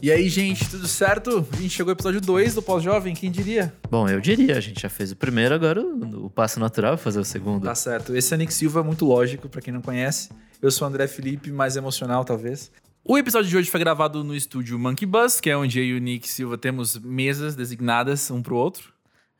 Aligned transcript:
E 0.00 0.12
aí, 0.12 0.28
gente, 0.28 0.68
tudo 0.70 0.86
certo? 0.86 1.44
A 1.52 1.56
gente 1.56 1.70
chegou 1.70 1.90
ao 1.90 1.94
episódio 1.94 2.20
2 2.20 2.54
do 2.54 2.62
Pós-Jovem, 2.62 3.14
quem 3.14 3.30
diria? 3.32 3.74
Bom, 3.90 4.08
eu 4.08 4.20
diria, 4.20 4.56
a 4.56 4.60
gente 4.60 4.80
já 4.80 4.88
fez 4.88 5.10
o 5.10 5.16
primeiro, 5.16 5.54
agora 5.54 5.80
o, 5.82 6.26
o 6.26 6.30
passo 6.30 6.60
natural 6.60 6.94
é 6.94 6.96
fazer 6.96 7.18
o 7.18 7.24
segundo. 7.24 7.64
Tá 7.64 7.74
certo. 7.74 8.14
Esse 8.16 8.32
é 8.32 8.36
Nick 8.36 8.54
Silva, 8.54 8.84
muito 8.84 9.04
lógico, 9.04 9.48
pra 9.48 9.60
quem 9.60 9.72
não 9.74 9.82
conhece. 9.82 10.30
Eu 10.62 10.70
sou 10.70 10.86
o 10.86 10.90
André 10.90 11.08
Felipe, 11.08 11.50
mais 11.50 11.76
emocional, 11.76 12.24
talvez. 12.24 12.70
O 13.04 13.18
episódio 13.18 13.50
de 13.50 13.56
hoje 13.56 13.70
foi 13.70 13.80
gravado 13.80 14.22
no 14.22 14.36
estúdio 14.36 14.78
Monkey 14.78 15.04
Bus, 15.06 15.40
que 15.40 15.50
é 15.50 15.56
onde 15.56 15.80
eu 15.80 15.84
e 15.84 15.94
o 15.94 15.98
Nick 15.98 16.28
Silva 16.28 16.56
temos 16.56 16.96
mesas 16.98 17.56
designadas 17.56 18.30
um 18.30 18.40
pro 18.40 18.54
outro. 18.54 18.92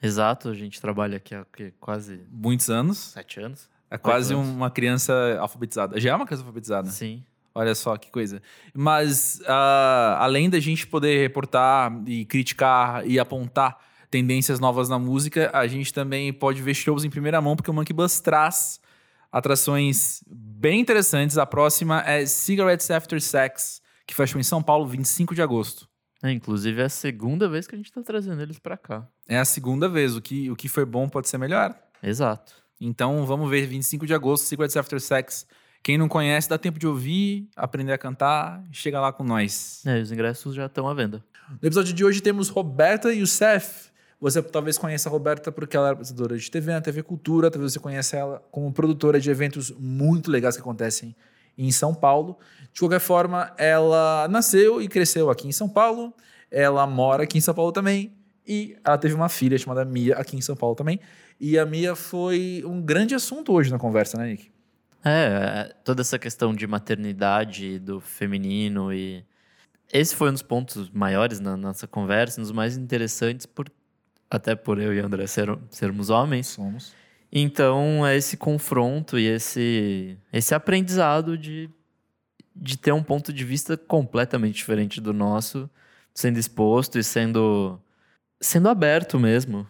Exato, 0.03 0.49
a 0.49 0.55
gente 0.55 0.81
trabalha 0.81 1.19
aqui 1.19 1.35
há 1.35 1.45
quê? 1.57 1.73
quase 1.79 2.21
Muitos 2.31 2.69
anos. 2.69 2.99
sete 2.99 3.41
anos. 3.41 3.69
É 3.91 3.97
quase 3.97 4.35
anos. 4.35 4.49
uma 4.49 4.71
criança 4.71 5.13
alfabetizada. 5.41 6.01
Já 6.01 6.11
é 6.11 6.15
uma 6.15 6.27
criança 6.27 6.43
alfabetizada. 6.43 6.91
Sim. 6.91 7.23
Olha 7.59 7.75
só 7.75 7.97
que 7.97 8.09
coisa. 8.09 8.41
Mas, 8.73 9.43
ah, 9.45 10.17
além 10.21 10.49
da 10.49 10.61
gente 10.61 10.87
poder 10.87 11.21
reportar 11.21 11.93
e 12.07 12.25
criticar 12.25 13.05
e 13.05 13.19
apontar 13.19 13.77
tendências 14.09 14.61
novas 14.61 14.89
na 14.89 14.97
música, 14.97 15.51
a 15.53 15.67
gente 15.67 15.93
também 15.93 16.33
pode 16.33 16.63
ver 16.63 16.73
shows 16.73 17.03
em 17.03 17.11
primeira 17.11 17.41
mão, 17.41 17.57
porque 17.57 17.69
o 17.69 17.75
Monkey 17.75 17.93
Bus 17.93 18.21
traz 18.21 18.79
atrações 19.33 20.23
bem 20.29 20.79
interessantes. 20.79 21.37
A 21.37 21.45
próxima 21.45 22.01
é 22.07 22.25
Cigarettes 22.27 22.89
After 22.93 23.21
Sex, 23.21 23.83
que 24.07 24.15
fechou 24.15 24.41
em 24.41 24.45
São 24.45 24.63
Paulo, 24.63 24.87
25 24.87 25.35
de 25.35 25.43
agosto. 25.43 25.89
É, 26.23 26.31
inclusive 26.31 26.81
é 26.81 26.85
a 26.85 26.89
segunda 26.89 27.49
vez 27.49 27.67
que 27.67 27.75
a 27.75 27.79
gente 27.79 27.91
tá 27.91 28.03
trazendo 28.03 28.41
eles 28.41 28.61
pra 28.61 28.77
cá. 28.77 29.05
É 29.29 29.37
a 29.37 29.45
segunda 29.45 29.89
vez. 29.89 30.15
O 30.15 30.23
que, 30.23 30.49
o 30.49 30.55
que 30.55 30.69
foi 30.69 30.85
bom 30.85 31.09
pode 31.09 31.29
ser 31.29 31.39
melhor. 31.39 31.77
Exato. 32.01 32.55
Então, 32.81 33.27
vamos 33.27 33.51
ver, 33.51 33.67
25 33.67 34.07
de 34.07 34.15
agosto, 34.15 34.45
Cigarettes 34.45 34.77
After 34.77 35.01
Sex. 35.01 35.45
Quem 35.89 35.97
não 35.97 36.07
conhece, 36.07 36.47
dá 36.47 36.59
tempo 36.59 36.79
de 36.79 36.87
ouvir, 36.87 37.49
aprender 37.57 37.95
a 37.95 37.97
cantar, 37.97 38.63
chega 38.71 39.01
lá 39.01 39.11
com 39.11 39.25
nós. 39.25 39.81
É, 39.87 39.99
os 39.99 40.13
ingressos 40.13 40.55
já 40.55 40.67
estão 40.67 40.87
à 40.87 40.93
venda. 40.93 41.25
No 41.49 41.67
episódio 41.67 41.95
de 41.95 42.05
hoje 42.05 42.21
temos 42.21 42.51
Roberta 42.51 43.11
Youssef. 43.11 43.89
Você 44.21 44.43
talvez 44.43 44.77
conheça 44.77 45.09
a 45.09 45.11
Roberta 45.11 45.51
porque 45.51 45.75
ela 45.75 45.89
é 45.89 45.93
apresentadora 45.93 46.37
de 46.37 46.51
TV 46.51 46.73
na 46.73 46.83
TV 46.83 47.03
Cultura, 47.03 47.51
talvez 47.51 47.73
você 47.73 47.79
conheça 47.79 48.19
ela 48.19 48.47
como 48.51 48.71
produtora 48.71 49.19
de 49.19 49.31
eventos 49.31 49.71
muito 49.71 50.31
legais 50.31 50.57
que 50.57 50.61
acontecem 50.61 51.17
em 51.57 51.73
São 51.73 51.95
Paulo. 51.95 52.37
De 52.71 52.81
qualquer 52.81 53.01
forma, 53.01 53.51
ela 53.57 54.29
nasceu 54.29 54.83
e 54.83 54.89
cresceu 54.89 55.31
aqui 55.31 55.49
em 55.49 55.53
São 55.53 55.71
Paulo, 55.71 56.13
ela 56.51 56.87
mora 56.87 57.23
aqui 57.23 57.39
em 57.39 57.41
São 57.41 57.55
Paulo 57.55 57.73
também, 57.73 58.13
e 58.47 58.77
ela 58.85 58.99
teve 58.99 59.15
uma 59.15 59.31
filha 59.31 59.57
chamada 59.57 59.87
Mia 59.87 60.17
aqui 60.17 60.37
em 60.37 60.43
São 60.43 60.55
Paulo 60.55 60.77
também. 60.77 61.01
E 61.41 61.59
a 61.59 61.65
Mia 61.65 61.97
foi 61.97 62.63
um 62.67 62.79
grande 62.83 63.15
assunto 63.15 63.55
hoje 63.55 63.71
na 63.71 63.79
conversa, 63.79 64.19
né, 64.19 64.33
Nick? 64.33 64.58
É, 65.05 65.75
toda 65.85 66.01
essa 66.03 66.19
questão 66.19 66.55
de 66.55 66.67
maternidade, 66.67 67.79
do 67.79 68.01
feminino 68.01 68.93
e. 68.93 69.25
Esse 69.91 70.15
foi 70.15 70.29
um 70.29 70.33
dos 70.33 70.43
pontos 70.43 70.91
maiores 70.91 71.41
na 71.41 71.57
nossa 71.57 71.87
conversa, 71.87 72.41
um 72.41 72.43
dos 72.43 72.53
mais 72.53 72.77
interessantes, 72.77 73.47
por... 73.47 73.71
até 74.31 74.55
por 74.55 74.79
eu 74.79 74.93
e 74.93 75.01
André 75.01 75.27
ser... 75.27 75.49
sermos 75.71 76.11
homens. 76.11 76.49
Somos. 76.49 76.93
Então, 77.33 78.07
é 78.07 78.17
esse 78.17 78.37
confronto 78.37 79.19
e 79.19 79.27
esse, 79.27 80.19
esse 80.31 80.55
aprendizado 80.55 81.39
de, 81.39 81.71
de 82.55 82.77
ter 82.77 82.93
um 82.93 83.03
ponto 83.03 83.33
de 83.33 83.45
vista 83.45 83.77
completamente 83.77 84.57
diferente 84.57 85.01
do 85.01 85.13
nosso, 85.13 85.71
sendo 86.15 86.39
exposto 86.39 86.99
e 86.99 87.05
sendo, 87.05 87.81
sendo 88.41 88.69
aberto 88.69 89.19
mesmo. 89.19 89.67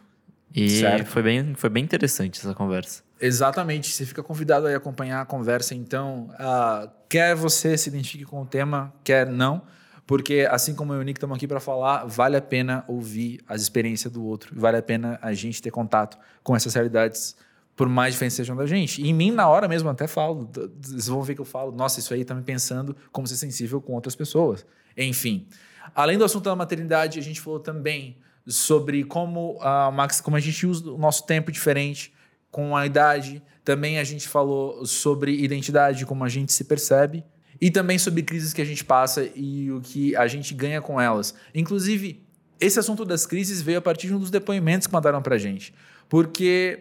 E 0.54 0.68
Certo. 0.68 1.06
foi 1.06 1.22
bem, 1.22 1.54
foi 1.54 1.70
bem 1.70 1.84
interessante 1.84 2.40
essa 2.40 2.54
conversa. 2.54 3.02
Exatamente, 3.20 3.90
você 3.90 4.06
fica 4.06 4.22
convidado 4.22 4.66
a 4.66 4.76
acompanhar 4.76 5.20
a 5.20 5.24
conversa. 5.24 5.74
Então, 5.74 6.30
ah, 6.38 6.88
quer 7.08 7.34
você 7.34 7.76
se 7.76 7.88
identifique 7.88 8.24
com 8.24 8.42
o 8.42 8.46
tema, 8.46 8.92
quer 9.02 9.26
não, 9.26 9.62
porque 10.06 10.46
assim 10.50 10.74
como 10.74 10.92
eu 10.92 10.98
e 10.98 11.02
o 11.02 11.04
Nick 11.04 11.18
estamos 11.18 11.36
aqui 11.36 11.46
para 11.46 11.58
falar, 11.58 12.04
vale 12.04 12.36
a 12.36 12.40
pena 12.40 12.84
ouvir 12.86 13.40
as 13.48 13.60
experiências 13.60 14.12
do 14.12 14.24
outro, 14.24 14.58
vale 14.58 14.76
a 14.76 14.82
pena 14.82 15.18
a 15.20 15.32
gente 15.34 15.60
ter 15.60 15.70
contato 15.70 16.16
com 16.42 16.54
essas 16.54 16.74
realidades, 16.74 17.36
por 17.74 17.88
mais 17.88 18.14
diferentes 18.14 18.36
sejam 18.36 18.56
da 18.56 18.66
gente. 18.66 19.02
E 19.02 19.08
em 19.08 19.14
mim, 19.14 19.32
na 19.32 19.48
hora 19.48 19.66
mesmo, 19.66 19.88
até 19.88 20.06
falo, 20.06 20.48
vocês 20.80 21.08
vão 21.08 21.22
ver 21.22 21.34
que 21.34 21.40
eu 21.40 21.44
falo, 21.44 21.72
nossa, 21.72 21.98
isso 21.98 22.14
aí 22.14 22.24
tá 22.24 22.34
me 22.34 22.42
pensando 22.42 22.96
como 23.12 23.26
ser 23.26 23.36
sensível 23.36 23.80
com 23.80 23.92
outras 23.94 24.14
pessoas. 24.14 24.64
Enfim, 24.96 25.46
além 25.94 26.16
do 26.16 26.24
assunto 26.24 26.44
da 26.44 26.56
maternidade, 26.56 27.18
a 27.18 27.22
gente 27.22 27.40
falou 27.40 27.60
também 27.60 28.16
sobre 28.46 29.04
como 29.04 29.58
a 29.60 29.90
Max, 29.90 30.20
como 30.20 30.36
a 30.36 30.40
gente 30.40 30.66
usa 30.66 30.90
o 30.90 30.98
nosso 30.98 31.26
tempo 31.26 31.52
diferente 31.52 32.12
com 32.58 32.76
a 32.76 32.84
idade. 32.84 33.40
Também 33.64 34.00
a 34.00 34.04
gente 34.04 34.26
falou 34.26 34.84
sobre 34.84 35.32
identidade, 35.32 36.04
como 36.04 36.24
a 36.24 36.28
gente 36.28 36.52
se 36.52 36.64
percebe. 36.64 37.22
E 37.60 37.70
também 37.70 37.98
sobre 37.98 38.20
crises 38.24 38.52
que 38.52 38.60
a 38.60 38.64
gente 38.64 38.84
passa 38.84 39.28
e 39.32 39.70
o 39.70 39.80
que 39.80 40.16
a 40.16 40.26
gente 40.26 40.52
ganha 40.54 40.82
com 40.82 41.00
elas. 41.00 41.36
Inclusive, 41.54 42.20
esse 42.60 42.76
assunto 42.76 43.04
das 43.04 43.24
crises 43.26 43.62
veio 43.62 43.78
a 43.78 43.80
partir 43.80 44.08
de 44.08 44.14
um 44.14 44.18
dos 44.18 44.30
depoimentos 44.30 44.88
que 44.88 44.92
mandaram 44.92 45.22
pra 45.22 45.38
gente. 45.38 45.72
Porque 46.08 46.80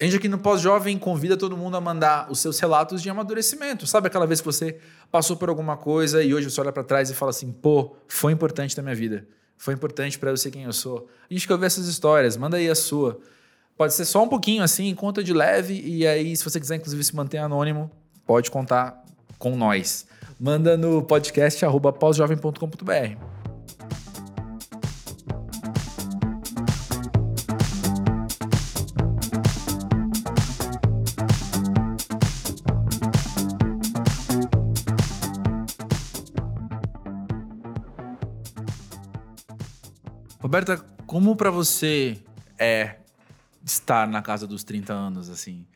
a 0.00 0.04
gente 0.04 0.16
aqui 0.16 0.28
no 0.28 0.38
Pós-Jovem 0.38 0.98
convida 0.98 1.36
todo 1.36 1.54
mundo 1.54 1.76
a 1.76 1.82
mandar 1.82 2.30
os 2.30 2.38
seus 2.38 2.58
relatos 2.58 3.02
de 3.02 3.10
amadurecimento. 3.10 3.86
Sabe 3.86 4.06
aquela 4.06 4.26
vez 4.26 4.40
que 4.40 4.46
você 4.46 4.78
passou 5.10 5.36
por 5.36 5.50
alguma 5.50 5.76
coisa 5.76 6.22
e 6.22 6.32
hoje 6.32 6.50
você 6.50 6.58
olha 6.62 6.72
pra 6.72 6.82
trás 6.82 7.10
e 7.10 7.14
fala 7.14 7.28
assim: 7.28 7.52
pô, 7.52 7.94
foi 8.08 8.32
importante 8.32 8.74
na 8.74 8.82
minha 8.82 8.94
vida. 8.94 9.28
Foi 9.58 9.74
importante 9.74 10.18
pra 10.18 10.30
eu 10.30 10.36
ser 10.38 10.50
quem 10.50 10.64
eu 10.64 10.72
sou. 10.72 11.10
A 11.28 11.34
gente 11.34 11.46
quer 11.46 11.52
ouvir 11.52 11.66
essas 11.66 11.86
histórias. 11.86 12.38
Manda 12.38 12.56
aí 12.56 12.70
a 12.70 12.74
sua. 12.74 13.20
Pode 13.80 13.94
ser 13.94 14.04
só 14.04 14.22
um 14.22 14.28
pouquinho 14.28 14.62
assim, 14.62 14.94
conta 14.94 15.24
de 15.24 15.32
leve. 15.32 15.80
E 15.82 16.06
aí, 16.06 16.36
se 16.36 16.44
você 16.44 16.60
quiser, 16.60 16.76
inclusive, 16.76 17.02
se 17.02 17.16
manter 17.16 17.38
anônimo, 17.38 17.90
pode 18.26 18.50
contar 18.50 19.02
com 19.38 19.56
nós. 19.56 20.06
Manda 20.38 20.76
no 20.76 21.02
podcast 21.02 21.64
arroba 21.64 21.90
pausjovem.com.br. 21.90 23.16
Roberta, 40.42 40.84
como 41.06 41.34
pra 41.34 41.50
você 41.50 42.18
é 42.58 42.99
estar 43.72 44.06
na 44.08 44.22
casa 44.22 44.46
dos 44.46 44.64
30 44.64 44.92
anos, 44.92 45.28
assim? 45.28 45.66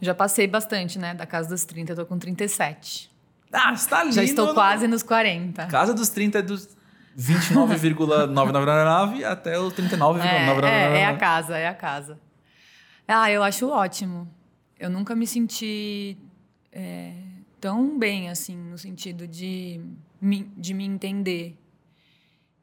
Já 0.00 0.14
passei 0.14 0.46
bastante, 0.46 0.98
né? 0.98 1.14
Da 1.14 1.26
casa 1.26 1.48
dos 1.50 1.64
30, 1.64 1.92
eu 1.92 1.96
tô 1.96 2.06
com 2.06 2.18
37. 2.18 3.10
Ah, 3.52 3.76
você 3.76 3.88
tá 3.88 4.02
lindo. 4.02 4.14
Já 4.14 4.24
estou 4.24 4.46
no- 4.48 4.54
quase 4.54 4.88
nos 4.88 5.02
40. 5.02 5.66
Casa 5.66 5.92
dos 5.94 6.08
30 6.08 6.38
é 6.38 6.42
dos 6.42 6.68
29,999 7.14 9.22
até 9.24 9.58
o 9.58 9.70
39,999. 9.70 10.66
É, 10.66 10.98
é, 10.98 11.00
é 11.00 11.06
a 11.06 11.16
casa, 11.16 11.56
é 11.58 11.68
a 11.68 11.74
casa. 11.74 12.18
Ah, 13.06 13.30
eu 13.30 13.42
acho 13.42 13.68
ótimo. 13.68 14.28
Eu 14.78 14.90
nunca 14.90 15.14
me 15.14 15.26
senti 15.26 16.18
é, 16.72 17.12
tão 17.60 17.98
bem, 17.98 18.28
assim, 18.30 18.56
no 18.56 18.76
sentido 18.76 19.26
de 19.26 19.80
me, 20.20 20.50
de 20.56 20.74
me 20.74 20.84
entender. 20.84 21.56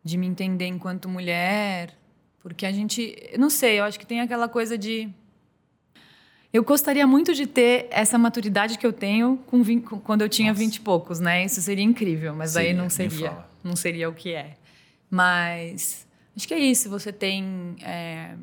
De 0.04 0.18
me 0.18 0.28
entender 0.28 0.68
enquanto 0.68 1.08
mulher. 1.08 1.98
Porque 2.44 2.66
a 2.66 2.72
gente. 2.72 3.16
Não 3.40 3.50
sei, 3.50 3.80
eu 3.80 3.86
acho 3.86 3.98
que 3.98 4.06
tem 4.06 4.20
aquela 4.22 4.48
coisa 4.50 4.78
de. 4.78 5.10
Eu 6.52 6.64
gostaria 6.64 7.08
muito 7.08 7.34
de 7.34 7.48
ter 7.48 7.88
essa 7.90 8.16
maturidade 8.18 8.78
que 8.78 8.86
eu 8.86 8.94
tenho 8.94 9.38
com 9.48 9.64
vin- 9.64 9.80
com- 9.82 10.00
quando 10.00 10.22
eu 10.22 10.30
tinha 10.30 10.54
vinte 10.54 10.76
e 10.76 10.82
poucos, 10.82 11.20
né? 11.20 11.44
Isso 11.46 11.60
seria 11.62 11.84
incrível, 11.84 12.36
mas 12.36 12.54
daí 12.54 12.66
Seria, 12.66 12.78
não 12.78 12.84
nem 12.84 12.90
seria. 12.92 13.38
Não 13.64 13.76
seria 13.76 14.10
o 14.10 14.14
que 14.14 14.34
é. 14.34 14.56
Mas 15.10 16.06
acho 16.36 16.48
que 16.48 16.54
é 16.54 16.60
isso. 16.60 16.90
Você 16.90 17.12
tem. 17.14 17.76
é, 17.82 18.36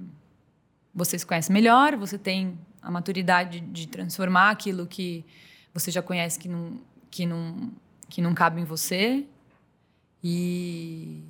você 0.94 1.16
se 1.18 1.24
conhece 1.26 1.52
melhor, 1.52 1.94
você 1.96 2.18
tem 2.18 2.58
a 2.82 2.90
maturidade 2.90 3.60
de 3.60 3.86
transformar 3.86 4.50
aquilo 4.50 4.86
que 4.86 5.24
você 5.72 5.90
já 5.90 6.02
conhece 6.02 6.36
que 6.38 6.48
não, 6.48 6.80
que 7.10 7.26
não, 7.26 7.70
que 8.08 8.20
não 8.22 8.34
cabe 8.34 8.60
em 8.60 8.64
você. 8.64 9.24
E. 10.24 11.22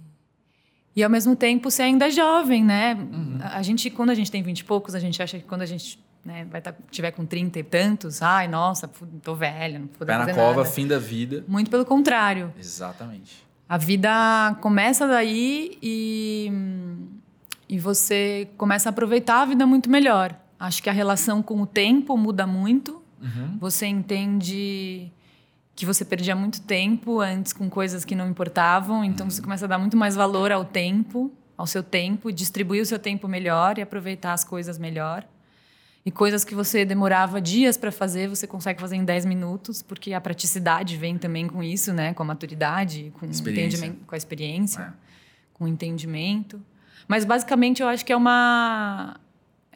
E 0.95 1.03
ao 1.05 1.11
mesmo 1.11 1.37
tempo 1.37 1.71
você 1.71 1.83
ainda 1.83 2.09
é 2.09 2.11
jovem, 2.11 2.65
né? 2.65 2.95
Uhum. 2.95 3.39
A 3.41 3.63
gente, 3.63 3.91
quando 3.91 4.11
a 4.11 4.15
gente 4.15 4.31
tem 4.31 4.43
vinte 4.43 4.61
e 4.61 4.65
poucos, 4.65 4.95
a 4.95 4.99
gente 4.99 5.23
acha 5.23 5.39
que 5.39 5.45
quando 5.45 5.63
a 5.63 5.67
gente 5.67 5.99
né, 6.25 6.47
vai 6.51 6.61
tá, 6.61 6.75
tiver 6.91 7.11
com 7.13 7.25
trinta 7.25 7.59
e 7.59 7.63
tantos, 7.63 8.23
ai, 8.23 8.49
nossa, 8.49 8.89
tô 9.23 9.35
velha, 9.35 9.79
não 9.79 9.87
poder 9.87 10.13
Pé 10.13 10.19
na 10.19 10.25
fazer 10.27 10.35
cova, 10.35 10.63
nada. 10.63 10.69
fim 10.69 10.87
da 10.87 10.99
vida. 10.99 11.45
Muito 11.47 11.71
pelo 11.71 11.85
contrário. 11.85 12.53
Exatamente. 12.59 13.45
A 13.69 13.79
vida 13.79 14.57
começa 14.61 15.07
daí 15.07 15.79
e, 15.81 16.53
e 17.69 17.79
você 17.79 18.49
começa 18.57 18.89
a 18.89 18.91
aproveitar 18.91 19.43
a 19.43 19.45
vida 19.45 19.65
muito 19.65 19.89
melhor. 19.89 20.35
Acho 20.59 20.83
que 20.83 20.91
a 20.91 20.93
relação 20.93 21.41
com 21.41 21.63
o 21.63 21.67
tempo 21.67 22.17
muda 22.17 22.47
muito. 22.47 23.01
Uhum. 23.23 23.59
Você 23.61 23.87
entende 23.87 25.11
que 25.81 25.87
você 25.87 26.05
perdia 26.05 26.37
muito 26.37 26.61
tempo 26.61 27.21
antes 27.21 27.55
com 27.55 27.71
coisas 27.71 28.05
que 28.05 28.15
não 28.15 28.29
importavam, 28.29 29.03
então 29.03 29.31
você 29.31 29.41
começa 29.41 29.65
a 29.65 29.69
dar 29.69 29.79
muito 29.79 29.97
mais 29.97 30.15
valor 30.15 30.53
ao 30.53 30.63
tempo, 30.63 31.33
ao 31.57 31.67
seu 31.67 31.83
tempo, 31.83 32.31
distribuir 32.31 32.83
o 32.83 32.87
seu 32.87 32.99
tempo 32.99 33.27
melhor 33.27 33.79
e 33.79 33.81
aproveitar 33.81 34.35
as 34.35 34.45
coisas 34.45 34.79
melhor. 34.79 35.27
E 36.05 36.11
coisas 36.11 36.45
que 36.45 36.55
você 36.55 36.85
demorava 36.85 37.41
dias 37.41 37.79
para 37.79 37.91
fazer, 37.91 38.29
você 38.29 38.47
consegue 38.47 38.79
fazer 38.79 38.97
em 38.97 39.05
10 39.07 39.25
minutos, 39.25 39.81
porque 39.81 40.13
a 40.13 40.21
praticidade 40.21 40.99
vem 40.99 41.17
também 41.17 41.49
com 41.49 41.63
isso, 41.63 41.95
né? 41.95 42.13
Com 42.13 42.25
a 42.25 42.27
maturidade, 42.27 43.11
com, 43.19 43.25
entendimento, 43.25 44.05
com 44.07 44.15
a 44.15 44.19
experiência, 44.19 44.83
é. 44.83 44.93
com 45.55 45.65
o 45.65 45.69
entendimento. 45.69 46.61
Mas 47.09 47.25
basicamente 47.25 47.81
eu 47.81 47.89
acho 47.89 48.05
que 48.05 48.13
é 48.13 48.17
uma 48.17 49.17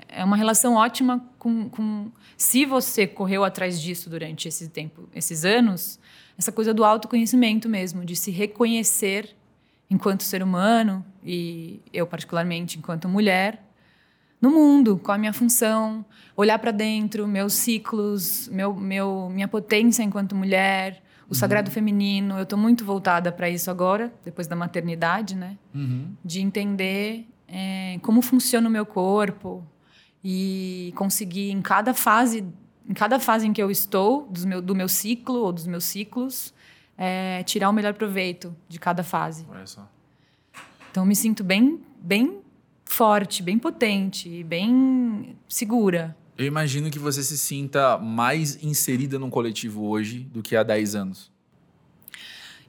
é 0.08 0.24
uma 0.24 0.36
relação 0.36 0.74
ótima 0.74 1.24
com, 1.38 1.68
com 1.68 2.10
se 2.36 2.64
você 2.64 3.06
correu 3.06 3.44
atrás 3.44 3.80
disso 3.80 4.10
durante 4.10 4.48
esse 4.48 4.68
tempo, 4.68 5.08
esses 5.14 5.44
anos, 5.44 5.98
essa 6.38 6.52
coisa 6.52 6.74
do 6.74 6.84
autoconhecimento 6.84 7.68
mesmo, 7.68 8.04
de 8.04 8.16
se 8.16 8.30
reconhecer 8.30 9.34
enquanto 9.90 10.22
ser 10.22 10.42
humano 10.42 11.04
e 11.24 11.80
eu 11.92 12.06
particularmente 12.06 12.78
enquanto 12.78 13.08
mulher 13.08 13.62
no 14.40 14.50
mundo, 14.50 15.00
qual 15.02 15.14
a 15.14 15.18
minha 15.18 15.32
função, 15.32 16.04
olhar 16.36 16.58
para 16.58 16.70
dentro, 16.70 17.26
meus 17.26 17.54
ciclos, 17.54 18.46
meu, 18.48 18.74
meu, 18.74 19.30
minha 19.30 19.48
potência 19.48 20.02
enquanto 20.02 20.34
mulher, 20.34 21.02
o 21.22 21.28
uhum. 21.28 21.34
sagrado 21.34 21.70
feminino. 21.70 22.36
Eu 22.36 22.42
estou 22.42 22.58
muito 22.58 22.84
voltada 22.84 23.32
para 23.32 23.48
isso 23.48 23.70
agora, 23.70 24.12
depois 24.22 24.46
da 24.46 24.54
maternidade, 24.54 25.34
né? 25.34 25.56
Uhum. 25.74 26.14
De 26.22 26.42
entender 26.42 27.26
é, 27.48 27.98
como 28.02 28.20
funciona 28.20 28.68
o 28.68 28.70
meu 28.70 28.84
corpo 28.84 29.64
e 30.24 30.92
conseguir 30.96 31.50
em 31.50 31.60
cada 31.60 31.92
fase, 31.92 32.42
em 32.88 32.94
cada 32.94 33.20
fase 33.20 33.46
em 33.46 33.52
que 33.52 33.62
eu 33.62 33.70
estou 33.70 34.26
do 34.26 34.46
meu, 34.46 34.62
do 34.62 34.74
meu 34.74 34.88
ciclo 34.88 35.40
ou 35.40 35.52
dos 35.52 35.66
meus 35.66 35.84
ciclos, 35.84 36.54
é, 36.96 37.42
tirar 37.42 37.68
o 37.68 37.72
melhor 37.72 37.92
proveito 37.92 38.56
de 38.66 38.78
cada 38.78 39.02
fase. 39.02 39.44
Olha 39.50 39.66
só. 39.66 39.86
Então 40.90 41.04
me 41.04 41.14
sinto 41.14 41.44
bem, 41.44 41.80
bem 42.00 42.38
forte, 42.84 43.42
bem 43.42 43.58
potente, 43.58 44.42
bem 44.44 45.36
segura. 45.46 46.16
Eu 46.38 46.46
imagino 46.46 46.90
que 46.90 46.98
você 46.98 47.22
se 47.22 47.36
sinta 47.36 47.98
mais 47.98 48.62
inserida 48.62 49.18
num 49.18 49.30
coletivo 49.30 49.84
hoje 49.84 50.20
do 50.20 50.42
que 50.42 50.56
há 50.56 50.62
10 50.62 50.94
anos. 50.94 51.32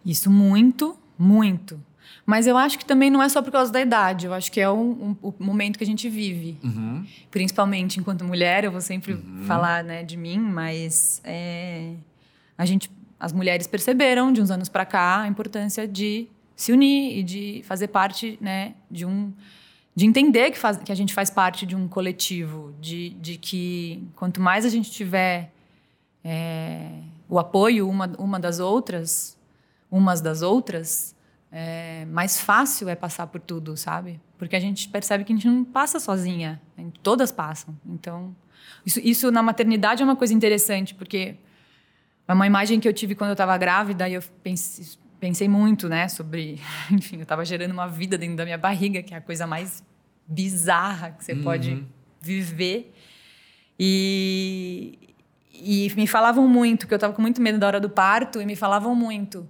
Isso 0.06 0.30
muito, 0.30 0.98
muito. 1.18 1.82
Mas 2.26 2.48
eu 2.48 2.58
acho 2.58 2.80
que 2.80 2.86
também 2.86 3.12
não 3.12 3.22
é 3.22 3.30
só 3.30 3.42
por 3.42 3.52
causa 3.52 3.72
da 3.72 3.80
idade. 3.80 4.26
Eu 4.26 4.34
acho 4.34 4.52
que 4.52 4.60
é 4.60 4.70
um, 4.70 4.90
um, 4.90 5.16
o 5.22 5.34
momento 5.40 5.78
que 5.78 5.84
a 5.84 5.88
gente 5.88 6.10
vive. 6.10 6.58
Uhum. 6.64 7.06
Principalmente 7.30 8.00
enquanto 8.00 8.26
mulher, 8.26 8.64
eu 8.64 8.72
vou 8.72 8.82
sempre 8.82 9.14
uhum. 9.14 9.44
falar 9.46 9.84
né, 9.84 10.04
de 10.04 10.18
mim, 10.18 10.40
mas 10.40 11.22
é, 11.24 11.94
a 12.58 12.66
gente, 12.66 12.90
as 13.20 13.32
mulheres 13.32 13.68
perceberam 13.68 14.34
de 14.34 14.42
uns 14.42 14.50
anos 14.50 14.70
para 14.70 14.86
cá 14.86 15.22
a 15.22 15.28
importância 15.28 15.88
de 15.88 16.28
se 16.56 16.72
unir 16.72 17.20
e 17.20 17.24
de 17.24 17.62
fazer 17.66 17.90
parte 17.90 18.40
né, 18.42 18.74
de 18.90 19.06
um 19.06 19.32
de 19.96 20.06
entender 20.06 20.52
que, 20.52 20.58
faz, 20.58 20.76
que 20.78 20.92
a 20.92 20.96
gente 20.96 21.14
faz 21.14 21.30
parte 21.30 21.66
de 21.66 21.74
um 21.74 21.88
coletivo, 21.88 22.76
de, 22.82 23.12
de 23.12 23.38
que 23.38 24.04
quanto 24.14 24.42
mais 24.42 24.66
a 24.66 24.70
gente 24.70 24.92
tiver 24.92 25.54
é, 26.22 26.90
o 27.30 27.40
apoio 27.40 27.88
uma, 27.88 28.12
uma 28.18 28.38
das 28.38 28.60
outras, 28.60 29.38
umas 29.90 30.20
das 30.20 30.42
outras, 30.42 31.15
é, 31.58 32.04
mais 32.08 32.42
fácil 32.42 32.90
é 32.90 32.96
passar 32.96 33.28
por 33.28 33.40
tudo, 33.40 33.78
sabe? 33.78 34.20
Porque 34.38 34.58
a 34.58 34.60
gente 34.60 34.90
percebe 34.90 35.24
que 35.24 35.32
a 35.32 35.36
gente 35.38 35.48
não 35.48 35.64
passa 35.64 36.02
sozinha, 36.02 36.62
né? 36.76 36.92
todas 37.02 37.32
passam. 37.32 37.74
Então, 37.86 38.36
isso, 38.86 39.00
isso 39.02 39.32
na 39.32 39.42
maternidade 39.42 40.02
é 40.02 40.06
uma 40.06 40.18
coisa 40.18 40.34
interessante, 40.34 40.94
porque 40.94 41.38
é 42.28 42.34
uma 42.34 42.46
imagem 42.46 42.78
que 42.78 42.86
eu 42.86 42.92
tive 42.92 43.16
quando 43.16 43.30
eu 43.30 43.36
estava 43.36 43.58
grávida 43.58 44.10
e 44.10 44.16
eu 44.16 44.22
pensei, 44.44 44.86
pensei 45.18 45.48
muito, 45.48 45.88
né, 45.88 46.10
sobre, 46.10 46.60
enfim, 46.92 47.16
eu 47.16 47.24
estava 47.24 47.46
gerando 47.46 47.72
uma 47.72 47.88
vida 47.88 48.18
dentro 48.18 48.36
da 48.36 48.44
minha 48.44 48.58
barriga, 48.58 49.02
que 49.02 49.14
é 49.14 49.18
a 49.18 49.22
coisa 49.22 49.48
mais 49.48 49.82
bizarra 50.28 51.12
que 51.12 51.24
você 51.24 51.32
uhum. 51.32 51.44
pode 51.44 51.88
viver. 52.20 52.94
E, 53.80 55.00
e 55.54 55.90
me 55.96 56.06
falavam 56.06 56.50
muito, 56.50 56.86
que 56.86 56.94
eu 56.94 56.98
estava 56.98 57.14
com 57.14 57.22
muito 57.22 57.42
medo 57.42 57.58
da 57.58 57.68
hora 57.68 57.80
do 57.80 57.90
parto, 57.90 58.42
e 58.42 58.46
me 58.46 58.58
falavam 58.58 58.94
muito: 58.94 59.48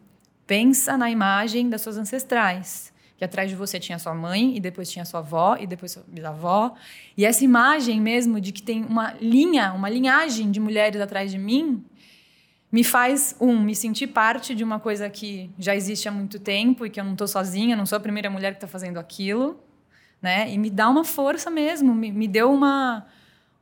pensa 0.47 0.97
na 0.97 1.09
imagem 1.09 1.69
das 1.69 1.81
suas 1.81 1.97
ancestrais. 1.97 2.93
Que 3.17 3.23
atrás 3.23 3.49
de 3.49 3.55
você 3.55 3.79
tinha 3.79 3.97
sua 3.97 4.13
mãe, 4.13 4.57
e 4.57 4.59
depois 4.59 4.91
tinha 4.91 5.05
sua 5.05 5.21
avó, 5.21 5.55
e 5.57 5.65
depois 5.65 5.93
sua 5.93 6.03
bisavó. 6.07 6.75
E 7.15 7.25
essa 7.25 7.45
imagem 7.45 8.01
mesmo 8.01 8.41
de 8.41 8.51
que 8.51 8.61
tem 8.61 8.83
uma 8.83 9.13
linha, 9.21 9.71
uma 9.73 9.89
linhagem 9.89 10.51
de 10.51 10.59
mulheres 10.59 10.99
atrás 10.99 11.31
de 11.31 11.37
mim, 11.37 11.83
me 12.69 12.83
faz, 12.83 13.33
um, 13.39 13.57
me 13.57 13.73
sentir 13.73 14.07
parte 14.07 14.53
de 14.53 14.61
uma 14.61 14.81
coisa 14.81 15.09
que 15.09 15.49
já 15.57 15.73
existe 15.73 16.09
há 16.09 16.11
muito 16.11 16.37
tempo 16.39 16.85
e 16.85 16.89
que 16.89 16.99
eu 16.99 17.05
não 17.05 17.13
estou 17.13 17.25
sozinha, 17.25 17.73
não 17.73 17.85
sou 17.85 17.95
a 17.95 18.01
primeira 18.01 18.29
mulher 18.29 18.51
que 18.51 18.57
está 18.57 18.67
fazendo 18.67 18.99
aquilo, 18.99 19.57
né? 20.21 20.51
E 20.51 20.57
me 20.57 20.69
dá 20.69 20.89
uma 20.89 21.05
força 21.05 21.49
mesmo, 21.49 21.95
me, 21.95 22.11
me 22.11 22.27
deu 22.27 22.51
uma, 22.51 23.07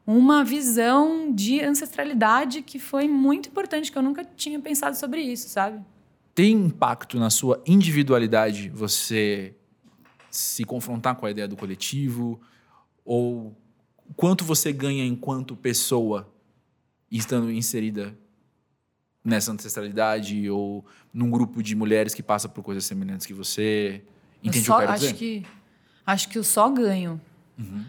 uma 0.07 0.43
visão 0.43 1.31
de 1.31 1.61
ancestralidade 1.61 2.63
que 2.63 2.79
foi 2.79 3.07
muito 3.07 3.49
importante, 3.49 3.91
que 3.91 3.97
eu 3.97 4.01
nunca 4.01 4.25
tinha 4.25 4.59
pensado 4.59 4.97
sobre 4.97 5.21
isso, 5.21 5.47
sabe? 5.47 5.79
Tem 6.35 6.53
impacto 6.53 7.19
na 7.19 7.29
sua 7.29 7.61
individualidade 7.65 8.69
você 8.69 9.55
se 10.29 10.63
confrontar 10.63 11.15
com 11.15 11.25
a 11.25 11.31
ideia 11.31 11.47
do 11.47 11.55
coletivo? 11.55 12.41
Ou 13.05 13.55
quanto 14.15 14.43
você 14.43 14.73
ganha 14.73 15.05
enquanto 15.05 15.55
pessoa 15.55 16.31
estando 17.11 17.51
inserida 17.51 18.17
nessa 19.23 19.51
ancestralidade 19.51 20.49
ou 20.49 20.85
num 21.13 21.29
grupo 21.29 21.63
de 21.63 21.75
mulheres 21.75 22.13
que 22.13 22.21
passa 22.21 22.49
por 22.49 22.63
coisas 22.63 22.83
semelhantes 22.83 23.25
que 23.25 23.33
você. 23.33 24.03
Entende 24.43 24.65
só, 24.65 24.73
o 24.73 24.77
que 24.77 24.83
eu 24.83 24.87
quero 24.87 24.91
acho 24.91 25.01
dizer? 25.01 25.13
Que, 25.13 25.45
acho 26.05 26.29
que 26.29 26.39
o 26.39 26.43
só 26.43 26.69
ganho. 26.69 27.21
Uhum. 27.57 27.85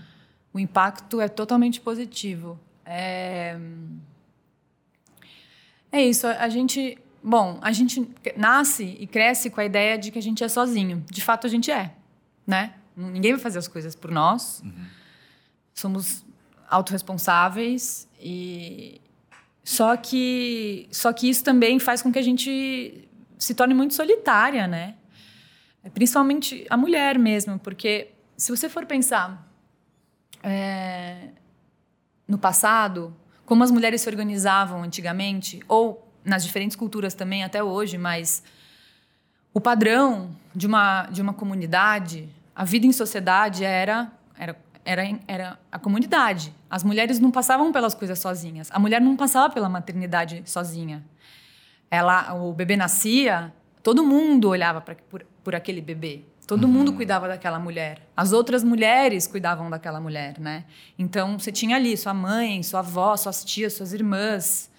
O 0.53 0.59
impacto 0.59 1.21
é 1.21 1.29
totalmente 1.29 1.81
positivo. 1.81 2.61
É, 2.85 3.59
é 5.91 6.05
isso. 6.05 6.27
A 6.27 6.49
gente. 6.49 6.99
Bom, 7.27 7.59
a 7.63 7.73
gente 7.73 8.07
nasce 8.37 8.85
e 9.01 9.07
cresce 9.07 9.49
com 9.49 9.59
a 9.59 9.65
ideia 9.65 9.97
de 9.97 10.11
que 10.11 10.19
a 10.19 10.23
gente 10.23 10.45
é 10.45 10.49
sozinho. 10.49 11.03
De 11.11 11.23
fato, 11.23 11.47
a 11.47 11.51
gente 11.51 11.71
é. 11.71 11.95
Né? 12.47 12.75
Ninguém 12.95 13.33
vai 13.33 13.41
fazer 13.41 13.59
as 13.59 13.67
coisas 13.67 13.97
por 13.97 14.11
nós. 14.11 14.61
Uhum. 14.63 14.85
Somos 15.73 16.23
autorresponsáveis 16.69 18.07
e, 18.21 19.01
só 19.65 19.97
que, 19.97 20.87
só 20.91 21.15
que 21.15 21.31
isso 21.31 21.43
também 21.43 21.79
faz 21.79 22.03
com 22.03 22.13
que 22.13 22.19
a 22.19 22.23
gente 22.23 23.09
se 23.39 23.55
torne 23.55 23.73
muito 23.73 23.95
solitária, 23.95 24.67
né? 24.67 24.95
Principalmente 25.95 26.67
a 26.69 26.77
mulher 26.77 27.19
mesmo, 27.19 27.59
porque 27.59 28.11
se 28.37 28.51
você 28.51 28.69
for 28.69 28.85
pensar 28.85 29.51
é, 30.43 31.31
no 32.29 32.37
passado, 32.37 33.17
como 33.47 33.65
as 33.65 33.71
mulheres 33.71 34.03
se 34.03 34.09
organizavam 34.11 34.83
antigamente, 34.83 35.61
ou 35.67 36.04
nas 36.25 36.45
diferentes 36.45 36.77
culturas 36.77 37.15
também 37.15 37.45
até 37.45 37.63
hoje, 37.63 37.99
mas 37.99 38.43
o 39.53 39.61
padrão 39.61 40.31
de 40.55 40.67
uma, 40.67 41.07
de 41.07 41.21
uma 41.21 41.35
comunidade, 41.35 42.29
a 42.55 42.65
vida 42.65 42.87
em 42.87 42.93
sociedade 42.93 43.65
era, 43.65 44.11
era 44.39 44.57
era, 44.85 45.19
era 45.27 45.59
a 45.73 45.79
comunidade. 45.79 46.55
As 46.69 46.85
mulheres 46.85 47.19
não 47.19 47.31
passavam 47.31 47.73
pelas 47.73 47.95
coisas 47.95 48.19
sozinhas. 48.19 48.69
A 48.71 48.79
mulher 48.79 49.01
não 49.01 49.17
passava 49.17 49.53
pela 49.53 49.69
maternidade 49.69 50.43
sozinha. 50.45 51.03
Ela, 51.91 52.35
o 52.35 52.53
bebê 52.53 52.77
nascia, 52.77 53.53
todo 53.83 54.05
mundo 54.05 54.49
olhava 54.49 54.81
pra, 54.81 54.95
por, 55.09 55.25
por 55.43 55.55
aquele 55.55 55.81
bebê. 55.81 56.23
Todo 56.47 56.65
uhum. 56.65 56.71
mundo 56.71 56.93
cuidava 56.93 57.27
daquela 57.27 57.59
mulher. 57.59 58.07
As 58.15 58.33
outras 58.33 58.63
mulheres 58.63 59.27
cuidavam 59.27 59.71
daquela 59.71 59.99
mulher, 60.01 60.39
né? 60.39 60.65
Então 60.99 61.39
você 61.39 61.51
tinha 61.51 61.77
ali 61.77 61.97
sua 61.97 62.13
mãe, 62.13 62.63
sua 62.63 62.81
avó, 62.81 63.17
suas 63.17 63.43
tias, 63.43 63.73
suas 63.73 63.95
irmãs, 63.95 64.71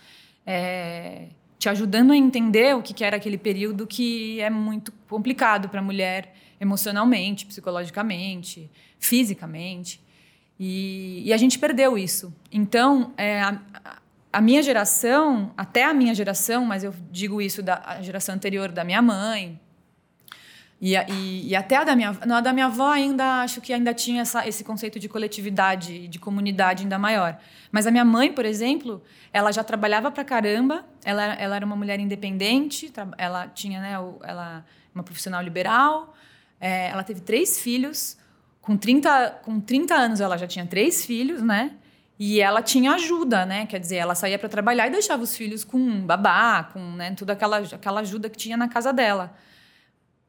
é, 0.46 1.28
te 1.58 1.70
ajudando 1.70 2.12
a 2.12 2.18
entender 2.18 2.76
o 2.76 2.82
que, 2.82 2.94
que 2.94 3.04
era 3.04 3.18
aquele 3.18 3.38
período 3.38 3.88
que 3.88 4.40
é 4.42 4.50
muito 4.50 4.92
complicado 5.10 5.70
para 5.70 5.80
a 5.80 5.84
mulher 5.84 6.34
emocionalmente, 6.60 7.46
psicologicamente 7.46 8.70
fisicamente. 9.06 10.02
E, 10.60 11.22
e 11.26 11.34
a 11.34 11.38
gente 11.38 11.60
perdeu 11.60 11.98
isso. 11.98 12.34
Então, 12.52 13.14
é, 13.18 13.42
a, 13.42 13.60
a, 14.32 14.42
minha 14.42 14.64
geração, 14.64 15.54
até 15.56 15.84
a 15.84 15.94
minha 15.94 16.14
geração, 16.16 16.66
mas 16.66 16.84
eu 16.84 16.94
digo 17.12 17.42
isso 17.42 17.62
da 17.62 18.02
geração 18.02 18.36
anterior 18.36 18.72
da 18.72 18.84
minha 18.84 19.02
mãe, 19.02 19.60
e, 20.88 20.96
e, 21.12 21.48
e, 21.48 21.56
até 21.56 21.78
a 21.78 21.84
da 21.84 21.96
minha, 21.96 22.16
a 22.22 22.42
da 22.42 22.54
minha 22.54 22.68
avó 22.68 22.92
ainda 22.92 23.42
acho 23.42 23.60
que 23.60 23.74
ainda 23.74 23.92
tinha 23.92 24.22
essa, 24.22 24.48
esse 24.48 24.64
conceito 24.64 25.00
de 25.00 25.10
coletividade, 25.10 26.08
de 26.08 26.20
comunidade 26.20 26.84
ainda 26.84 27.00
maior. 27.00 27.40
Mas 27.72 27.88
a 27.88 27.92
minha 27.92 28.06
mãe, 28.06 28.32
por 28.32 28.46
exemplo, 28.46 29.02
ela 29.34 29.52
já 29.52 29.64
trabalhava 29.64 30.12
pra 30.12 30.24
caramba, 30.24 30.86
ela, 31.04 31.24
ela 31.24 31.56
era 31.56 31.66
uma 31.66 31.76
mulher 31.76 32.00
independente, 32.00 32.94
ela 33.18 33.48
tinha 33.48 33.82
né, 33.82 33.94
ela, 33.94 34.64
uma 34.94 35.04
profissional 35.04 35.42
liberal, 35.42 36.16
é, 36.62 36.90
ela 36.90 37.04
teve 37.04 37.20
três 37.22 37.60
filhos, 37.60 38.16
com 38.62 38.78
30, 38.78 39.40
com 39.44 39.60
30 39.60 39.96
anos 39.96 40.22
ela 40.22 40.38
já 40.38 40.46
tinha 40.46 40.68
três 40.68 41.04
filhos, 41.04 41.42
né? 41.42 41.72
E 42.20 42.40
ela 42.40 42.62
tinha 42.62 42.92
ajuda, 42.92 43.44
né? 43.44 43.66
Quer 43.66 43.80
dizer, 43.80 43.96
ela 43.96 44.14
saía 44.14 44.38
para 44.38 44.50
trabalhar 44.50 44.86
e 44.86 44.92
deixava 44.92 45.24
os 45.24 45.36
filhos 45.36 45.64
com 45.64 46.06
babá, 46.06 46.70
com 46.72 46.80
né, 46.92 47.12
toda 47.16 47.34
aquela, 47.34 47.58
aquela 47.58 48.02
ajuda 48.02 48.30
que 48.30 48.38
tinha 48.38 48.56
na 48.56 48.68
casa 48.68 48.94
dela. 48.94 49.36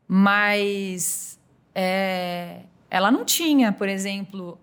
Mas 0.09 1.39
é, 1.75 2.61
ela 2.91 3.11
não 3.11 3.25
tinha, 3.25 3.73
por 3.73 3.89
exemplo, 3.89 4.59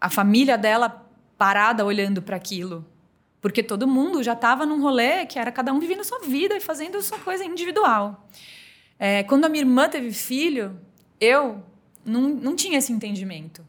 a 0.00 0.10
família 0.10 0.58
dela 0.58 1.04
parada 1.38 1.84
olhando 1.84 2.22
para 2.22 2.36
aquilo. 2.36 2.84
Porque 3.40 3.62
todo 3.62 3.88
mundo 3.88 4.22
já 4.22 4.34
estava 4.34 4.64
num 4.64 4.80
rolê 4.80 5.26
que 5.26 5.38
era 5.38 5.50
cada 5.50 5.72
um 5.72 5.80
vivendo 5.80 6.04
sua 6.04 6.20
vida 6.20 6.56
e 6.56 6.60
fazendo 6.60 7.02
sua 7.02 7.18
coisa 7.18 7.44
individual. 7.44 8.28
É, 8.98 9.24
quando 9.24 9.44
a 9.44 9.48
minha 9.48 9.62
irmã 9.62 9.88
teve 9.88 10.12
filho, 10.12 10.78
eu 11.20 11.60
não, 12.04 12.28
não 12.28 12.54
tinha 12.54 12.78
esse 12.78 12.92
entendimento. 12.92 13.66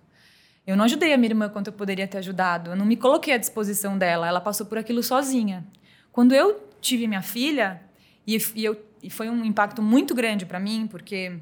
Eu 0.65 0.77
não 0.77 0.86
ajudei 0.86 1.13
a 1.13 1.18
minha 1.18 1.32
irmã 1.32 1.50
quanto 1.50 1.68
eu 1.68 1.74
poderia 1.74 2.08
ter 2.08 2.20
ajudado. 2.20 2.72
Eu 2.72 2.75
não 2.75 2.86
me 2.86 2.96
coloquei 2.96 3.34
à 3.34 3.38
disposição 3.38 3.98
dela. 3.98 4.27
Ela 4.27 4.39
passou 4.39 4.65
por 4.65 4.77
aquilo 4.77 5.01
sozinha. 5.01 5.65
Quando 6.12 6.36
eu 6.36 6.70
tive 6.80 7.08
minha 7.08 7.22
filha, 7.22 7.82
e, 8.25 8.38
e, 8.56 8.65
eu, 8.65 8.82
e 9.01 9.10
foi 9.10 9.30
um 9.30 9.44
impacto 9.44 9.82
muito 9.82 10.13
grande 10.15 10.46
para 10.46 10.60
mim, 10.60 10.88
porque 10.88 11.39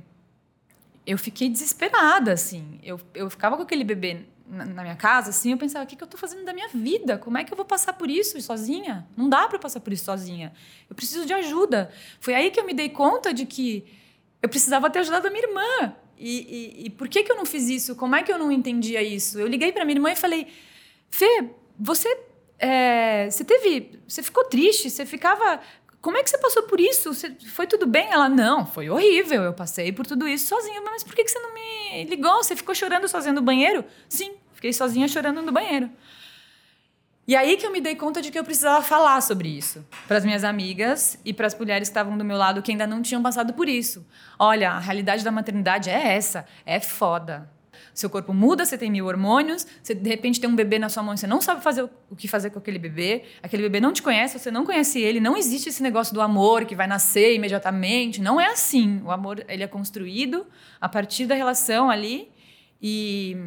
eu 1.05 1.17
fiquei 1.17 1.49
desesperada, 1.49 2.33
assim. 2.33 2.79
Eu, 2.83 2.99
eu 3.13 3.29
ficava 3.29 3.55
com 3.55 3.63
aquele 3.63 3.83
bebê 3.83 4.25
na, 4.47 4.65
na 4.65 4.81
minha 4.81 4.95
casa, 4.95 5.29
assim, 5.29 5.51
eu 5.51 5.57
pensava, 5.57 5.85
o 5.85 5.87
que, 5.87 5.95
que 5.95 6.03
eu 6.03 6.05
estou 6.05 6.19
fazendo 6.19 6.43
da 6.43 6.53
minha 6.53 6.67
vida? 6.69 7.17
Como 7.17 7.37
é 7.37 7.43
que 7.43 7.53
eu 7.53 7.57
vou 7.57 7.65
passar 7.65 7.93
por 7.93 8.09
isso 8.09 8.39
sozinha? 8.41 9.07
Não 9.15 9.29
dá 9.29 9.47
para 9.47 9.57
passar 9.59 9.79
por 9.79 9.93
isso 9.93 10.05
sozinha. 10.05 10.51
Eu 10.89 10.95
preciso 10.95 11.25
de 11.25 11.33
ajuda. 11.33 11.91
Foi 12.19 12.33
aí 12.33 12.51
que 12.51 12.59
eu 12.59 12.65
me 12.65 12.73
dei 12.73 12.89
conta 12.89 13.33
de 13.33 13.45
que 13.45 13.85
eu 14.41 14.49
precisava 14.49 14.89
ter 14.89 14.99
ajudado 14.99 15.27
a 15.27 15.29
minha 15.29 15.47
irmã. 15.47 15.95
E, 16.17 16.81
e, 16.81 16.85
e 16.85 16.89
por 16.89 17.07
que, 17.07 17.23
que 17.23 17.31
eu 17.31 17.35
não 17.35 17.45
fiz 17.45 17.69
isso? 17.69 17.95
Como 17.95 18.15
é 18.15 18.23
que 18.23 18.31
eu 18.31 18.37
não 18.37 18.51
entendia 18.51 19.01
isso? 19.01 19.39
Eu 19.39 19.47
liguei 19.47 19.71
para 19.71 19.85
minha 19.85 19.97
irmã 19.97 20.11
e 20.11 20.15
falei, 20.15 20.47
Fê, 21.09 21.49
você 21.79 22.09
é, 22.61 23.27
você 23.27 23.43
teve. 23.43 23.99
Você 24.07 24.21
ficou 24.21 24.45
triste? 24.45 24.87
Você 24.89 25.03
ficava 25.03 25.59
como 26.01 26.17
é 26.17 26.23
que 26.23 26.29
você 26.29 26.37
passou 26.37 26.63
por 26.63 26.79
isso? 26.79 27.13
Você, 27.13 27.29
foi 27.53 27.67
tudo 27.67 27.85
bem? 27.85 28.07
Ela, 28.09 28.27
não, 28.27 28.65
foi 28.65 28.89
horrível. 28.89 29.43
Eu 29.43 29.53
passei 29.53 29.91
por 29.91 30.05
tudo 30.05 30.27
isso 30.27 30.47
sozinha. 30.47 30.81
Mas 30.81 31.03
por 31.03 31.13
que, 31.13 31.27
você 31.27 31.39
não 31.39 31.53
me 31.53 32.05
ligou? 32.05 32.43
Você 32.43 32.55
ficou 32.55 32.73
chorando 32.73 33.07
sozinha 33.07 33.33
no 33.33 33.41
banheiro? 33.41 33.85
Sim, 34.09 34.33
fiquei 34.53 34.73
sozinha 34.73 35.07
chorando 35.07 35.41
no 35.43 35.51
banheiro. 35.51 35.89
E 37.27 37.35
aí 37.35 37.55
que 37.55 37.65
eu 37.65 37.71
me 37.71 37.79
dei 37.79 37.95
conta 37.95 38.19
de 38.19 38.31
que 38.31 38.39
eu 38.39 38.43
precisava 38.43 38.83
falar 38.83 39.21
sobre 39.21 39.47
isso 39.47 39.85
para 40.07 40.17
as 40.17 40.25
minhas 40.25 40.43
amigas 40.43 41.19
e 41.23 41.31
para 41.31 41.45
as 41.45 41.55
mulheres 41.55 41.87
que 41.87 41.91
estavam 41.91 42.17
do 42.17 42.25
meu 42.25 42.35
lado 42.35 42.63
que 42.63 42.71
ainda 42.71 42.87
não 42.87 43.01
tinham 43.01 43.21
passado 43.21 43.53
por 43.53 43.69
isso. 43.69 44.05
Olha, 44.39 44.71
a 44.71 44.79
realidade 44.79 45.23
da 45.23 45.31
maternidade 45.31 45.89
é 45.89 46.15
essa, 46.15 46.47
é 46.65 46.79
foda. 46.79 47.47
Seu 47.93 48.09
corpo 48.09 48.33
muda, 48.33 48.65
você 48.65 48.77
tem 48.77 48.89
mil 48.89 49.05
hormônios, 49.05 49.67
você 49.83 49.93
de 49.93 50.09
repente 50.09 50.39
tem 50.39 50.49
um 50.49 50.55
bebê 50.55 50.79
na 50.79 50.89
sua 50.89 51.03
mão 51.03 51.13
e 51.13 51.17
você 51.17 51.27
não 51.27 51.41
sabe 51.41 51.61
fazer 51.61 51.89
o 52.09 52.15
que 52.15 52.27
fazer 52.27 52.49
com 52.49 52.59
aquele 52.59 52.79
bebê, 52.79 53.23
aquele 53.43 53.63
bebê 53.63 53.79
não 53.79 53.91
te 53.91 54.01
conhece, 54.01 54.39
você 54.39 54.49
não 54.49 54.65
conhece 54.65 54.99
ele, 54.99 55.19
não 55.19 55.35
existe 55.35 55.69
esse 55.69 55.83
negócio 55.83 56.13
do 56.13 56.21
amor 56.21 56.65
que 56.65 56.75
vai 56.75 56.87
nascer 56.87 57.35
imediatamente, 57.35 58.21
não 58.21 58.39
é 58.39 58.47
assim. 58.47 59.01
O 59.05 59.11
amor 59.11 59.43
ele 59.47 59.63
é 59.63 59.67
construído 59.67 60.45
a 60.79 60.87
partir 60.87 61.25
da 61.25 61.35
relação 61.35 61.89
ali 61.89 62.29
e 62.81 63.37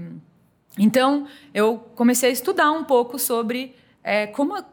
então 0.78 1.26
eu 1.52 1.78
comecei 1.94 2.30
a 2.30 2.32
estudar 2.32 2.70
um 2.72 2.84
pouco 2.84 3.18
sobre 3.18 3.74
é, 4.02 4.26
como 4.26 4.54
a, 4.54 4.64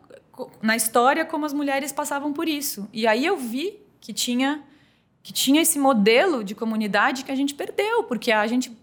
na 0.62 0.76
história 0.76 1.26
como 1.26 1.46
as 1.46 1.54
mulheres 1.54 1.92
passavam 1.92 2.34
por 2.34 2.48
isso 2.48 2.88
e 2.92 3.08
aí 3.08 3.26
eu 3.26 3.38
vi 3.38 3.80
que 4.00 4.14
tinha 4.14 4.64
que 5.24 5.32
tinha 5.32 5.62
esse 5.62 5.78
modelo 5.78 6.44
de 6.44 6.56
comunidade 6.56 7.24
que 7.24 7.32
a 7.32 7.36
gente 7.36 7.54
perdeu 7.54 8.04
porque 8.04 8.32
a 8.32 8.46
gente 8.48 8.76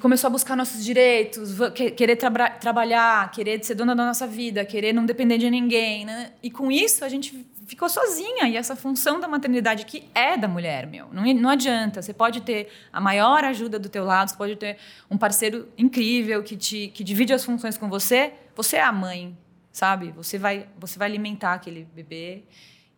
começou 0.00 0.28
a 0.28 0.30
buscar 0.30 0.56
nossos 0.56 0.84
direitos, 0.84 1.50
querer 1.96 2.16
tra 2.16 2.50
trabalhar, 2.50 3.30
querer 3.30 3.62
ser 3.64 3.74
dona 3.74 3.94
da 3.94 4.04
nossa 4.06 4.26
vida, 4.26 4.64
querer 4.64 4.92
não 4.92 5.04
depender 5.04 5.38
de 5.38 5.50
ninguém, 5.50 6.04
né? 6.04 6.32
E 6.42 6.50
com 6.50 6.70
isso 6.70 7.04
a 7.04 7.08
gente 7.08 7.46
ficou 7.66 7.88
sozinha 7.88 8.48
e 8.48 8.56
essa 8.56 8.76
função 8.76 9.18
da 9.18 9.26
maternidade 9.26 9.84
que 9.84 10.04
é 10.14 10.36
da 10.36 10.46
mulher, 10.46 10.86
meu, 10.86 11.08
não, 11.12 11.24
não 11.34 11.50
adianta. 11.50 12.00
Você 12.00 12.12
pode 12.12 12.42
ter 12.42 12.68
a 12.92 13.00
maior 13.00 13.44
ajuda 13.44 13.78
do 13.78 13.88
teu 13.88 14.04
lado, 14.04 14.30
você 14.30 14.36
pode 14.36 14.56
ter 14.56 14.76
um 15.10 15.18
parceiro 15.18 15.68
incrível 15.76 16.42
que 16.42 16.56
te 16.56 16.88
que 16.88 17.02
divide 17.02 17.32
as 17.32 17.44
funções 17.44 17.76
com 17.76 17.88
você. 17.88 18.32
Você 18.54 18.76
é 18.76 18.82
a 18.82 18.92
mãe, 18.92 19.36
sabe? 19.72 20.12
Você 20.12 20.38
vai 20.38 20.66
você 20.78 20.98
vai 20.98 21.08
alimentar 21.08 21.54
aquele 21.54 21.88
bebê 21.94 22.44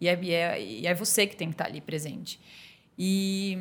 e 0.01 0.09
é, 0.09 0.19
e 0.21 0.33
é, 0.33 0.63
e 0.63 0.87
é 0.87 0.95
você 0.95 1.27
que 1.27 1.37
tem 1.37 1.49
que 1.49 1.55
estar 1.55 1.67
ali 1.67 1.81
presente. 1.81 2.39
E 2.99 3.59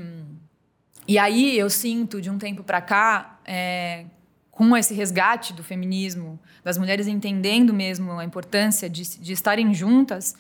e 1.08 1.18
aí 1.18 1.58
eu 1.58 1.70
sinto, 1.70 2.22
de 2.22 2.30
um 2.30 2.38
tempo 2.38 2.64
para 2.64 2.82
cá, 2.82 3.40
é, 3.46 4.06
com 4.50 4.76
esse 4.78 4.94
resgate 4.94 5.54
do 5.54 5.64
feminismo, 5.64 6.40
das 6.64 6.78
mulheres 6.78 7.08
entendendo 7.08 7.74
mesmo 7.74 8.12
a 8.12 8.24
importância 8.24 8.90
de, 8.90 9.20
de 9.20 9.34
estarem 9.34 9.74
juntas, 9.74 10.36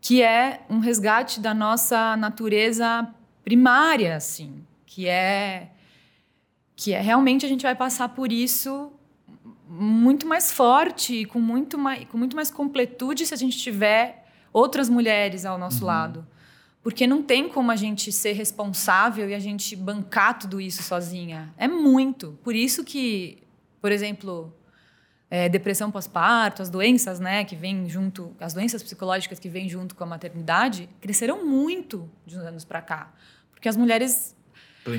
que 0.00 0.22
é 0.22 0.60
um 0.68 0.78
resgate 0.80 1.40
da 1.40 1.54
nossa 1.54 2.16
natureza 2.16 3.08
primária, 3.42 4.16
assim, 4.16 4.62
que 4.86 5.08
é 5.08 5.68
que 6.76 6.92
é 6.92 7.00
realmente 7.00 7.46
a 7.46 7.48
gente 7.48 7.62
vai 7.62 7.74
passar 7.74 8.08
por 8.08 8.32
isso 8.32 8.92
muito 9.68 10.26
mais 10.26 10.52
forte, 10.52 11.24
com 11.24 11.40
muito 11.40 11.78
mais, 11.78 12.04
com 12.04 12.18
muito 12.18 12.36
mais 12.36 12.50
completude 12.50 13.24
se 13.24 13.32
a 13.32 13.36
gente 13.36 13.56
tiver 13.56 14.26
outras 14.52 14.88
mulheres 14.88 15.44
ao 15.44 15.56
nosso 15.56 15.80
uhum. 15.80 15.86
lado. 15.86 16.26
Porque 16.84 17.06
não 17.06 17.22
tem 17.22 17.48
como 17.48 17.70
a 17.70 17.76
gente 17.76 18.12
ser 18.12 18.32
responsável 18.32 19.28
e 19.28 19.34
a 19.34 19.38
gente 19.38 19.74
bancar 19.74 20.38
tudo 20.38 20.60
isso 20.60 20.82
sozinha. 20.82 21.52
É 21.56 21.66
muito. 21.66 22.38
Por 22.44 22.54
isso 22.54 22.84
que, 22.84 23.42
por 23.80 23.90
exemplo, 23.90 24.54
é, 25.30 25.48
depressão 25.48 25.90
pós-parto, 25.90 26.60
as 26.60 26.68
doenças, 26.68 27.18
né, 27.18 27.42
que 27.42 27.56
vêm 27.56 27.88
junto, 27.88 28.36
as 28.38 28.52
doenças 28.52 28.82
psicológicas 28.82 29.38
que 29.38 29.48
vêm 29.48 29.66
junto 29.66 29.96
com 29.96 30.04
a 30.04 30.06
maternidade, 30.06 30.88
cresceram 31.00 31.44
muito 31.44 32.08
de 32.26 32.36
uns 32.36 32.42
anos 32.42 32.64
para 32.66 32.82
cá, 32.82 33.12
porque 33.50 33.66
as 33.66 33.78
mulheres 33.78 34.33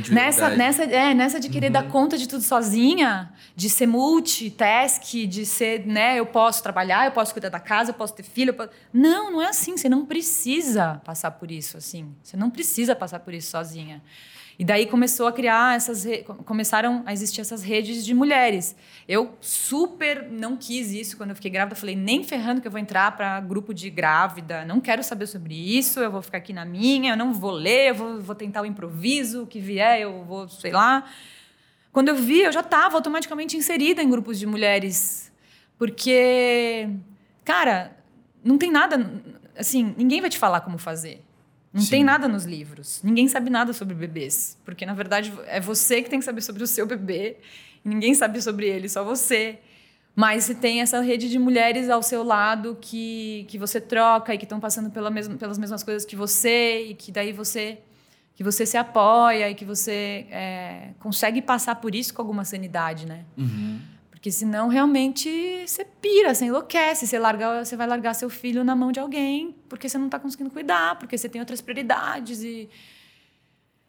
Nessa, 0.10 0.50
nessa, 0.50 0.84
é, 0.84 1.14
nessa 1.14 1.40
de 1.40 1.48
querer 1.48 1.68
uhum. 1.68 1.74
dar 1.74 1.88
conta 1.88 2.18
de 2.18 2.28
tudo 2.28 2.44
sozinha, 2.44 3.32
de 3.56 3.70
ser 3.70 3.86
multitask, 3.86 5.04
de 5.28 5.46
ser, 5.46 5.86
né, 5.86 6.20
eu 6.20 6.26
posso 6.26 6.64
trabalhar, 6.64 7.06
eu 7.06 7.12
posso 7.12 7.34
cuidar 7.34 7.50
da 7.50 7.60
casa, 7.60 7.92
eu 7.92 7.94
posso 7.94 8.16
ter 8.16 8.24
filho. 8.24 8.54
Posso... 8.54 8.72
Não, 8.92 9.32
não 9.32 9.42
é 9.42 9.48
assim. 9.48 9.78
Você 9.78 9.88
não 9.88 10.06
precisa 10.06 11.02
passar 11.06 11.32
por 11.32 11.52
isso 11.52 11.78
assim. 11.78 12.16
Você 12.24 12.36
não 12.36 12.50
precisa 12.50 12.96
passar 12.96 13.20
por 13.20 13.34
isso 13.34 13.52
sozinha. 13.52 14.02
E 14.58 14.64
daí 14.64 14.86
começou 14.86 15.28
a 15.28 15.34
criar 15.34 15.76
essas 15.76 16.06
começaram 16.46 17.04
a 17.06 17.12
existir 17.12 17.42
essas 17.42 17.62
redes 17.62 18.06
de 18.06 18.14
mulheres. 18.14 18.76
Eu 19.08 19.36
super 19.42 20.28
não 20.30 20.56
quis 20.56 20.92
isso 20.92 21.18
quando 21.18 21.32
eu 21.32 21.36
fiquei 21.36 21.52
grávida, 21.52 21.76
falei 21.76 21.96
nem 21.96 22.24
ferrando 22.24 22.62
que 22.62 22.68
eu 22.68 22.72
vou 22.72 22.80
entrar 22.80 23.16
para 23.18 23.40
grupo 23.42 23.74
de 23.74 23.90
grávida, 23.90 24.64
não 24.64 24.80
quero 24.80 25.04
saber 25.04 25.28
sobre 25.28 25.54
isso, 25.54 26.00
eu 26.00 26.10
vou 26.12 26.22
ficar 26.22 26.38
aqui 26.38 26.54
na 26.54 26.64
minha, 26.64 27.14
eu 27.14 27.18
não 27.18 27.34
vou 27.34 27.52
ler, 27.52 27.90
eu 27.90 27.96
vou, 27.96 28.22
vou 28.22 28.36
tentar 28.36 28.62
o 28.62 28.66
improviso, 28.66 29.44
o 29.44 29.48
que 29.48 29.60
vier, 29.60 30.02
eu 30.02 30.24
vou, 30.24 30.48
sei 30.48 30.72
lá. 30.72 31.04
Quando 31.92 32.10
eu 32.10 32.16
vi, 32.16 32.42
eu 32.42 32.52
já 32.52 32.62
estava 32.62 32.96
automaticamente 32.96 33.58
inserida 33.58 34.02
em 34.02 34.10
grupos 34.10 34.40
de 34.40 34.46
mulheres, 34.46 35.32
porque 35.78 36.90
cara, 37.44 37.96
não 38.44 38.58
tem 38.58 38.72
nada, 38.72 39.12
assim, 39.58 39.94
ninguém 39.98 40.22
vai 40.22 40.30
te 40.30 40.38
falar 40.38 40.62
como 40.62 40.78
fazer. 40.78 41.25
Não 41.76 41.82
Sim. 41.82 41.90
tem 41.90 42.04
nada 42.06 42.26
nos 42.26 42.46
livros. 42.46 43.02
Ninguém 43.04 43.28
sabe 43.28 43.50
nada 43.50 43.74
sobre 43.74 43.94
bebês. 43.94 44.58
Porque, 44.64 44.86
na 44.86 44.94
verdade, 44.94 45.34
é 45.46 45.60
você 45.60 46.02
que 46.02 46.10
tem 46.10 46.20
que 46.20 46.26
saber 46.26 46.40
sobre 46.40 46.64
o 46.64 46.68
seu 46.68 46.88
bebê. 46.88 47.36
E 47.84 47.90
ninguém 47.90 48.14
sabe 48.16 48.42
sobre 48.42 48.66
ele, 48.66 48.88
só 48.88 49.04
você. 49.04 49.60
Mas 50.16 50.46
você 50.46 50.56
tem 50.56 50.80
essa 50.80 51.02
rede 51.02 51.30
de 51.30 51.38
mulheres 51.38 51.90
ao 51.90 52.02
seu 52.02 52.24
lado 52.24 52.78
que, 52.80 53.46
que 53.50 53.58
você 53.58 53.82
troca 53.82 54.34
e 54.34 54.38
que 54.38 54.46
estão 54.46 54.58
passando 54.58 54.90
pela 54.90 55.12
mesma, 55.12 55.36
pelas 55.36 55.58
mesmas 55.58 55.84
coisas 55.84 56.06
que 56.06 56.16
você. 56.16 56.86
E 56.86 56.94
que 56.94 57.12
daí 57.12 57.34
você 57.34 57.80
que 58.36 58.44
você 58.44 58.66
se 58.66 58.78
apoia 58.78 59.50
e 59.50 59.56
que 59.56 59.64
você 59.64 60.28
é, 60.30 60.90
consegue 61.00 61.42
passar 61.42 61.76
por 61.76 61.96
isso 61.96 62.14
com 62.14 62.22
alguma 62.22 62.44
sanidade, 62.44 63.06
né? 63.06 63.24
Uhum. 63.38 63.80
Porque 64.26 64.32
senão 64.32 64.70
realmente 64.70 65.30
você 65.68 65.86
pira, 65.86 66.34
você 66.34 66.46
enlouquece, 66.46 67.06
você, 67.06 67.20
larga, 67.20 67.64
você 67.64 67.78
vai 67.78 67.86
largar 67.86 68.16
seu 68.16 68.28
filho 68.28 68.64
na 68.64 68.76
mão 68.76 68.92
de 68.92 69.00
alguém 69.00 69.56
porque 69.70 69.88
você 69.88 70.00
não 70.00 70.08
está 70.08 70.18
conseguindo 70.18 70.50
cuidar, 70.50 70.98
porque 70.98 71.16
você 71.16 71.30
tem 71.30 71.40
outras 71.40 71.62
prioridades 71.62 72.42
e 72.42 72.68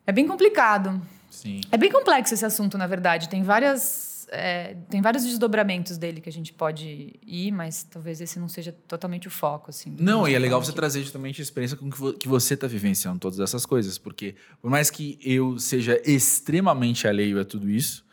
é 0.06 0.12
bem 0.12 0.26
complicado. 0.28 1.00
Sim. 1.30 1.62
É 1.72 1.78
bem 1.78 1.90
complexo 1.90 2.34
esse 2.34 2.44
assunto, 2.44 2.76
na 2.76 2.86
verdade. 2.86 3.30
Tem 3.30 3.42
várias 3.42 4.16
é, 4.28 4.76
tem 4.90 5.00
vários 5.00 5.24
desdobramentos 5.24 5.96
dele 5.96 6.20
que 6.20 6.28
a 6.28 6.32
gente 6.32 6.52
pode 6.52 7.14
ir, 7.26 7.52
mas 7.52 7.84
talvez 7.84 8.20
esse 8.20 8.38
não 8.38 8.48
seja 8.48 8.72
totalmente 8.86 9.28
o 9.28 9.30
foco, 9.30 9.70
assim. 9.70 9.94
Não, 9.98 10.28
e 10.28 10.34
é 10.34 10.38
legal 10.38 10.62
você 10.62 10.72
trazer 10.72 11.00
justamente 11.00 11.40
a 11.40 11.44
experiência 11.44 11.76
com 11.76 11.88
que 12.12 12.28
você 12.28 12.54
está 12.54 12.66
vivenciando 12.66 13.18
todas 13.18 13.40
essas 13.40 13.64
coisas, 13.64 13.98
porque 13.98 14.34
por 14.60 14.70
mais 14.70 14.90
que 14.90 15.18
eu 15.22 15.58
seja 15.58 16.00
extremamente 16.04 17.08
alheio 17.08 17.40
a 17.40 17.44
tudo 17.44 17.70
isso, 17.70 18.04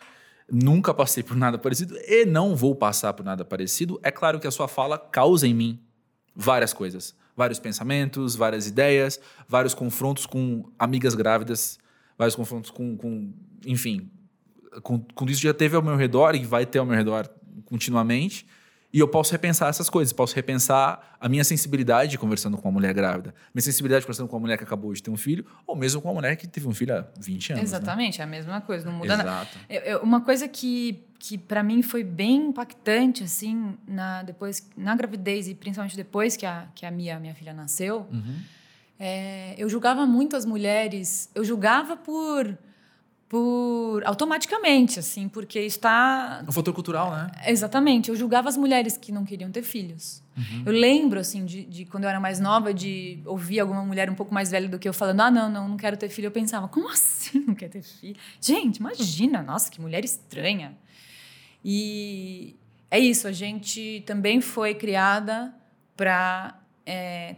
nunca 0.52 0.94
passei 0.94 1.24
por 1.24 1.36
nada 1.36 1.58
parecido 1.58 1.98
e 2.08 2.26
não 2.26 2.56
vou 2.56 2.76
passar 2.76 3.14
por 3.14 3.26
nada 3.26 3.44
parecido, 3.46 4.00
é 4.04 4.12
claro 4.12 4.40
que 4.40 4.48
a 4.48 4.52
sua 4.52 4.68
fala 4.68 4.98
causa 4.98 5.48
em 5.48 5.54
mim 5.54 5.80
várias 6.36 6.74
coisas. 6.74 7.16
Vários 7.36 7.60
pensamentos, 7.60 8.36
várias 8.36 8.68
ideias, 8.68 9.20
vários 9.48 9.74
confrontos 9.74 10.28
com 10.28 10.70
amigas 10.78 11.16
grávidas, 11.16 11.80
vários 12.16 12.36
confrontos 12.36 12.70
com, 12.70 12.96
com 12.96 13.34
enfim, 13.66 14.12
com, 14.84 15.00
com 15.00 15.26
isso 15.26 15.42
já 15.42 15.54
teve 15.54 15.76
ao 15.76 15.82
meu 15.82 15.96
redor 15.96 16.36
e 16.36 16.46
vai 16.46 16.66
ter 16.66 16.78
ao 16.78 16.86
meu 16.86 16.96
redor 16.96 17.28
continuamente. 17.66 18.46
E 18.94 19.00
eu 19.00 19.08
posso 19.08 19.32
repensar 19.32 19.70
essas 19.70 19.90
coisas, 19.90 20.14
posso 20.14 20.36
repensar 20.36 21.16
a 21.20 21.28
minha 21.28 21.44
sensibilidade 21.44 22.16
conversando 22.18 22.58
com 22.58 22.68
uma 22.70 22.74
mulher 22.74 22.94
grávida, 22.94 23.34
minha 23.52 23.64
sensibilidade 23.64 24.06
conversando 24.06 24.28
com 24.28 24.36
uma 24.36 24.42
mulher 24.42 24.56
que 24.58 24.64
acabou 24.64 24.94
de 24.94 25.02
ter 25.02 25.10
um 25.10 25.18
filho, 25.18 25.44
ou 25.66 25.76
mesmo 25.76 26.00
com 26.00 26.10
uma 26.10 26.14
mulher 26.14 26.36
que 26.36 26.46
teve 26.48 26.68
um 26.68 26.74
filho 26.76 26.96
há 26.96 27.06
20 27.20 27.54
anos. 27.54 27.62
né? 27.62 27.64
Exatamente, 27.64 28.22
é 28.22 28.24
a 28.24 28.28
mesma 28.28 28.62
coisa, 28.62 28.86
não 28.86 28.94
muda 28.94 29.18
nada. 29.18 29.48
Uma 30.04 30.22
coisa 30.22 30.48
que, 30.48 31.04
que 31.18 31.40
para 31.40 31.64
mim 31.64 31.82
foi 31.82 32.04
bem 32.04 32.50
impactante, 32.50 33.24
assim, 33.24 33.76
na, 33.88 34.22
depois, 34.22 34.70
na 34.78 34.96
gravidez 34.96 35.48
e 35.48 35.56
principalmente 35.56 35.96
depois 35.98 36.38
que 36.38 36.46
a, 36.46 36.68
que 36.76 36.86
a 36.86 36.92
Mia, 36.92 37.20
minha 37.20 37.34
filha, 37.34 37.52
nasceu, 37.52 38.06
Uhum. 38.12 38.36
é, 39.00 39.56
eu 39.58 39.68
julgava 39.70 40.06
muito 40.06 40.36
as 40.36 40.46
mulheres, 40.46 41.32
eu 41.34 41.44
julgava 41.44 41.98
por, 41.98 42.56
por 43.34 44.04
automaticamente, 44.06 45.00
assim, 45.00 45.28
porque 45.28 45.58
está 45.58 46.44
É 46.46 46.48
um 46.48 46.52
fator 46.52 46.72
cultural, 46.72 47.10
né? 47.10 47.32
Exatamente, 47.48 48.10
eu 48.10 48.16
julgava 48.16 48.48
as 48.48 48.56
mulheres 48.56 48.96
que 48.96 49.12
não 49.12 49.26
queriam 49.26 49.50
ter 49.50 49.64
filhos. 49.64 50.22
Eu 50.64 50.72
lembro, 50.72 51.20
assim, 51.20 51.44
de, 51.44 51.64
de 51.64 51.84
quando 51.86 52.04
eu 52.04 52.12
era 52.12 52.20
mais 52.20 52.40
nova, 52.40 52.72
de 52.72 53.24
ouvir 53.26 53.60
alguma 53.60 53.84
mulher 53.84 54.08
um 54.08 54.14
pouco 54.14 54.32
mais 54.32 54.52
velha 54.52 54.70
do 54.70 54.78
que 54.78 54.88
eu 54.88 54.94
falando: 54.94 55.22
ah, 55.22 55.32
não, 55.32 55.50
não, 55.50 55.68
não 55.68 55.78
quero 55.78 55.98
ter 55.98 56.10
filho. 56.10 56.28
Eu 56.28 56.32
pensava: 56.32 56.68
como 56.68 56.88
assim 56.94 57.40
não 57.40 57.56
quer 57.56 57.70
ter 57.70 57.82
filho? 57.82 58.16
Gente, 58.40 58.78
imagina, 58.78 59.42
nossa, 59.42 59.72
que 59.72 59.82
mulher 59.82 60.06
estranha. 60.06 60.78
E 61.66 62.56
é 62.92 63.00
isso, 63.00 63.28
a 63.28 63.32
gente 63.32 64.04
também 64.06 64.42
foi 64.42 64.76
criada 64.76 65.52
para 65.98 66.56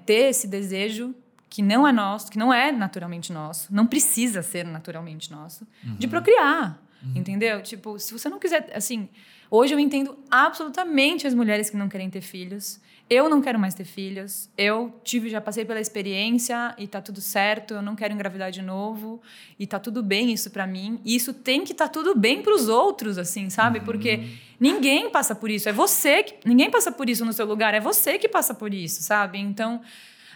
ter 0.06 0.30
esse 0.32 0.46
desejo 0.46 1.16
que 1.56 1.62
não 1.62 1.88
é 1.88 1.92
nosso, 1.94 2.30
que 2.30 2.38
não 2.38 2.54
é 2.54 2.70
naturalmente 2.70 3.32
nosso, 3.32 3.74
não 3.74 3.88
precisa 3.88 4.42
ser 4.42 4.66
naturalmente 4.66 5.32
nosso, 5.32 5.66
de 5.98 6.06
procriar. 6.06 6.78
Entendeu? 7.16 7.62
Tipo, 7.62 7.98
se 7.98 8.12
você 8.12 8.28
não 8.28 8.40
quiser. 8.40 8.70
Assim, 8.76 9.08
hoje 9.50 9.74
eu 9.74 9.80
entendo 9.80 10.18
absolutamente 10.30 11.26
as 11.26 11.34
mulheres 11.34 11.70
que 11.70 11.78
não 11.78 11.88
querem 11.88 12.10
ter 12.10 12.20
filhos. 12.20 12.82
Eu 13.10 13.30
não 13.30 13.42
quero 13.42 13.58
mais 13.58 13.74
ter 13.74 13.86
filhos. 13.86 14.50
Eu 14.58 15.00
tive, 15.04 15.30
já 15.30 15.40
passei 15.40 15.64
pela 15.64 15.80
experiência 15.80 16.76
e 16.78 16.88
tá 16.88 17.00
tudo 17.00 17.22
certo. 17.22 17.76
Eu 17.76 17.82
não 17.82 17.96
quero 17.96 18.14
engravidar 18.14 18.52
de 18.52 18.62
novo 18.62 19.22
e 19.58 19.66
tá 19.66 19.80
tudo 19.80 20.04
bem 20.04 20.34
isso 20.34 20.50
pra 20.50 20.68
mim. 20.68 21.00
E 21.06 21.16
isso 21.16 21.32
tem 21.32 21.64
que 21.64 21.74
tá 21.74 21.88
tudo 21.88 22.18
bem 22.18 22.42
pros 22.42 22.68
outros, 22.68 23.18
assim, 23.18 23.50
sabe? 23.50 23.80
Porque 23.80 24.28
ninguém 24.60 25.10
passa 25.10 25.34
por 25.34 25.50
isso. 25.50 25.70
É 25.70 25.72
você 25.72 26.24
que. 26.24 26.36
Ninguém 26.44 26.70
passa 26.70 26.92
por 26.92 27.08
isso 27.08 27.24
no 27.24 27.32
seu 27.32 27.46
lugar. 27.46 27.74
É 27.74 27.80
você 27.80 28.18
que 28.18 28.28
passa 28.28 28.54
por 28.54 28.74
isso, 28.74 29.04
sabe? 29.04 29.38
Então. 29.38 29.80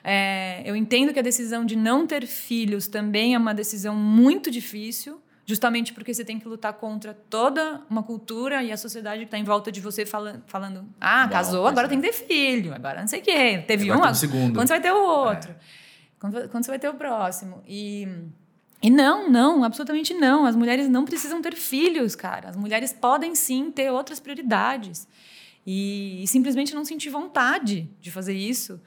É, 0.04 0.62
eu 0.66 0.76
entendo 0.76 1.14
que 1.14 1.20
a 1.20 1.22
decisão 1.22 1.66
de 1.66 1.76
não 1.76 2.08
ter 2.08 2.26
filhos 2.26 2.88
também 2.88 3.36
é 3.36 3.38
uma 3.38 3.54
decisão 3.54 3.96
muito 3.96 4.50
difícil, 4.50 5.22
justamente 5.46 5.94
porque 5.94 6.14
você 6.14 6.24
tem 6.24 6.40
que 6.40 6.48
lutar 6.48 6.74
contra 6.74 7.14
toda 7.14 7.82
uma 7.90 8.04
cultura 8.04 8.64
e 8.64 8.72
a 8.72 8.78
sociedade 8.78 9.22
que 9.22 9.26
está 9.26 9.38
em 9.38 9.44
volta 9.44 9.72
de 9.72 9.82
você 9.82 10.06
fala, 10.06 10.42
falando: 10.48 10.86
ah, 11.02 11.22
Uau, 11.22 11.30
casou, 11.30 11.68
agora 11.68 11.88
é. 11.88 11.90
tem 11.90 12.00
que 12.00 12.08
ter 12.08 12.14
filho, 12.14 12.74
agora 12.74 13.02
não 13.02 13.08
sei 13.08 13.20
o 13.20 13.24
quê. 13.24 13.64
Teve 13.68 13.90
Agora 13.90 14.10
um, 14.10 14.12
um 14.12 14.16
segundo. 14.16 14.54
quando 14.56 14.68
você 14.68 14.74
vai 14.74 14.82
ter 14.82 14.92
o 14.92 15.04
outro? 15.04 15.56
Quando, 16.20 16.50
quando 16.50 16.64
você 16.66 16.72
vai 16.72 16.80
ter 16.80 16.90
o 16.90 16.94
próximo? 16.94 17.64
E. 17.68 18.08
E 18.82 18.90
não, 18.90 19.30
não, 19.30 19.66
absolutamente 19.66 20.14
não. 20.14 20.46
As 20.46 20.56
mulheres 20.56 20.88
não 20.88 21.04
precisam 21.04 21.42
ter 21.42 21.54
filhos, 21.54 22.16
cara. 22.16 22.48
As 22.48 22.56
mulheres 22.56 22.94
podem 22.94 23.36
sim 23.36 23.70
ter 23.72 23.92
outras 23.92 24.22
prioridades. 24.22 25.06
E, 25.66 26.24
e 26.24 26.28
simplesmente 26.28 26.74
não 26.74 26.84
sentir 26.84 27.10
vontade 27.10 27.88
de 28.02 28.10
fazer 28.10 28.34
isso. 28.34 28.80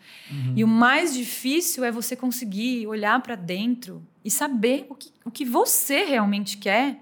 E 0.56 0.64
o 0.64 0.68
mais 0.68 1.14
difícil 1.14 1.84
é 1.84 1.92
você 1.92 2.16
conseguir 2.16 2.86
olhar 2.86 3.20
para 3.22 3.34
dentro 3.36 4.02
e 4.24 4.30
saber 4.30 4.86
o 4.88 4.94
que, 4.94 5.12
o 5.24 5.30
que 5.30 5.44
você 5.44 6.04
realmente 6.04 6.56
quer, 6.56 6.98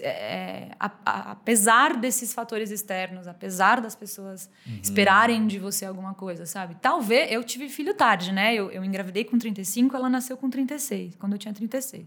é, 0.00 0.70
a- 0.78 0.90
a- 1.04 1.30
apesar 1.32 1.96
desses 1.96 2.32
fatores 2.32 2.70
externos, 2.70 3.26
apesar 3.26 3.80
das 3.80 3.94
pessoas 3.96 4.48
esperarem 4.82 5.46
de 5.46 5.58
você 5.58 5.84
alguma 5.84 6.14
coisa, 6.14 6.46
sabe? 6.46 6.76
Talvez 6.80 7.30
eu 7.32 7.42
tive 7.42 7.68
filho 7.68 7.94
tarde, 7.94 8.32
né? 8.32 8.54
Eu, 8.54 8.70
eu 8.70 8.84
engravidei 8.84 9.24
com 9.24 9.36
35, 9.38 9.96
ela 9.96 10.08
nasceu 10.08 10.36
com 10.36 10.48
36, 10.48 11.16
quando 11.16 11.32
eu 11.32 11.38
tinha 11.38 11.52
36. 11.52 12.06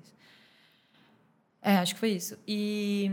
É, 1.62 1.78
acho 1.78 1.94
que 1.96 2.00
foi 2.00 2.12
isso. 2.12 2.38
E. 2.48 3.12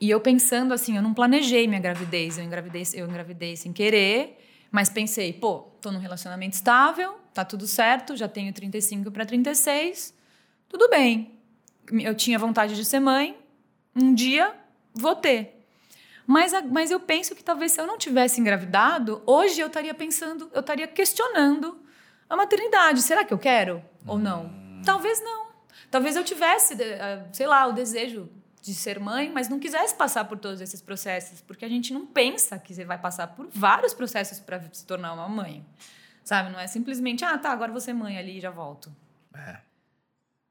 E 0.00 0.10
eu 0.10 0.20
pensando 0.20 0.74
assim, 0.74 0.96
eu 0.96 1.02
não 1.02 1.14
planejei 1.14 1.66
minha 1.66 1.80
gravidez, 1.80 2.36
eu 2.38 2.44
engravidei, 2.44 2.82
eu 2.94 3.06
engravidei 3.06 3.56
sem 3.56 3.72
querer, 3.72 4.38
mas 4.70 4.88
pensei, 4.88 5.32
pô, 5.32 5.60
tô 5.80 5.90
num 5.92 5.98
relacionamento 6.00 6.54
estável, 6.54 7.14
tá 7.32 7.44
tudo 7.44 7.66
certo, 7.66 8.16
já 8.16 8.28
tenho 8.28 8.52
35 8.52 9.10
para 9.10 9.24
36, 9.24 10.12
tudo 10.68 10.88
bem. 10.88 11.32
Eu 12.02 12.14
tinha 12.14 12.38
vontade 12.38 12.74
de 12.74 12.84
ser 12.84 13.00
mãe, 13.00 13.36
um 13.94 14.14
dia 14.14 14.52
vou 14.92 15.14
ter. 15.14 15.52
Mas, 16.26 16.54
a- 16.54 16.62
mas 16.62 16.90
eu 16.90 16.98
penso 16.98 17.34
que 17.34 17.44
talvez 17.44 17.72
se 17.72 17.80
eu 17.80 17.86
não 17.86 17.98
tivesse 17.98 18.40
engravidado, 18.40 19.22
hoje 19.26 19.60
eu 19.60 19.66
estaria 19.66 19.92
pensando, 19.94 20.50
eu 20.52 20.60
estaria 20.60 20.86
questionando 20.88 21.78
a 22.28 22.36
maternidade. 22.36 23.02
Será 23.02 23.24
que 23.24 23.32
eu 23.34 23.38
quero 23.38 23.82
ou 24.06 24.18
não? 24.18 24.50
Talvez 24.84 25.22
não. 25.22 25.48
Talvez 25.90 26.16
eu 26.16 26.24
tivesse, 26.24 26.74
eh, 26.82 27.24
sei 27.32 27.46
lá, 27.46 27.66
o 27.66 27.72
desejo 27.72 28.28
de 28.64 28.72
ser 28.72 28.98
mãe, 28.98 29.30
mas 29.30 29.46
não 29.46 29.60
quisesse 29.60 29.94
passar 29.94 30.24
por 30.24 30.38
todos 30.38 30.58
esses 30.62 30.80
processos, 30.80 31.42
porque 31.42 31.66
a 31.66 31.68
gente 31.68 31.92
não 31.92 32.06
pensa 32.06 32.58
que 32.58 32.72
você 32.72 32.82
vai 32.82 32.96
passar 32.96 33.26
por 33.26 33.46
vários 33.52 33.92
processos 33.92 34.40
para 34.40 34.58
se 34.72 34.86
tornar 34.86 35.12
uma 35.12 35.28
mãe. 35.28 35.62
Sabe? 36.24 36.50
Não 36.50 36.58
é 36.58 36.66
simplesmente, 36.66 37.22
ah, 37.26 37.36
tá, 37.36 37.52
agora 37.52 37.70
você 37.70 37.90
é 37.90 37.94
mãe 37.94 38.16
ali 38.16 38.38
e 38.38 38.40
já 38.40 38.50
volto. 38.50 38.90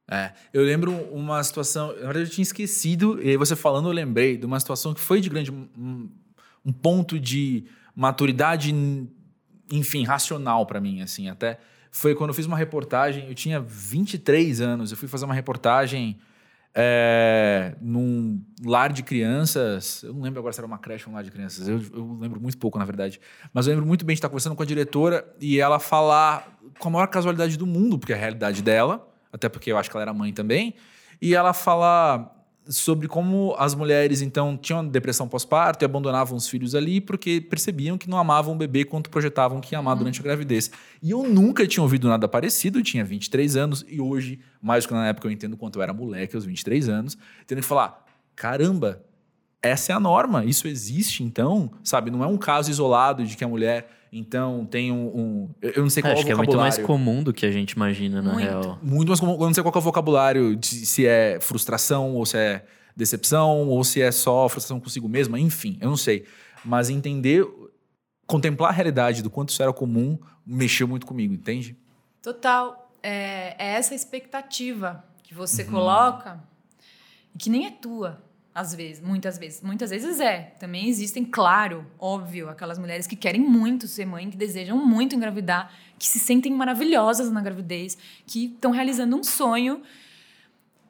É, 0.08 0.32
eu 0.54 0.62
lembro 0.62 0.91
uma 1.12 1.43
situação, 1.43 1.88
na 1.88 2.02
verdade 2.04 2.26
eu 2.26 2.30
tinha 2.30 2.43
esquecido, 2.43 3.19
e 3.19 3.30
aí 3.32 3.38
você 3.38 3.56
falando 3.56 3.88
eu 3.88 3.93
lembrei 3.93 4.38
de 4.38 4.45
uma 4.45 4.60
situação 4.60 4.93
que 4.93 4.99
foi 4.99 5.19
de 5.19 5.28
grande, 5.28 5.52
um, 5.52 6.08
um 6.63 6.71
ponto 6.71 7.19
de 7.19 7.65
maturidade, 7.95 8.76
enfim, 9.71 10.04
racional 10.04 10.67
pra 10.67 10.80
mim, 10.80 11.02
assim, 11.02 11.30
até 11.30 11.58
foi 11.89 12.13
quando 12.13 12.30
eu 12.30 12.36
fiz 12.36 12.45
uma 12.45 12.58
reportagem, 12.58 13.28
eu 13.28 13.34
tinha 13.34 13.60
23 13.60 14.62
anos, 14.62 14.91
eu 14.91 14.97
fui 14.97 15.08
fazer 15.08 15.26
uma 15.26 15.34
reportagem 15.34 16.19
é, 16.76 17.76
num 17.80 18.42
lar 18.66 18.92
de 18.92 19.04
crianças, 19.04 20.02
eu 20.04 20.14
não 20.14 20.22
lembro 20.22 20.40
agora 20.40 20.54
se 20.54 20.60
era 20.60 20.66
uma 20.66 20.78
creche 20.78 21.06
ou 21.06 21.12
um 21.12 21.16
lar 21.16 21.24
de 21.24 21.32
crianças, 21.32 21.68
eu, 21.68 21.80
eu 21.94 22.18
lembro 22.20 22.42
muito 22.42 22.58
pouco, 22.58 22.80
na 22.80 22.86
verdade, 22.86 23.20
mas 23.54 23.68
eu 23.68 23.74
lembro 23.74 23.86
muito 23.86 24.04
bem 24.04 24.16
de 24.16 24.18
estar 24.18 24.30
conversando 24.30 24.56
com 24.56 24.64
a 24.64 24.66
diretora 24.66 25.26
e 25.40 25.60
ela 25.60 25.80
falar 25.80 26.58
com 26.80 26.88
a 26.88 26.92
maior 26.92 27.08
casualidade 27.08 27.58
do 27.58 27.68
mundo, 27.68 28.00
porque 28.00 28.12
é 28.12 28.16
a 28.16 28.20
realidade 28.20 28.62
dela, 28.62 29.08
até 29.32 29.48
porque 29.48 29.72
eu 29.72 29.78
acho 29.78 29.90
que 29.90 29.96
ela 29.96 30.04
era 30.04 30.14
mãe 30.14 30.34
também, 30.34 30.74
e 31.22 31.36
ela 31.36 31.54
falar 31.54 32.44
sobre 32.68 33.08
como 33.08 33.56
as 33.58 33.76
mulheres 33.76 34.22
então 34.22 34.58
tinham 34.58 34.88
depressão 34.88 35.28
pós-parto 35.28 35.84
e 35.84 35.86
abandonavam 35.86 36.38
os 36.38 36.48
filhos 36.48 36.76
ali 36.76 37.02
porque 37.02 37.42
percebiam 37.42 37.98
que 37.98 38.10
não 38.10 38.18
amavam 38.18 38.54
o 38.54 38.58
bebê 38.58 38.86
quanto 38.86 39.10
projetavam 39.10 39.60
que 39.60 39.76
ia 39.76 39.80
amar 39.80 39.96
durante 39.96 40.20
a 40.22 40.24
gravidez. 40.24 40.72
E 41.02 41.12
eu 41.12 41.24
nunca 41.24 41.68
tinha 41.68 41.84
ouvido 41.84 42.08
nada 42.08 42.28
parecido, 42.28 42.80
eu 42.80 42.84
tinha 42.84 43.04
23 43.04 43.56
anos 43.58 43.86
e 43.88 44.00
hoje, 44.00 44.40
mais 44.63 44.86
do 44.86 44.88
que 44.88 44.93
na 44.93 45.08
época 45.08 45.28
eu 45.28 45.32
entendo 45.32 45.58
quanto 45.58 45.78
eu 45.78 45.84
era 45.84 45.93
moleque 45.93 46.36
aos 46.36 46.45
23 46.45 46.88
anos, 46.89 47.17
tendo 47.45 47.60
que 47.62 47.67
falar, 47.67 48.06
caramba, 48.36 49.04
essa 49.62 49.91
é 49.91 49.95
a 49.95 49.99
norma, 49.99 50.43
isso 50.45 50.67
existe 50.67 51.23
então, 51.23 51.69
sabe? 51.84 52.10
Não 52.10 52.23
é 52.23 52.28
um 52.28 52.38
caso 52.38 52.71
isolado 52.71 53.23
de 53.26 53.36
que 53.38 53.43
a 53.43 53.47
mulher 53.47 53.89
então 54.12 54.65
tem 54.65 54.91
um, 54.91 55.06
um- 55.08 55.49
eu 55.62 55.82
não 55.84 55.89
sei 55.89 56.02
qual 56.04 56.13
Acho 56.13 56.21
é 56.21 56.23
o 56.23 56.26
que 56.28 56.32
é 56.32 56.36
muito 56.36 56.47
vocabulário. 56.52 56.78
mais 56.78 56.86
comum 56.88 57.23
do 57.23 57.34
que 57.34 57.45
a 57.45 57.52
gente 57.52 57.71
imagina, 57.71 58.21
na 58.21 58.34
Muito. 58.34 58.45
real. 58.45 58.80
Muito 58.82 59.08
mais 59.10 59.19
comum. 59.19 59.34
Eu 59.34 59.39
não 59.47 59.54
sei 59.54 59.63
qual 59.63 59.71
que 59.71 59.78
é 59.78 59.82
o 59.82 59.84
vocabulário, 59.84 60.56
de, 60.56 60.86
se 60.86 61.06
é 61.06 61.39
frustração, 61.41 62.13
ou 62.15 62.26
se 62.26 62.38
é 62.38 62.65
decepção, 62.95 63.67
ou 63.67 63.84
se 63.84 64.02
é 64.02 64.12
só 64.12 64.47
frustração 64.47 64.80
consigo 64.80 65.10
mesma, 65.10 65.39
enfim, 65.39 65.78
eu 65.82 65.89
não 65.89 65.97
sei. 65.97 66.26
Mas 66.63 66.89
entender, 66.91 67.43
contemplar 68.28 68.69
a 68.69 68.73
realidade 68.73 69.23
do 69.23 69.30
quanto 69.32 69.49
isso 69.49 69.62
era 69.63 69.73
comum, 69.73 70.17
mexeu 70.45 70.88
muito 70.88 71.06
comigo, 71.08 71.34
entende? 71.34 71.76
Total. 72.21 72.83
É, 73.04 73.56
é 73.60 73.68
essa 73.76 73.94
expectativa 73.94 75.04
que 75.22 75.34
você 75.34 75.63
Uhum. 75.63 75.72
coloca 75.72 76.42
e 77.36 77.38
que 77.38 77.50
nem 77.50 77.66
é 77.68 77.72
tua, 77.72 78.24
às 78.56 78.74
vezes, 78.74 79.04
muitas 79.04 79.38
vezes. 79.38 79.62
Muitas 79.62 79.89
vezes 79.89 80.20
é. 80.20 80.54
Também 80.60 80.88
existem, 80.88 81.26
claro, 81.26 81.86
óbvio, 82.00 82.50
aquelas 82.50 82.80
mulheres 82.80 83.06
que 83.06 83.16
querem 83.16 83.42
muito 83.42 83.88
ser 83.88 84.06
mãe, 84.06 84.30
que 84.30 84.38
desejam 84.38 84.78
muito 84.78 85.16
engravidar, 85.16 85.72
que 86.00 86.08
se 86.08 86.20
sentem 86.20 86.52
maravilhosas 86.54 87.30
na 87.32 87.42
gravidez, 87.42 87.98
que 88.26 88.46
estão 88.46 88.72
realizando 88.72 89.16
um 89.18 89.24
sonho 89.24 89.82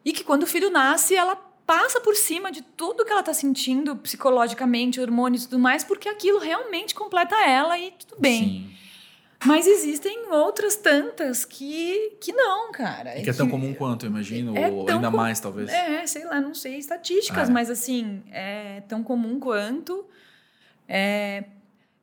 e 0.06 0.12
que 0.14 0.24
quando 0.24 0.44
o 0.44 0.48
filho 0.48 0.70
nasce, 0.70 1.16
ela 1.16 1.36
passa 1.66 2.02
por 2.02 2.16
cima 2.16 2.52
de 2.52 2.62
tudo 2.62 3.06
que 3.06 3.12
ela 3.12 3.22
está 3.22 3.34
sentindo 3.34 3.96
psicologicamente, 3.96 5.00
hormônios 5.00 5.46
e 5.46 5.48
tudo 5.50 5.60
mais, 5.60 5.84
porque 5.84 6.10
aquilo 6.10 6.40
realmente 6.40 6.94
completa 6.94 7.36
ela 7.48 7.80
e 7.80 7.92
tudo 7.92 8.20
bem. 8.20 8.44
Sim. 8.44 8.76
Mas 9.46 9.68
existem 9.68 10.30
outras 10.32 10.76
tantas 10.76 11.44
que, 11.46 12.18
que 12.22 12.32
não, 12.32 12.72
cara. 12.72 13.18
E 13.20 13.24
que 13.24 13.30
é 13.30 13.34
tão 13.34 13.50
comum 13.50 13.74
quanto, 13.74 14.06
eu 14.06 14.10
imagino, 14.10 14.58
É 14.58 14.68
ou 14.68 14.90
ainda 14.90 15.10
com- 15.12 15.18
mais, 15.18 15.40
talvez. 15.40 15.70
É, 15.70 16.06
sei 16.08 16.26
lá, 16.26 16.40
não 16.40 16.54
sei 16.54 16.78
estatísticas, 16.78 17.50
É. 17.50 17.52
mas 17.52 17.70
assim, 17.70 18.24
é 18.32 18.82
tão 18.88 19.04
comum 19.04 19.40
quanto. 19.40 20.06
É, 20.88 21.44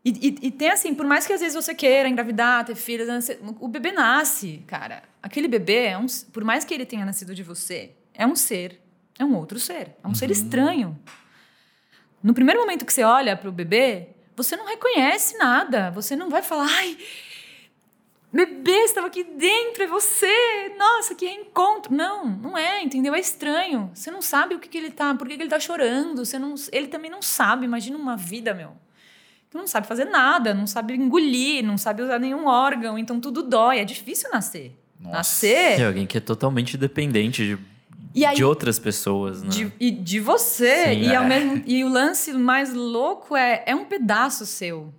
e, 0.05 0.11
e- 0.11 0.47
e 0.49 0.51
tem 0.51 0.71
assim, 0.71 0.95
por 0.95 1.07
mais 1.07 1.27
que 1.27 1.33
às 1.33 1.41
vezes 1.41 1.55
você 1.55 1.75
queira 1.75 2.09
engravidar, 2.09 2.65
ter 2.65 2.75
filhos, 2.75 3.07
nascer- 3.09 3.41
o 3.61 3.69
bebê 3.69 3.93
nasce, 3.93 4.63
cara. 4.67 5.03
Aquele 5.23 5.49
bebê, 5.49 5.87
é 5.87 5.99
um, 5.99 6.07
por 6.33 6.45
mais 6.45 6.65
que 6.65 6.73
ele 6.75 6.87
tenha 6.87 7.05
nascido 7.05 7.35
de 7.35 7.43
você, 7.43 7.93
é 8.15 8.27
um 8.27 8.35
ser, 8.37 8.81
é 9.19 9.25
um 9.25 9.35
outro 9.37 9.59
ser, 9.59 9.97
é 10.03 10.09
um 10.09 10.15
ser 10.15 10.27
Uhum. 10.27 10.33
estranho. 10.33 10.99
No 12.23 12.35
primeiro 12.35 12.61
momento 12.61 12.85
que 12.85 12.93
você 12.93 13.03
olha 13.03 13.37
para 13.37 13.49
o 13.49 13.53
bebê, 13.53 14.09
você 14.37 14.57
não 14.57 14.67
reconhece 14.67 15.37
nada. 15.39 15.91
Você 15.91 16.17
não 16.17 16.29
vai 16.31 16.43
falar, 16.43 16.67
ai, 16.69 16.97
bebê 18.37 18.85
estava 18.85 19.09
aqui 19.09 19.25
dentro, 19.25 19.83
é 19.83 19.87
você, 19.87 20.73
nossa, 20.79 21.15
que 21.15 21.27
reencontro. 21.27 21.93
Não, 21.95 22.27
não 22.27 22.57
é, 22.57 22.83
entendeu? 22.83 23.15
É 23.15 23.21
estranho. 23.21 23.91
Você 23.93 24.11
não 24.11 24.23
sabe 24.23 24.55
o 24.55 24.59
que, 24.59 24.69
que 24.69 24.79
ele 24.79 24.91
tá, 24.91 25.15
por 25.15 25.27
que, 25.27 25.37
que 25.37 25.43
ele 25.43 25.51
tá 25.51 25.59
chorando. 25.59 26.25
Você 26.25 26.39
não, 26.39 26.55
ele 26.71 26.87
também 26.87 27.11
não 27.11 27.21
sabe. 27.21 27.65
Imagina 27.65 27.97
uma 27.97 28.17
vida, 28.17 28.55
meu. 28.55 28.73
Tu 29.51 29.59
não 29.59 29.67
sabe 29.67 29.89
fazer 29.89 30.05
nada, 30.05 30.55
não 30.55 30.67
sabe 30.67 30.95
engolir, 30.95 31.65
não 31.65 31.77
sabe 31.77 32.03
usar 32.03 32.21
nenhum 32.21 32.47
órgão, 32.47 32.97
então 32.97 33.19
tudo 33.19 33.43
dói. 33.43 33.81
É 33.81 33.85
difícil 33.85 34.31
nascer. 34.31 34.79
Nossa. 35.01 35.17
Nascer. 35.17 35.81
É 35.81 35.87
alguém 35.87 36.07
que 36.07 36.19
é 36.19 36.21
totalmente 36.21 36.77
dependente 36.77 37.45
de, 37.45 37.59
E 38.15 38.25
aí, 38.25 38.37
de 38.37 38.45
outras 38.45 38.79
pessoas, 38.79 39.43
né? 39.43 39.49
de, 39.49 39.73
e 39.81 39.91
de 39.91 40.21
você. 40.21 40.85
Sim, 40.85 41.03
e, 41.03 41.17
ao 41.17 41.25
é. 41.25 41.27
mesmo, 41.27 41.63
e 41.67 41.83
o 41.83 41.89
lance 41.89 42.33
mais 42.33 42.73
louco 42.73 43.37
é, 43.37 43.65
é 43.67 43.75
um 43.75 43.87
pedaço 43.87 44.47
seu. 44.47 44.95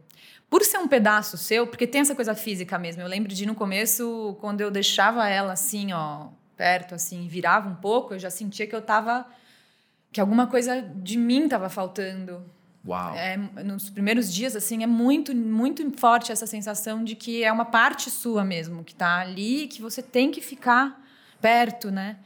Por 0.52 0.66
ser 0.66 0.80
um 0.80 0.88
pedaço 0.88 1.38
seu, 1.38 1.66
porque 1.66 1.88
tem 1.88 2.02
essa 2.02 2.14
coisa 2.14 2.36
física 2.36 2.78
mesmo. 2.78 3.02
Eu 3.02 3.08
lembro 3.08 3.34
de 3.34 3.46
no 3.46 3.56
começo, 3.56 4.38
quando 4.42 4.60
eu 4.60 4.70
deixava 4.70 5.26
ela 5.30 5.54
assim, 5.54 5.94
ó, 5.94 6.28
perto, 6.58 6.94
assim, 6.94 7.26
virava 7.26 7.70
um 7.70 7.76
pouco, 7.76 8.14
eu 8.14 8.20
já 8.20 8.30
sentia 8.30 8.68
que 8.68 8.76
eu 8.76 8.82
tava. 8.82 9.26
que 10.12 10.20
alguma 10.20 10.48
coisa 10.48 10.82
de 10.82 11.18
mim 11.18 11.48
tava 11.48 11.70
faltando. 11.70 12.44
Uau. 12.86 13.16
É, 13.16 13.38
nos 13.64 13.90
primeiros 13.90 14.34
dias, 14.34 14.54
assim, 14.54 14.84
é 14.84 14.88
muito, 14.88 15.34
muito 15.34 15.90
forte 15.98 16.34
essa 16.34 16.46
sensação 16.46 17.02
de 17.02 17.16
que 17.16 17.46
é 17.46 17.52
uma 17.52 17.64
parte 17.64 18.10
sua 18.10 18.44
mesmo, 18.44 18.84
que 18.84 18.94
tá 18.94 19.20
ali, 19.20 19.68
que 19.68 19.82
você 19.82 20.04
tem 20.04 20.32
que 20.32 20.42
ficar 20.42 21.02
perto, 21.40 21.90
né? 21.90 22.18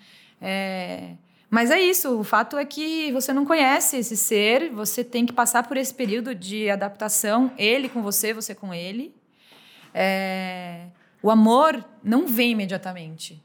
É, 0.41 1.11
mas 1.49 1.71
é 1.71 1.79
isso, 1.79 2.19
o 2.19 2.23
fato 2.23 2.57
é 2.57 2.65
que 2.65 3.11
você 3.11 3.31
não 3.31 3.45
conhece 3.45 3.97
esse 3.97 4.17
ser, 4.17 4.69
você 4.71 5.03
tem 5.03 5.25
que 5.25 5.33
passar 5.33 5.67
por 5.67 5.77
esse 5.77 5.93
período 5.93 6.33
de 6.33 6.69
adaptação, 6.69 7.51
ele 7.57 7.87
com 7.87 8.01
você, 8.01 8.33
você 8.33 8.55
com 8.55 8.73
ele. 8.73 9.15
É, 9.93 10.87
o 11.21 11.31
amor 11.31 11.83
não 12.03 12.27
vem 12.27 12.51
imediatamente. 12.51 13.41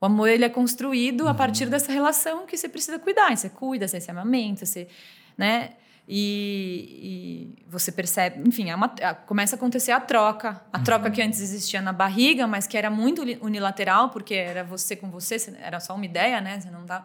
O 0.00 0.06
amor 0.06 0.28
ele 0.28 0.44
é 0.44 0.48
construído 0.48 1.26
a 1.28 1.34
partir 1.34 1.66
dessa 1.66 1.90
relação 1.90 2.46
que 2.46 2.56
você 2.56 2.68
precisa 2.68 2.98
cuidar. 2.98 3.36
Você 3.36 3.48
cuida, 3.48 3.88
você 3.88 4.00
se 4.00 4.10
amamenta, 4.10 4.64
você, 4.64 4.88
né? 5.36 5.72
E, 6.08 7.56
e 7.58 7.64
você 7.68 7.90
percebe, 7.90 8.48
enfim, 8.48 8.70
é 8.70 8.74
uma, 8.76 8.94
é- 9.00 9.12
começa 9.14 9.54
a 9.54 9.58
acontecer 9.58 9.90
a 9.92 10.00
troca. 10.00 10.60
A 10.72 10.78
troca 10.78 11.10
que 11.10 11.20
antes 11.20 11.40
existia 11.40 11.80
na 11.82 11.92
barriga, 11.92 12.46
mas 12.46 12.66
que 12.66 12.76
era 12.76 12.88
muito 12.90 13.22
uni- 13.22 13.38
unilateral, 13.40 14.10
porque 14.10 14.34
era 14.34 14.62
você 14.62 14.94
com 14.94 15.10
você, 15.10 15.36
era 15.60 15.80
só 15.80 15.94
uma 15.94 16.04
ideia, 16.04 16.40
né? 16.40 16.60
Você 16.60 16.70
não 16.70 16.86
dá. 16.86 17.04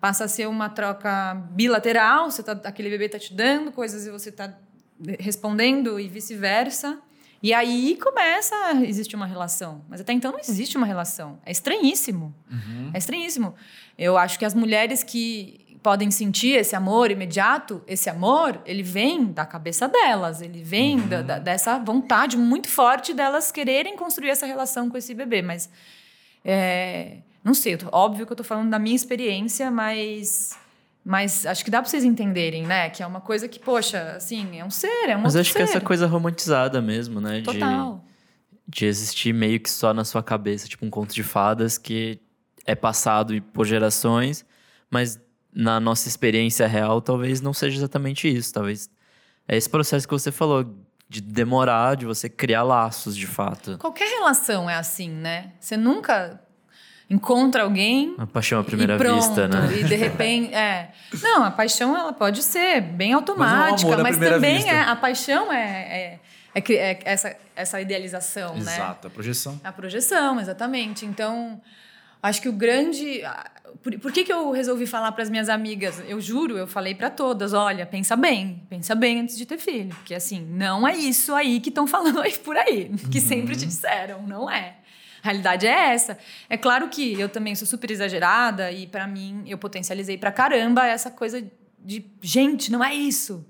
Passa 0.00 0.24
a 0.24 0.28
ser 0.28 0.46
uma 0.46 0.68
troca 0.68 1.34
bilateral, 1.50 2.30
você 2.30 2.42
tá, 2.42 2.52
aquele 2.64 2.90
bebê 2.90 3.08
tá 3.08 3.18
te 3.18 3.34
dando 3.34 3.72
coisas 3.72 4.06
e 4.06 4.10
você 4.10 4.30
tá 4.30 4.54
respondendo 5.18 5.98
e 5.98 6.06
vice-versa. 6.08 6.98
E 7.42 7.52
aí 7.52 7.98
começa 8.02 8.54
a 8.66 8.74
existir 8.84 9.14
uma 9.16 9.26
relação. 9.26 9.84
Mas 9.88 10.00
até 10.00 10.12
então 10.12 10.32
não 10.32 10.38
existe 10.38 10.76
uma 10.76 10.86
relação. 10.86 11.38
É 11.44 11.50
estranhíssimo. 11.52 12.34
É 12.94 12.98
estranhíssimo. 12.98 13.54
Eu 13.98 14.16
acho 14.16 14.38
que 14.38 14.44
as 14.44 14.54
mulheres 14.54 15.02
que 15.02 15.65
podem 15.86 16.10
sentir 16.10 16.56
esse 16.58 16.74
amor 16.74 17.12
imediato, 17.12 17.80
esse 17.86 18.10
amor, 18.10 18.60
ele 18.66 18.82
vem 18.82 19.26
da 19.26 19.46
cabeça 19.46 19.86
delas, 19.86 20.42
ele 20.42 20.60
vem 20.60 20.98
da- 21.06 21.22
da- 21.22 21.38
dessa 21.38 21.78
vontade 21.78 22.36
muito 22.36 22.68
forte 22.68 23.14
delas 23.14 23.52
quererem 23.52 23.94
construir 23.96 24.30
essa 24.30 24.46
relação 24.46 24.90
com 24.90 24.96
esse 24.96 25.14
bebê. 25.14 25.42
Mas, 25.42 25.70
é, 26.44 27.18
não 27.44 27.54
sei, 27.54 27.78
óbvio 27.92 28.26
que 28.26 28.32
eu 28.32 28.34
estou 28.34 28.44
falando 28.44 28.68
da 28.68 28.80
minha 28.80 28.96
experiência, 28.96 29.70
mas, 29.70 30.58
mas 31.04 31.46
acho 31.46 31.64
que 31.64 31.70
dá 31.70 31.80
para 31.80 31.88
vocês 31.88 32.02
entenderem, 32.02 32.64
né? 32.66 32.90
Que 32.90 33.04
é 33.04 33.06
uma 33.06 33.20
coisa 33.20 33.46
que, 33.46 33.60
poxa, 33.60 34.14
assim, 34.16 34.58
é 34.58 34.64
um 34.64 34.70
ser, 34.70 35.08
é 35.08 35.16
um 35.16 35.20
Mas 35.20 35.36
acho 35.36 35.52
que 35.54 35.62
essa 35.62 35.74
ser. 35.74 35.82
coisa 35.82 36.08
romantizada 36.08 36.82
mesmo, 36.82 37.20
né? 37.20 37.38
De, 37.38 37.44
Total. 37.44 38.04
de 38.66 38.86
existir 38.86 39.32
meio 39.32 39.60
que 39.60 39.70
só 39.70 39.94
na 39.94 40.04
sua 40.04 40.20
cabeça, 40.20 40.66
tipo 40.66 40.84
um 40.84 40.90
conto 40.90 41.14
de 41.14 41.22
fadas 41.22 41.78
que 41.78 42.18
é 42.64 42.74
passado 42.74 43.40
por 43.52 43.64
gerações, 43.64 44.44
mas 44.90 45.24
na 45.56 45.80
nossa 45.80 46.06
experiência 46.06 46.66
real 46.66 47.00
talvez 47.00 47.40
não 47.40 47.54
seja 47.54 47.78
exatamente 47.78 48.28
isso. 48.28 48.52
Talvez 48.52 48.90
é 49.48 49.56
esse 49.56 49.70
processo 49.70 50.06
que 50.06 50.12
você 50.12 50.30
falou, 50.30 50.66
de 51.08 51.20
demorar, 51.20 51.96
de 51.96 52.04
você 52.04 52.28
criar 52.28 52.62
laços 52.62 53.16
de 53.16 53.26
fato. 53.26 53.78
Qualquer 53.78 54.08
relação 54.08 54.68
é 54.68 54.74
assim, 54.74 55.08
né? 55.08 55.52
Você 55.58 55.76
nunca 55.76 56.40
encontra 57.08 57.62
alguém 57.62 58.14
A 58.18 58.26
paixão 58.26 58.60
à 58.60 58.64
primeira 58.64 58.96
e 58.96 58.98
pronto, 58.98 59.14
vista, 59.14 59.48
né? 59.48 59.78
E 59.78 59.84
de 59.84 59.94
repente, 59.94 60.52
é. 60.52 60.90
Não, 61.22 61.44
a 61.44 61.50
paixão 61.50 61.96
ela 61.96 62.12
pode 62.12 62.42
ser 62.42 62.80
bem 62.80 63.12
automática, 63.12 63.88
amor 63.88 64.00
à 64.00 64.02
mas, 64.02 64.18
também 64.18 64.56
vista. 64.56 64.70
é 64.70 64.80
a 64.80 64.96
paixão 64.96 65.52
é, 65.52 65.60
é, 65.62 66.20
é 66.54 66.72
é 66.72 66.98
essa, 67.04 67.36
essa 67.54 67.80
idealização, 67.80 68.54
né? 68.54 68.60
Exato, 68.60 69.06
a 69.06 69.10
projeção. 69.10 69.60
A 69.62 69.72
projeção, 69.72 70.40
exatamente. 70.40 71.06
Então, 71.06 71.60
acho 72.22 72.42
que 72.42 72.48
o 72.48 72.52
grande. 72.52 73.22
Por, 73.82 73.98
por 73.98 74.12
que, 74.12 74.24
que 74.24 74.32
eu 74.32 74.50
resolvi 74.50 74.86
falar 74.86 75.12
para 75.12 75.22
as 75.22 75.30
minhas 75.30 75.48
amigas? 75.48 76.02
Eu 76.08 76.20
juro, 76.20 76.56
eu 76.56 76.66
falei 76.66 76.94
para 76.94 77.10
todas: 77.10 77.52
olha, 77.52 77.86
pensa 77.86 78.16
bem, 78.16 78.62
pensa 78.68 78.94
bem 78.94 79.20
antes 79.20 79.36
de 79.36 79.46
ter 79.46 79.58
filho. 79.58 79.94
Porque, 79.96 80.14
assim, 80.14 80.40
não 80.40 80.86
é 80.86 80.96
isso 80.96 81.34
aí 81.34 81.60
que 81.60 81.68
estão 81.68 81.86
falando 81.88 82.20
aí 82.20 82.36
por 82.38 82.56
aí, 82.56 82.90
que 83.10 83.20
sempre 83.20 83.56
te 83.56 83.66
disseram, 83.66 84.22
não 84.22 84.50
é. 84.50 84.76
A 85.22 85.26
realidade 85.26 85.66
é 85.66 85.92
essa. 85.92 86.18
É 86.48 86.56
claro 86.56 86.88
que 86.88 87.18
eu 87.18 87.28
também 87.28 87.54
sou 87.54 87.66
super 87.66 87.90
exagerada 87.90 88.70
e, 88.70 88.86
para 88.86 89.06
mim, 89.06 89.42
eu 89.46 89.58
potencializei 89.58 90.16
pra 90.16 90.30
caramba 90.30 90.86
essa 90.86 91.10
coisa 91.10 91.44
de, 91.78 92.04
gente, 92.22 92.70
não 92.70 92.82
é 92.82 92.94
isso. 92.94 93.44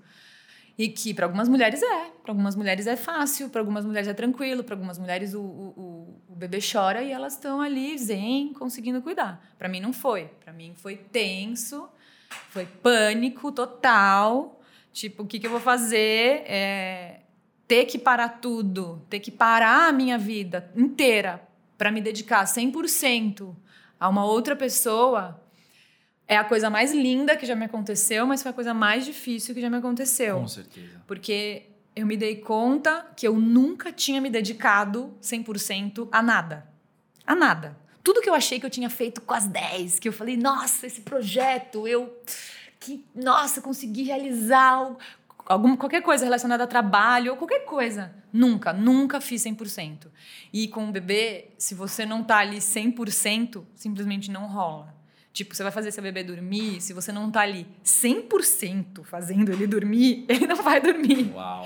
E 0.79 0.89
que 0.89 1.15
para 1.15 1.25
algumas 1.27 1.49
mulheres 1.49 1.83
é. 1.83 2.11
Para 2.23 2.33
algumas 2.33 2.55
mulheres 2.55 2.87
é 2.87 2.97
fácil, 2.97 3.49
para 3.49 3.61
algumas 3.61 3.85
mulheres 3.85 4.09
é 4.09 4.13
tranquilo, 4.15 4.63
para 4.63 4.75
algumas 4.75 4.99
mulheres 4.99 5.33
o, 5.35 5.41
o, 5.41 6.21
o- 6.29 6.37
bebê 6.37 6.59
chora 6.61 7.03
e 7.03 7.11
elas 7.13 7.33
estão 7.33 7.63
ali 7.63 7.97
zen, 7.97 8.53
conseguindo 8.53 9.01
cuidar. 9.01 9.43
Para 9.59 9.69
mim 9.71 9.81
não 9.81 9.93
foi. 9.93 10.25
Para 10.45 10.53
mim 10.53 10.75
foi 10.77 10.97
tenso, 10.97 11.89
foi 12.51 12.67
pânico 12.67 13.51
total. 13.53 14.61
Tipo, 14.93 15.23
o 15.23 15.27
que, 15.27 15.39
que 15.39 15.47
eu 15.47 15.51
vou 15.51 15.61
fazer? 15.61 16.43
É, 16.47 17.21
ter 17.67 17.87
que 17.87 17.99
parar 17.99 18.29
tudo, 18.41 19.03
ter 19.09 19.19
que 19.21 19.31
parar 19.31 19.89
a 19.89 19.93
minha 19.93 20.19
vida 20.19 20.71
inteira 20.77 21.43
para 21.79 21.91
me 21.91 22.01
dedicar 22.03 22.45
100% 22.45 23.55
a 23.99 24.09
uma 24.11 24.25
outra 24.27 24.55
pessoa 24.55 25.41
é 26.29 26.37
a 26.37 26.45
coisa 26.45 26.69
mais 26.69 26.93
linda 26.93 27.37
que 27.37 27.47
já 27.47 27.55
me 27.55 27.65
aconteceu, 27.65 28.27
mas 28.27 28.43
foi 28.43 28.51
a 28.51 28.55
coisa 28.55 28.75
mais 28.75 29.05
difícil 29.05 29.55
que 29.55 29.61
já 29.61 29.71
me 29.71 29.77
aconteceu. 29.77 30.41
Com 30.41 30.49
certeza. 30.49 31.01
Porque 31.07 31.67
eu 31.95 32.07
me 32.07 32.17
dei 32.17 32.37
conta 32.37 33.07
que 33.17 33.27
eu 33.27 33.35
nunca 33.35 33.93
tinha 33.93 34.21
me 34.21 34.29
dedicado 34.29 35.15
100% 35.23 36.09
a 36.11 36.23
nada. 36.23 36.67
A 37.27 37.35
nada. 37.35 37.77
Tudo 38.03 38.21
que 38.21 38.29
eu 38.29 38.35
achei 38.35 38.61
que 38.61 38.67
eu 38.67 38.71
tinha 38.71 38.91
feito 38.91 39.21
com 39.21 39.35
as 39.35 39.47
10, 39.47 39.99
que 39.99 40.09
eu 40.09 40.13
falei, 40.13 40.37
nossa, 40.37 40.87
esse 40.87 41.01
projeto, 41.01 41.87
eu. 41.87 42.15
Que, 42.79 43.05
nossa, 43.15 43.61
consegui 43.61 44.03
realizar 44.03 44.95
alguma, 45.47 45.77
qualquer 45.77 46.03
coisa 46.03 46.25
relacionada 46.25 46.65
a 46.65 46.67
trabalho 46.67 47.33
ou 47.33 47.37
qualquer 47.37 47.65
coisa. 47.65 48.15
Nunca, 48.33 48.73
nunca 48.73 49.21
fiz 49.21 49.43
100%. 49.43 50.09
E 50.53 50.69
com 50.69 50.89
o 50.89 50.93
bebê, 50.93 51.49
se 51.57 51.75
você 51.75 52.05
não 52.05 52.23
tá 52.23 52.39
ali 52.39 52.59
100%, 52.59 53.65
simplesmente 53.75 54.31
não 54.31 54.47
rola. 54.47 54.96
Tipo, 55.37 55.55
você 55.55 55.63
vai 55.63 55.71
fazer 55.71 55.91
seu 55.93 56.03
bebê 56.03 56.25
dormir, 56.25 56.81
se 56.81 56.95
você 56.95 57.13
não 57.13 57.31
tá 57.31 57.43
ali 57.43 57.67
100% 57.85 59.05
fazendo 59.05 59.53
ele 59.53 59.67
dormir, 59.67 60.25
ele 60.31 60.47
não 60.47 60.57
vai 60.57 60.81
dormir. 60.81 61.31
Uau. 61.35 61.63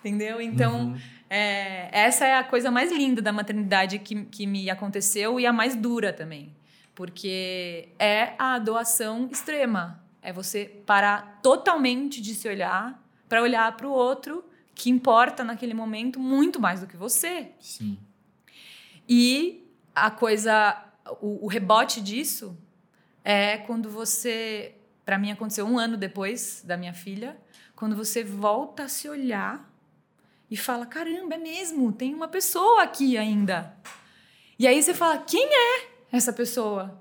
Entendeu? 0.00 0.38
Então, 0.38 0.94
é, 1.30 1.88
essa 1.98 2.26
é 2.26 2.36
a 2.36 2.44
coisa 2.44 2.70
mais 2.70 2.92
linda 2.92 3.22
da 3.22 3.32
maternidade 3.32 3.98
que, 4.00 4.26
que 4.26 4.46
me 4.46 4.68
aconteceu 4.68 5.40
e 5.40 5.46
a 5.46 5.52
mais 5.52 5.74
dura 5.74 6.12
também. 6.12 6.54
Porque 6.94 7.88
é 7.98 8.34
a 8.38 8.58
doação 8.58 9.30
extrema. 9.32 9.98
É 10.20 10.30
você 10.30 10.66
parar 10.84 11.40
totalmente 11.42 12.20
de 12.20 12.34
se 12.34 12.46
olhar 12.46 13.02
para 13.26 13.40
olhar 13.40 13.74
para 13.78 13.88
o 13.88 13.92
outro 13.92 14.44
que 14.74 14.90
importa 14.90 15.42
naquele 15.42 15.72
momento 15.72 16.20
muito 16.20 16.60
mais 16.60 16.82
do 16.82 16.86
que 16.86 16.98
você. 16.98 17.48
Sim. 17.60 17.96
E 19.08 19.66
a 19.94 20.10
coisa, 20.10 20.84
o, 21.22 21.46
o 21.46 21.48
rebote 21.48 22.02
disso 22.02 22.54
é 23.28 23.58
quando 23.58 23.90
você, 23.90 24.72
para 25.04 25.18
mim 25.18 25.32
aconteceu 25.32 25.66
um 25.66 25.80
ano 25.80 25.96
depois 25.96 26.62
da 26.64 26.76
minha 26.76 26.94
filha, 26.94 27.36
quando 27.74 27.96
você 27.96 28.22
volta 28.22 28.84
a 28.84 28.88
se 28.88 29.08
olhar 29.08 29.68
e 30.48 30.56
fala, 30.56 30.86
caramba, 30.86 31.34
é 31.34 31.38
mesmo, 31.38 31.90
tem 31.90 32.14
uma 32.14 32.28
pessoa 32.28 32.84
aqui 32.84 33.18
ainda. 33.18 33.76
E 34.56 34.64
aí 34.64 34.80
você 34.80 34.94
fala, 34.94 35.18
quem 35.18 35.44
é 35.44 35.88
essa 36.12 36.32
pessoa? 36.32 37.00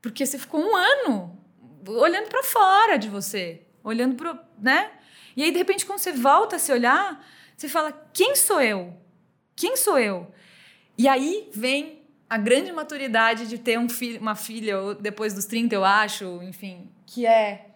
Porque 0.00 0.24
você 0.24 0.38
ficou 0.38 0.62
um 0.62 0.74
ano 0.74 1.38
olhando 1.86 2.28
para 2.30 2.42
fora 2.42 2.96
de 2.96 3.10
você, 3.10 3.60
olhando 3.84 4.14
pro, 4.14 4.38
né? 4.58 4.90
E 5.36 5.42
aí 5.42 5.52
de 5.52 5.58
repente 5.58 5.84
quando 5.84 5.98
você 5.98 6.12
volta 6.12 6.56
a 6.56 6.58
se 6.58 6.72
olhar, 6.72 7.22
você 7.54 7.68
fala, 7.68 7.92
quem 8.14 8.34
sou 8.34 8.62
eu? 8.62 8.96
Quem 9.54 9.76
sou 9.76 9.98
eu? 9.98 10.32
E 10.96 11.06
aí 11.06 11.50
vem 11.52 11.99
a 12.30 12.38
grande 12.38 12.70
maturidade 12.70 13.48
de 13.48 13.58
ter 13.58 13.76
um 13.78 13.88
filho, 13.88 14.20
uma 14.20 14.36
filha 14.36 14.94
depois 14.94 15.34
dos 15.34 15.44
30, 15.46 15.74
eu 15.74 15.84
acho, 15.84 16.40
enfim, 16.44 16.88
que 17.04 17.26
é 17.26 17.66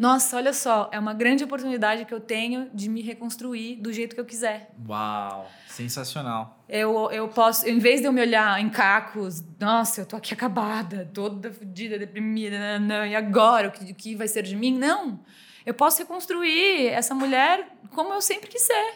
nossa, 0.00 0.38
olha 0.38 0.54
só, 0.54 0.88
é 0.90 0.98
uma 0.98 1.12
grande 1.12 1.44
oportunidade 1.44 2.06
que 2.06 2.14
eu 2.14 2.20
tenho 2.20 2.70
de 2.72 2.88
me 2.88 3.02
reconstruir 3.02 3.76
do 3.76 3.92
jeito 3.92 4.14
que 4.14 4.20
eu 4.20 4.24
quiser. 4.24 4.70
Uau, 4.88 5.46
sensacional. 5.68 6.64
Eu, 6.66 7.10
eu 7.10 7.28
posso, 7.28 7.68
em 7.68 7.78
vez 7.78 8.00
de 8.00 8.06
eu 8.06 8.12
me 8.12 8.22
olhar 8.22 8.58
em 8.58 8.70
cacos, 8.70 9.44
nossa, 9.58 10.00
eu 10.00 10.06
tô 10.06 10.16
aqui 10.16 10.32
acabada, 10.32 11.10
toda 11.12 11.52
fodida, 11.52 11.98
deprimida, 11.98 12.78
não, 12.78 12.86
não, 12.86 13.06
e 13.06 13.14
agora, 13.14 13.68
o 13.68 13.70
que, 13.70 13.92
o 13.92 13.94
que 13.94 14.16
vai 14.16 14.26
ser 14.26 14.42
de 14.42 14.56
mim? 14.56 14.72
Não. 14.78 15.20
Eu 15.66 15.74
posso 15.74 15.98
reconstruir 15.98 16.86
essa 16.86 17.14
mulher 17.14 17.68
como 17.90 18.14
eu 18.14 18.22
sempre 18.22 18.48
quis 18.48 18.62
ser. 18.62 18.94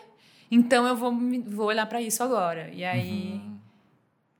Então 0.50 0.86
eu 0.86 0.96
vou, 0.96 1.14
vou 1.48 1.66
olhar 1.66 1.84
para 1.84 2.00
isso 2.00 2.22
agora. 2.22 2.70
E 2.72 2.82
aí. 2.82 3.42
Uhum. 3.44 3.53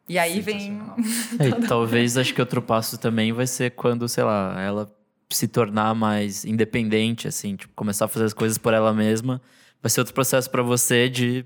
E 0.09 0.19
aí 0.19 0.41
vem. 0.41 0.83
é, 1.39 1.67
talvez 1.67 2.17
acho 2.17 2.35
que 2.35 2.41
outro 2.41 2.61
passo 2.61 2.99
também 2.99 3.33
vai 3.33 3.47
ser 3.47 3.71
quando, 3.71 4.09
sei 4.09 4.25
lá, 4.25 4.61
ela 4.61 4.95
se 5.31 5.49
tornar 5.49 5.95
mais 5.95 6.45
independente, 6.45 7.27
assim, 7.27 7.57
tipo, 7.57 7.73
começar 7.75 8.05
a 8.05 8.09
fazer 8.09 8.27
as 8.27 8.33
coisas 8.33 8.59
por 8.59 8.73
ela 8.73 8.93
mesma, 8.93 9.41
vai 9.83 9.91
ser 9.91 10.01
outro 10.01 10.15
processo 10.15 10.51
para 10.51 10.63
você 10.63 11.09
de, 11.09 11.45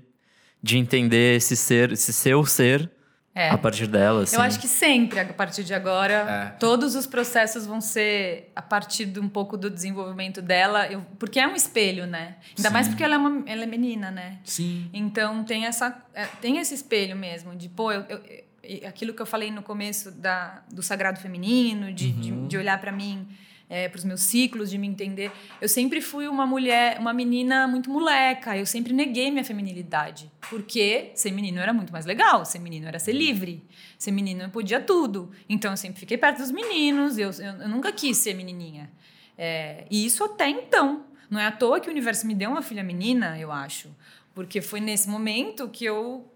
de 0.61 0.77
entender 0.77 1.37
esse 1.37 1.55
ser, 1.55 1.93
esse 1.93 2.13
seu 2.13 2.45
ser 2.45 2.89
é. 3.33 3.49
a 3.49 3.57
partir 3.57 3.87
dela. 3.87 4.23
Assim. 4.23 4.35
Eu 4.35 4.41
acho 4.41 4.59
que 4.59 4.67
sempre, 4.67 5.19
a 5.19 5.33
partir 5.33 5.63
de 5.63 5.73
agora, 5.73 6.13
é. 6.13 6.45
todos 6.59 6.95
os 6.95 7.07
processos 7.07 7.65
vão 7.65 7.79
ser 7.79 8.51
a 8.55 8.61
partir 8.61 9.05
de 9.05 9.19
um 9.19 9.29
pouco 9.29 9.57
do 9.57 9.69
desenvolvimento 9.69 10.41
dela, 10.41 10.87
eu, 10.87 11.01
porque 11.17 11.39
é 11.39 11.47
um 11.47 11.55
espelho, 11.55 12.05
né? 12.05 12.35
Ainda 12.57 12.69
Sim. 12.69 12.73
mais 12.73 12.87
porque 12.87 13.03
ela 13.03 13.15
é, 13.15 13.17
uma, 13.17 13.43
ela 13.49 13.63
é 13.63 13.65
menina, 13.65 14.11
né? 14.11 14.39
Sim. 14.43 14.89
Então 14.93 15.43
tem 15.43 15.65
essa, 15.65 15.97
é, 16.13 16.25
tem 16.41 16.57
esse 16.57 16.75
espelho 16.75 17.15
mesmo 17.15 17.55
de, 17.55 17.69
pô, 17.69 17.91
eu, 17.91 18.01
eu 18.01 18.48
aquilo 18.87 19.13
que 19.13 19.21
eu 19.21 19.25
falei 19.25 19.51
no 19.51 19.61
começo 19.63 20.11
da, 20.11 20.63
do 20.71 20.81
sagrado 20.81 21.19
feminino, 21.19 21.91
de, 21.93 22.07
uhum. 22.07 22.19
de, 22.19 22.47
de 22.47 22.57
olhar 22.57 22.79
para 22.79 22.91
mim 22.91 23.27
é, 23.69 23.87
para 23.87 23.99
os 23.99 24.03
meus 24.03 24.21
ciclos, 24.21 24.69
de 24.69 24.77
me 24.77 24.87
entender. 24.87 25.31
Eu 25.61 25.69
sempre 25.69 26.01
fui 26.01 26.27
uma 26.27 26.47
mulher, 26.47 26.97
uma 26.99 27.13
menina 27.13 27.67
muito 27.67 27.89
moleca. 27.89 28.57
Eu 28.57 28.65
sempre 28.65 28.91
neguei 28.91 29.29
minha 29.29 29.43
feminilidade. 29.43 30.29
Porque 30.49 31.11
ser 31.13 31.31
menino 31.31 31.59
era 31.59 31.71
muito 31.71 31.93
mais 31.93 32.05
legal. 32.05 32.43
Ser 32.43 32.59
menino 32.59 32.87
era 32.87 32.97
ser 32.97 33.13
livre. 33.13 33.63
Ser 33.97 34.11
menino 34.11 34.41
eu 34.41 34.49
podia 34.49 34.81
tudo. 34.81 35.31
Então 35.47 35.71
eu 35.71 35.77
sempre 35.77 35.99
fiquei 35.99 36.17
perto 36.17 36.39
dos 36.39 36.51
meninos. 36.51 37.17
Eu, 37.17 37.29
eu, 37.31 37.61
eu 37.61 37.69
nunca 37.69 37.91
quis 37.91 38.17
ser 38.17 38.33
menininha. 38.33 38.89
É, 39.37 39.85
e 39.89 40.03
isso 40.03 40.23
até 40.23 40.49
então. 40.49 41.05
Não 41.29 41.39
é 41.39 41.45
à 41.45 41.51
toa 41.51 41.79
que 41.79 41.87
o 41.87 41.91
universo 41.91 42.25
me 42.25 42.33
deu 42.33 42.49
uma 42.49 42.63
filha 42.63 42.83
menina, 42.83 43.39
eu 43.39 43.51
acho. 43.51 43.95
Porque 44.33 44.61
foi 44.61 44.79
nesse 44.79 45.07
momento 45.07 45.69
que 45.69 45.85
eu 45.85 46.28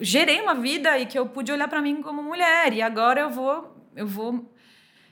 gerei 0.00 0.40
uma 0.40 0.54
vida 0.54 0.98
e 0.98 1.06
que 1.06 1.18
eu 1.18 1.26
pude 1.26 1.52
olhar 1.52 1.68
para 1.68 1.80
mim 1.80 2.02
como 2.02 2.22
mulher. 2.22 2.72
E 2.72 2.82
agora 2.82 3.20
eu 3.20 3.30
vou, 3.30 3.76
eu 3.94 4.06
vou 4.06 4.50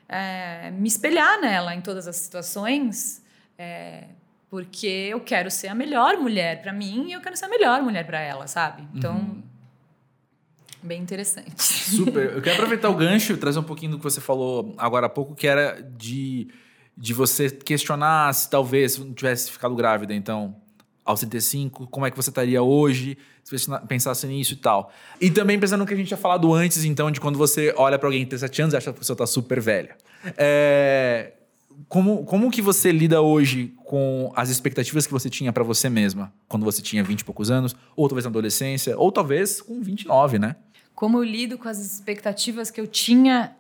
é, 0.09 0.71
me 0.71 0.89
espelhar 0.89 1.41
nela 1.41 1.75
em 1.75 1.81
todas 1.81 2.09
as 2.09 2.17
situações, 2.17 3.23
é, 3.59 4.05
porque 4.49 4.87
eu 4.87 5.21
quero 5.21 5.51
ser 5.51 5.69
a 5.69 5.75
melhor 5.75 6.17
mulher 6.17 6.63
para 6.63 6.73
mim 6.73 7.09
e 7.09 7.13
eu 7.13 7.21
quero 7.21 7.37
ser 7.37 7.45
a 7.45 7.49
melhor 7.49 7.83
mulher 7.83 8.07
para 8.07 8.19
ela, 8.19 8.47
sabe? 8.47 8.89
Então, 8.95 9.15
uhum. 9.15 9.43
bem 10.83 11.03
interessante. 11.03 11.63
Super. 11.63 12.35
Eu 12.35 12.43
quero 12.43 12.57
aproveitar 12.57 12.89
o 12.89 12.95
gancho 12.95 13.35
e 13.35 13.37
trazer 13.37 13.59
um 13.59 13.65
pouquinho 13.65 13.93
do 13.93 13.99
que 13.99 14.05
você 14.05 14.21
falou 14.21 14.75
agora 14.79 15.07
há 15.07 15.11
pouco, 15.11 15.35
que 15.35 15.47
era 15.47 15.83
de, 15.83 16.49
de 16.97 17.13
você 17.13 17.51
questionar 17.51 18.33
se 18.33 18.49
talvez 18.49 18.97
não 18.97 19.13
tivesse 19.13 19.51
ficado 19.51 19.75
grávida, 19.75 20.15
então 20.15 20.57
aos 21.09 21.21
35, 21.21 21.87
como 21.87 22.05
é 22.05 22.11
que 22.11 22.17
você 22.19 22.29
estaria 22.29 22.63
hoje, 22.63 23.17
se 23.43 23.59
você 23.59 23.79
pensasse 23.89 24.27
nisso 24.27 24.53
e 24.53 24.57
tal. 24.57 24.93
E 25.19 25.31
também 25.31 25.59
pensando 25.59 25.81
no 25.81 25.87
que 25.87 25.95
a 25.95 25.97
gente 25.97 26.09
tinha 26.09 26.19
falado 26.19 26.53
antes, 26.53 26.85
então, 26.85 27.11
de 27.11 27.19
quando 27.19 27.39
você 27.39 27.73
olha 27.79 27.99
para 27.99 28.09
alguém 28.09 28.21
de 28.25 28.27
37 28.27 28.63
anos 28.63 28.75
e 28.75 28.77
acha 28.77 28.85
que 28.85 28.91
a 28.91 28.99
pessoa 28.99 29.15
está 29.15 29.27
super 29.27 29.59
velha. 29.59 29.97
É, 30.37 31.33
como, 31.89 32.27
como 32.27 32.51
que 32.51 32.61
você 32.61 32.93
lida 32.93 33.23
hoje 33.23 33.73
com 33.87 34.31
as 34.37 34.51
expectativas 34.51 35.07
que 35.07 35.13
você 35.13 35.31
tinha 35.31 35.51
para 35.51 35.65
você 35.65 35.89
mesma 35.89 36.31
quando 36.47 36.65
você 36.65 36.83
tinha 36.83 37.03
20 37.03 37.21
e 37.21 37.25
poucos 37.25 37.51
anos, 37.51 37.75
ou 37.97 38.07
talvez 38.07 38.27
na 38.27 38.31
adolescência, 38.31 38.95
ou 38.99 39.11
talvez 39.11 39.63
com 39.63 39.81
29, 39.81 40.39
né? 40.39 40.57
Como 40.95 41.17
eu 41.17 41.25
lido 41.25 41.57
com 41.57 41.71
as 41.71 41.79
expectativas 41.79 42.71
que 42.71 42.79
eu 42.79 42.87
tinha. 42.87 43.57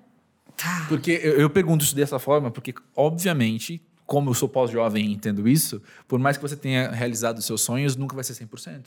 Tá. 0.55 0.85
Porque 0.87 1.13
eu, 1.13 1.41
eu 1.41 1.49
pergunto 1.49 1.83
isso 1.83 1.97
dessa 1.97 2.19
forma, 2.19 2.51
porque, 2.51 2.75
obviamente, 2.95 3.81
como 4.09 4.31
eu 4.31 4.35
sou 4.35 4.49
pós-jovem 4.49 5.05
e 5.05 5.13
entendo 5.13 5.47
isso, 5.47 5.83
por 6.09 6.19
mais 6.19 6.39
que 6.39 6.43
você 6.43 6.57
tenha 6.57 6.91
realizado 6.91 7.43
seus 7.43 7.61
sonhos, 7.61 7.95
nunca 7.95 8.15
vai 8.15 8.25
ser 8.25 8.33
100%. 8.33 8.87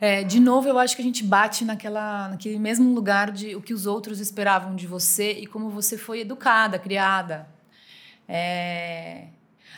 É, 0.00 0.24
de 0.24 0.40
novo, 0.40 0.68
eu 0.68 0.76
acho 0.76 0.96
que 0.96 1.02
a 1.02 1.04
gente 1.04 1.22
bate 1.22 1.64
naquela, 1.64 2.30
naquele 2.30 2.58
mesmo 2.58 2.92
lugar 2.92 3.30
de 3.30 3.54
o 3.54 3.62
que 3.62 3.72
os 3.72 3.86
outros 3.86 4.18
esperavam 4.18 4.74
de 4.74 4.84
você 4.84 5.30
e 5.34 5.46
como 5.46 5.70
você 5.70 5.96
foi 5.96 6.22
educada, 6.22 6.80
criada. 6.80 7.48
É, 8.28 9.28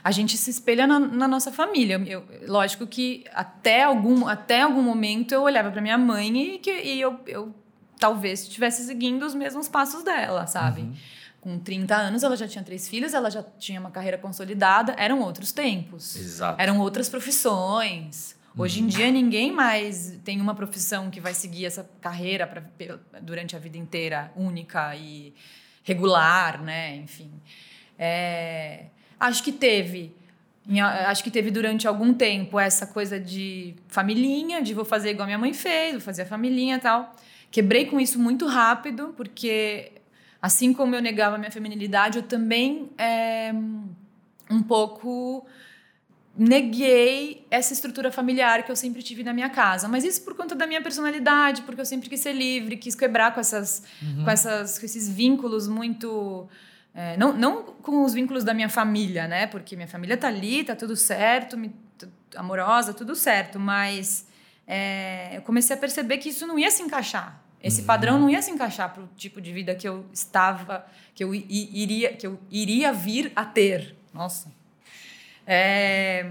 a 0.03 0.11
gente 0.11 0.39
se 0.39 0.49
espelha 0.49 0.87
na, 0.87 0.99
na 0.99 1.29
nossa 1.29 1.53
família. 1.53 2.03
Eu, 2.07 2.25
lógico 2.47 2.87
que 2.87 3.25
até 3.35 3.83
algum, 3.83 4.27
até 4.27 4.63
algum 4.63 4.83
momento 4.83 5.33
eu 5.33 5.43
olhava 5.43 5.71
para 5.71 5.83
minha 5.83 5.99
mãe 5.99 6.55
e, 6.55 6.59
que, 6.59 6.71
e 6.71 6.99
eu, 6.99 7.21
eu 7.27 7.55
talvez 8.01 8.41
estivesse 8.41 8.87
seguindo 8.87 9.23
os 9.27 9.35
mesmos 9.35 9.69
passos 9.69 10.03
dela, 10.03 10.47
sabe? 10.47 10.81
Uhum. 10.81 10.95
Com 11.49 11.59
30 11.59 11.97
anos, 11.97 12.23
ela 12.23 12.37
já 12.37 12.47
tinha 12.47 12.63
três 12.63 12.87
filhos, 12.87 13.15
ela 13.15 13.31
já 13.31 13.43
tinha 13.43 13.81
uma 13.81 13.91
carreira 13.91 14.19
consolidada. 14.19 14.95
Eram 14.99 15.23
outros 15.23 15.51
tempos. 15.51 16.15
Exato. 16.15 16.61
Eram 16.61 16.79
outras 16.79 17.09
profissões. 17.09 18.37
Hoje 18.55 18.81
em 18.81 18.83
uhum. 18.83 18.89
dia, 18.89 19.11
ninguém 19.11 19.51
mais 19.51 20.19
tem 20.23 20.43
uma 20.43 20.55
profissão 20.55 21.09
que 21.09 21.23
vai 21.23 21.33
seguir 21.33 21.65
essa 21.65 21.89
carreira 22.03 22.47
pra, 22.47 22.63
durante 23.23 23.57
a 23.57 23.59
vida 23.59 23.79
inteira, 23.79 24.31
única 24.37 24.95
e 24.95 25.33
regular, 25.83 26.63
né? 26.63 26.97
Enfim. 26.97 27.31
É, 27.99 28.89
acho 29.19 29.43
que 29.43 29.51
teve. 29.51 30.15
Acho 31.07 31.25
que 31.25 31.31
teve 31.31 31.51
durante 31.51 31.89
algum 31.89 32.13
tempo 32.13 32.61
essa 32.61 32.87
coisa 32.87 33.19
de 33.19 33.75
familhinha, 33.89 34.61
de 34.61 34.75
vou 34.75 34.85
fazer 34.85 35.13
igual 35.13 35.25
minha 35.25 35.39
mãe 35.39 35.55
fez, 35.55 35.93
vou 35.93 36.03
fazer 36.03 36.23
a 36.23 36.27
familhinha 36.27 36.77
e 36.77 36.81
tal. 36.81 37.17
Quebrei 37.51 37.87
com 37.87 37.99
isso 37.99 38.19
muito 38.19 38.47
rápido, 38.47 39.15
porque 39.17 39.93
Assim 40.41 40.73
como 40.73 40.95
eu 40.95 41.03
negava 41.03 41.35
a 41.35 41.39
minha 41.39 41.51
feminilidade, 41.51 42.19
eu 42.19 42.23
também 42.23 42.91
é, 42.97 43.53
um 44.51 44.63
pouco 44.63 45.47
neguei 46.37 47.45
essa 47.51 47.73
estrutura 47.73 48.13
familiar 48.13 48.63
que 48.63 48.71
eu 48.71 48.77
sempre 48.77 49.03
tive 49.03 49.25
na 49.25 49.33
minha 49.33 49.51
casa. 49.51 49.89
Mas 49.89 50.05
isso 50.05 50.23
por 50.23 50.35
conta 50.37 50.55
da 50.55 50.69
minha 50.69 50.81
personalidade, 50.81 51.63
porque 51.63 51.81
eu 51.81 51.85
sempre 51.85 52.09
quis 52.09 52.21
ser 52.21 52.33
livre, 52.33 52.77
quis 52.77 52.95
quebrar 52.95 53.35
com, 53.35 53.41
essas, 53.41 53.83
uhum. 54.01 54.23
com, 54.23 54.31
essas, 54.31 54.79
com 54.79 54.87
esses 54.87 55.09
vínculos 55.09 55.67
muito... 55.67 56.49
É, 56.95 57.17
não, 57.17 57.33
não 57.33 57.63
com 57.63 58.05
os 58.05 58.15
vínculos 58.15 58.45
da 58.45 58.55
minha 58.55 58.69
família, 58.69 59.27
né? 59.27 59.47
Porque 59.47 59.75
minha 59.75 59.89
família 59.89 60.17
tá 60.17 60.29
ali, 60.29 60.65
tá 60.65 60.75
tudo 60.75 60.97
certo, 60.97 61.57
me, 61.57 61.75
amorosa, 62.37 62.95
tudo 62.95 63.15
certo. 63.17 63.59
Mas 63.59 64.27
é, 64.67 65.37
eu 65.37 65.43
comecei 65.43 65.75
a 65.75 65.79
perceber 65.79 66.19
que 66.19 66.29
isso 66.29 66.47
não 66.47 66.59
ia 66.59 66.71
se 66.71 66.83
encaixar. 66.83 67.43
Esse 67.63 67.83
padrão 67.83 68.19
não 68.19 68.31
ia 68.31 68.41
se 68.41 68.51
encaixar 68.51 68.93
para 68.93 69.03
o 69.03 69.09
tipo 69.17 69.41
de 69.41 69.53
vida 69.53 69.75
que 69.75 69.89
eu 69.89 70.07
estava, 70.13 70.87
que 71.15 71.25
eu 71.25 71.35
iria, 71.35 72.13
que 72.13 72.27
eu 72.27 72.39
iria 72.51 72.93
vir 72.93 73.33
a 73.35 73.45
ter. 73.45 73.97
Nossa. 74.15 74.53
É, 75.45 76.31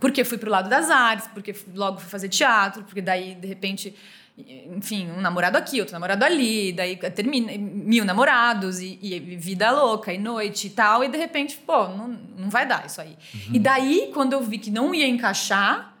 porque 0.00 0.24
fui 0.24 0.36
para 0.36 0.48
o 0.48 0.52
lado 0.52 0.68
das 0.68 0.90
artes, 0.90 1.28
porque 1.28 1.54
logo 1.74 1.98
fui 2.00 2.10
fazer 2.10 2.28
teatro, 2.28 2.82
porque 2.82 3.00
daí, 3.00 3.34
de 3.34 3.46
repente, 3.46 3.94
enfim, 4.36 5.10
um 5.10 5.20
namorado 5.20 5.56
aqui, 5.56 5.80
outro 5.80 5.92
namorado 5.92 6.24
ali, 6.24 6.72
daí 6.72 6.96
termina 6.96 7.52
mil 7.56 8.04
namorados 8.04 8.80
e, 8.80 8.98
e, 9.00 9.20
vida 9.36 9.70
louca 9.70 10.12
e 10.12 10.18
noite 10.18 10.66
e 10.66 10.70
tal, 10.70 11.04
e 11.04 11.08
de 11.08 11.16
repente, 11.16 11.56
pô, 11.56 11.88
não, 11.88 12.08
não 12.08 12.50
vai 12.50 12.66
dar 12.66 12.84
isso 12.84 13.00
aí. 13.00 13.16
Uhum. 13.34 13.54
E 13.54 13.58
daí, 13.58 14.10
quando 14.12 14.32
eu 14.32 14.42
vi 14.42 14.58
que 14.58 14.70
não 14.70 14.94
ia 14.94 15.06
encaixar, 15.06 15.96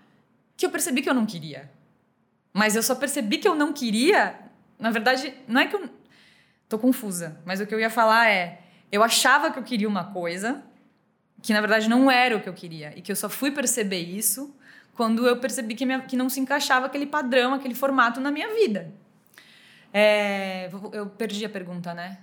que 0.56 0.66
eu 0.66 0.70
percebi 0.70 1.00
que 1.00 1.08
eu 1.08 1.14
não 1.14 1.26
queria. 1.26 1.70
Mas 2.56 2.74
eu 2.74 2.82
só 2.82 2.94
percebi 2.94 3.36
que 3.36 3.46
eu 3.46 3.54
não 3.54 3.70
queria. 3.70 4.34
Na 4.78 4.90
verdade, 4.90 5.34
não 5.46 5.60
é 5.60 5.66
que 5.66 5.76
eu. 5.76 5.90
Tô 6.66 6.78
confusa, 6.78 7.38
mas 7.44 7.60
o 7.60 7.66
que 7.66 7.74
eu 7.74 7.78
ia 7.78 7.90
falar 7.90 8.30
é: 8.30 8.60
eu 8.90 9.02
achava 9.02 9.50
que 9.50 9.58
eu 9.58 9.62
queria 9.62 9.86
uma 9.86 10.04
coisa, 10.04 10.62
que 11.42 11.52
na 11.52 11.60
verdade 11.60 11.86
não 11.86 12.10
era 12.10 12.34
o 12.34 12.40
que 12.40 12.48
eu 12.48 12.54
queria. 12.54 12.94
E 12.96 13.02
que 13.02 13.12
eu 13.12 13.16
só 13.16 13.28
fui 13.28 13.50
perceber 13.50 14.00
isso 14.00 14.56
quando 14.94 15.26
eu 15.26 15.36
percebi 15.36 15.74
que, 15.74 15.84
minha, 15.84 16.00
que 16.00 16.16
não 16.16 16.30
se 16.30 16.40
encaixava 16.40 16.86
aquele 16.86 17.04
padrão, 17.04 17.52
aquele 17.52 17.74
formato 17.74 18.22
na 18.22 18.30
minha 18.30 18.48
vida. 18.54 18.90
É, 19.92 20.70
eu 20.92 21.06
perdi 21.06 21.44
a 21.44 21.50
pergunta, 21.50 21.92
né? 21.92 22.18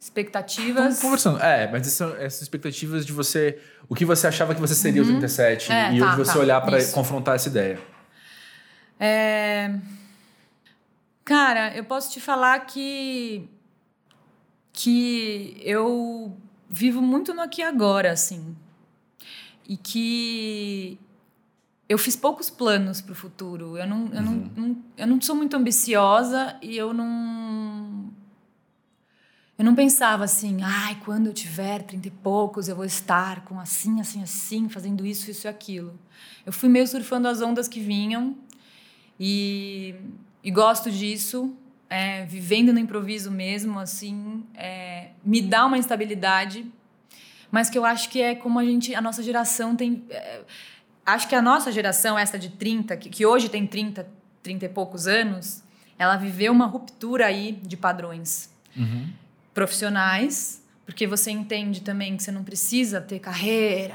Expectativas. 0.00 0.94
Estamos 0.94 1.00
conversando. 1.00 1.42
É, 1.42 1.68
mas 1.70 1.84
essas, 1.84 2.20
essas 2.20 2.42
expectativas 2.42 3.04
de 3.04 3.12
você. 3.12 3.58
O 3.88 3.94
que 3.96 4.04
você 4.04 4.28
achava 4.28 4.54
que 4.54 4.60
você 4.60 4.74
seria 4.74 5.02
uhum. 5.02 5.08
os 5.08 5.18
37 5.18 5.72
é, 5.72 5.94
e 5.94 5.98
tá, 5.98 6.06
hoje 6.06 6.16
você 6.16 6.32
tá, 6.32 6.38
olhar 6.38 6.60
para 6.60 6.78
confrontar 6.92 7.34
essa 7.34 7.48
ideia. 7.48 7.93
É... 9.06 9.78
Cara, 11.26 11.76
eu 11.76 11.84
posso 11.84 12.10
te 12.10 12.20
falar 12.20 12.58
que 12.60 13.46
que 14.72 15.56
eu 15.60 16.34
vivo 16.70 17.02
muito 17.02 17.34
no 17.34 17.42
aqui 17.42 17.60
e 17.60 17.64
agora, 17.64 18.10
assim. 18.10 18.56
E 19.68 19.76
que 19.76 20.98
eu 21.86 21.98
fiz 21.98 22.16
poucos 22.16 22.48
planos 22.48 23.02
para 23.02 23.12
o 23.12 23.14
futuro. 23.14 23.76
Eu 23.76 23.86
não, 23.86 24.06
eu, 24.06 24.22
não, 24.22 24.32
uhum. 24.32 24.50
não, 24.56 24.84
eu 24.96 25.06
não 25.06 25.20
sou 25.20 25.36
muito 25.36 25.54
ambiciosa 25.54 26.56
e 26.62 26.74
eu 26.74 26.94
não. 26.94 28.10
eu 29.58 29.64
não 29.64 29.74
pensava 29.74 30.24
assim, 30.24 30.62
ai, 30.62 30.98
quando 31.04 31.26
eu 31.26 31.34
tiver 31.34 31.82
trinta 31.82 32.08
e 32.08 32.10
poucos, 32.10 32.68
eu 32.68 32.74
vou 32.74 32.86
estar 32.86 33.44
com 33.44 33.60
assim, 33.60 34.00
assim, 34.00 34.22
assim, 34.22 34.68
fazendo 34.68 35.04
isso, 35.04 35.30
isso 35.30 35.46
e 35.46 35.48
aquilo. 35.48 35.98
Eu 36.44 36.52
fui 36.52 36.68
meio 36.68 36.86
surfando 36.86 37.28
as 37.28 37.40
ondas 37.40 37.68
que 37.68 37.80
vinham 37.80 38.36
e, 39.18 39.94
e 40.42 40.50
gosto 40.50 40.90
disso, 40.90 41.54
é, 41.88 42.24
vivendo 42.24 42.72
no 42.72 42.78
improviso 42.78 43.30
mesmo, 43.30 43.78
assim, 43.78 44.42
é, 44.54 45.10
me 45.24 45.40
dá 45.40 45.66
uma 45.66 45.78
instabilidade, 45.78 46.66
mas 47.50 47.70
que 47.70 47.78
eu 47.78 47.84
acho 47.84 48.08
que 48.08 48.20
é 48.20 48.34
como 48.34 48.58
a 48.58 48.64
gente, 48.64 48.94
a 48.94 49.00
nossa 49.00 49.22
geração 49.22 49.76
tem. 49.76 50.04
É, 50.10 50.40
acho 51.06 51.28
que 51.28 51.34
a 51.34 51.42
nossa 51.42 51.70
geração, 51.70 52.18
essa 52.18 52.38
de 52.38 52.50
30, 52.50 52.96
que, 52.96 53.08
que 53.08 53.24
hoje 53.24 53.48
tem 53.48 53.66
30, 53.66 54.08
30 54.42 54.64
e 54.64 54.68
poucos 54.68 55.06
anos, 55.06 55.62
ela 55.98 56.16
viveu 56.16 56.52
uma 56.52 56.66
ruptura 56.66 57.26
aí 57.26 57.52
de 57.62 57.76
padrões. 57.76 58.50
Uhum 58.76 59.24
profissionais, 59.54 60.62
porque 60.84 61.06
você 61.06 61.30
entende 61.30 61.80
também 61.80 62.16
que 62.16 62.22
você 62.22 62.32
não 62.32 62.42
precisa 62.42 63.00
ter 63.00 63.20
carreira, 63.20 63.94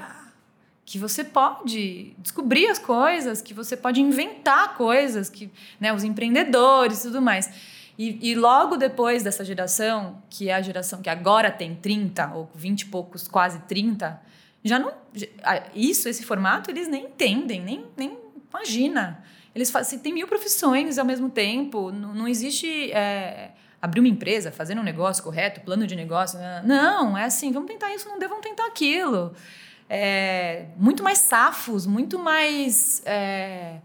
que 0.89 0.97
você 0.97 1.23
pode 1.23 2.15
descobrir 2.17 2.65
as 2.65 2.80
coisas, 2.80 3.43
que 3.43 3.54
você 3.54 3.78
pode 3.78 4.02
inventar 4.02 4.75
coisas, 4.75 5.30
que 5.30 5.52
né, 5.80 5.93
os 5.93 6.04
empreendedores 6.04 7.02
e 7.02 7.04
tudo 7.04 7.21
mais. 7.21 7.47
E, 7.95 8.32
e, 8.32 8.34
logo 8.34 8.75
depois 8.75 9.21
dessa 9.21 9.45
geração, 9.45 10.19
que 10.32 10.49
é 10.49 10.56
a 10.56 10.62
geração 10.63 10.99
que 10.99 11.10
agora 11.10 11.52
tem 11.52 11.75
30 11.75 12.34
ou 12.34 12.49
20 12.56 12.82
e 12.82 12.86
poucos, 12.88 13.28
quase 13.28 13.60
30, 13.67 14.19
já 14.63 14.80
não. 14.80 14.91
Isso, 15.75 16.10
esse 16.10 16.25
formato, 16.25 16.71
eles 16.71 16.88
nem 16.88 17.06
entendem, 17.06 17.62
nem, 17.62 17.86
nem 17.95 18.17
imagina. 18.49 19.23
Eles 19.54 19.69
fazem, 19.69 19.99
tem 19.99 20.12
mil 20.12 20.25
profissões 20.25 20.97
ao 20.97 21.06
mesmo 21.06 21.30
tempo, 21.30 21.91
não, 21.91 22.15
não 22.15 22.28
existe. 22.28 22.91
É, 22.91 23.52
abrir 23.80 23.99
uma 23.99 24.10
empresa, 24.10 24.52
fazer 24.52 24.78
um 24.78 24.84
negócio 24.84 25.23
correto, 25.23 25.62
plano 25.62 25.86
de 25.86 25.95
negócio. 25.95 26.39
Não, 26.65 27.17
é 27.17 27.25
assim, 27.25 27.52
vamos 27.52 27.69
tentar 27.69 27.93
isso, 27.93 28.10
não 28.10 28.19
vamos 28.19 28.41
tentar 28.41 28.65
aquilo. 28.65 29.36
É, 29.89 30.67
muito 30.78 31.04
mais 31.04 31.17
safos, 31.17 31.88
muito 31.88 32.19
mais 32.19 33.02
é, 33.06 33.78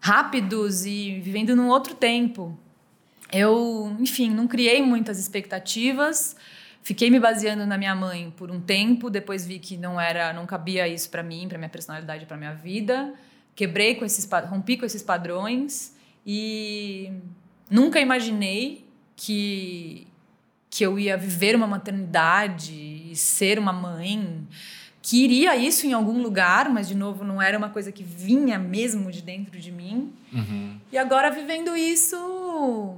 rápidos 0.00 0.86
e 0.86 1.20
vivendo 1.20 1.54
num 1.54 1.68
outro 1.68 1.94
tempo. 1.94 2.58
Eu, 3.30 3.94
enfim, 4.00 4.30
não 4.30 4.46
criei 4.46 4.80
muitas 4.82 5.18
expectativas. 5.18 6.34
Fiquei 6.82 7.10
me 7.10 7.18
baseando 7.18 7.66
na 7.66 7.76
minha 7.76 7.94
mãe 7.94 8.32
por 8.36 8.50
um 8.50 8.60
tempo, 8.60 9.10
depois 9.10 9.46
vi 9.46 9.58
que 9.58 9.76
não 9.76 10.00
era, 10.00 10.32
não 10.32 10.46
cabia 10.46 10.86
isso 10.86 11.08
para 11.10 11.22
mim, 11.22 11.46
para 11.48 11.58
minha 11.58 11.68
personalidade, 11.68 12.26
para 12.26 12.36
minha 12.36 12.54
vida. 12.54 13.12
Quebrei 13.54 13.94
com 13.94 14.04
esses, 14.04 14.28
rompi 14.48 14.76
com 14.76 14.84
esses 14.84 15.02
padrões 15.02 15.96
e 16.26 17.12
nunca 17.70 18.00
imaginei 18.00 18.86
que 19.16 20.06
que 20.74 20.84
eu 20.84 20.98
ia 20.98 21.16
viver 21.16 21.54
uma 21.54 21.68
maternidade 21.68 22.72
e 22.72 23.14
ser 23.14 23.60
uma 23.60 23.72
mãe, 23.72 24.44
que 25.04 25.22
iria 25.22 25.54
isso 25.54 25.86
em 25.86 25.92
algum 25.92 26.22
lugar, 26.22 26.70
mas 26.70 26.88
de 26.88 26.94
novo 26.94 27.24
não 27.24 27.40
era 27.40 27.58
uma 27.58 27.68
coisa 27.68 27.92
que 27.92 28.02
vinha 28.02 28.58
mesmo 28.58 29.12
de 29.12 29.20
dentro 29.20 29.60
de 29.60 29.70
mim. 29.70 30.10
Uhum. 30.32 30.80
E 30.90 30.96
agora 30.96 31.30
vivendo 31.30 31.76
isso, 31.76 32.96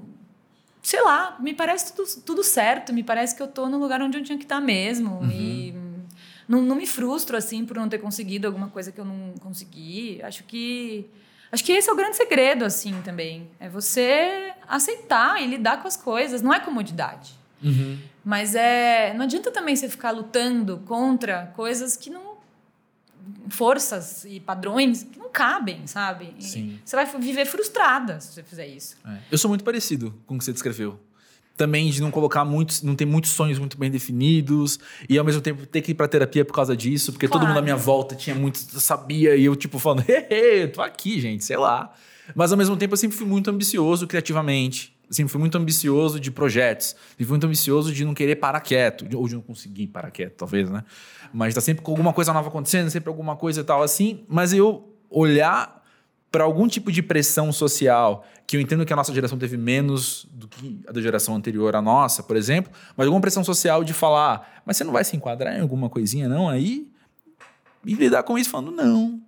sei 0.80 1.02
lá, 1.02 1.36
me 1.40 1.52
parece 1.52 1.92
tudo, 1.96 2.08
tudo 2.24 2.44
certo, 2.44 2.92
me 2.92 3.02
parece 3.02 3.34
que 3.34 3.42
eu 3.42 3.48
tô 3.48 3.68
no 3.68 3.76
lugar 3.76 4.00
onde 4.00 4.16
eu 4.16 4.22
tinha 4.22 4.38
que 4.38 4.44
estar 4.44 4.60
mesmo. 4.60 5.16
Uhum. 5.16 5.30
E 5.32 5.74
não, 6.48 6.62
não 6.62 6.76
me 6.76 6.86
frustro 6.86 7.36
assim 7.36 7.66
por 7.66 7.76
não 7.76 7.88
ter 7.88 7.98
conseguido 7.98 8.46
alguma 8.46 8.68
coisa 8.68 8.92
que 8.92 9.00
eu 9.00 9.04
não 9.04 9.34
consegui. 9.40 10.20
Acho 10.22 10.44
que 10.44 11.10
Acho 11.50 11.64
que 11.64 11.72
esse 11.72 11.88
é 11.88 11.92
o 11.92 11.96
grande 11.96 12.16
segredo, 12.16 12.64
assim, 12.64 13.00
também. 13.02 13.48
É 13.58 13.68
você 13.68 14.52
aceitar 14.68 15.42
e 15.42 15.46
lidar 15.46 15.80
com 15.80 15.88
as 15.88 15.96
coisas. 15.96 16.42
Não 16.42 16.52
é 16.52 16.60
comodidade. 16.60 17.34
Uhum. 17.66 17.98
Mas 18.24 18.54
é. 18.54 19.12
Não 19.14 19.24
adianta 19.24 19.50
também 19.50 19.74
você 19.74 19.88
ficar 19.88 20.12
lutando 20.12 20.78
contra 20.86 21.46
coisas 21.54 21.96
que 21.96 22.08
não. 22.08 22.36
forças 23.48 24.24
e 24.24 24.40
padrões 24.40 25.02
que 25.02 25.18
não 25.18 25.28
cabem, 25.28 25.86
sabe? 25.86 26.34
Sim. 26.38 26.78
Você 26.84 26.96
vai 26.96 27.06
viver 27.18 27.44
frustrada 27.44 28.20
se 28.20 28.32
você 28.32 28.42
fizer 28.42 28.66
isso. 28.66 28.96
É. 29.06 29.18
Eu 29.30 29.38
sou 29.38 29.48
muito 29.48 29.64
parecido 29.64 30.14
com 30.26 30.36
o 30.36 30.38
que 30.38 30.44
você 30.44 30.52
descreveu 30.52 30.98
também 31.56 31.88
de 31.88 32.02
não 32.02 32.10
colocar 32.10 32.44
muitos, 32.44 32.82
não 32.82 32.94
ter 32.94 33.06
muitos 33.06 33.30
sonhos 33.30 33.58
muito 33.58 33.78
bem 33.78 33.90
definidos 33.90 34.78
e 35.08 35.18
ao 35.18 35.24
mesmo 35.24 35.40
tempo 35.40 35.64
ter 35.64 35.80
que 35.80 35.92
ir 35.92 35.94
pra 35.94 36.06
terapia 36.06 36.44
por 36.44 36.52
causa 36.52 36.76
disso, 36.76 37.12
porque 37.12 37.26
claro. 37.26 37.40
todo 37.40 37.48
mundo 37.48 37.58
à 37.58 37.62
minha 37.62 37.76
volta 37.76 38.14
tinha 38.14 38.36
muito, 38.36 38.58
sabia 38.58 39.34
e 39.34 39.46
eu 39.46 39.56
tipo 39.56 39.78
falando, 39.78 40.04
hehe, 40.06 40.68
tô 40.68 40.82
aqui, 40.82 41.20
gente, 41.20 41.44
sei 41.44 41.56
lá. 41.56 41.92
Mas 42.34 42.52
ao 42.52 42.58
mesmo 42.58 42.76
tempo 42.76 42.92
eu 42.92 42.98
sempre 42.98 43.16
fui 43.16 43.26
muito 43.26 43.50
ambicioso 43.50 44.06
criativamente. 44.06 44.95
Sempre 45.08 45.30
fui 45.30 45.40
muito 45.40 45.56
ambicioso 45.56 46.18
de 46.18 46.30
projetos. 46.30 46.96
Fui 47.16 47.26
muito 47.26 47.46
ambicioso 47.46 47.92
de 47.92 48.04
não 48.04 48.14
querer 48.14 48.36
parar 48.36 48.60
quieto, 48.60 49.06
ou 49.16 49.28
de 49.28 49.34
não 49.34 49.42
conseguir 49.42 49.86
parar 49.86 50.10
quieto, 50.10 50.34
talvez, 50.34 50.68
né? 50.68 50.82
Mas 51.32 51.54
tá 51.54 51.60
sempre 51.60 51.82
com 51.82 51.92
alguma 51.92 52.12
coisa 52.12 52.32
nova 52.32 52.48
acontecendo, 52.48 52.90
sempre 52.90 53.08
alguma 53.08 53.36
coisa 53.36 53.60
e 53.60 53.64
tal 53.64 53.82
assim. 53.82 54.24
Mas 54.28 54.52
eu 54.52 54.92
olhar 55.08 55.84
para 56.30 56.44
algum 56.44 56.66
tipo 56.68 56.90
de 56.90 57.02
pressão 57.02 57.52
social 57.52 58.24
que 58.46 58.56
eu 58.56 58.60
entendo 58.60 58.84
que 58.84 58.92
a 58.92 58.96
nossa 58.96 59.12
geração 59.12 59.38
teve 59.38 59.56
menos 59.56 60.26
do 60.30 60.46
que 60.46 60.80
a 60.86 60.92
da 60.92 61.00
geração 61.00 61.34
anterior 61.34 61.74
à 61.74 61.82
nossa, 61.82 62.22
por 62.22 62.36
exemplo, 62.36 62.70
mas 62.96 63.06
alguma 63.06 63.20
pressão 63.20 63.42
social 63.42 63.82
de 63.82 63.92
falar, 63.92 64.62
mas 64.64 64.76
você 64.76 64.84
não 64.84 64.92
vai 64.92 65.02
se 65.02 65.16
enquadrar 65.16 65.56
em 65.56 65.60
alguma 65.60 65.88
coisinha, 65.88 66.28
não? 66.28 66.48
Aí. 66.48 66.88
E 67.84 67.94
lidar 67.94 68.22
com 68.22 68.38
isso 68.38 68.50
falando, 68.50 68.72
não. 68.72 69.20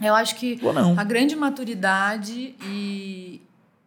Eu 0.00 0.14
acho 0.14 0.36
que 0.36 0.58
a 0.96 1.04
grande 1.04 1.36
maturidade 1.36 2.54
e, 2.64 3.40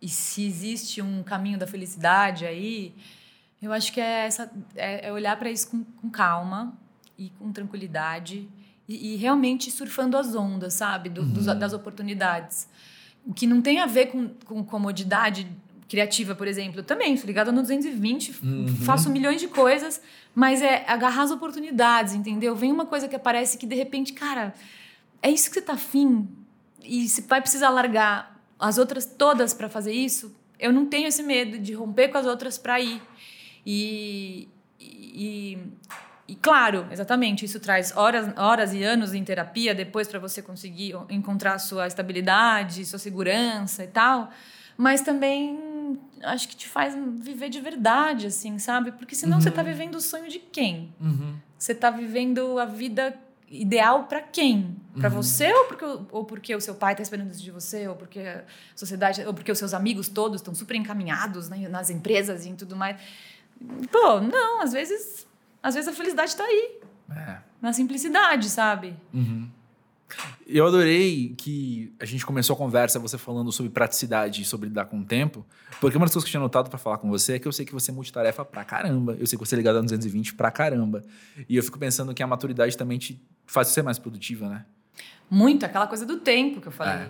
e 0.06 0.10
se 0.10 0.46
existe 0.46 1.02
um 1.02 1.24
caminho 1.24 1.58
da 1.58 1.66
felicidade 1.66 2.46
aí, 2.46 2.94
eu 3.60 3.74
acho 3.74 3.92
que 3.92 4.00
é, 4.00 4.28
essa, 4.28 4.52
é, 4.76 5.08
é 5.08 5.12
olhar 5.12 5.36
para 5.36 5.50
isso 5.50 5.68
com, 5.72 5.84
com, 5.84 6.12
calma 6.12 6.78
e 7.18 7.32
com 7.40 7.52
tranquilidade 7.52 8.48
e, 8.88 9.14
e, 9.14 9.16
realmente 9.16 9.72
surfando 9.72 10.16
as 10.16 10.36
ondas, 10.36 10.76
sabe? 10.76 11.10
Do, 11.10 11.22
uhum. 11.22 11.34
dos, 11.34 11.46
das 11.48 11.74
oportunidades. 11.74 12.68
O 13.26 13.34
que 13.34 13.48
não 13.48 13.64
tem 13.64 13.80
a 13.80 13.88
ver 13.88 14.12
com, 14.12 14.30
com 14.46 14.64
comodidade 14.64 15.48
criativa, 15.90 16.36
por 16.36 16.48
exemplo. 16.48 16.82
Eu 16.82 16.84
também 16.84 17.18
sou 17.18 17.26
ligada 17.26 17.52
no 17.52 17.64
220, 17.64 18.36
uhum. 18.44 18.68
faço 18.84 19.10
milhões 19.10 19.42
de 19.42 19.48
coisas, 19.48 20.00
mas 20.36 20.62
é 20.62 20.86
agarrar 20.88 21.24
as 21.24 21.32
oportunidades, 21.32 22.14
entendeu? 22.14 22.56
Vem 22.56 22.72
uma 22.72 22.86
coisa 22.86 23.08
que 23.08 23.16
aparece 23.16 23.58
que 23.58 23.66
de 23.66 23.76
repente, 23.76 24.14
cara, 24.14 24.54
é 25.20 25.32
isso 25.32 25.50
que 25.50 25.56
você 25.56 25.64
tá 25.64 25.74
afim 25.74 26.28
e 26.84 27.10
se 27.10 27.22
vai 27.22 27.42
precisar 27.42 27.70
largar 27.70 28.35
as 28.60 28.78
outras 28.78 29.06
todas 29.06 29.54
para 29.54 29.70
fazer 29.70 29.94
isso, 29.94 30.36
eu 30.60 30.72
não 30.72 30.86
tenho 30.86 31.08
esse 31.08 31.22
medo 31.22 31.60
de 31.60 31.74
romper 31.74 32.10
com 32.10 32.18
as 32.18 32.26
outras 32.26 32.58
para 32.58 32.80
ir. 32.80 33.02
E, 33.66 34.48
e, 34.80 35.58
e 36.28 36.36
claro, 36.36 36.88
exatamente, 36.92 37.46
isso 37.46 37.60
traz 37.60 37.96
horas, 37.96 38.36
horas 38.38 38.74
e 38.74 38.84
anos 38.84 39.14
em 39.14 39.24
terapia 39.24 39.76
depois 39.76 40.08
para 40.08 40.20
você 40.20 40.42
conseguir 40.42 40.96
encontrar 41.10 41.58
sua 41.60 41.88
estabilidade, 41.88 42.86
sua 42.86 43.00
segurança 43.00 43.84
e 43.84 43.88
tal. 43.88 44.30
Mas 44.78 45.02
também 45.02 46.00
acho 46.24 46.48
que 46.48 46.56
te 46.56 46.68
faz 46.68 46.96
viver 47.20 47.50
de 47.50 47.62
verdade, 47.62 48.28
assim, 48.28 48.58
sabe? 48.60 48.92
Porque 48.92 49.16
senão 49.16 49.38
uhum. 49.38 49.42
você 49.42 49.50
está 49.50 49.64
vivendo 49.64 49.96
o 49.96 50.02
sonho 50.02 50.30
de 50.30 50.40
quem? 50.40 50.94
Uhum. 51.00 51.36
Você 51.58 51.72
está 51.72 51.90
vivendo 51.90 52.60
a 52.60 52.66
vida 52.66 53.18
ideal 53.62 54.04
para 54.04 54.22
quem? 54.22 54.76
Para 54.98 55.10
uhum. 55.10 55.16
você 55.16 55.52
ou 55.54 55.66
porque, 55.66 55.86
ou 56.12 56.26
porque 56.26 56.56
o 56.56 56.62
seu 56.62 56.76
pai 56.76 56.94
está 56.94 57.04
esperando 57.04 57.32
isso 57.32 57.44
de 57.44 57.52
você? 57.52 57.88
Ou 57.88 57.96
porque 57.96 58.20
a 58.20 58.44
sociedade, 58.76 59.22
ou 59.26 59.34
porque 59.34 59.52
os 59.52 59.58
seus 59.58 59.74
amigos 59.74 60.08
todos 60.08 60.42
estão 60.42 60.54
super 60.56 60.76
encaminhados 60.76 61.50
né, 61.50 61.68
nas 61.68 61.90
empresas 61.90 62.46
e 62.46 62.50
em 62.50 62.56
tudo 62.56 62.76
mais? 62.76 63.00
Pô, 63.92 64.20
não, 64.20 64.62
às 64.62 64.74
vezes 64.74 65.26
às 65.66 65.74
vezes 65.74 65.90
a 65.90 65.94
felicidade 65.94 66.30
está 66.30 66.44
aí. 66.44 66.80
É. 67.10 67.38
Na 67.60 67.74
simplicidade, 67.74 68.50
sabe? 68.50 68.96
Uhum. 69.12 69.50
Eu 70.46 70.68
adorei 70.68 71.34
que 71.36 71.92
a 72.00 72.06
gente 72.06 72.24
começou 72.24 72.54
a 72.54 72.58
conversa 72.58 73.00
você 73.00 73.18
falando 73.18 73.52
sobre 73.52 73.72
praticidade 73.72 74.44
e 74.44 74.46
sobre 74.46 74.70
lidar 74.70 74.86
com 74.86 75.00
o 75.00 75.04
tempo, 75.04 75.44
porque 75.82 75.98
uma 75.98 76.06
das 76.06 76.14
coisas 76.14 76.24
que 76.24 76.30
eu 76.30 76.40
tinha 76.40 76.40
notado 76.40 76.70
para 76.70 76.78
falar 76.78 77.00
com 77.00 77.10
você 77.10 77.34
é 77.34 77.40
que 77.40 77.48
eu 77.48 77.52
sei 77.52 77.66
que 77.66 77.74
você 77.74 77.90
é 77.90 77.94
multitarefa 77.96 78.46
pra 78.46 78.64
caramba. 78.64 79.18
Eu 79.20 79.26
sei 79.26 79.40
que 79.40 79.44
você 79.44 79.56
é 79.56 79.58
ligado 79.58 79.80
a 79.80 79.82
220 79.82 80.36
pra 80.36 80.52
caramba. 80.52 81.04
E 81.50 81.58
eu 81.58 81.64
fico 81.64 81.80
pensando 81.80 82.14
que 82.14 82.22
a 82.22 82.28
maturidade 82.28 82.78
também 82.78 83.00
te 83.00 83.20
faz 83.46 83.70
ser 83.70 83.82
mais 83.82 84.00
produtiva, 84.00 84.50
né? 84.50 84.66
Muito, 85.30 85.66
aquela 85.66 85.88
coisa 85.88 86.06
do 86.06 86.18
tempo 86.18 86.62
que 86.62 86.68
eu 86.68 86.72
falei. 86.72 87.08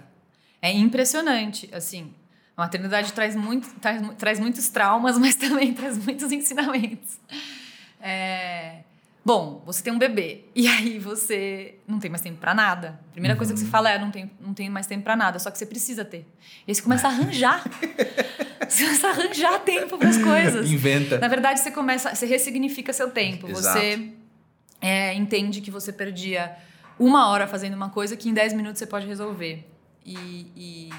É, 0.62 0.70
é 0.70 0.74
impressionante, 0.74 1.70
assim. 1.74 2.14
A 2.56 2.62
maternidade 2.62 3.12
traz, 3.12 3.36
muito, 3.36 3.68
traz, 3.80 4.02
traz 4.18 4.40
muitos 4.40 4.70
traumas, 4.70 5.18
mas 5.20 5.36
também 5.36 5.74
traz 5.74 5.98
muitos 5.98 6.32
ensinamentos. 6.32 7.20
É... 8.00 8.80
Bom, 9.24 9.64
você 9.66 9.82
tem 9.82 9.92
um 9.92 9.98
bebê 9.98 10.44
e 10.54 10.68
aí 10.68 11.00
você 11.00 11.80
não 11.88 11.98
tem 11.98 12.12
mais 12.12 12.22
tempo 12.22 12.38
para 12.38 12.54
nada. 12.54 13.00
A 13.10 13.12
primeira 13.12 13.34
uhum. 13.34 13.38
coisa 13.40 13.54
que 13.54 13.60
você 13.60 13.66
uhum. 13.66 13.72
fala 13.72 13.90
é 13.90 13.98
não 13.98 14.12
tem, 14.12 14.30
não 14.40 14.54
tem 14.54 14.70
mais 14.70 14.86
tempo 14.86 15.04
para 15.04 15.16
nada, 15.16 15.40
só 15.40 15.50
que 15.50 15.58
você 15.58 15.66
precisa 15.66 16.06
ter. 16.06 16.28
E 16.68 16.70
aí 16.72 16.76
você 16.76 16.82
começa 16.84 17.08
a 17.08 17.10
arranjar. 17.10 17.64
você 18.70 18.86
começa 18.86 19.08
a 19.08 19.10
arranjar 19.10 19.60
tempo 19.62 19.98
para 19.98 20.10
as 20.10 20.18
coisas. 20.20 20.72
Inventa. 20.72 21.18
Na 21.18 21.28
verdade, 21.28 21.60
você 21.60 21.72
começa, 21.72 22.14
você 22.14 22.28
ressignifica 22.28 22.94
seu 22.94 23.10
tempo. 23.10 23.50
Exato. 23.50 23.80
Você 23.80 24.14
é, 24.86 25.14
entende 25.16 25.62
que 25.62 25.72
você 25.72 25.92
perdia 25.92 26.56
uma 27.00 27.28
hora 27.30 27.48
fazendo 27.48 27.74
uma 27.74 27.90
coisa 27.90 28.16
que 28.16 28.30
em 28.30 28.34
10 28.34 28.54
minutos 28.54 28.78
você 28.78 28.86
pode 28.86 29.08
resolver. 29.08 29.68
E, 30.06 30.52
e, 30.56 30.90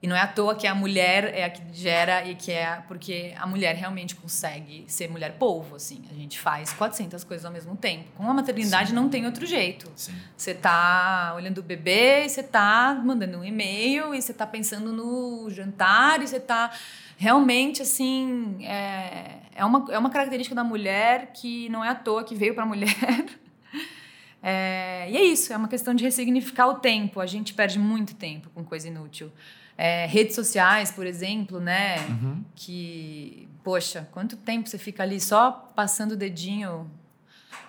E 0.00 0.06
não 0.06 0.14
é 0.14 0.20
à 0.20 0.28
toa 0.28 0.54
que 0.54 0.66
a 0.66 0.74
mulher 0.74 1.34
é 1.34 1.44
a 1.44 1.50
que 1.50 1.60
gera 1.72 2.24
e 2.24 2.36
que 2.36 2.52
é 2.52 2.82
porque 2.86 3.34
a 3.36 3.46
mulher 3.46 3.74
realmente 3.74 4.14
consegue 4.14 4.84
ser 4.86 5.10
mulher 5.10 5.32
polvo, 5.32 5.74
assim. 5.74 6.04
A 6.08 6.14
gente 6.14 6.38
faz 6.38 6.72
400 6.72 7.24
coisas 7.24 7.44
ao 7.44 7.52
mesmo 7.52 7.76
tempo. 7.76 8.04
Com 8.16 8.30
a 8.30 8.32
maternidade 8.32 8.90
Sim. 8.90 8.94
não 8.94 9.08
tem 9.08 9.26
outro 9.26 9.44
jeito. 9.44 9.90
Sim. 9.96 10.14
Você 10.36 10.54
tá 10.54 11.32
olhando 11.34 11.58
o 11.58 11.62
bebê, 11.62 12.24
e 12.24 12.28
você 12.28 12.44
tá 12.44 12.98
mandando 13.04 13.38
um 13.38 13.44
e-mail, 13.44 14.14
e 14.14 14.22
você 14.22 14.32
tá 14.32 14.46
pensando 14.46 14.92
no 14.92 15.50
jantar, 15.50 16.22
e 16.22 16.28
você 16.28 16.38
tá 16.38 16.70
realmente 17.16 17.82
assim 17.82 18.64
é, 18.64 19.38
é, 19.58 19.64
uma, 19.64 19.86
é 19.90 19.98
uma 19.98 20.10
característica 20.10 20.54
da 20.54 20.64
mulher 20.64 21.32
que 21.34 21.68
não 21.68 21.84
é 21.84 21.88
à 21.88 21.94
toa 21.94 22.24
que 22.24 22.34
veio 22.34 22.54
para 22.54 22.62
a 22.62 22.66
mulher 22.66 22.94
é, 24.42 25.08
e 25.10 25.16
é 25.16 25.24
isso 25.24 25.52
é 25.52 25.56
uma 25.56 25.68
questão 25.68 25.92
de 25.94 26.04
ressignificar 26.04 26.68
o 26.68 26.74
tempo 26.74 27.20
a 27.20 27.26
gente 27.26 27.52
perde 27.52 27.78
muito 27.78 28.14
tempo 28.14 28.48
com 28.54 28.64
coisa 28.64 28.88
inútil 28.88 29.30
é, 29.78 30.06
redes 30.06 30.34
sociais, 30.34 30.90
por 30.90 31.06
exemplo, 31.06 31.60
né? 31.60 31.98
Uhum. 32.08 32.44
Que, 32.56 33.48
poxa, 33.62 34.08
quanto 34.10 34.36
tempo 34.36 34.68
você 34.68 34.76
fica 34.76 35.04
ali 35.04 35.20
só 35.20 35.52
passando 35.52 36.12
o 36.12 36.16
dedinho 36.16 36.90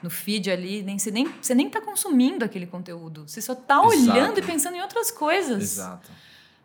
no 0.01 0.09
feed 0.09 0.49
ali, 0.49 0.81
nem, 0.81 0.97
você, 0.97 1.11
nem, 1.11 1.31
você 1.39 1.53
nem 1.53 1.69
tá 1.69 1.79
consumindo 1.79 2.43
aquele 2.43 2.65
conteúdo. 2.65 3.27
Você 3.27 3.39
só 3.39 3.53
tá 3.53 3.75
Exato. 3.85 4.11
olhando 4.11 4.39
e 4.39 4.41
pensando 4.41 4.75
em 4.75 4.81
outras 4.81 5.11
coisas. 5.11 5.61
Exato. 5.61 6.09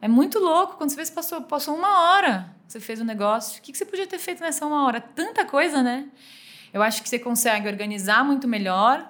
É 0.00 0.08
muito 0.08 0.38
louco 0.38 0.76
quando 0.76 0.90
você 0.90 0.96
vê 0.96 1.04
que 1.04 1.12
passou, 1.12 1.40
passou 1.42 1.74
uma 1.74 2.10
hora, 2.10 2.54
você 2.66 2.78
fez 2.80 3.00
o 3.00 3.02
um 3.02 3.06
negócio. 3.06 3.58
O 3.58 3.62
que, 3.62 3.72
que 3.72 3.78
você 3.78 3.84
podia 3.84 4.06
ter 4.06 4.18
feito 4.18 4.40
nessa 4.40 4.66
uma 4.66 4.84
hora? 4.84 5.00
Tanta 5.00 5.44
coisa, 5.44 5.82
né? 5.82 6.06
Eu 6.72 6.82
acho 6.82 7.02
que 7.02 7.08
você 7.08 7.18
consegue 7.18 7.68
organizar 7.68 8.24
muito 8.24 8.48
melhor 8.48 9.08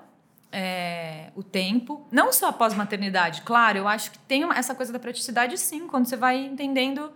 é, 0.52 1.32
o 1.34 1.42
tempo, 1.42 2.06
não 2.12 2.32
só 2.32 2.48
após 2.48 2.74
maternidade, 2.74 3.42
claro, 3.42 3.76
eu 3.78 3.88
acho 3.88 4.12
que 4.12 4.18
tem 4.20 4.44
uma, 4.44 4.56
essa 4.56 4.72
coisa 4.72 4.92
da 4.92 5.00
praticidade 5.00 5.58
sim, 5.58 5.88
quando 5.88 6.06
você 6.06 6.16
vai 6.16 6.38
entendendo 6.38 7.10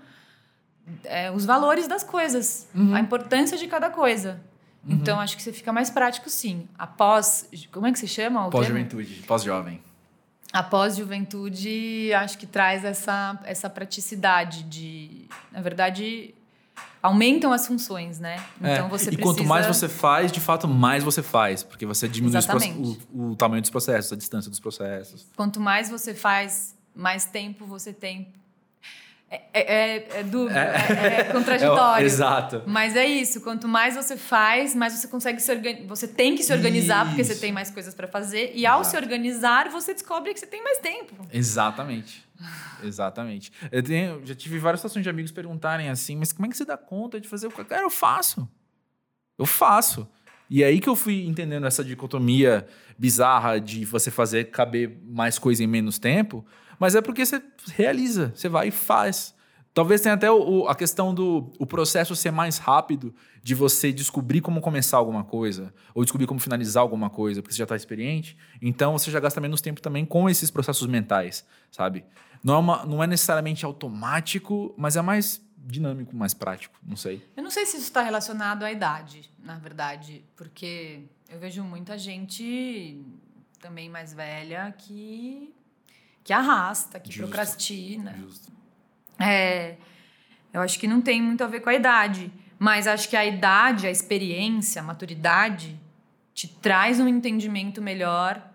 é, 1.04 1.30
os 1.30 1.44
valores 1.44 1.86
das 1.86 2.02
coisas, 2.02 2.68
uhum. 2.74 2.96
a 2.96 3.00
importância 3.00 3.56
de 3.56 3.68
cada 3.68 3.90
coisa. 3.90 4.40
Uhum. 4.84 4.94
Então, 4.94 5.20
acho 5.20 5.36
que 5.36 5.42
você 5.42 5.52
fica 5.52 5.72
mais 5.72 5.88
prático 5.88 6.28
sim. 6.28 6.66
Após, 6.76 7.48
como 7.70 7.86
é 7.86 7.92
que 7.92 7.98
se 7.98 8.08
chama? 8.08 8.50
Pós-juventude, 8.50 9.22
pós-jovem. 9.26 9.80
Após 10.52 10.96
juventude, 10.96 12.10
acho 12.14 12.38
que 12.38 12.46
traz 12.46 12.84
essa, 12.84 13.38
essa 13.44 13.68
praticidade 13.68 14.62
de, 14.62 15.26
na 15.52 15.60
verdade, 15.60 16.34
aumentam 17.02 17.52
as 17.52 17.66
funções, 17.66 18.18
né? 18.18 18.36
É, 18.62 18.74
então 18.74 18.86
é, 18.86 18.88
você 18.88 19.10
e 19.10 19.16
precisa... 19.16 19.22
quanto 19.22 19.44
mais 19.44 19.66
você 19.66 19.88
faz, 19.88 20.32
de 20.32 20.40
fato, 20.40 20.66
mais 20.66 21.04
você 21.04 21.22
faz, 21.22 21.62
porque 21.62 21.84
você 21.84 22.08
diminui 22.08 22.40
o, 23.12 23.30
o, 23.30 23.36
tamanho 23.36 23.60
dos 23.60 23.70
processos, 23.70 24.12
a 24.12 24.16
distância 24.16 24.50
dos 24.50 24.58
processos. 24.58 25.26
Quanto 25.36 25.60
mais 25.60 25.90
você 25.90 26.14
faz, 26.14 26.74
mais 26.94 27.26
tempo 27.26 27.66
você 27.66 27.92
tem. 27.92 28.32
É, 29.30 29.42
é, 29.52 29.62
é, 29.62 30.20
é 30.20 30.22
duro, 30.22 30.50
é, 30.50 30.56
é, 30.56 31.20
é 31.20 31.24
contraditório. 31.32 32.04
exato. 32.06 32.62
Mas 32.66 32.96
é 32.96 33.04
isso. 33.06 33.42
Quanto 33.42 33.68
mais 33.68 33.94
você 33.94 34.16
faz, 34.16 34.74
mais 34.74 34.94
você 34.94 35.06
consegue 35.06 35.40
se 35.40 35.52
organizar. 35.52 35.86
Você 35.86 36.08
tem 36.08 36.34
que 36.34 36.42
se 36.42 36.52
organizar 36.52 37.02
isso. 37.02 37.10
porque 37.10 37.24
você 37.24 37.34
tem 37.34 37.52
mais 37.52 37.70
coisas 37.70 37.94
para 37.94 38.08
fazer. 38.08 38.52
E 38.54 38.64
ao 38.64 38.82
se 38.84 38.96
organizar, 38.96 39.68
você 39.68 39.92
descobre 39.92 40.32
que 40.32 40.40
você 40.40 40.46
tem 40.46 40.62
mais 40.62 40.78
tempo. 40.78 41.14
Exatamente. 41.30 42.26
Exatamente. 42.82 43.52
Eu 43.70 43.82
tenho, 43.82 44.24
já 44.24 44.34
tive 44.34 44.58
várias 44.58 44.80
situações 44.80 45.02
de 45.02 45.10
amigos 45.10 45.30
perguntarem 45.30 45.90
assim, 45.90 46.16
mas 46.16 46.32
como 46.32 46.46
é 46.46 46.48
que 46.48 46.56
você 46.56 46.64
dá 46.64 46.76
conta 46.76 47.20
de 47.20 47.28
fazer 47.28 47.48
o 47.48 47.50
que? 47.50 47.64
Cara, 47.64 47.82
eu 47.82 47.90
faço. 47.90 48.48
Eu 49.36 49.44
faço. 49.44 50.08
E 50.48 50.62
é 50.62 50.66
aí 50.66 50.80
que 50.80 50.88
eu 50.88 50.96
fui 50.96 51.26
entendendo 51.26 51.66
essa 51.66 51.84
dicotomia 51.84 52.66
bizarra 52.96 53.60
de 53.60 53.84
você 53.84 54.10
fazer 54.10 54.44
caber 54.50 54.98
mais 55.04 55.38
coisa 55.38 55.62
em 55.62 55.66
menos 55.66 55.98
tempo, 55.98 56.44
mas 56.78 56.94
é 56.94 57.00
porque 57.00 57.24
você 57.24 57.42
realiza, 57.74 58.32
você 58.34 58.48
vai 58.48 58.68
e 58.68 58.70
faz. 58.70 59.34
Talvez 59.74 60.00
tenha 60.00 60.14
até 60.14 60.30
o, 60.30 60.66
a 60.66 60.74
questão 60.74 61.14
do 61.14 61.52
o 61.58 61.66
processo 61.66 62.16
ser 62.16 62.30
mais 62.30 62.58
rápido 62.58 63.14
de 63.42 63.54
você 63.54 63.92
descobrir 63.92 64.40
como 64.40 64.60
começar 64.60 64.96
alguma 64.96 65.22
coisa, 65.22 65.72
ou 65.94 66.02
descobrir 66.02 66.26
como 66.26 66.40
finalizar 66.40 66.82
alguma 66.82 67.08
coisa, 67.08 67.40
porque 67.40 67.54
você 67.54 67.58
já 67.58 67.64
está 67.64 67.76
experiente. 67.76 68.36
Então 68.60 68.98
você 68.98 69.10
já 69.10 69.20
gasta 69.20 69.40
menos 69.40 69.60
tempo 69.60 69.80
também 69.80 70.04
com 70.04 70.28
esses 70.28 70.50
processos 70.50 70.86
mentais, 70.86 71.46
sabe? 71.70 72.04
Não 72.42 72.54
é, 72.54 72.58
uma, 72.58 72.86
não 72.86 73.02
é 73.02 73.06
necessariamente 73.06 73.64
automático, 73.64 74.74
mas 74.76 74.96
é 74.96 75.02
mais 75.02 75.40
dinâmico, 75.56 76.16
mais 76.16 76.32
prático, 76.32 76.78
não 76.82 76.96
sei. 76.96 77.22
Eu 77.36 77.42
não 77.42 77.50
sei 77.50 77.66
se 77.66 77.76
isso 77.76 77.86
está 77.86 78.02
relacionado 78.02 78.62
à 78.62 78.72
idade, 78.72 79.30
na 79.38 79.58
verdade, 79.58 80.24
porque 80.34 81.02
eu 81.28 81.38
vejo 81.38 81.62
muita 81.62 81.98
gente 81.98 83.00
também 83.60 83.88
mais 83.88 84.14
velha 84.14 84.72
que, 84.76 85.52
que 86.28 86.32
arrasta, 86.34 87.00
que 87.00 87.10
Justo. 87.10 87.26
procrastina. 87.26 88.14
Justo. 88.20 88.52
É, 89.18 89.76
eu 90.52 90.60
acho 90.60 90.78
que 90.78 90.86
não 90.86 91.00
tem 91.00 91.22
muito 91.22 91.42
a 91.42 91.46
ver 91.46 91.60
com 91.60 91.70
a 91.70 91.74
idade, 91.74 92.30
mas 92.58 92.86
acho 92.86 93.08
que 93.08 93.16
a 93.16 93.24
idade, 93.24 93.86
a 93.86 93.90
experiência, 93.90 94.82
a 94.82 94.84
maturidade 94.84 95.80
te 96.34 96.46
traz 96.46 97.00
um 97.00 97.08
entendimento 97.08 97.80
melhor 97.80 98.46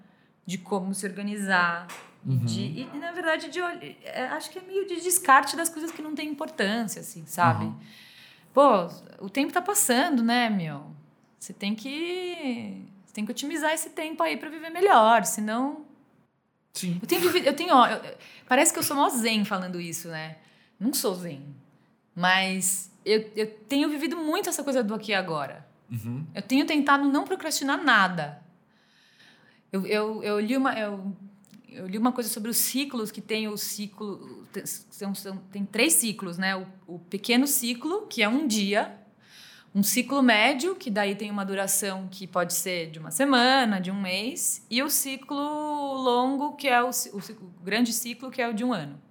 de 0.45 0.59
como 0.59 0.93
se 0.93 1.03
organizar, 1.07 1.87
Uhum. 2.25 2.45
De, 2.45 2.61
e, 2.61 2.89
na 2.99 3.11
verdade, 3.11 3.49
de, 3.49 3.59
é, 3.59 4.27
acho 4.31 4.49
que 4.49 4.57
é 4.57 4.61
meio 4.61 4.87
de 4.87 5.01
descarte 5.01 5.57
das 5.57 5.67
coisas 5.67 5.91
que 5.91 6.01
não 6.01 6.15
têm 6.15 6.29
importância, 6.29 7.01
assim, 7.01 7.25
sabe? 7.25 7.65
Uhum. 7.65 7.75
Pô, 8.53 8.87
o 9.19 9.29
tempo 9.29 9.51
tá 9.51 9.61
passando, 9.61 10.23
né, 10.23 10.49
meu? 10.49 10.85
Você 11.37 11.51
tem 11.51 11.75
que. 11.75 12.87
Você 13.05 13.13
tem 13.13 13.25
que 13.25 13.31
otimizar 13.31 13.73
esse 13.73 13.89
tempo 13.89 14.23
aí 14.23 14.37
para 14.37 14.47
viver 14.47 14.69
melhor, 14.69 15.25
senão. 15.25 15.85
Sim. 16.73 16.99
Eu 17.01 17.07
tenho 17.07 17.21
vivido. 17.21 17.45
Eu 17.45 17.55
tenho, 17.55 17.73
ó, 17.73 17.87
eu, 17.87 18.01
parece 18.47 18.73
que 18.73 18.79
eu 18.79 18.83
sou 18.83 18.95
mó 18.95 19.09
zen 19.09 19.45
falando 19.45 19.79
isso, 19.79 20.07
né? 20.07 20.37
Não 20.79 20.93
sou 20.93 21.15
zen. 21.15 21.43
Mas 22.15 22.91
eu, 23.05 23.31
eu 23.35 23.47
tenho 23.67 23.89
vivido 23.89 24.17
muito 24.17 24.49
essa 24.49 24.63
coisa 24.63 24.83
do 24.83 24.93
aqui 24.93 25.11
e 25.11 25.15
agora. 25.15 25.65
Uhum. 25.91 26.25
Eu 26.33 26.41
tenho 26.41 26.65
tentado 26.65 27.07
não 27.07 27.23
procrastinar 27.23 27.83
nada. 27.83 28.41
Eu, 29.71 29.85
eu, 29.85 30.23
eu 30.23 30.39
li 30.39 30.57
uma. 30.57 30.73
Eu 30.77 31.15
eu 31.73 31.87
li 31.87 31.97
uma 31.97 32.11
coisa 32.11 32.29
sobre 32.29 32.49
os 32.49 32.57
ciclos 32.57 33.11
que 33.11 33.21
tem 33.21 33.47
o 33.47 33.57
ciclo 33.57 34.45
são, 34.63 35.15
são, 35.15 35.37
tem 35.51 35.65
três 35.65 35.93
ciclos 35.93 36.37
né 36.37 36.55
o, 36.55 36.67
o, 36.87 36.99
pequeno 36.99 37.47
ciclo 37.47 38.05
que 38.07 38.21
é 38.21 38.29
um 38.29 38.47
dia 38.47 38.95
um 39.73 39.81
ciclo 39.81 40.21
médio 40.21 40.75
que 40.75 40.91
daí 40.91 41.15
tem 41.15 41.31
uma 41.31 41.43
duração 41.43 42.07
que 42.11 42.27
pode 42.27 42.53
ser 42.53 42.91
de 42.91 42.99
uma 42.99 43.09
semana 43.09 43.81
de 43.81 43.89
um 43.89 43.99
mês 43.99 44.65
e 44.69 44.83
o 44.83 44.89
ciclo 44.89 45.62
longo 45.93 46.55
que 46.55 46.67
é 46.67 46.81
o, 46.81 46.89
o, 46.89 47.17
o 47.17 47.63
grande 47.63 47.91
ciclo 47.91 48.31
que 48.31 48.41
é 48.41 48.47
o 48.47 48.53
de 48.53 48.63
um 48.63 48.73
ano 48.73 49.01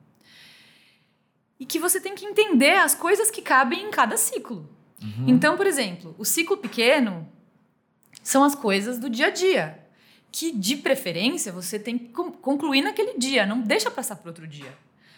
e 1.59 1.67
que 1.67 1.79
você 1.79 2.01
tem 2.01 2.15
que 2.15 2.25
entender 2.25 2.75
as 2.75 2.95
coisas 2.95 3.31
que 3.31 3.43
cabem 3.43 3.85
em 3.85 3.91
cada 3.91 4.17
ciclo 4.17 4.69
uhum. 5.03 5.27
então 5.29 5.57
por 5.57 5.67
exemplo 5.67 6.15
o 6.19 6.25
ciclo 6.25 6.57
pequeno 6.57 7.29
são 8.23 8.45
as 8.45 8.55
coisas 8.55 8.99
do 8.99 9.11
dia 9.11 9.27
a 9.27 9.31
dia 9.31 9.83
que, 10.33 10.51
de 10.51 10.77
preferência, 10.77 11.53
você 11.53 11.79
tem 11.79 11.99
que 11.99 12.09
concluir 12.09 12.81
naquele 12.81 13.19
dia, 13.19 13.45
não 13.45 13.61
deixa 13.61 13.91
passar 13.91 14.17
para 14.17 14.31
outro 14.31 14.47
dia. 14.47 14.75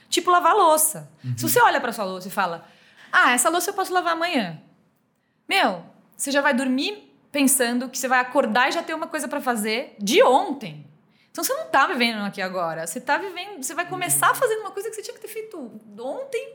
Tipo 0.08 0.30
lavar 0.30 0.54
louça. 0.54 1.08
Uhum. 1.24 1.38
Se 1.38 1.48
você 1.48 1.60
olha 1.60 1.80
para 1.80 1.92
sua 1.92 2.04
louça 2.04 2.26
e 2.26 2.30
fala: 2.30 2.68
"Ah, 3.12 3.32
essa 3.32 3.48
louça 3.48 3.70
eu 3.70 3.74
posso 3.74 3.94
lavar 3.94 4.14
amanhã". 4.14 4.60
Meu, 5.48 5.84
você 6.16 6.32
já 6.32 6.40
vai 6.40 6.52
dormir 6.52 7.12
pensando 7.30 7.88
que 7.88 7.96
você 7.96 8.08
vai 8.08 8.18
acordar 8.18 8.68
e 8.68 8.72
já 8.72 8.82
ter 8.82 8.92
uma 8.92 9.06
coisa 9.06 9.28
para 9.28 9.40
fazer 9.40 9.94
de 9.98 10.22
ontem. 10.22 10.84
Então 11.34 11.42
você 11.42 11.52
não 11.52 11.64
está 11.64 11.84
vivendo 11.88 12.20
aqui 12.20 12.40
agora. 12.40 12.86
Você 12.86 13.00
tá 13.00 13.18
vivendo, 13.18 13.60
você 13.60 13.74
vai 13.74 13.88
começar 13.88 14.32
fazendo 14.36 14.60
uma 14.60 14.70
coisa 14.70 14.88
que 14.88 14.94
você 14.94 15.02
tinha 15.02 15.14
que 15.16 15.20
ter 15.20 15.26
feito 15.26 15.58
ontem 15.98 16.54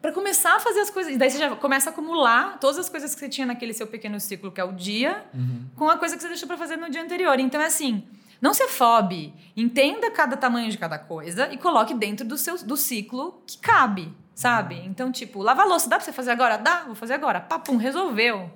para 0.00 0.12
começar 0.12 0.56
a 0.56 0.60
fazer 0.60 0.80
as 0.80 0.88
coisas. 0.88 1.12
E 1.12 1.18
daí 1.18 1.30
você 1.30 1.36
já 1.36 1.54
começa 1.54 1.90
a 1.90 1.92
acumular 1.92 2.58
todas 2.58 2.78
as 2.78 2.88
coisas 2.88 3.14
que 3.14 3.20
você 3.20 3.28
tinha 3.28 3.46
naquele 3.46 3.74
seu 3.74 3.86
pequeno 3.86 4.18
ciclo, 4.18 4.50
que 4.50 4.62
é 4.62 4.64
o 4.64 4.72
dia, 4.72 5.26
uhum. 5.34 5.66
com 5.76 5.90
a 5.90 5.98
coisa 5.98 6.16
que 6.16 6.22
você 6.22 6.28
deixou 6.28 6.48
para 6.48 6.56
fazer 6.56 6.76
no 6.76 6.88
dia 6.88 7.02
anterior. 7.02 7.38
Então, 7.38 7.60
é 7.60 7.66
assim, 7.66 8.02
não 8.40 8.54
se 8.54 8.62
afobe. 8.62 9.34
Entenda 9.54 10.10
cada 10.10 10.38
tamanho 10.38 10.70
de 10.70 10.78
cada 10.78 10.98
coisa 10.98 11.52
e 11.52 11.58
coloque 11.58 11.92
dentro 11.92 12.26
do, 12.26 12.38
seu, 12.38 12.56
do 12.64 12.78
ciclo 12.78 13.42
que 13.46 13.58
cabe, 13.58 14.10
sabe? 14.34 14.76
Uhum. 14.76 14.86
Então, 14.86 15.12
tipo, 15.12 15.42
lavar 15.42 15.66
louça, 15.66 15.86
dá 15.86 15.96
para 15.96 16.06
você 16.06 16.12
fazer 16.14 16.30
agora? 16.30 16.56
Dá, 16.56 16.84
vou 16.84 16.94
fazer 16.94 17.12
agora. 17.12 17.42
Papum, 17.42 17.76
resolveu. 17.76 18.50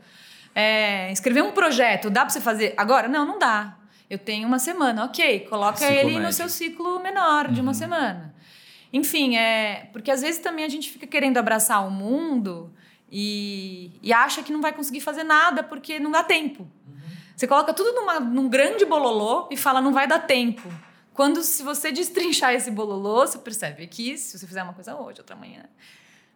É, 0.54 1.12
escrever 1.12 1.42
um 1.42 1.52
projeto, 1.52 2.08
dá 2.08 2.22
para 2.22 2.30
você 2.30 2.40
fazer 2.40 2.72
agora? 2.78 3.06
Não, 3.06 3.26
não 3.26 3.38
dá. 3.38 3.76
Eu 4.12 4.18
tenho 4.18 4.46
uma 4.46 4.58
semana, 4.58 5.06
ok. 5.06 5.40
Coloca 5.48 5.90
ele 5.90 6.10
médio. 6.10 6.20
no 6.20 6.32
seu 6.34 6.46
ciclo 6.46 7.02
menor 7.02 7.50
de 7.50 7.62
uma 7.62 7.70
uhum. 7.70 7.74
semana. 7.74 8.34
Enfim, 8.92 9.36
é. 9.38 9.88
Porque 9.90 10.10
às 10.10 10.20
vezes 10.20 10.38
também 10.38 10.66
a 10.66 10.68
gente 10.68 10.90
fica 10.90 11.06
querendo 11.06 11.38
abraçar 11.38 11.82
o 11.88 11.90
mundo 11.90 12.70
e, 13.10 13.90
e 14.02 14.12
acha 14.12 14.42
que 14.42 14.52
não 14.52 14.60
vai 14.60 14.70
conseguir 14.70 15.00
fazer 15.00 15.24
nada 15.24 15.62
porque 15.62 15.98
não 15.98 16.10
dá 16.10 16.22
tempo. 16.22 16.64
Uhum. 16.86 17.00
Você 17.34 17.46
coloca 17.46 17.72
tudo 17.72 17.90
numa, 17.94 18.20
num 18.20 18.50
grande 18.50 18.84
bololô 18.84 19.48
e 19.50 19.56
fala, 19.56 19.80
não 19.80 19.94
vai 19.94 20.06
dar 20.06 20.18
tempo. 20.18 20.70
Quando, 21.14 21.42
se 21.42 21.62
você 21.62 21.90
destrinchar 21.90 22.52
esse 22.52 22.70
bololô, 22.70 23.26
você 23.26 23.38
percebe 23.38 23.86
que 23.86 24.18
se 24.18 24.38
você 24.38 24.46
fizer 24.46 24.62
uma 24.62 24.74
coisa 24.74 24.94
hoje, 24.94 25.20
outra 25.20 25.34
manhã, 25.34 25.64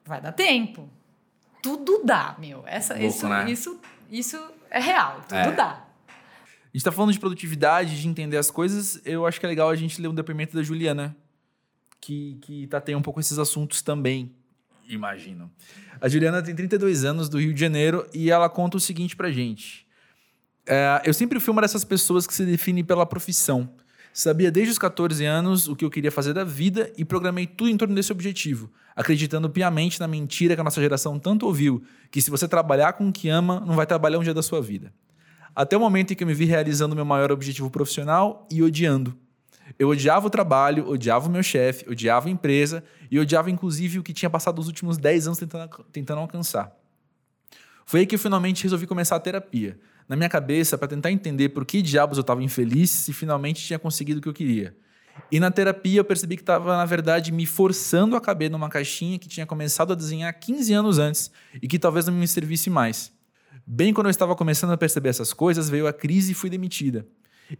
vai 0.03 0.19
dar 0.19 0.33
tempo. 0.33 0.89
Tudo 1.63 2.01
dá, 2.03 2.37
meu. 2.39 2.65
Essa, 2.67 2.95
Louco, 2.95 3.07
isso, 3.07 3.29
né? 3.29 3.51
isso, 3.51 3.81
isso 4.11 4.51
é 4.71 4.81
real. 4.81 5.21
Tudo 5.29 5.41
é. 5.41 5.53
dá. 5.53 5.86
Gente 6.77 6.85
tá 6.85 6.93
falando 6.93 7.11
de 7.11 7.19
produtividade, 7.19 7.99
de 7.99 8.07
entender 8.07 8.37
as 8.37 8.51
coisas. 8.51 9.01
Eu 9.03 9.27
acho 9.27 9.41
que 9.41 9.47
é 9.47 9.49
legal 9.49 9.71
a 9.71 9.75
gente 9.75 9.99
ler 9.99 10.09
um 10.09 10.15
depoimento 10.15 10.55
da 10.55 10.63
Juliana, 10.63 11.17
que, 11.99 12.37
que 12.43 12.67
tateia 12.67 12.99
um 12.99 13.01
pouco 13.01 13.19
esses 13.19 13.39
assuntos 13.39 13.81
também, 13.81 14.31
imagino. 14.87 15.51
A 15.99 16.07
Juliana 16.07 16.43
tem 16.43 16.55
32 16.55 17.03
anos, 17.03 17.31
do 17.31 17.41
Rio 17.41 17.55
de 17.55 17.59
Janeiro, 17.59 18.07
e 18.13 18.31
ela 18.31 18.51
conta 18.51 18.77
o 18.77 18.81
seguinte 18.81 19.17
pra 19.17 19.31
gente. 19.31 19.87
É, 20.67 21.01
eu 21.07 21.15
sempre 21.15 21.41
fui 21.41 21.51
uma 21.51 21.63
dessas 21.63 21.83
pessoas 21.83 22.27
que 22.27 22.35
se 22.35 22.45
define 22.45 22.85
pela 22.85 23.07
profissão. 23.07 23.71
Sabia 24.13 24.51
desde 24.51 24.73
os 24.73 24.79
14 24.79 25.25
anos 25.25 25.69
o 25.69 25.75
que 25.75 25.83
eu 25.83 25.91
queria 25.91 26.13
fazer 26.13 26.35
da 26.35 26.45
vida 26.45 26.93
e 26.95 27.07
programei 27.07 27.47
tudo 27.47 27.71
em 27.71 27.77
torno 27.79 27.95
desse 27.95 28.13
objetivo, 28.13 28.71
acreditando 28.95 29.49
piamente 29.49 29.99
na 29.99 30.07
mentira 30.07 30.55
que 30.55 30.61
a 30.61 30.65
nossa 30.65 30.83
geração 30.83 31.19
tanto 31.19 31.47
ouviu, 31.47 31.83
que 32.11 32.21
se 32.21 32.31
você 32.31 32.47
trabalhar 32.47 32.93
com 32.93 33.09
o 33.09 33.13
que 33.13 33.31
ama, 33.31 33.61
não 33.61 33.75
vai 33.75 33.87
trabalhar 33.87 34.19
um 34.19 34.23
dia 34.23 34.35
da 34.35 34.43
sua 34.43 34.61
vida. 34.61 34.93
Até 35.57 35.75
o 35.75 35.81
momento 35.81 36.13
em 36.13 36.15
que 36.15 36.23
eu 36.23 36.29
me 36.29 36.35
vi 36.35 36.45
realizando 36.45 36.95
meu 36.95 37.07
maior 37.07 37.33
objetivo 37.33 37.71
profissional 37.71 38.47
e 38.53 38.63
odiando. 38.63 39.17
Eu 39.79 39.89
odiava 39.89 40.27
o 40.27 40.31
trabalho, 40.31 40.87
odiava 40.87 41.27
o 41.27 41.31
meu 41.31 41.43
chefe, 41.43 41.89
odiava 41.89 42.29
a 42.29 42.31
empresa 42.31 42.85
e 43.11 43.19
odiava 43.19 43.51
inclusive 43.51 43.99
o 43.99 44.03
que 44.03 44.13
tinha 44.13 44.29
passado 44.29 44.59
os 44.59 44.67
últimos 44.67 44.99
10 44.99 45.29
anos 45.29 45.39
tentando, 45.39 45.69
tentando 45.91 46.21
alcançar. 46.21 46.77
Foi 47.87 48.01
aí 48.01 48.07
que 48.07 48.17
eu 48.17 48.19
finalmente 48.19 48.65
resolvi 48.65 48.87
começar 48.87 49.17
a 49.17 49.21
terapia 49.21 49.79
na 50.07 50.15
minha 50.15 50.29
cabeça 50.29 50.77
para 50.77 50.89
tentar 50.89 51.11
entender 51.11 51.49
por 51.49 51.65
que 51.65 51.81
diabos 51.81 52.19
eu 52.19 52.21
estava 52.21 52.43
infeliz 52.43 52.91
se 52.91 53.15
finalmente 53.15 53.65
tinha 53.65 53.79
conseguido 53.79 54.19
o 54.19 54.23
que 54.23 54.29
eu 54.29 54.35
queria. 54.35 54.77
E 55.33 55.41
na 55.41 55.51
terapia 55.51 56.01
eu 56.01 56.05
percebi 56.05 56.37
que 56.37 56.43
estava, 56.43 56.77
na 56.77 56.85
verdade, 56.85 57.33
me 57.33 57.47
forçando 57.47 58.15
a 58.15 58.21
caber 58.21 58.51
numa 58.51 58.69
caixinha 58.69 59.19
que 59.19 59.27
tinha 59.27 59.47
começado 59.47 59.95
a 59.95 59.97
desenhar 59.97 60.39
15 60.39 60.75
anos 60.75 60.99
antes 60.99 61.31
e 61.63 61.67
que 61.67 61.79
talvez 61.79 62.05
não 62.07 62.13
me 62.13 62.29
servisse 62.29 62.69
mais. 62.69 63.16
Bem 63.69 63.93
quando 63.93 64.07
eu 64.07 64.11
estava 64.11 64.37
começando 64.37 64.71
a 64.71 64.77
perceber 64.77 65.09
essas 65.09 65.33
coisas, 65.33 65.69
veio 65.69 65.89
a 65.89 65.93
crise 65.93 66.31
e 66.31 66.35
fui 66.35 66.49
demitida. 66.49 67.05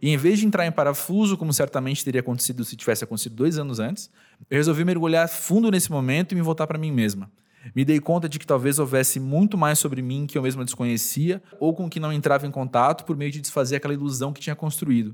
E 0.01 0.09
em 0.09 0.15
vez 0.15 0.39
de 0.39 0.45
entrar 0.45 0.65
em 0.65 0.71
parafuso, 0.71 1.35
como 1.35 1.51
certamente 1.51 2.03
teria 2.03 2.21
acontecido 2.21 2.63
se 2.63 2.77
tivesse 2.77 3.03
acontecido 3.03 3.35
dois 3.35 3.57
anos 3.57 3.77
antes, 3.77 4.09
eu 4.49 4.55
resolvi 4.55 4.85
mergulhar 4.85 5.27
fundo 5.27 5.69
nesse 5.69 5.91
momento 5.91 6.31
e 6.31 6.35
me 6.35 6.41
voltar 6.41 6.65
para 6.65 6.77
mim 6.77 6.93
mesma. 6.93 7.29
Me 7.75 7.83
dei 7.83 7.99
conta 7.99 8.29
de 8.29 8.39
que 8.39 8.47
talvez 8.47 8.79
houvesse 8.79 9.19
muito 9.19 9.57
mais 9.57 9.79
sobre 9.79 10.01
mim 10.01 10.25
que 10.25 10.37
eu 10.37 10.41
mesma 10.41 10.63
desconhecia 10.63 11.43
ou 11.59 11.73
com 11.73 11.89
que 11.89 11.99
não 11.99 12.13
entrava 12.13 12.47
em 12.47 12.51
contato 12.51 13.03
por 13.03 13.17
meio 13.17 13.29
de 13.31 13.41
desfazer 13.41 13.75
aquela 13.75 13.93
ilusão 13.93 14.31
que 14.31 14.39
tinha 14.39 14.55
construído. 14.55 15.13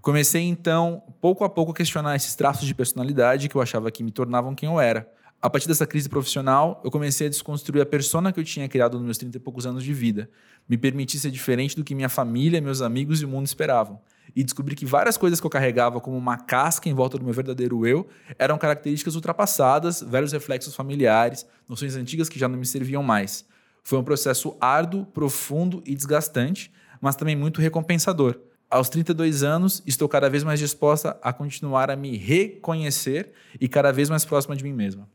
Comecei 0.00 0.42
então, 0.44 1.02
pouco 1.20 1.44
a 1.44 1.50
pouco, 1.50 1.72
a 1.72 1.74
questionar 1.74 2.16
esses 2.16 2.34
traços 2.34 2.66
de 2.66 2.74
personalidade 2.74 3.50
que 3.50 3.54
eu 3.54 3.60
achava 3.60 3.90
que 3.90 4.02
me 4.02 4.10
tornavam 4.10 4.54
quem 4.54 4.66
eu 4.66 4.80
era. 4.80 5.06
A 5.42 5.50
partir 5.50 5.66
dessa 5.66 5.84
crise 5.84 6.08
profissional, 6.08 6.80
eu 6.84 6.90
comecei 6.90 7.26
a 7.26 7.30
desconstruir 7.30 7.82
a 7.82 7.86
persona 7.86 8.32
que 8.32 8.38
eu 8.38 8.44
tinha 8.44 8.68
criado 8.68 8.94
nos 8.96 9.04
meus 9.04 9.18
30 9.18 9.38
e 9.38 9.40
poucos 9.40 9.66
anos 9.66 9.82
de 9.82 9.92
vida. 9.92 10.30
Me 10.68 10.78
permitir 10.78 11.18
ser 11.18 11.32
diferente 11.32 11.74
do 11.74 11.82
que 11.82 11.96
minha 11.96 12.08
família, 12.08 12.60
meus 12.60 12.80
amigos 12.80 13.20
e 13.20 13.24
o 13.24 13.28
mundo 13.28 13.46
esperavam 13.46 14.00
e 14.34 14.44
descobri 14.44 14.76
que 14.76 14.86
várias 14.86 15.16
coisas 15.16 15.40
que 15.40 15.46
eu 15.46 15.50
carregava 15.50 16.00
como 16.00 16.16
uma 16.16 16.36
casca 16.36 16.88
em 16.88 16.94
volta 16.94 17.18
do 17.18 17.24
meu 17.24 17.34
verdadeiro 17.34 17.84
eu 17.84 18.08
eram 18.38 18.56
características 18.56 19.16
ultrapassadas, 19.16 20.00
velhos 20.00 20.32
reflexos 20.32 20.76
familiares, 20.76 21.44
noções 21.68 21.96
antigas 21.96 22.28
que 22.28 22.38
já 22.38 22.48
não 22.48 22.56
me 22.56 22.64
serviam 22.64 23.02
mais. 23.02 23.44
Foi 23.82 23.98
um 23.98 24.04
processo 24.04 24.56
árduo, 24.60 25.04
profundo 25.06 25.82
e 25.84 25.94
desgastante, 25.94 26.72
mas 27.00 27.16
também 27.16 27.34
muito 27.34 27.60
recompensador. 27.60 28.38
Aos 28.70 28.88
32 28.88 29.42
anos, 29.42 29.82
estou 29.84 30.08
cada 30.08 30.30
vez 30.30 30.44
mais 30.44 30.60
disposta 30.60 31.18
a 31.20 31.32
continuar 31.32 31.90
a 31.90 31.96
me 31.96 32.16
reconhecer 32.16 33.32
e 33.60 33.68
cada 33.68 33.92
vez 33.92 34.08
mais 34.08 34.24
próxima 34.24 34.56
de 34.56 34.62
mim 34.64 34.72
mesma. 34.72 35.08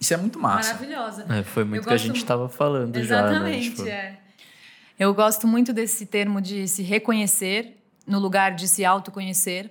Isso 0.00 0.14
é 0.14 0.16
muito 0.16 0.38
massa. 0.38 0.72
Maravilhosa. 0.72 1.26
É, 1.28 1.42
foi 1.42 1.62
muito 1.62 1.84
o 1.84 1.86
que 1.86 1.92
a 1.92 1.96
gente 1.98 2.16
estava 2.16 2.48
falando 2.48 2.96
Exatamente, 2.96 3.06
já. 3.06 3.28
Exatamente, 3.28 3.68
né? 3.68 3.76
tipo... 3.76 3.88
é. 3.88 4.20
Eu 4.98 5.14
gosto 5.14 5.46
muito 5.46 5.72
desse 5.72 6.04
termo 6.06 6.40
de 6.40 6.66
se 6.66 6.82
reconhecer 6.82 7.82
no 8.06 8.18
lugar 8.18 8.54
de 8.54 8.66
se 8.66 8.84
autoconhecer, 8.84 9.70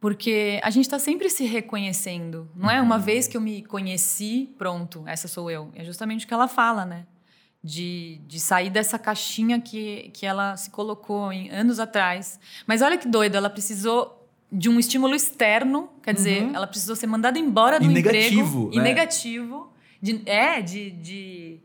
porque 0.00 0.58
a 0.62 0.70
gente 0.70 0.86
está 0.86 0.98
sempre 0.98 1.28
se 1.28 1.44
reconhecendo, 1.44 2.50
não 2.56 2.70
é? 2.70 2.80
Uma 2.80 2.96
uhum. 2.96 3.02
vez 3.02 3.28
que 3.28 3.36
eu 3.36 3.40
me 3.40 3.62
conheci, 3.62 4.52
pronto, 4.56 5.04
essa 5.06 5.28
sou 5.28 5.50
eu. 5.50 5.70
É 5.74 5.84
justamente 5.84 6.24
o 6.24 6.28
que 6.28 6.34
ela 6.34 6.48
fala, 6.48 6.84
né? 6.84 7.06
De, 7.62 8.20
de 8.26 8.40
sair 8.40 8.70
dessa 8.70 8.98
caixinha 8.98 9.60
que, 9.60 10.10
que 10.14 10.24
ela 10.24 10.56
se 10.56 10.70
colocou 10.70 11.30
em, 11.30 11.50
anos 11.50 11.78
atrás. 11.78 12.40
Mas 12.66 12.80
olha 12.80 12.96
que 12.96 13.06
doido, 13.06 13.36
ela 13.36 13.50
precisou 13.50 14.19
de 14.52 14.68
um 14.68 14.78
estímulo 14.80 15.14
externo, 15.14 15.90
quer 16.02 16.14
dizer, 16.14 16.42
uhum. 16.42 16.54
ela 16.54 16.66
precisou 16.66 16.96
ser 16.96 17.06
mandada 17.06 17.38
embora 17.38 17.78
do 17.78 17.86
e 17.86 17.98
emprego. 17.98 18.12
Negativo, 18.12 18.70
e 18.72 18.76
né? 18.78 18.82
negativo. 18.82 19.72
De, 20.02 20.22
é, 20.26 20.60
de, 20.62 20.90
de 20.90 21.60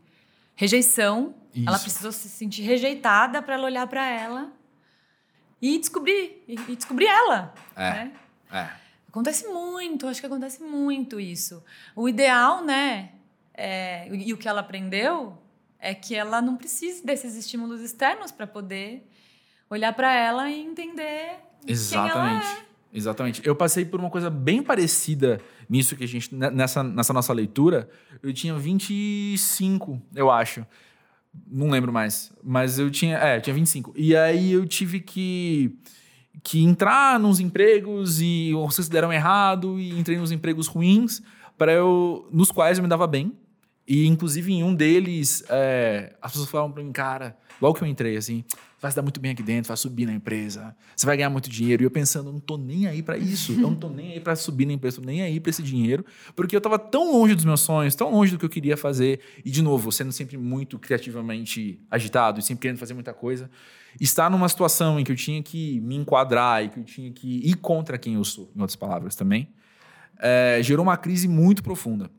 rejeição. 0.54 1.34
Isso. 1.54 1.68
Ela 1.68 1.78
precisou 1.78 2.12
se 2.12 2.28
sentir 2.28 2.62
rejeitada 2.62 3.40
para 3.42 3.54
ela 3.54 3.64
olhar 3.64 3.86
para 3.86 4.06
ela 4.06 4.52
e 5.60 5.78
descobrir, 5.78 6.44
e, 6.46 6.54
e 6.68 6.76
descobrir 6.76 7.06
ela. 7.06 7.54
É. 7.74 7.90
Né? 7.90 8.12
É. 8.52 8.68
Acontece 9.08 9.46
muito, 9.48 10.06
acho 10.06 10.20
que 10.20 10.26
acontece 10.26 10.62
muito 10.62 11.18
isso. 11.18 11.64
O 11.94 12.08
ideal, 12.08 12.62
né? 12.62 13.10
É, 13.54 14.06
e 14.14 14.32
o 14.34 14.36
que 14.36 14.46
ela 14.46 14.60
aprendeu 14.60 15.38
é 15.78 15.94
que 15.94 16.14
ela 16.14 16.42
não 16.42 16.56
precise 16.56 17.04
desses 17.04 17.34
estímulos 17.34 17.80
externos 17.80 18.30
para 18.30 18.46
poder 18.46 19.10
olhar 19.70 19.94
para 19.94 20.14
ela 20.14 20.50
e 20.50 20.60
entender 20.60 21.36
Exatamente. 21.66 22.65
Exatamente. 22.96 23.42
Eu 23.44 23.54
passei 23.54 23.84
por 23.84 24.00
uma 24.00 24.08
coisa 24.08 24.30
bem 24.30 24.62
parecida 24.62 25.38
nisso 25.68 25.94
que 25.94 26.04
a 26.04 26.08
gente 26.08 26.34
nessa, 26.34 26.82
nessa 26.82 27.12
nossa 27.12 27.32
leitura. 27.34 27.90
Eu 28.22 28.32
tinha 28.32 28.54
25, 28.54 30.00
eu 30.14 30.30
acho. 30.30 30.64
Não 31.46 31.68
lembro 31.68 31.92
mais. 31.92 32.32
Mas 32.42 32.78
eu 32.78 32.90
tinha. 32.90 33.18
É, 33.18 33.36
eu 33.36 33.42
tinha 33.42 33.52
25. 33.52 33.92
E 33.94 34.16
aí 34.16 34.50
eu 34.50 34.66
tive 34.66 35.00
que, 35.00 35.76
que 36.42 36.64
entrar 36.64 37.20
nos 37.20 37.38
empregos 37.38 38.18
e 38.22 38.54
vocês 38.54 38.88
deram 38.88 39.12
errado 39.12 39.78
e 39.78 39.90
entrei 39.98 40.16
nos 40.16 40.32
empregos 40.32 40.66
ruins 40.66 41.20
para 41.58 41.72
eu. 41.72 42.26
nos 42.32 42.50
quais 42.50 42.78
eu 42.78 42.82
me 42.82 42.88
dava 42.88 43.06
bem. 43.06 43.36
E, 43.86 44.06
inclusive, 44.06 44.52
em 44.52 44.64
um 44.64 44.74
deles, 44.74 45.44
é, 45.48 46.16
as 46.20 46.32
pessoas 46.32 46.50
falavam 46.50 46.72
para 46.72 46.82
mim, 46.82 46.90
cara, 46.90 47.36
logo 47.60 47.78
que 47.78 47.84
eu 47.84 47.86
entrei, 47.86 48.16
assim, 48.16 48.44
vai 48.86 48.92
se 48.92 48.96
dar 48.96 49.02
muito 49.02 49.20
bem 49.20 49.32
aqui 49.32 49.42
dentro, 49.42 49.68
vai 49.68 49.76
subir 49.76 50.06
na 50.06 50.12
empresa, 50.12 50.74
você 50.94 51.04
vai 51.04 51.16
ganhar 51.16 51.30
muito 51.30 51.50
dinheiro. 51.50 51.82
E 51.82 51.86
eu 51.86 51.90
pensando, 51.90 52.32
não 52.32 52.40
tô 52.40 52.56
nem 52.56 52.86
aí 52.86 53.02
para 53.02 53.18
isso, 53.18 53.52
eu 53.52 53.58
não 53.58 53.74
tô 53.74 53.88
nem 53.88 54.12
aí 54.12 54.20
para 54.20 54.36
subir 54.36 54.64
na 54.64 54.72
empresa, 54.72 55.00
nem 55.04 55.22
aí 55.22 55.40
para 55.40 55.50
esse 55.50 55.62
dinheiro, 55.62 56.04
porque 56.34 56.54
eu 56.54 56.60
tava 56.60 56.78
tão 56.78 57.12
longe 57.12 57.34
dos 57.34 57.44
meus 57.44 57.60
sonhos, 57.60 57.94
tão 57.94 58.10
longe 58.10 58.32
do 58.32 58.38
que 58.38 58.44
eu 58.44 58.48
queria 58.48 58.76
fazer. 58.76 59.20
E, 59.44 59.50
de 59.50 59.60
novo, 59.60 59.90
sendo 59.90 60.12
sempre 60.12 60.36
muito 60.36 60.78
criativamente 60.78 61.80
agitado 61.90 62.38
e 62.38 62.42
sempre 62.42 62.62
querendo 62.62 62.78
fazer 62.78 62.94
muita 62.94 63.12
coisa, 63.12 63.50
estar 64.00 64.30
numa 64.30 64.48
situação 64.48 65.00
em 65.00 65.04
que 65.04 65.10
eu 65.10 65.16
tinha 65.16 65.42
que 65.42 65.80
me 65.80 65.96
enquadrar 65.96 66.64
e 66.64 66.68
que 66.68 66.78
eu 66.78 66.84
tinha 66.84 67.10
que 67.10 67.38
ir 67.38 67.54
contra 67.56 67.98
quem 67.98 68.14
eu 68.14 68.24
sou, 68.24 68.52
em 68.54 68.60
outras 68.60 68.76
palavras 68.76 69.16
também, 69.16 69.48
é, 70.18 70.60
gerou 70.62 70.84
uma 70.84 70.96
crise 70.96 71.26
muito 71.26 71.62
profunda. 71.62 72.10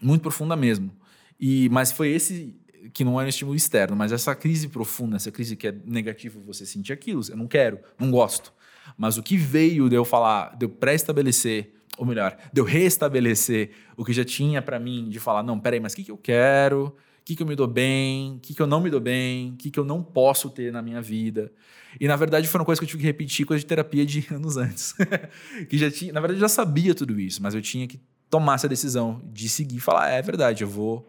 Muito 0.00 0.22
profunda 0.22 0.56
mesmo. 0.56 0.90
E, 1.38 1.68
mas 1.70 1.92
foi 1.92 2.08
esse 2.08 2.60
que 2.92 3.04
não 3.04 3.20
era 3.20 3.26
um 3.26 3.28
estímulo 3.28 3.56
externo, 3.56 3.96
mas 3.96 4.12
essa 4.12 4.34
crise 4.34 4.68
profunda, 4.68 5.16
essa 5.16 5.30
crise 5.30 5.56
que 5.56 5.68
é 5.68 5.74
negativa 5.84 6.40
você 6.44 6.66
sentir 6.66 6.92
aquilo, 6.92 7.22
eu 7.28 7.36
não 7.36 7.46
quero, 7.46 7.78
não 7.98 8.10
gosto. 8.10 8.52
Mas 8.96 9.16
o 9.16 9.22
que 9.22 9.36
veio 9.36 9.88
de 9.88 9.96
eu 9.96 10.04
falar, 10.04 10.56
de 10.56 10.66
eu 10.66 10.68
pré-estabelecer, 10.68 11.72
ou 11.96 12.06
melhor, 12.06 12.36
de 12.52 12.60
eu 12.60 12.64
restabelecer 12.64 13.70
o 13.96 14.04
que 14.04 14.12
já 14.12 14.24
tinha 14.24 14.60
para 14.60 14.78
mim, 14.78 15.08
de 15.08 15.20
falar, 15.20 15.42
não, 15.42 15.58
peraí, 15.58 15.80
mas 15.80 15.92
o 15.92 15.96
que, 15.96 16.04
que 16.04 16.10
eu 16.10 16.18
quero? 16.18 16.86
O 17.20 17.24
que, 17.24 17.36
que 17.36 17.42
eu 17.42 17.46
me 17.46 17.54
dou 17.54 17.68
bem? 17.68 18.36
O 18.36 18.40
que, 18.40 18.54
que 18.54 18.60
eu 18.60 18.66
não 18.66 18.80
me 18.80 18.90
dou 18.90 19.00
bem? 19.00 19.50
O 19.50 19.56
que, 19.56 19.70
que 19.70 19.78
eu 19.78 19.84
não 19.84 20.02
posso 20.02 20.50
ter 20.50 20.72
na 20.72 20.82
minha 20.82 21.00
vida? 21.00 21.52
E 22.00 22.08
na 22.08 22.16
verdade 22.16 22.48
foram 22.48 22.64
coisas 22.64 22.80
que 22.80 22.84
eu 22.84 22.88
tive 22.88 23.02
que 23.02 23.06
repetir, 23.06 23.46
coisa 23.46 23.60
de 23.60 23.66
terapia 23.66 24.04
de 24.04 24.26
anos 24.34 24.56
antes. 24.56 24.94
que 25.68 25.78
já 25.78 25.90
tinha, 25.90 26.12
na 26.12 26.20
verdade 26.20 26.38
eu 26.38 26.40
já 26.40 26.48
sabia 26.48 26.94
tudo 26.94 27.18
isso, 27.20 27.42
mas 27.42 27.54
eu 27.54 27.62
tinha 27.62 27.86
que 27.86 28.00
tomar 28.28 28.54
essa 28.54 28.68
decisão 28.68 29.22
de 29.32 29.48
seguir 29.48 29.76
e 29.76 29.80
falar, 29.80 30.10
é, 30.10 30.18
é 30.18 30.22
verdade, 30.22 30.64
eu 30.64 30.68
vou 30.68 31.08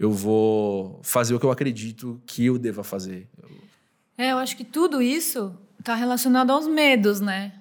eu 0.00 0.10
vou 0.10 0.98
fazer 1.02 1.34
o 1.34 1.38
que 1.38 1.44
eu 1.44 1.50
acredito 1.50 2.18
que 2.24 2.46
eu 2.46 2.58
deva 2.58 2.82
fazer. 2.82 3.28
É, 4.16 4.32
eu 4.32 4.38
acho 4.38 4.56
que 4.56 4.64
tudo 4.64 5.02
isso 5.02 5.54
está 5.78 5.94
relacionado 5.94 6.50
aos 6.50 6.66
medos, 6.66 7.20
né? 7.20 7.52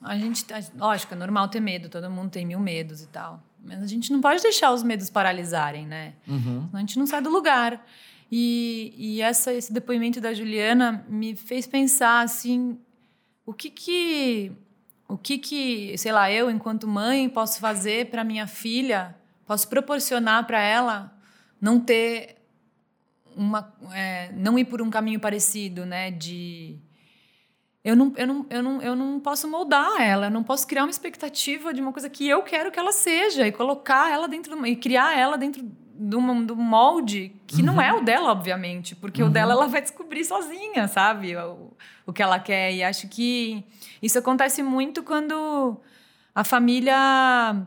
A 0.00 0.16
gente, 0.16 0.46
lógico, 0.76 1.14
é 1.14 1.16
normal 1.16 1.48
ter 1.48 1.58
medo, 1.58 1.88
todo 1.88 2.08
mundo 2.08 2.30
tem 2.30 2.46
mil 2.46 2.60
medos 2.60 3.02
e 3.02 3.08
tal. 3.08 3.42
Mas 3.60 3.82
a 3.82 3.86
gente 3.88 4.12
não 4.12 4.20
pode 4.20 4.40
deixar 4.40 4.72
os 4.72 4.84
medos 4.84 5.10
paralisarem, 5.10 5.88
né? 5.88 6.14
Uhum. 6.28 6.66
Senão 6.66 6.70
a 6.72 6.78
gente 6.78 6.98
não 7.00 7.06
sai 7.06 7.20
do 7.20 7.30
lugar. 7.30 7.84
E, 8.30 8.94
e 8.96 9.20
essa, 9.20 9.52
esse 9.52 9.72
depoimento 9.72 10.20
da 10.20 10.32
Juliana 10.32 11.04
me 11.08 11.34
fez 11.34 11.66
pensar 11.66 12.20
assim, 12.20 12.78
o 13.44 13.52
que 13.52 13.70
que, 13.70 14.52
o 15.08 15.18
que 15.18 15.36
que, 15.36 15.98
sei 15.98 16.12
lá, 16.12 16.30
eu 16.30 16.48
enquanto 16.48 16.86
mãe 16.86 17.28
posso 17.28 17.58
fazer 17.58 18.08
para 18.08 18.22
minha 18.22 18.46
filha, 18.46 19.16
posso 19.44 19.66
proporcionar 19.66 20.46
para 20.46 20.62
ela 20.62 21.17
não 21.60 21.80
ter 21.80 22.36
uma 23.36 23.72
é, 23.92 24.32
não 24.32 24.58
ir 24.58 24.64
por 24.64 24.82
um 24.82 24.90
caminho 24.90 25.20
parecido 25.20 25.86
né 25.86 26.10
de 26.10 26.78
eu 27.84 27.96
não, 27.96 28.12
eu, 28.16 28.26
não, 28.26 28.46
eu, 28.50 28.62
não, 28.62 28.82
eu 28.82 28.96
não 28.96 29.20
posso 29.20 29.48
moldar 29.48 30.00
ela, 30.00 30.26
eu 30.26 30.30
não 30.30 30.42
posso 30.42 30.66
criar 30.66 30.82
uma 30.84 30.90
expectativa 30.90 31.72
de 31.72 31.80
uma 31.80 31.92
coisa 31.92 32.10
que 32.10 32.28
eu 32.28 32.42
quero 32.42 32.70
que 32.70 32.78
ela 32.78 32.92
seja 32.92 33.46
e 33.46 33.52
colocar 33.52 34.12
ela 34.12 34.28
dentro 34.28 34.66
e 34.66 34.76
criar 34.76 35.16
ela 35.16 35.38
dentro 35.38 35.62
de, 35.98 36.16
um 36.16 36.54
molde 36.54 37.32
que 37.46 37.60
uhum. 37.60 37.66
não 37.66 37.80
é 37.80 37.92
o 37.92 38.02
dela, 38.02 38.30
obviamente, 38.30 38.94
porque 38.94 39.22
uhum. 39.22 39.28
o 39.28 39.32
dela 39.32 39.54
ela 39.54 39.66
vai 39.66 39.80
descobrir 39.80 40.24
sozinha, 40.24 40.86
sabe? 40.86 41.34
O, 41.36 41.72
o 42.06 42.12
que 42.12 42.22
ela 42.22 42.38
quer. 42.38 42.72
E 42.72 42.84
acho 42.84 43.08
que 43.08 43.64
isso 44.02 44.18
acontece 44.18 44.62
muito 44.62 45.02
quando 45.02 45.80
a 46.34 46.44
família 46.44 47.66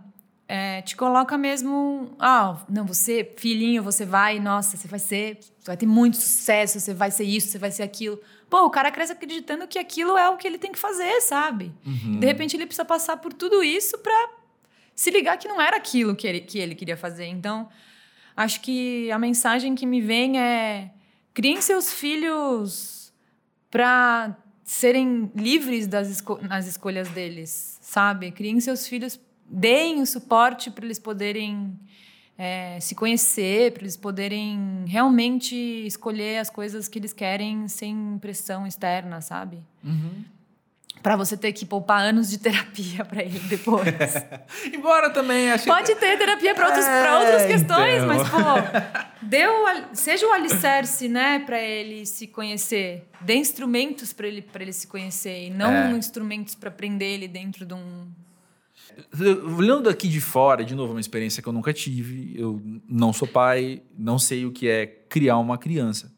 é, 0.54 0.82
te 0.82 0.98
coloca 0.98 1.38
mesmo. 1.38 2.14
Ah, 2.20 2.62
não, 2.68 2.86
você, 2.86 3.34
filhinho, 3.38 3.82
você 3.82 4.06
vai, 4.06 4.38
nossa, 4.38 4.76
você 4.76 4.86
vai 4.86 5.00
ser. 5.00 5.38
Você 5.40 5.66
vai 5.66 5.78
ter 5.78 5.86
muito 5.86 6.18
sucesso, 6.18 6.78
você 6.78 6.94
vai 6.94 7.10
ser 7.10 7.24
isso, 7.24 7.48
você 7.48 7.58
vai 7.58 7.72
ser 7.72 7.84
aquilo. 7.84 8.20
Pô, 8.50 8.66
o 8.66 8.70
cara 8.70 8.92
cresce 8.92 9.14
acreditando 9.14 9.66
que 9.66 9.80
aquilo 9.80 10.18
é 10.18 10.28
o 10.30 10.36
que 10.36 10.46
ele 10.46 10.58
tem 10.58 10.74
que 10.74 10.78
fazer, 10.78 11.22
sabe? 11.22 11.72
Uhum. 11.86 12.20
De 12.20 12.28
repente 12.28 12.58
ele 12.58 12.66
precisa 12.66 12.84
passar 12.84 13.16
por 13.16 13.32
tudo 13.32 13.64
isso 13.64 13.98
pra 14.00 14.30
se 14.94 15.10
ligar 15.10 15.38
que 15.38 15.48
não 15.48 15.62
era 15.62 15.78
aquilo 15.78 16.18
que 16.18 16.28
ele, 16.28 16.42
que 16.42 16.60
ele 16.60 16.76
queria 16.76 16.98
fazer. 16.98 17.28
Então, 17.28 17.70
acho 18.36 18.60
que 18.60 19.10
a 19.10 19.18
mensagem 19.18 19.74
que 19.74 19.86
me 19.86 20.02
vem 20.02 20.38
é: 20.38 20.92
criem 21.34 21.62
seus 21.62 21.94
filhos 21.94 23.14
pra 23.70 24.36
serem 24.66 25.32
livres 25.34 25.88
das 25.88 26.10
esco 26.10 26.40
nas 26.42 26.68
escolhas 26.68 27.08
deles, 27.08 27.80
sabe? 27.82 28.32
Criem 28.32 28.60
seus 28.60 28.86
filhos 28.86 29.18
deem 29.52 30.02
o 30.02 30.06
suporte 30.06 30.72
para 30.72 30.86
eles 30.86 30.98
poderem 31.00 31.78
é, 32.38 32.80
se 32.80 32.96
conhecer, 32.96 33.72
para 33.74 33.84
eles 33.84 33.98
poderem 33.98 34.86
realmente 34.88 35.56
escolher 35.86 36.38
as 36.40 36.50
coisas 36.50 36.88
que 36.88 36.98
eles 36.98 37.14
querem 37.14 37.68
sem 37.68 38.18
pressão 38.20 38.66
externa, 38.66 39.22
sabe? 39.22 39.60
Uhum. 39.84 40.24
Para 41.04 41.16
você 41.16 41.36
ter 41.36 41.52
que 41.52 41.66
poupar 41.66 42.02
anos 42.02 42.30
de 42.30 42.38
terapia 42.40 43.04
para 43.04 43.24
ele 43.24 43.40
depois. 43.40 43.88
Embora 44.72 45.10
também 45.10 45.52
acho 45.52 45.66
Pode 45.66 45.94
ter 45.96 46.18
terapia 46.18 46.54
para 46.56 46.68
É, 46.68 47.14
outras 47.20 47.46
questões, 47.48 48.04
então. 48.04 48.08
mas 48.08 48.30
pô, 48.30 48.38
al- 49.44 49.96
seja 49.96 50.28
o 50.28 50.32
alicerce, 50.32 51.08
né, 51.10 51.40
para 51.40 51.60
ele 51.60 52.06
se 52.06 52.28
conhecer. 52.28 53.08
Dê 53.20 53.36
instrumentos 53.36 54.14
para 54.14 54.28
ele 54.28 54.42
para 54.42 54.62
ele 54.64 54.74
se 54.74 54.88
conhecer 54.88 55.48
e 55.48 55.50
não 55.50 55.72
É. 55.72 55.92
instrumentos 55.98 56.54
para 56.56 56.70
prender 56.72 57.10
ele 57.16 57.28
dentro 57.28 57.66
de 57.66 57.74
um 57.74 58.08
Olhando 59.58 59.84
daqui 59.84 60.08
de 60.08 60.22
fora, 60.22 60.64
de 60.64 60.76
novo, 60.76 60.92
é 60.92 60.96
uma 60.96 61.02
experiência 61.02 61.42
que 61.42 61.50
eu 61.50 61.54
nunca 61.54 61.74
tive. 61.74 62.34
Eu 62.38 62.62
não 62.88 63.12
sou 63.12 63.28
pai, 63.28 63.82
não 63.98 64.18
sei 64.18 64.46
o 64.46 64.52
que 64.52 64.68
é 64.68 64.86
criar 64.86 65.38
uma 65.38 65.58
criança. 65.58 66.14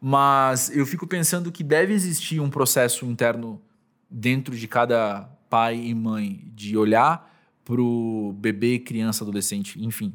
Mas 0.00 0.74
eu 0.74 0.84
fico 0.84 1.06
pensando 1.06 1.52
que 1.52 1.62
deve 1.62 1.92
existir 1.92 2.40
um 2.40 2.50
processo 2.50 3.06
interno 3.06 3.62
dentro 4.10 4.56
de 4.56 4.66
cada 4.66 5.22
pai 5.48 5.76
e 5.76 5.94
mãe 5.94 6.50
de 6.54 6.76
olhar 6.76 7.30
pro 7.64 8.34
bebê, 8.38 8.78
criança, 8.78 9.22
adolescente, 9.22 9.82
enfim, 9.82 10.14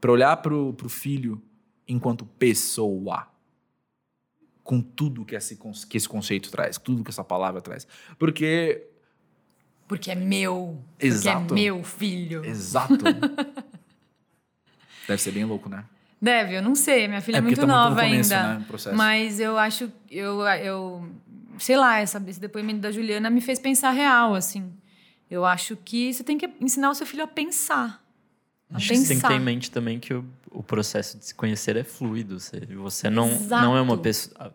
para 0.00 0.12
olhar 0.12 0.36
pro, 0.38 0.74
pro 0.74 0.88
filho 0.88 1.40
enquanto 1.88 2.26
pessoa, 2.26 3.26
com 4.62 4.80
tudo 4.80 5.24
que 5.24 5.34
esse, 5.34 5.58
que 5.88 5.96
esse 5.96 6.08
conceito 6.08 6.50
traz, 6.50 6.78
tudo 6.78 7.02
que 7.02 7.10
essa 7.10 7.24
palavra 7.24 7.60
traz, 7.60 7.86
porque 8.18 8.86
Porque 9.86 10.10
é 10.10 10.14
meu. 10.14 10.82
Exato. 10.98 11.46
Porque 11.46 11.52
é 11.52 11.64
meu 11.64 11.84
filho. 11.84 12.44
Exato. 12.44 12.96
Deve 15.06 15.20
ser 15.20 15.32
bem 15.32 15.44
louco, 15.44 15.68
né? 15.68 15.84
Deve, 16.20 16.56
eu 16.56 16.62
não 16.62 16.74
sei. 16.74 17.06
Minha 17.06 17.20
filha 17.20 17.36
é, 17.36 17.38
É 17.38 17.40
muito 17.42 17.56
tá 17.60 17.66
muito 17.66 17.72
no 17.76 17.80
nova 17.80 18.00
começo, 18.02 18.32
ainda. 18.34 18.58
né. 18.58 18.66
Mas 18.94 19.38
eu 19.40 19.58
acho. 19.58 19.92
Eu, 20.10 20.40
eu, 20.42 21.08
sei 21.58 21.76
lá, 21.76 21.98
essa, 21.98 22.22
esse 22.26 22.40
depoimento 22.40 22.80
da 22.80 22.90
Juliana 22.90 23.28
me 23.28 23.40
fez 23.42 23.58
pensar 23.58 23.90
real, 23.90 24.34
assim. 24.34 24.72
Eu 25.30 25.44
acho 25.44 25.76
que 25.76 26.12
você 26.12 26.24
tem 26.24 26.38
que 26.38 26.48
ensinar 26.60 26.90
o 26.90 26.94
seu 26.94 27.06
filho 27.06 27.24
a 27.24 27.26
pensar. 27.26 28.02
A 28.72 28.76
Acho 28.76 28.88
que 28.88 28.96
você 28.96 29.08
tem 29.08 29.16
que 29.16 29.22
pensar. 29.22 29.28
ter 29.28 29.34
em 29.34 29.40
mente 29.40 29.70
também 29.70 30.00
que 30.00 30.14
o, 30.14 30.24
o 30.50 30.62
processo 30.62 31.18
de 31.18 31.26
se 31.26 31.34
conhecer 31.34 31.76
é 31.76 31.84
fluido. 31.84 32.40
Você, 32.40 32.60
você 32.60 33.10
não, 33.10 33.28
Exato. 33.30 33.62
não 33.62 33.76
é 33.76 33.80
uma 33.82 33.98
pessoa. 33.98 34.54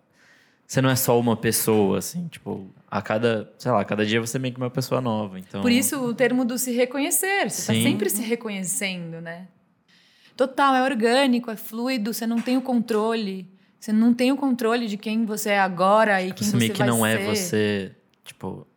Você 0.69 0.83
não 0.83 0.89
é 0.91 0.95
só 0.95 1.19
uma 1.19 1.35
pessoa, 1.35 1.97
assim, 1.97 2.27
tipo, 2.27 2.69
a 2.87 3.01
cada, 3.01 3.51
sei 3.57 3.71
lá, 3.71 3.81
a 3.81 3.85
cada 3.85 4.05
dia 4.05 4.21
você 4.21 4.37
é 4.37 4.39
meio 4.39 4.53
que 4.53 4.59
uma 4.59 4.69
pessoa 4.69 5.01
nova. 5.01 5.39
Então, 5.39 5.63
Por 5.63 5.71
isso 5.71 5.99
o 5.99 6.13
termo 6.13 6.45
do 6.45 6.59
se 6.59 6.71
reconhecer. 6.71 7.49
Você 7.49 7.61
está 7.61 7.73
sempre 7.73 8.07
se 8.07 8.21
reconhecendo, 8.21 9.19
né? 9.19 9.47
Total, 10.37 10.75
é 10.75 10.83
orgânico, 10.83 11.49
é 11.49 11.55
fluido, 11.55 12.13
você 12.13 12.27
não 12.27 12.39
tem 12.39 12.55
o 12.55 12.61
controle. 12.61 13.51
Você 13.79 13.91
não 13.91 14.13
tem 14.13 14.31
o 14.31 14.37
controle 14.37 14.87
de 14.87 14.95
quem 14.95 15.25
você 15.25 15.49
é 15.49 15.59
agora 15.59 16.21
e 16.21 16.31
quem 16.31 16.45
você 16.45 16.51
você 16.51 16.57
meio 16.57 16.73
que 16.73 16.83
não 16.83 16.99
ser. 16.99 17.07
é 17.07 17.25
você, 17.25 17.95
tipo, 18.23 18.67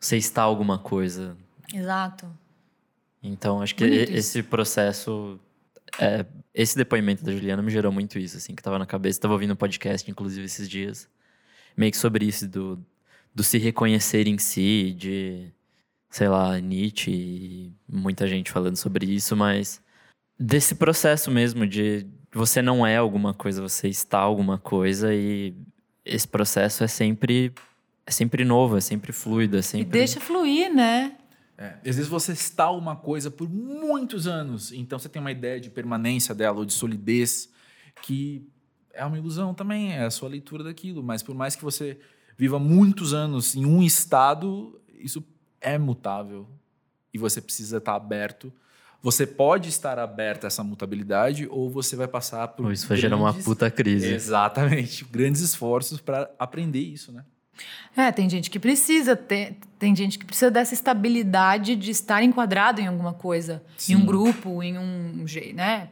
você 0.00 0.16
está 0.16 0.40
alguma 0.40 0.78
coisa. 0.78 1.36
Exato. 1.70 2.26
Então, 3.22 3.60
acho 3.60 3.74
que 3.74 3.86
Bonito 3.86 4.10
esse 4.10 4.42
processo, 4.42 5.38
é, 5.98 6.24
esse 6.52 6.76
depoimento 6.76 7.24
da 7.24 7.32
Juliana 7.32 7.62
me 7.62 7.70
gerou 7.70 7.92
muito 7.92 8.18
isso, 8.18 8.36
assim, 8.36 8.54
que 8.54 8.62
tava 8.62 8.78
na 8.78 8.86
cabeça. 8.86 9.20
Tava 9.20 9.34
ouvindo 9.34 9.52
um 9.52 9.56
podcast, 9.56 10.08
inclusive, 10.10 10.44
esses 10.44 10.68
dias, 10.68 11.08
meio 11.76 11.92
que 11.92 11.98
sobre 11.98 12.24
isso, 12.26 12.48
do, 12.48 12.84
do 13.34 13.42
se 13.42 13.58
reconhecer 13.58 14.26
em 14.26 14.38
si, 14.38 14.94
de, 14.96 15.52
sei 16.10 16.28
lá, 16.28 16.58
Nietzsche 16.58 17.10
e 17.10 17.72
muita 17.88 18.26
gente 18.26 18.50
falando 18.50 18.76
sobre 18.76 19.06
isso, 19.06 19.36
mas 19.36 19.82
desse 20.38 20.74
processo 20.74 21.30
mesmo 21.30 21.66
de 21.66 22.06
você 22.32 22.60
não 22.60 22.86
é 22.86 22.96
alguma 22.96 23.32
coisa, 23.32 23.62
você 23.62 23.88
está 23.88 24.18
alguma 24.18 24.58
coisa 24.58 25.14
e 25.14 25.54
esse 26.04 26.26
processo 26.26 26.82
é 26.82 26.88
sempre 26.88 27.52
é 28.06 28.10
sempre 28.10 28.44
novo, 28.44 28.76
é 28.76 28.80
sempre 28.80 29.12
fluido, 29.12 29.56
é 29.56 29.60
E 29.60 29.62
sempre 29.62 29.86
deixa 29.86 30.20
fluir, 30.20 30.72
né? 30.72 31.16
É, 31.56 31.74
às 31.88 31.96
vezes 31.96 32.08
você 32.08 32.32
está 32.32 32.70
uma 32.70 32.96
coisa 32.96 33.30
por 33.30 33.48
muitos 33.48 34.26
anos, 34.26 34.72
então 34.72 34.98
você 34.98 35.08
tem 35.08 35.20
uma 35.20 35.30
ideia 35.30 35.60
de 35.60 35.70
permanência 35.70 36.34
dela 36.34 36.58
ou 36.58 36.64
de 36.64 36.72
solidez 36.72 37.48
que 38.02 38.46
é 38.92 39.04
uma 39.04 39.16
ilusão 39.16 39.54
também, 39.54 39.92
é 39.92 40.04
a 40.04 40.10
sua 40.10 40.28
leitura 40.28 40.64
daquilo. 40.64 41.02
Mas 41.02 41.22
por 41.22 41.34
mais 41.34 41.54
que 41.54 41.62
você 41.62 41.98
viva 42.36 42.58
muitos 42.58 43.14
anos 43.14 43.54
em 43.54 43.64
um 43.64 43.82
estado, 43.82 44.80
isso 44.98 45.24
é 45.60 45.78
mutável 45.78 46.48
e 47.12 47.18
você 47.18 47.40
precisa 47.40 47.78
estar 47.78 47.94
aberto. 47.94 48.52
Você 49.00 49.26
pode 49.26 49.68
estar 49.68 49.98
aberto 49.98 50.44
a 50.44 50.46
essa 50.48 50.64
mutabilidade 50.64 51.46
ou 51.50 51.70
você 51.70 51.94
vai 51.94 52.08
passar 52.08 52.48
por 52.48 52.64
Pô, 52.66 52.72
isso 52.72 52.88
vai 52.88 52.96
gerar 52.96 53.16
uma 53.16 53.28
grandes- 53.30 53.44
puta 53.44 53.70
crise. 53.70 54.12
Exatamente, 54.12 55.04
grandes 55.04 55.40
esforços 55.42 56.00
para 56.00 56.30
aprender 56.38 56.80
isso, 56.80 57.12
né? 57.12 57.24
É, 57.96 58.10
tem 58.10 58.28
gente 58.28 58.50
que 58.50 58.58
precisa 58.58 59.14
ter, 59.14 59.56
tem 59.78 59.94
gente 59.94 60.18
que 60.18 60.24
precisa 60.24 60.50
dessa 60.50 60.74
estabilidade 60.74 61.76
de 61.76 61.90
estar 61.90 62.22
enquadrado 62.22 62.80
em 62.80 62.86
alguma 62.86 63.12
coisa, 63.12 63.62
em 63.76 63.78
Sim. 63.78 63.96
um 63.96 64.04
grupo, 64.06 64.62
em 64.62 64.78
um 64.78 65.26
jeito, 65.26 65.54
né? 65.54 65.88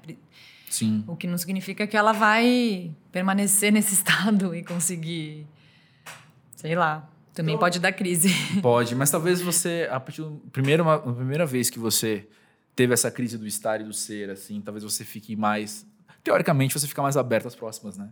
Sim. 0.68 1.04
O 1.06 1.14
que 1.14 1.26
não 1.26 1.38
significa 1.38 1.86
que 1.86 1.96
ela 1.96 2.12
vai 2.12 2.90
permanecer 3.12 3.70
nesse 3.72 3.94
estado 3.94 4.54
e 4.54 4.64
conseguir, 4.64 5.46
sei 6.56 6.74
lá, 6.74 7.08
também 7.34 7.58
pode 7.58 7.78
dar 7.78 7.92
crise. 7.92 8.28
Pode, 8.60 8.94
mas 8.94 9.10
talvez 9.10 9.40
você, 9.40 9.88
a 9.90 9.98
partir 9.98 10.20
do 10.20 10.32
primeiro, 10.52 10.86
a 10.88 10.98
primeira 10.98 11.46
vez 11.46 11.70
que 11.70 11.78
você 11.78 12.28
teve 12.76 12.92
essa 12.92 13.10
crise 13.10 13.38
do 13.38 13.46
estar 13.46 13.80
e 13.80 13.84
do 13.84 13.92
ser, 13.92 14.28
assim, 14.28 14.60
talvez 14.60 14.84
você 14.84 15.02
fique 15.02 15.34
mais. 15.34 15.86
Teoricamente, 16.22 16.78
você 16.78 16.86
fica 16.86 17.00
mais 17.00 17.16
aberto 17.16 17.48
às 17.48 17.54
próximas, 17.54 17.96
né? 17.96 18.10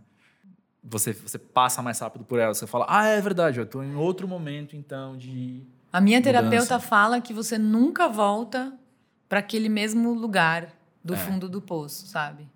Você, 0.83 1.13
você 1.13 1.37
passa 1.37 1.81
mais 1.81 1.99
rápido 1.99 2.23
por 2.25 2.39
elas. 2.39 2.57
Você 2.57 2.65
fala, 2.67 2.85
ah, 2.89 3.05
é 3.07 3.21
verdade, 3.21 3.59
eu 3.59 3.65
tô 3.65 3.83
em 3.83 3.95
outro 3.95 4.27
momento, 4.27 4.75
então, 4.75 5.15
de. 5.15 5.63
A 5.93 6.01
minha 6.01 6.19
Mudança. 6.19 6.39
terapeuta 6.41 6.79
fala 6.79 7.21
que 7.21 7.33
você 7.33 7.57
nunca 7.57 8.07
volta 8.07 8.73
para 9.29 9.39
aquele 9.39 9.69
mesmo 9.69 10.13
lugar 10.13 10.73
do 11.03 11.13
É. 11.13 11.17
fundo 11.17 11.47
do 11.49 11.61
poço, 11.61 12.07
sabe? 12.07 12.47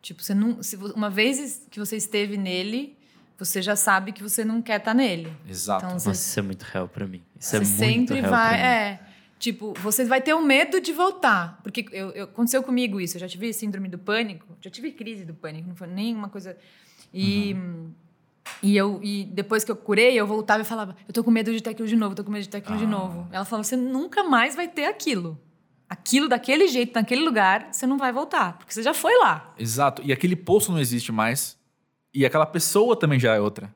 Tipo, 0.00 0.22
você 0.22 0.34
não, 0.34 0.62
se 0.62 0.76
uma 0.76 1.08
vez 1.08 1.66
que 1.70 1.78
você 1.78 1.96
esteve 1.96 2.36
nele, 2.36 2.96
você 3.38 3.62
já 3.62 3.76
sabe 3.76 4.10
que 4.12 4.20
você 4.22 4.44
não 4.44 4.60
quer 4.60 4.78
estar 4.80 4.94
nele. 4.94 5.32
Exato. 5.48 5.84
Então, 5.84 5.94
Nossa, 5.94 6.12
você, 6.12 6.28
isso 6.30 6.38
é 6.38 6.42
muito 6.42 6.62
real 6.62 6.88
pra 6.88 7.06
mim. 7.06 7.22
Isso 7.38 7.50
você 7.50 7.56
é 7.56 7.60
muito 7.60 7.76
sempre 7.78 8.20
real 8.20 8.30
vai. 8.30 8.60
É. 8.60 9.00
Tipo, 9.38 9.74
você 9.80 10.04
vai 10.04 10.20
ter 10.20 10.34
o 10.34 10.42
medo 10.42 10.80
de 10.80 10.92
voltar. 10.92 11.60
Porque 11.62 11.86
eu, 11.92 12.10
eu- 12.10 12.24
aconteceu 12.24 12.62
comigo 12.64 13.00
isso. 13.00 13.16
Eu 13.16 13.20
já 13.20 13.28
tive 13.28 13.52
síndrome 13.52 13.88
do 13.88 13.96
pânico, 13.98 14.46
já 14.60 14.70
tive 14.70 14.90
crise 14.92 15.24
do 15.24 15.34
pânico, 15.34 15.68
não 15.68 15.76
foi 15.76 15.86
nenhuma 15.86 16.28
coisa. 16.28 16.56
E. 17.12 17.56
E, 18.62 18.76
eu, 18.76 19.00
e 19.02 19.24
depois 19.24 19.64
que 19.64 19.70
eu 19.72 19.76
curei, 19.76 20.14
eu 20.18 20.26
voltava 20.26 20.62
e 20.62 20.64
falava: 20.64 20.96
Eu 21.06 21.12
tô 21.12 21.22
com 21.24 21.30
medo 21.30 21.52
de 21.52 21.60
ter 21.60 21.70
aquilo 21.70 21.88
de 21.88 21.96
novo, 21.96 22.14
tô 22.14 22.22
com 22.24 22.30
medo 22.30 22.42
de 22.42 22.48
ter 22.48 22.58
aquilo 22.58 22.78
de 22.78 22.84
Ah. 22.84 22.88
novo. 22.88 23.28
Ela 23.32 23.44
falou: 23.44 23.64
Você 23.64 23.76
nunca 23.76 24.22
mais 24.24 24.54
vai 24.54 24.68
ter 24.68 24.84
aquilo. 24.84 25.40
Aquilo 25.88 26.28
daquele 26.28 26.66
jeito, 26.68 26.94
naquele 26.94 27.22
lugar, 27.22 27.68
você 27.70 27.86
não 27.86 27.98
vai 27.98 28.12
voltar, 28.12 28.56
porque 28.56 28.72
você 28.72 28.82
já 28.82 28.94
foi 28.94 29.14
lá. 29.18 29.52
Exato. 29.58 30.00
E 30.04 30.12
aquele 30.12 30.34
poço 30.36 30.72
não 30.72 30.78
existe 30.78 31.12
mais. 31.12 31.58
E 32.14 32.24
aquela 32.24 32.46
pessoa 32.46 32.96
também 32.96 33.18
já 33.20 33.34
é 33.34 33.40
outra. 33.40 33.72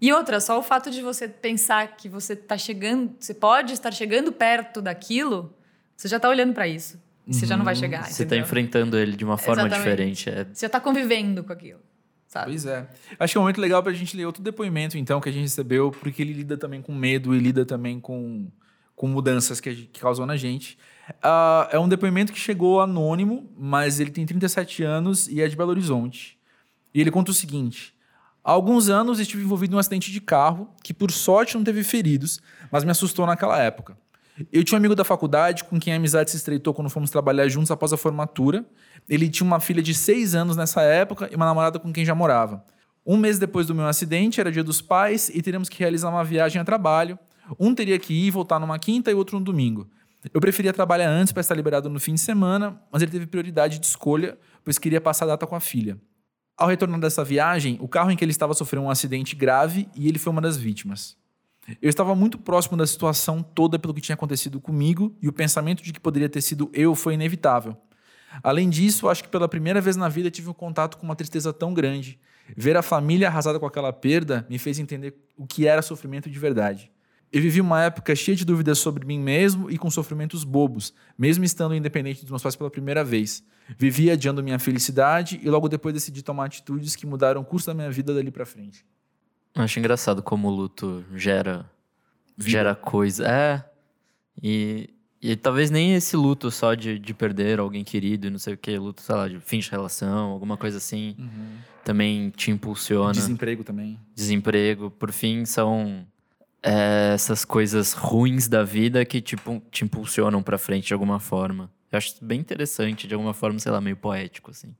E 0.00 0.12
outra, 0.12 0.40
só 0.40 0.58
o 0.58 0.62
fato 0.62 0.90
de 0.90 1.00
você 1.02 1.28
pensar 1.28 1.96
que 1.96 2.08
você 2.08 2.34
tá 2.34 2.58
chegando, 2.58 3.14
você 3.20 3.32
pode 3.32 3.72
estar 3.74 3.92
chegando 3.92 4.32
perto 4.32 4.82
daquilo, 4.82 5.54
você 5.96 6.08
já 6.08 6.18
tá 6.18 6.28
olhando 6.28 6.52
para 6.52 6.66
isso. 6.66 7.00
E 7.26 7.32
você 7.34 7.46
já 7.46 7.56
não 7.56 7.64
vai 7.64 7.76
chegar. 7.76 8.04
Você 8.06 8.24
tá 8.24 8.34
entendeu? 8.34 8.44
enfrentando 8.44 8.98
ele 8.98 9.14
de 9.14 9.24
uma 9.24 9.38
forma 9.38 9.62
Exatamente. 9.62 9.84
diferente. 9.84 10.30
É, 10.30 10.44
Você 10.52 10.66
já 10.66 10.70
tá 10.70 10.80
convivendo 10.80 11.44
com 11.44 11.52
aquilo, 11.52 11.78
sabe? 12.32 12.46
Pois 12.46 12.64
é. 12.66 12.88
Acho 13.20 13.32
que 13.32 13.38
é 13.38 13.40
um 13.40 13.44
momento 13.44 13.60
legal 13.60 13.82
pra 13.82 13.92
gente 13.92 14.16
ler 14.16 14.24
outro 14.24 14.42
depoimento, 14.42 14.96
então, 14.96 15.20
que 15.20 15.28
a 15.28 15.32
gente 15.32 15.42
recebeu, 15.42 15.90
porque 15.90 16.22
ele 16.22 16.32
lida 16.32 16.56
também 16.56 16.80
com 16.80 16.94
medo 16.94 17.34
e 17.34 17.38
lida 17.38 17.64
também 17.66 18.00
com, 18.00 18.48
com 18.96 19.06
mudanças 19.06 19.60
que, 19.60 19.68
a 19.68 19.74
gente- 19.74 19.88
que 19.88 20.00
causou 20.00 20.24
na 20.24 20.36
gente. 20.36 20.78
Ah, 21.22 21.68
é 21.70 21.78
um 21.78 21.88
depoimento 21.88 22.32
que 22.32 22.38
chegou 22.38 22.80
anônimo, 22.80 23.50
mas 23.56 24.00
ele 24.00 24.10
tem 24.10 24.24
37 24.24 24.82
anos 24.82 25.28
e 25.28 25.40
é 25.42 25.48
de 25.48 25.54
Belo 25.56 25.70
Horizonte. 25.70 26.38
E 26.94 27.00
ele 27.00 27.10
conta 27.10 27.30
o 27.30 27.34
seguinte: 27.34 27.94
Há 28.42 28.50
alguns 28.52 28.88
anos 28.88 29.20
estive 29.20 29.42
envolvido 29.42 29.74
em 29.74 29.76
um 29.76 29.78
acidente 29.78 30.10
de 30.10 30.20
carro 30.20 30.68
que, 30.82 30.94
por 30.94 31.10
sorte, 31.12 31.54
não 31.56 31.62
teve 31.64 31.84
feridos, 31.84 32.40
mas 32.70 32.82
me 32.84 32.90
assustou 32.90 33.26
naquela 33.26 33.58
época. 33.58 33.96
Eu 34.50 34.64
tinha 34.64 34.76
um 34.76 34.80
amigo 34.80 34.94
da 34.94 35.04
faculdade 35.04 35.64
com 35.64 35.78
quem 35.78 35.92
a 35.92 35.96
amizade 35.96 36.30
se 36.30 36.36
estreitou 36.36 36.72
quando 36.72 36.88
fomos 36.88 37.10
trabalhar 37.10 37.48
juntos 37.48 37.70
após 37.70 37.92
a 37.92 37.96
formatura. 37.96 38.64
Ele 39.08 39.28
tinha 39.28 39.46
uma 39.46 39.60
filha 39.60 39.82
de 39.82 39.94
seis 39.94 40.34
anos 40.34 40.56
nessa 40.56 40.82
época 40.82 41.28
e 41.30 41.36
uma 41.36 41.44
namorada 41.44 41.78
com 41.78 41.92
quem 41.92 42.04
já 42.04 42.14
morava. 42.14 42.64
Um 43.04 43.16
mês 43.16 43.38
depois 43.38 43.66
do 43.66 43.74
meu 43.74 43.86
acidente, 43.86 44.40
era 44.40 44.50
dia 44.50 44.64
dos 44.64 44.80
pais 44.80 45.28
e 45.28 45.42
teríamos 45.42 45.68
que 45.68 45.78
realizar 45.78 46.08
uma 46.08 46.24
viagem 46.24 46.60
a 46.60 46.64
trabalho. 46.64 47.18
Um 47.58 47.74
teria 47.74 47.98
que 47.98 48.14
ir 48.14 48.26
e 48.26 48.30
voltar 48.30 48.58
numa 48.58 48.78
quinta 48.78 49.10
e 49.10 49.14
outro 49.14 49.38
no 49.38 49.44
domingo. 49.44 49.88
Eu 50.32 50.40
preferia 50.40 50.72
trabalhar 50.72 51.10
antes 51.10 51.32
para 51.32 51.40
estar 51.40 51.54
liberado 51.54 51.90
no 51.90 51.98
fim 51.98 52.14
de 52.14 52.20
semana, 52.20 52.80
mas 52.92 53.02
ele 53.02 53.10
teve 53.10 53.26
prioridade 53.26 53.80
de 53.80 53.86
escolha, 53.86 54.38
pois 54.64 54.78
queria 54.78 55.00
passar 55.00 55.24
a 55.24 55.28
data 55.28 55.46
com 55.46 55.56
a 55.56 55.60
filha. 55.60 55.98
Ao 56.56 56.68
retornar 56.68 57.00
dessa 57.00 57.24
viagem, 57.24 57.76
o 57.80 57.88
carro 57.88 58.10
em 58.10 58.16
que 58.16 58.24
ele 58.24 58.30
estava 58.30 58.54
sofreu 58.54 58.82
um 58.82 58.90
acidente 58.90 59.34
grave 59.34 59.88
e 59.96 60.08
ele 60.08 60.18
foi 60.18 60.30
uma 60.30 60.40
das 60.40 60.56
vítimas. 60.56 61.16
Eu 61.80 61.88
estava 61.88 62.14
muito 62.14 62.38
próximo 62.38 62.76
da 62.76 62.86
situação 62.86 63.42
toda 63.42 63.78
pelo 63.78 63.94
que 63.94 64.00
tinha 64.00 64.14
acontecido 64.14 64.60
comigo 64.60 65.16
e 65.22 65.28
o 65.28 65.32
pensamento 65.32 65.82
de 65.82 65.92
que 65.92 66.00
poderia 66.00 66.28
ter 66.28 66.42
sido 66.42 66.70
eu 66.72 66.94
foi 66.94 67.14
inevitável. 67.14 67.76
Além 68.42 68.68
disso, 68.68 69.08
acho 69.08 69.22
que 69.22 69.28
pela 69.28 69.48
primeira 69.48 69.80
vez 69.80 69.96
na 69.96 70.08
vida 70.08 70.30
tive 70.30 70.48
um 70.48 70.54
contato 70.54 70.96
com 70.96 71.04
uma 71.04 71.14
tristeza 71.14 71.52
tão 71.52 71.72
grande. 71.74 72.18
Ver 72.56 72.76
a 72.76 72.82
família 72.82 73.28
arrasada 73.28 73.60
com 73.60 73.66
aquela 73.66 73.92
perda 73.92 74.46
me 74.48 74.58
fez 74.58 74.78
entender 74.78 75.14
o 75.36 75.46
que 75.46 75.66
era 75.66 75.82
sofrimento 75.82 76.30
de 76.30 76.38
verdade. 76.38 76.90
Eu 77.32 77.40
vivi 77.40 77.60
uma 77.60 77.82
época 77.82 78.14
cheia 78.14 78.36
de 78.36 78.44
dúvidas 78.44 78.78
sobre 78.78 79.06
mim 79.06 79.18
mesmo 79.18 79.70
e 79.70 79.78
com 79.78 79.90
sofrimentos 79.90 80.44
bobos, 80.44 80.92
mesmo 81.16 81.44
estando 81.44 81.74
independente 81.74 82.22
dos 82.22 82.30
meus 82.30 82.42
pais 82.42 82.56
pela 82.56 82.70
primeira 82.70 83.02
vez. 83.02 83.42
Vivi 83.78 84.10
adiando 84.10 84.42
minha 84.42 84.58
felicidade 84.58 85.40
e 85.42 85.48
logo 85.48 85.68
depois 85.68 85.94
decidi 85.94 86.22
tomar 86.22 86.46
atitudes 86.46 86.94
que 86.94 87.06
mudaram 87.06 87.40
o 87.40 87.44
curso 87.44 87.68
da 87.68 87.74
minha 87.74 87.90
vida 87.90 88.12
dali 88.12 88.30
para 88.30 88.44
frente. 88.44 88.84
Eu 89.54 89.62
acho 89.62 89.78
engraçado 89.78 90.22
como 90.22 90.48
o 90.48 90.50
luto 90.50 91.04
gera 91.14 91.68
gera 92.38 92.74
coisa. 92.74 93.26
É. 93.28 93.64
E, 94.42 94.88
e 95.20 95.36
talvez 95.36 95.70
nem 95.70 95.94
esse 95.94 96.16
luto 96.16 96.50
só 96.50 96.74
de, 96.74 96.98
de 96.98 97.12
perder 97.14 97.60
alguém 97.60 97.84
querido 97.84 98.26
e 98.26 98.30
não 98.30 98.38
sei 98.38 98.54
o 98.54 98.56
que, 98.56 98.76
luto, 98.78 99.02
sei 99.02 99.14
lá, 99.14 99.28
de 99.28 99.38
fim 99.40 99.58
de 99.58 99.70
relação, 99.70 100.30
alguma 100.30 100.56
coisa 100.56 100.78
assim, 100.78 101.14
Uhum. 101.18 101.56
também 101.84 102.30
te 102.30 102.50
impulsiona. 102.50 103.12
Desemprego 103.12 103.62
também. 103.62 104.00
Desemprego, 104.14 104.90
por 104.90 105.12
fim, 105.12 105.44
são 105.44 106.06
é, 106.62 107.12
essas 107.14 107.44
coisas 107.44 107.92
ruins 107.92 108.48
da 108.48 108.64
vida 108.64 109.04
que 109.04 109.20
tipo, 109.20 109.62
te 109.70 109.84
impulsionam 109.84 110.42
pra 110.42 110.56
frente 110.58 110.86
de 110.88 110.94
alguma 110.94 111.20
forma. 111.20 111.70
Eu 111.92 111.98
acho 111.98 112.16
bem 112.24 112.40
interessante, 112.40 113.06
de 113.06 113.12
alguma 113.14 113.34
forma, 113.34 113.58
sei 113.58 113.70
lá, 113.70 113.80
meio 113.80 113.96
poético, 113.98 114.50
assim. 114.50 114.74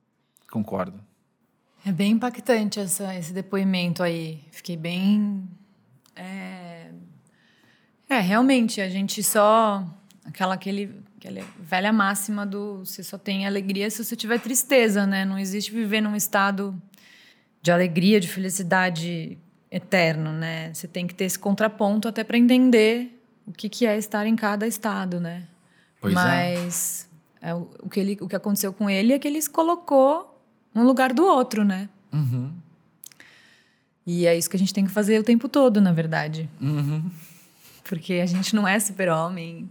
Concordo. 0.51 0.99
É 1.85 1.91
bem 1.91 2.13
impactante 2.13 2.79
essa, 2.79 3.15
esse 3.17 3.33
depoimento 3.33 4.03
aí. 4.03 4.41
Fiquei 4.53 4.77
bem. 4.77 5.49
É, 6.15 6.91
é, 8.09 8.21
realmente, 8.21 8.81
a 8.81 8.89
gente 8.89 9.23
só. 9.23 9.85
Aquela, 10.25 10.55
aquele, 10.55 10.95
aquela 11.17 11.45
velha 11.59 11.93
máxima 11.93 12.47
do 12.47 12.85
você 12.85 13.03
só 13.03 13.19
tem 13.19 13.47
alegria 13.47 13.91
se 13.91 14.05
você 14.05 14.15
tiver 14.15 14.39
tristeza, 14.39 15.05
né? 15.07 15.25
Não 15.25 15.37
existe 15.37 15.73
viver 15.73 16.01
num 16.01 16.15
estado 16.15 16.81
de 17.61 17.73
alegria, 17.73 18.21
de 18.21 18.29
felicidade 18.29 19.37
eterno, 19.69 20.33
né? 20.33 20.73
Você 20.73 20.87
tem 20.87 21.07
que 21.07 21.15
ter 21.15 21.25
esse 21.25 21.39
contraponto 21.39 22.07
até 22.07 22.23
para 22.23 22.39
entender 22.39 23.21
o 23.45 23.53
que, 23.53 23.69
que 23.69 23.87
é 23.87 23.99
estar 23.99 24.25
em 24.27 24.37
cada 24.37 24.67
estado, 24.67 25.19
né? 25.19 25.49
Pois 26.01 26.13
é. 26.13 26.17
Mas 26.17 27.09
é, 27.41 27.53
o, 27.53 27.69
o 27.83 27.89
que 27.89 27.99
ele, 27.99 28.19
o 28.21 28.29
que 28.29 28.37
aconteceu 28.37 28.73
com 28.73 28.89
ele 28.89 29.13
é 29.13 29.19
que 29.19 29.27
ele 29.27 29.43
se 29.43 29.51
colocou 29.51 30.32
um 30.75 30.85
lugar 30.85 31.13
do 31.13 31.25
outro, 31.25 31.65
né? 31.65 31.89
Uhum. 32.13 32.53
E 34.07 34.27
é 34.27 34.37
isso 34.37 34.51
que 34.51 34.57
a 34.57 34.59
gente 34.59 34.75
tem 34.75 34.85
que 34.85 34.91
fazer 34.91 35.19
o 35.19 35.25
tempo 35.25 35.49
todo, 35.49 35.81
na 35.81 35.93
verdade. 35.93 36.49
Uhum. 36.61 37.11
Porque 37.85 38.15
a 38.15 38.27
gente 38.27 38.55
não 38.55 38.67
é 38.67 38.79
super-homem. 38.81 39.69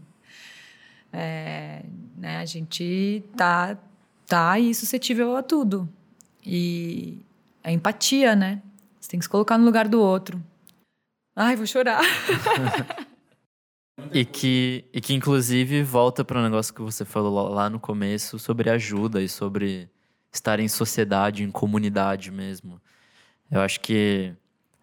É, 1.12 1.84
né? 2.18 2.38
A 2.38 2.46
gente 2.46 3.24
tá, 3.36 3.78
tá 4.26 4.52
aí 4.52 4.74
suscetível 4.74 5.36
a 5.36 5.44
tudo. 5.44 5.88
E 6.46 7.20
a 7.64 7.72
empatia, 7.72 8.36
né? 8.36 8.62
Você 9.00 9.10
tem 9.10 9.20
que 9.20 9.26
se 9.26 9.30
colocar 9.30 9.58
no 9.58 9.66
lugar 9.66 9.88
do 9.88 10.00
outro. 10.00 10.42
Ai, 11.36 11.56
vou 11.56 11.66
chorar. 11.66 12.02
E 14.12 14.26
que, 14.26 14.84
e 14.92 15.00
que 15.00 15.14
inclusive 15.14 15.84
volta 15.84 16.26
para 16.26 16.40
o 16.40 16.44
negócio 16.44 16.74
que 16.74 16.82
você 16.82 17.06
falou 17.06 17.50
lá 17.50 17.70
no 17.70 17.80
começo 17.80 18.40
sobre 18.40 18.70
ajuda 18.70 19.22
e 19.22 19.30
sobre 19.30 19.90
estar 20.32 20.60
em 20.60 20.68
sociedade, 20.68 21.44
em 21.44 21.52
comunidade 21.52 22.32
mesmo. 22.32 22.82
Eu 23.50 23.62
acho 23.62 23.80
que 23.82 24.34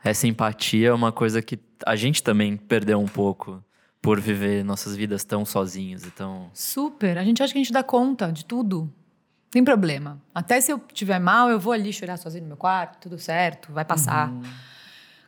essa 0.05 0.27
empatia 0.27 0.89
é 0.89 0.93
uma 0.93 1.11
coisa 1.11 1.41
que 1.41 1.59
a 1.87 1.97
gente 1.97 2.23
também 2.23 2.57
perdeu 2.57 3.01
um 3.01 3.07
pouco 3.07 3.63
por 4.01 4.21
viver 4.21 4.65
nossas 4.65 4.95
vidas 4.95 5.25
tão 5.25 5.45
sozinhos 5.45 6.05
e 6.05 6.11
tão. 6.11 6.51
Super. 6.53 7.19
A 7.19 7.25
gente 7.25 7.43
acha 7.43 7.53
que 7.53 7.59
a 7.59 7.63
gente 7.63 7.73
dá 7.73 7.83
conta 7.83 8.31
de 8.31 8.45
tudo. 8.45 8.83
Não 8.83 9.51
tem 9.51 9.65
problema. 9.65 10.21
Até 10.35 10.61
se 10.61 10.71
eu 10.71 10.81
estiver 10.89 11.19
mal, 11.19 11.51
eu 11.51 11.59
vou 11.59 11.73
ali 11.73 11.93
chorar 11.93 12.17
sozinho 12.17 12.43
no 12.43 12.49
meu 12.49 12.57
quarto, 12.57 12.99
tudo 13.01 13.19
certo, 13.19 13.73
vai 13.73 13.85
passar. 13.85 14.31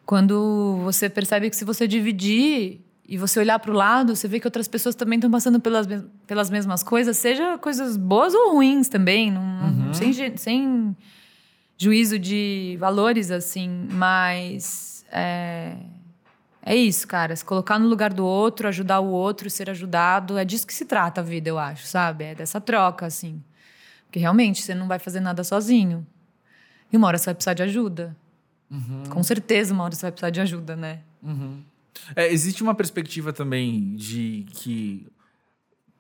Quando 0.04 0.78
você 0.84 1.08
percebe 1.08 1.48
que 1.48 1.56
se 1.56 1.64
você 1.64 1.88
dividir 1.88 2.80
e 3.10 3.18
você 3.18 3.40
olhar 3.40 3.58
para 3.58 3.70
o 3.72 3.74
lado, 3.74 4.14
você 4.14 4.26
vê 4.28 4.38
que 4.40 4.46
outras 4.46 4.68
pessoas 4.68 4.94
também 4.94 5.18
estão 5.18 5.30
passando 5.30 5.58
pelas, 5.60 5.86
pelas 6.26 6.48
mesmas 6.48 6.82
coisas, 6.82 7.16
seja 7.18 7.58
coisas 7.58 7.96
boas 7.96 8.32
ou 8.32 8.52
ruins 8.54 8.88
também, 8.88 9.30
não, 9.32 9.92
sem, 9.92 10.12
ge- 10.12 10.36
sem 10.36 10.96
juízo 11.76 12.18
de 12.18 12.76
valores, 12.78 13.30
assim, 13.32 13.88
mas 13.90 15.04
é, 15.10 15.76
é 16.62 16.76
isso, 16.76 17.08
cara. 17.08 17.34
Se 17.34 17.44
colocar 17.44 17.78
no 17.78 17.88
lugar 17.88 18.12
do 18.12 18.24
outro, 18.24 18.68
ajudar 18.68 19.00
o 19.00 19.08
outro, 19.08 19.50
ser 19.50 19.68
ajudado, 19.68 20.38
é 20.38 20.44
disso 20.44 20.66
que 20.66 20.72
se 20.74 20.84
trata 20.84 21.20
a 21.20 21.24
vida, 21.24 21.48
eu 21.48 21.58
acho, 21.58 21.86
sabe? 21.86 22.24
É 22.24 22.34
dessa 22.34 22.60
troca, 22.60 23.06
assim. 23.06 23.42
Porque 24.06 24.18
realmente 24.20 24.62
você 24.62 24.74
não 24.74 24.86
vai 24.86 24.98
fazer 24.98 25.20
nada 25.20 25.42
sozinho. 25.42 26.06
E 26.92 26.96
uma 26.96 27.06
hora 27.08 27.18
você 27.18 27.26
vai 27.26 27.34
precisar 27.34 27.54
de 27.54 27.62
ajuda. 27.62 28.16
Com 29.08 29.22
certeza, 29.22 29.72
uma 29.74 29.84
hora 29.84 29.94
você 29.94 30.02
vai 30.02 30.12
precisar 30.12 30.30
de 30.30 30.40
ajuda, 30.40 30.76
né? 30.76 31.00
É, 32.14 32.32
existe 32.32 32.62
uma 32.62 32.74
perspectiva 32.74 33.32
também 33.32 33.94
de 33.96 34.46
que 34.52 35.06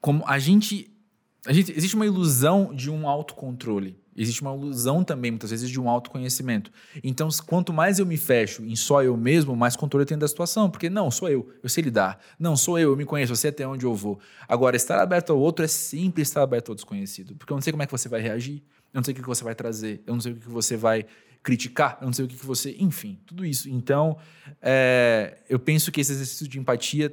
como 0.00 0.24
a 0.26 0.38
gente, 0.38 0.90
a 1.46 1.52
gente 1.52 1.72
existe 1.76 1.94
uma 1.94 2.06
ilusão 2.06 2.74
de 2.74 2.90
um 2.90 3.08
autocontrole. 3.08 3.98
Existe 4.16 4.42
uma 4.42 4.54
ilusão 4.54 5.04
também, 5.04 5.30
muitas 5.30 5.50
vezes, 5.50 5.70
de 5.70 5.80
um 5.80 5.88
autoconhecimento. 5.88 6.70
Então, 7.02 7.28
quanto 7.46 7.72
mais 7.72 7.98
eu 7.98 8.04
me 8.04 8.16
fecho 8.16 8.62
em 8.64 8.74
só 8.76 9.02
eu 9.02 9.16
mesmo, 9.16 9.54
mais 9.56 9.76
controle 9.76 10.02
eu 10.02 10.06
tenho 10.06 10.20
da 10.20 10.28
situação. 10.28 10.68
Porque 10.68 10.90
não, 10.90 11.10
sou 11.10 11.28
eu, 11.28 11.48
eu 11.62 11.68
sei 11.68 11.84
lidar. 11.84 12.18
Não, 12.38 12.56
sou 12.56 12.78
eu, 12.78 12.90
eu 12.90 12.96
me 12.96 13.04
conheço, 13.04 13.32
eu 13.32 13.36
sei 13.36 13.50
até 13.50 13.66
onde 13.66 13.86
eu 13.86 13.94
vou. 13.94 14.18
Agora, 14.48 14.76
estar 14.76 15.00
aberto 15.00 15.30
ao 15.30 15.38
outro 15.38 15.64
é 15.64 15.68
sempre 15.68 16.22
estar 16.22 16.42
aberto 16.42 16.70
ao 16.70 16.74
desconhecido. 16.74 17.34
Porque 17.36 17.52
eu 17.52 17.54
não 17.54 17.62
sei 17.62 17.72
como 17.72 17.82
é 17.82 17.86
que 17.86 17.92
você 17.92 18.08
vai 18.08 18.20
reagir, 18.20 18.62
eu 18.92 18.98
não 18.98 19.04
sei 19.04 19.14
o 19.14 19.16
que 19.16 19.22
você 19.22 19.44
vai 19.44 19.54
trazer, 19.54 20.02
eu 20.06 20.12
não 20.12 20.20
sei 20.20 20.32
o 20.32 20.36
que 20.36 20.48
você 20.48 20.76
vai 20.76 21.06
criticar, 21.42 21.98
eu 22.00 22.06
não 22.06 22.12
sei 22.12 22.24
o 22.24 22.28
que 22.28 22.36
que 22.36 22.46
você. 22.46 22.76
Enfim, 22.78 23.18
tudo 23.26 23.44
isso. 23.44 23.68
Então, 23.68 24.16
é, 24.60 25.38
eu 25.48 25.58
penso 25.58 25.90
que 25.90 26.00
esses 26.00 26.16
exercícios 26.16 26.48
de 26.48 26.58
empatia 26.58 27.12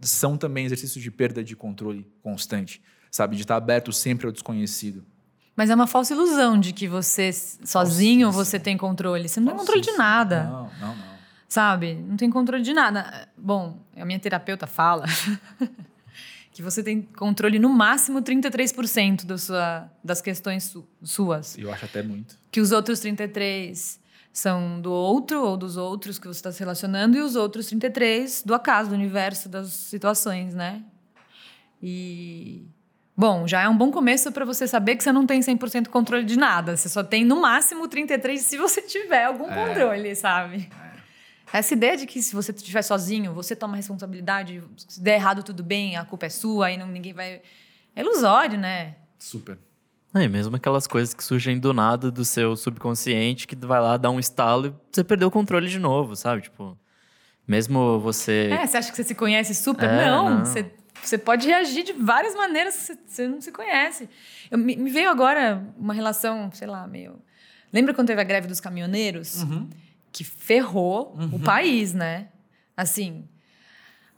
são 0.00 0.36
também 0.36 0.64
exercícios 0.64 1.02
de 1.02 1.10
perda 1.10 1.44
de 1.44 1.54
controle 1.54 2.06
constante, 2.22 2.82
sabe? 3.10 3.36
De 3.36 3.42
estar 3.42 3.56
aberto 3.56 3.92
sempre 3.92 4.26
ao 4.26 4.32
desconhecido. 4.32 5.04
Mas 5.54 5.68
é 5.68 5.74
uma 5.74 5.86
falsa 5.86 6.14
ilusão 6.14 6.58
de 6.58 6.72
que 6.72 6.88
você, 6.88 7.30
sozinho, 7.32 8.32
você 8.32 8.58
tem 8.58 8.76
controle. 8.76 9.28
Você 9.28 9.38
não 9.38 9.48
tem 9.48 9.56
controle 9.58 9.80
de 9.82 9.92
nada. 9.92 10.44
Não, 10.44 10.70
não, 10.80 10.96
não. 10.96 11.12
Sabe? 11.46 11.94
Não 11.94 12.16
tem 12.16 12.30
controle 12.30 12.62
de 12.62 12.72
nada. 12.72 13.28
Bom, 13.36 13.78
a 13.94 14.04
minha 14.06 14.18
terapeuta 14.18 14.66
fala 14.66 15.04
que 16.52 16.62
você 16.62 16.82
tem 16.82 17.00
controle 17.02 17.58
no 17.58 17.68
máximo 17.70 18.20
33% 18.22 19.24
da 19.24 19.38
sua, 19.38 19.90
das 20.04 20.20
questões 20.20 20.64
su- 20.64 20.86
suas. 21.02 21.56
Eu 21.58 21.72
acho 21.72 21.84
até 21.86 22.02
muito. 22.02 22.36
Que 22.50 22.60
os 22.60 22.72
outros 22.72 23.00
33 23.00 23.98
são 24.32 24.80
do 24.80 24.92
outro 24.92 25.42
ou 25.42 25.56
dos 25.56 25.76
outros 25.76 26.18
que 26.18 26.26
você 26.26 26.38
está 26.38 26.52
se 26.52 26.60
relacionando 26.60 27.16
e 27.16 27.20
os 27.20 27.36
outros 27.36 27.66
33 27.66 28.42
do 28.44 28.54
acaso, 28.54 28.90
do 28.90 28.94
universo, 28.94 29.48
das 29.48 29.68
situações, 29.68 30.54
né? 30.54 30.82
E 31.82 32.66
bom, 33.16 33.46
já 33.46 33.62
é 33.62 33.68
um 33.68 33.76
bom 33.76 33.90
começo 33.90 34.30
para 34.32 34.44
você 34.44 34.66
saber 34.66 34.96
que 34.96 35.02
você 35.02 35.12
não 35.12 35.26
tem 35.26 35.40
100% 35.40 35.88
controle 35.88 36.24
de 36.24 36.36
nada. 36.38 36.76
Você 36.76 36.88
só 36.88 37.02
tem 37.02 37.24
no 37.24 37.40
máximo 37.40 37.88
33 37.88 38.40
se 38.40 38.56
você 38.56 38.80
tiver 38.82 39.24
algum 39.24 39.50
É. 39.50 39.66
controle, 39.68 40.14
sabe? 40.14 40.68
Essa 41.52 41.74
ideia 41.74 41.96
de 41.96 42.06
que 42.06 42.22
se 42.22 42.34
você 42.34 42.50
estiver 42.50 42.82
sozinho, 42.82 43.34
você 43.34 43.54
toma 43.54 43.76
responsabilidade, 43.76 44.62
se 44.76 45.00
der 45.00 45.16
errado 45.16 45.42
tudo 45.42 45.62
bem, 45.62 45.96
a 45.96 46.04
culpa 46.04 46.26
é 46.26 46.30
sua, 46.30 46.66
aí 46.66 46.78
não, 46.78 46.86
ninguém 46.86 47.12
vai. 47.12 47.42
É 47.94 48.00
ilusório, 48.00 48.58
né? 48.58 48.96
Super. 49.18 49.58
É, 50.14 50.26
mesmo 50.28 50.56
aquelas 50.56 50.86
coisas 50.86 51.12
que 51.14 51.22
surgem 51.22 51.58
do 51.58 51.72
nada 51.72 52.10
do 52.10 52.24
seu 52.24 52.56
subconsciente, 52.56 53.46
que 53.46 53.54
vai 53.54 53.80
lá 53.80 53.96
dar 53.96 54.10
um 54.10 54.18
estalo 54.18 54.66
e 54.66 54.74
você 54.90 55.04
perdeu 55.04 55.28
o 55.28 55.30
controle 55.30 55.68
de 55.68 55.78
novo, 55.78 56.16
sabe? 56.16 56.42
Tipo, 56.42 56.76
mesmo 57.46 57.98
você. 58.00 58.50
É, 58.50 58.66
você 58.66 58.76
acha 58.78 58.90
que 58.90 58.96
você 58.96 59.04
se 59.04 59.14
conhece 59.14 59.54
super? 59.54 59.88
É, 59.88 60.06
não, 60.06 60.30
não. 60.30 60.44
Você, 60.44 60.70
você 61.02 61.18
pode 61.18 61.46
reagir 61.46 61.84
de 61.84 61.92
várias 61.92 62.34
maneiras 62.34 62.76
que 62.76 62.82
você, 62.82 62.98
você 63.06 63.28
não 63.28 63.40
se 63.40 63.52
conhece. 63.52 64.08
Eu, 64.50 64.58
me, 64.58 64.76
me 64.76 64.90
veio 64.90 65.10
agora 65.10 65.62
uma 65.78 65.92
relação, 65.92 66.50
sei 66.52 66.66
lá, 66.66 66.86
meio. 66.86 67.18
Lembra 67.72 67.94
quando 67.94 68.08
teve 68.08 68.20
a 68.20 68.24
greve 68.24 68.46
dos 68.46 68.60
caminhoneiros? 68.60 69.42
Que 70.12 70.22
ferrou 70.24 71.16
o 71.32 71.38
país, 71.40 71.92
né? 71.94 72.28
Assim, 72.76 73.24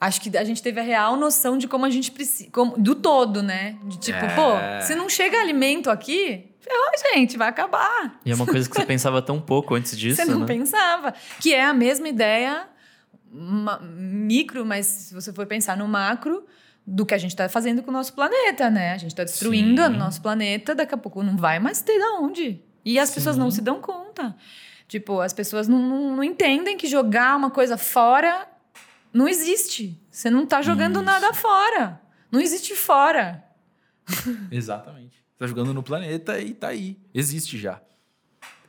Acho 0.01 0.21
que 0.21 0.37
a 0.37 0.45
gente 0.45 0.63
teve 0.63 0.79
a 0.81 0.83
real 0.83 1.17
noção 1.17 1.57
de 1.57 1.67
como 1.67 1.87
a 1.87 1.91
gente 1.91 2.11
precisa. 2.11 2.51
Do 2.77 2.95
todo, 2.95 3.43
né? 3.43 3.79
De 3.85 3.99
tipo, 3.99 4.19
É. 4.19 4.35
pô, 4.35 4.85
se 4.87 4.95
não 4.95 5.09
chega 5.09 5.41
alimento 5.41 5.89
aqui, 5.89 6.53
ferrou, 6.61 6.91
gente, 7.15 7.39
vai 7.39 7.49
acabar. 7.49 8.21
E 8.27 8.31
é 8.31 8.35
uma 8.35 8.45
coisa 8.45 8.69
que 8.69 8.75
você 8.77 8.85
pensava 8.85 9.23
tão 9.23 9.41
pouco 9.41 9.75
antes 9.75 9.97
disso, 9.97 10.17
Você 10.17 10.27
não 10.27 10.41
né? 10.41 10.47
pensava. 10.47 11.15
Que 11.41 11.55
é 11.55 11.65
a 11.65 11.73
mesma 11.73 12.07
ideia 12.09 12.69
micro, 13.83 14.65
mas 14.65 14.87
se 14.87 15.15
você 15.15 15.33
for 15.33 15.47
pensar 15.47 15.77
no 15.77 15.89
macro, 15.89 16.45
do 16.87 17.07
que 17.07 17.15
a 17.15 17.19
gente 17.19 17.31
está 17.31 17.49
fazendo 17.49 17.83
com 17.83 17.91
o 17.91 17.95
nosso 17.95 18.13
planeta, 18.13 18.69
né? 18.71 18.93
A 18.93 18.99
gente 18.99 19.13
está 19.13 19.25
destruindo 19.25 19.83
Sim. 19.83 19.89
o 19.89 19.97
nosso 19.97 20.21
planeta, 20.21 20.75
daqui 20.75 20.95
a 20.95 20.99
pouco 20.99 21.23
não 21.23 21.37
vai 21.37 21.59
mais 21.59 21.81
ter 21.81 21.99
de 21.99 22.05
onde. 22.19 22.63
E 22.85 22.99
as 22.99 23.11
pessoas 23.11 23.39
não 23.39 23.51
Sim. 23.51 23.57
se 23.57 23.63
dão 23.63 23.81
conta. 23.81 24.37
Tipo, 24.95 25.19
as 25.21 25.33
pessoas 25.33 25.67
não, 25.67 25.77
não, 25.81 26.15
não 26.15 26.23
entendem 26.23 26.77
que 26.77 26.87
jogar 26.87 27.37
uma 27.37 27.51
coisa 27.51 27.77
fora 27.77 28.47
não 29.13 29.27
existe. 29.27 30.01
Você 30.09 30.31
não 30.31 30.47
tá 30.47 30.63
jogando 30.63 30.95
Isso. 30.99 31.05
nada 31.05 31.35
fora. 31.35 32.01
Não 32.31 32.41
existe 32.41 32.77
fora. 32.77 33.45
Exatamente. 34.53 35.25
Tá 35.37 35.49
jogando 35.49 35.75
no 35.75 35.83
planeta 35.83 36.39
e 36.39 36.55
tá 36.55 36.69
aí. 36.69 36.97
Existe 37.13 37.59
já. 37.59 37.81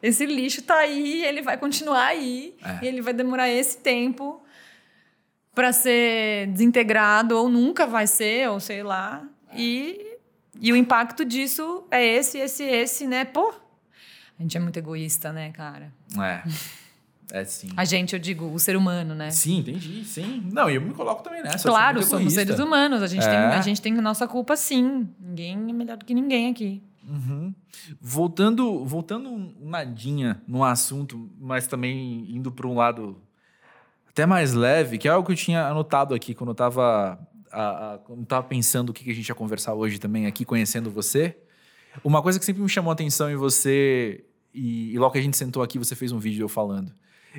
Esse 0.01 0.25
lixo 0.25 0.63
tá 0.63 0.77
aí, 0.77 1.23
ele 1.23 1.43
vai 1.43 1.59
continuar 1.59 2.07
aí, 2.07 2.55
É. 2.63 2.83
e 2.83 2.87
ele 2.87 3.03
vai 3.03 3.13
demorar 3.13 3.47
esse 3.47 3.77
tempo 3.77 4.41
para 5.53 5.71
ser 5.71 6.47
desintegrado 6.47 7.37
ou 7.37 7.47
nunca 7.49 7.85
vai 7.85 8.07
ser, 8.07 8.49
ou 8.49 8.59
sei 8.59 8.81
lá. 8.81 9.23
E, 9.53 10.17
e 10.59 10.71
o 10.71 10.75
impacto 10.75 11.23
disso 11.23 11.85
é 11.91 12.03
esse, 12.03 12.39
esse, 12.39 12.63
esse, 12.63 13.05
né? 13.05 13.25
Pô, 13.25 13.53
a 14.37 14.41
gente 14.41 14.57
é 14.57 14.59
muito 14.59 14.77
egoísta, 14.77 15.31
né, 15.31 15.51
cara? 15.51 15.91
É. 16.19 16.41
É 17.31 17.43
sim. 17.43 17.69
A 17.75 17.83
gente, 17.85 18.13
eu 18.13 18.19
digo, 18.19 18.45
o 18.45 18.59
ser 18.59 18.77
humano, 18.77 19.15
né? 19.15 19.31
Sim, 19.31 19.57
entendi, 19.59 20.05
sim. 20.05 20.47
Não, 20.51 20.69
e 20.69 20.75
eu 20.75 20.81
me 20.81 20.93
coloco 20.93 21.23
também 21.23 21.41
nessa. 21.41 21.67
claro, 21.67 22.03
somos 22.03 22.33
seres 22.33 22.59
humanos, 22.59 23.01
a 23.01 23.07
gente, 23.07 23.25
É. 23.25 23.29
tem, 23.29 23.37
a 23.37 23.61
gente 23.61 23.81
tem 23.81 23.97
a 23.97 24.01
nossa 24.01 24.27
culpa 24.27 24.55
sim. 24.55 25.09
Ninguém 25.19 25.53
é 25.53 25.73
melhor 25.73 25.97
do 25.97 26.05
que 26.05 26.13
ninguém 26.13 26.51
aqui. 26.51 26.83
Uhum. 27.07 27.53
Voltando, 27.99 28.85
voltando 28.85 29.29
um 29.29 29.53
nadinha 29.61 30.41
no 30.47 30.63
assunto, 30.63 31.29
mas 31.39 31.65
também 31.67 32.25
indo 32.35 32.51
para 32.51 32.67
um 32.67 32.75
lado 32.75 33.19
até 34.09 34.25
mais 34.25 34.53
leve, 34.53 34.97
que 34.97 35.07
é 35.07 35.11
algo 35.11 35.25
que 35.25 35.31
eu 35.33 35.37
tinha 35.37 35.67
anotado 35.67 36.13
aqui 36.13 36.33
quando 36.33 36.49
eu 36.49 36.53
estava 36.53 37.19
quando 38.05 38.19
eu 38.19 38.25
tava 38.25 38.45
pensando 38.47 38.89
o 38.89 38.93
que 38.93 39.03
que 39.03 39.11
a 39.11 39.13
gente 39.15 39.27
ia 39.29 39.35
conversar 39.35 39.73
hoje 39.73 39.97
também 39.97 40.25
aqui, 40.27 40.43
conhecendo 40.45 40.91
você. 40.91 41.37
Uma 42.03 42.21
coisa 42.21 42.39
que 42.39 42.45
sempre 42.45 42.61
me 42.61 42.69
chamou 42.69 42.91
a 42.91 42.93
atenção 42.93 43.29
em 43.29 43.35
você, 43.35 44.23
e, 44.53 44.93
e 44.93 44.99
logo 44.99 45.11
que 45.11 45.19
a 45.19 45.21
gente 45.21 45.37
sentou 45.37 45.61
aqui, 45.61 45.77
você 45.77 45.95
fez 45.95 46.11
um 46.11 46.19
vídeo 46.19 46.43
eu 46.43 46.49
falando. 46.49 46.91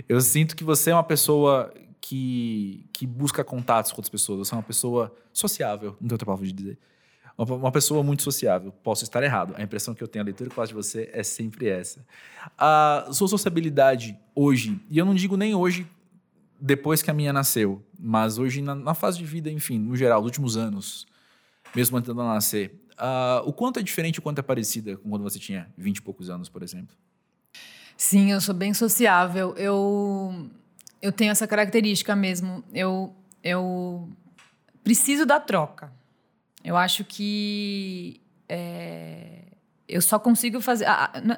Eu 0.09 0.21
sinto 0.21 0.55
que 0.55 0.63
você 0.63 0.91
é 0.91 0.95
uma 0.95 1.05
pessoa 1.05 1.73
que, 2.01 2.87
que 2.93 3.07
busca 3.07 3.43
contatos 3.43 3.91
com 3.91 3.99
outras 3.99 4.11
pessoas. 4.11 4.47
Você 4.47 4.55
é 4.55 4.57
uma 4.57 4.63
pessoa 4.63 5.15
sociável, 5.33 5.97
não 6.01 6.09
tem 6.09 6.15
outra 6.15 6.27
palavra 6.27 6.47
de 6.47 6.53
dizer. 6.53 6.79
Uma, 7.37 7.55
uma 7.55 7.73
pessoa 7.73 8.03
muito 8.03 8.23
sociável. 8.23 8.71
Posso 8.71 9.03
estar 9.03 9.23
errado. 9.23 9.55
A 9.57 9.63
impressão 9.63 9.95
que 9.95 10.03
eu 10.03 10.09
tenho, 10.09 10.23
a 10.23 10.27
leitura 10.27 10.51
que 10.51 10.57
faço 10.57 10.69
de 10.69 10.75
você 10.75 11.11
é 11.13 11.23
sempre 11.23 11.69
essa. 11.69 12.07
A 12.59 13.09
sua 13.13 13.29
sociabilidade 13.29 14.17
hoje, 14.35 14.81
e 14.91 14.99
eu 14.99 15.05
não 15.05 15.15
digo 15.15 15.37
nem 15.37 15.55
hoje 15.55 15.87
depois 16.61 17.03
que 17.03 17.11
a 17.11 17.15
minha 17.15 17.33
nasceu, 17.33 17.85
mas 17.99 18.39
hoje 18.39 18.63
na, 18.63 18.75
na 18.75 18.95
fase 18.95 19.19
de 19.19 19.25
vida, 19.25 19.51
enfim, 19.51 19.79
no 19.79 19.95
geral, 19.95 20.21
nos 20.21 20.29
últimos 20.29 20.57
anos, 20.57 21.07
mesmo 21.75 21.97
antes 21.99 22.15
dela 22.15 22.35
nascer, 22.35 22.75
ah, 22.97 23.43
o 23.45 23.53
quanto 23.53 23.79
é 23.79 23.83
diferente, 23.83 24.19
o 24.19 24.23
quanto 24.23 24.39
é 24.39 24.43
parecida 24.43 24.97
com 24.97 25.11
quando 25.11 25.23
você 25.23 25.39
tinha 25.39 25.69
20 25.77 25.99
e 25.99 26.03
poucos 26.03 26.31
anos, 26.31 26.49
por 26.49 26.63
exemplo? 26.63 26.97
Sim, 27.97 28.33
eu 28.33 28.41
sou 28.41 28.55
bem 28.55 28.75
sociável. 28.75 29.55
Eu, 29.57 30.51
eu 31.01 31.13
tenho 31.13 31.31
essa 31.31 31.47
característica 31.47 32.15
mesmo. 32.15 32.63
Eu, 32.73 33.15
eu 33.43 34.09
preciso 34.85 35.25
da 35.25 35.41
troca. 35.41 35.93
Eu 36.63 36.77
acho 36.77 37.05
que 37.05 38.21
é, 38.49 39.45
eu 39.89 40.03
só 40.03 40.19
consigo 40.19 40.61
fazer. 40.61 40.87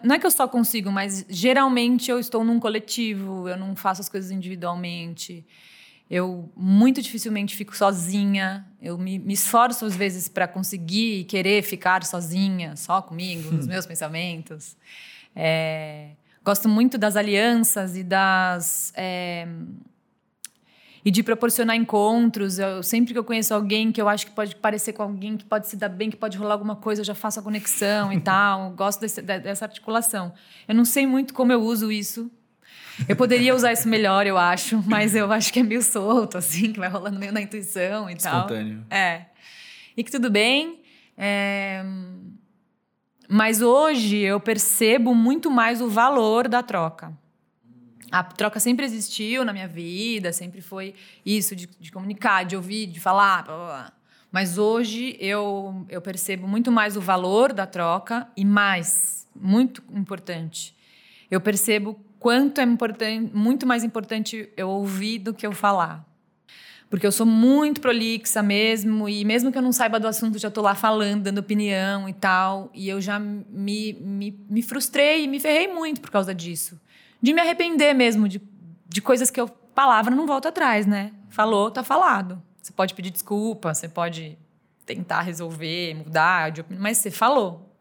não 0.03 0.15
é 0.15 0.19
que 0.19 0.27
eu 0.27 0.31
só 0.31 0.49
consigo, 0.49 0.91
mas 0.91 1.25
geralmente 1.29 2.11
eu 2.11 2.19
estou 2.19 2.43
num 2.43 2.59
coletivo, 2.59 3.49
eu 3.49 3.57
não 3.57 3.77
faço 3.77 4.01
as 4.01 4.09
coisas 4.09 4.31
individualmente. 4.31 5.47
Eu 6.11 6.51
muito 6.57 7.03
dificilmente 7.03 7.55
fico 7.55 7.77
sozinha. 7.77 8.67
Eu 8.81 8.97
me, 8.97 9.19
me 9.19 9.35
esforço 9.35 9.85
às 9.85 9.95
vezes 9.95 10.29
para 10.29 10.49
conseguir 10.49 11.21
e 11.21 11.25
querer 11.25 11.63
ficar 11.63 12.03
sozinha, 12.05 12.77
só 12.77 13.03
comigo, 13.03 13.51
nos 13.51 13.67
meus 13.69 13.85
pensamentos. 13.85 14.77
É, 15.37 16.11
gosto 16.45 16.69
muito 16.69 16.97
das 16.97 17.15
alianças 17.15 17.95
e 17.97 18.03
das 18.03 18.93
é, 18.97 19.47
e 21.05 21.11
de 21.11 21.23
proporcionar 21.23 21.77
encontros. 21.77 22.59
Eu, 22.59 22.83
sempre 22.83 23.13
que 23.13 23.19
eu 23.19 23.25
conheço 23.25 23.53
alguém 23.55 23.93
que 23.93 24.01
eu 24.01 24.09
acho 24.09 24.27
que 24.27 24.33
pode 24.33 24.57
parecer 24.57 24.93
com 24.95 25.03
alguém 25.03 25.37
que 25.37 25.45
pode 25.45 25.69
se 25.69 25.77
dar 25.77 25.89
bem, 25.91 26.11
que 26.11 26.17
pode 26.17 26.37
rolar 26.39 26.55
alguma 26.55 26.75
coisa, 26.77 27.03
eu 27.03 27.05
já 27.05 27.15
faço 27.15 27.39
a 27.39 27.43
conexão 27.43 28.11
e 28.13 28.19
tal. 28.23 28.71
Gosto 28.71 29.01
desse- 29.01 29.21
de- 29.23 29.41
dessa 29.41 29.65
articulação. 29.67 30.33
Eu 30.67 30.75
não 30.75 30.85
sei 30.85 31.07
muito 31.07 31.35
como 31.35 31.53
eu 31.53 31.61
uso 31.63 31.93
isso. 31.93 32.31
Eu 33.07 33.15
poderia 33.15 33.55
usar 33.55 33.73
isso 33.73 33.89
melhor, 33.89 34.27
eu 34.27 34.39
acho, 34.39 34.83
mas 34.87 35.15
eu 35.15 35.31
acho 35.31 35.53
que 35.53 35.61
é 35.61 35.63
meio 35.63 35.83
solto, 35.83 36.39
assim, 36.39 36.73
que 36.73 36.81
vai 36.81 36.89
rolando 36.89 37.19
meio 37.19 37.33
na 37.33 37.41
intuição 37.41 38.09
e 38.11 38.17
tal. 38.17 38.41
Espontâneo. 38.41 38.85
É. 38.91 39.27
E 39.97 40.03
que 40.03 40.11
tudo 40.11 40.31
bem. 40.31 40.81
é, 41.17 41.85
Mas 43.29 43.61
hoje 43.61 44.17
eu 44.19 44.41
percebo 44.41 45.15
muito 45.15 45.51
mais 45.51 45.81
o 45.81 45.89
valor 45.89 46.49
da 46.49 46.63
troca. 46.63 47.13
A 48.11 48.25
troca 48.25 48.59
sempre 48.59 48.87
existiu 48.87 49.45
na 49.45 49.53
minha 49.53 49.69
vida, 49.69 50.33
sempre 50.33 50.63
foi 50.63 50.95
isso 51.27 51.55
de, 51.55 51.67
de 51.79 51.93
comunicar, 51.93 52.45
de 52.45 52.57
ouvir, 52.57 52.87
de 52.87 52.99
falar. 52.99 53.45
Blá, 53.45 53.57
blá, 53.57 53.67
blá. 53.67 53.93
Mas 54.33 54.57
hoje 54.59 55.17
eu, 55.21 55.87
eu 55.89 56.01
percebo 56.01 56.47
muito 56.47 56.71
mais 56.73 56.97
o 56.97 57.01
valor 57.01 57.53
da 57.53 57.67
troca 57.67 58.29
e 58.37 58.45
mais, 58.45 59.27
muito 59.35 59.83
importante, 59.93 60.77
eu 61.31 61.41
percebo 61.41 61.99
quanto 62.19 62.61
é 62.61 62.65
importante, 62.65 63.31
muito 63.35 63.67
mais 63.67 63.85
importante 63.85 64.49
eu 64.57 64.69
ouvir 64.69 65.19
do 65.19 65.33
que 65.33 65.47
eu 65.47 65.53
falar. 65.53 66.07
Porque 66.91 67.07
eu 67.07 67.13
sou 67.13 67.27
muito 67.27 67.81
prolixa 67.81 68.43
mesmo, 68.43 69.09
e 69.09 69.23
mesmo 69.25 69.53
que 69.53 69.59
eu 69.59 69.63
não 69.63 69.73
saiba 69.73 70.01
do 70.01 70.09
assunto, 70.09 70.39
já 70.39 70.51
tô 70.51 70.63
lá 70.63 70.75
falando, 70.75 71.25
dando 71.25 71.39
opinião 71.39 72.09
e 72.09 72.15
tal. 72.15 72.71
E 72.73 72.89
eu 72.89 72.99
já 73.01 73.19
me, 73.19 73.93
me, 74.01 74.47
me 74.49 74.63
frustrei 74.63 75.25
e 75.25 75.29
me 75.29 75.39
ferrei 75.39 75.69
muito 75.69 76.01
por 76.01 76.11
causa 76.11 76.35
disso. 76.35 76.81
De 77.21 77.35
me 77.35 77.41
arrepender 77.41 77.93
mesmo 77.95 78.27
de, 78.27 78.41
de 78.89 79.03
coisas 79.03 79.31
que 79.31 79.41
eu. 79.41 79.49
Palavra 79.49 80.13
não 80.13 80.27
volta 80.27 80.49
atrás, 80.49 80.87
né? 80.87 81.13
Falou, 81.29 81.71
tá 81.71 81.85
falado. 81.85 82.43
Você 82.61 82.73
pode 82.73 82.95
pedir 82.95 83.11
desculpa, 83.11 83.73
você 83.73 83.89
pode 83.89 84.37
tentar 84.85 85.21
resolver, 85.21 85.95
mudar, 85.95 86.53
mas 86.69 86.99
você 86.99 87.11
falou. 87.11 87.77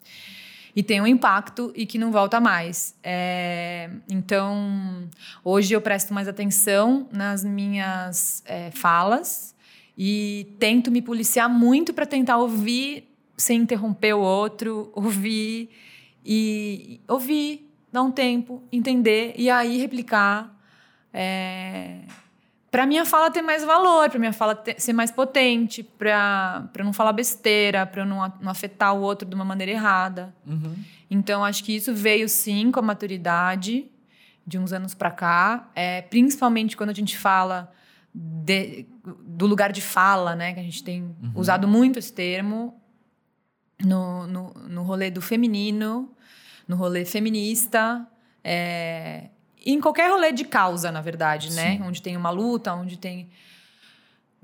E 0.77 0.83
tem 0.83 1.01
um 1.01 1.07
impacto 1.07 1.73
e 1.75 1.87
que 1.87 1.97
não 1.97 2.11
volta 2.11 2.39
mais. 2.39 2.93
É, 3.01 3.89
então, 4.07 5.09
hoje 5.43 5.73
eu 5.73 5.81
presto 5.81 6.13
mais 6.13 6.27
atenção 6.27 7.09
nas 7.11 7.43
minhas 7.43 8.43
é, 8.45 8.69
falas 8.69 9.55
e 9.97 10.55
tento 10.59 10.91
me 10.91 11.01
policiar 11.01 11.49
muito 11.49 11.95
para 11.95 12.05
tentar 12.05 12.37
ouvir 12.37 13.11
sem 13.35 13.61
interromper 13.61 14.13
o 14.13 14.19
outro, 14.19 14.91
ouvir 14.93 15.71
e 16.23 17.01
ouvir, 17.07 17.67
dar 17.91 18.03
um 18.03 18.11
tempo, 18.11 18.61
entender 18.71 19.33
e 19.35 19.49
aí 19.49 19.79
replicar. 19.79 20.55
É, 21.11 22.01
para 22.69 22.85
minha 22.85 23.05
fala 23.05 23.31
ter 23.31 23.41
mais 23.41 23.63
valor, 23.63 24.09
para 24.09 24.19
minha 24.19 24.33
fala 24.33 24.53
ter- 24.55 24.79
ser 24.79 24.93
mais 24.93 25.09
potente, 25.11 25.81
para 25.83 26.69
não 26.83 26.91
falar 26.93 27.13
besteira, 27.13 27.85
para 27.85 28.05
não, 28.05 28.17
não 28.41 28.51
afetar 28.51 28.93
o 28.95 29.01
outro 29.01 29.27
de 29.27 29.33
uma 29.33 29.45
maneira 29.45 29.71
errada. 29.71 30.35
Uhum. 30.45 30.75
Então, 31.09 31.43
acho 31.43 31.63
que 31.63 31.73
isso 31.75 31.93
veio 31.93 32.27
sim 32.27 32.69
com 32.71 32.79
a 32.79 32.83
maturidade 32.83 33.89
de 34.45 34.57
uns 34.57 34.73
anos 34.73 34.93
para 34.93 35.11
cá, 35.11 35.69
é, 35.75 36.01
principalmente 36.01 36.75
quando 36.77 36.89
a 36.89 36.93
gente 36.93 37.17
fala 37.17 37.71
de- 38.13 38.85
do 39.25 39.45
lugar 39.45 39.71
de 39.71 39.81
fala, 39.81 40.35
né? 40.35 40.53
Que 40.53 40.59
a 40.59 40.63
gente 40.63 40.83
tem 40.83 41.15
usado 41.35 41.67
muito 41.67 41.99
esse 41.99 42.11
termo 42.11 42.81
no, 43.83 44.25
no, 44.27 44.53
no 44.53 44.83
rolê 44.83 45.09
do 45.11 45.21
feminino, 45.21 46.11
no 46.67 46.75
rolê 46.75 47.05
feminista, 47.05 48.05
é, 48.43 49.29
e 49.67 49.73
em 49.73 49.81
qualquer 49.81 50.09
rolê 50.09 50.31
de 50.31 50.45
causa, 50.45 50.91
na 50.91 51.01
verdade, 51.01 51.51
né? 51.53 51.77
Sim. 51.77 51.83
Onde 51.83 52.01
tem 52.01 52.15
uma 52.15 52.29
luta, 52.29 52.73
onde 52.73 52.97
tem. 52.97 53.29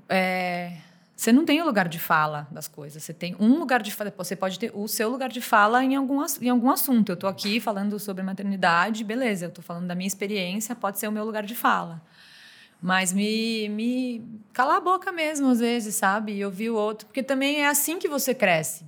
é, 0.08 0.76
você 1.16 1.32
não 1.32 1.44
tem 1.44 1.62
o 1.62 1.64
lugar 1.64 1.88
de 1.88 1.98
fala 1.98 2.46
das 2.50 2.68
coisas. 2.68 3.02
Você 3.02 3.14
tem 3.14 3.34
um 3.38 3.58
lugar 3.58 3.80
de 3.80 3.90
fala. 3.92 4.12
Você 4.18 4.34
pode 4.36 4.58
ter 4.58 4.70
o 4.74 4.86
seu 4.88 5.08
lugar 5.08 5.30
de 5.30 5.40
fala 5.40 5.82
em 5.82 5.94
algum, 5.94 6.22
em 6.42 6.48
algum 6.50 6.70
assunto. 6.70 7.10
Eu 7.10 7.14
estou 7.14 7.30
aqui 7.30 7.60
falando 7.60 7.98
sobre 7.98 8.22
maternidade, 8.22 9.04
beleza. 9.04 9.46
Eu 9.46 9.48
estou 9.48 9.64
falando 9.64 9.86
da 9.86 9.94
minha 9.94 10.08
experiência, 10.08 10.74
pode 10.74 10.98
ser 10.98 11.08
o 11.08 11.12
meu 11.12 11.24
lugar 11.24 11.44
de 11.44 11.54
fala. 11.54 12.02
Mas 12.82 13.12
me, 13.12 13.68
me 13.70 14.22
calar 14.52 14.76
a 14.76 14.80
boca 14.80 15.10
mesmo, 15.10 15.48
às 15.48 15.60
vezes, 15.60 15.94
sabe? 15.94 16.32
E 16.34 16.44
ouvir 16.44 16.68
o 16.68 16.74
outro. 16.76 17.06
Porque 17.06 17.22
também 17.22 17.62
é 17.62 17.68
assim 17.68 17.98
que 17.98 18.08
você 18.08 18.34
cresce. 18.34 18.84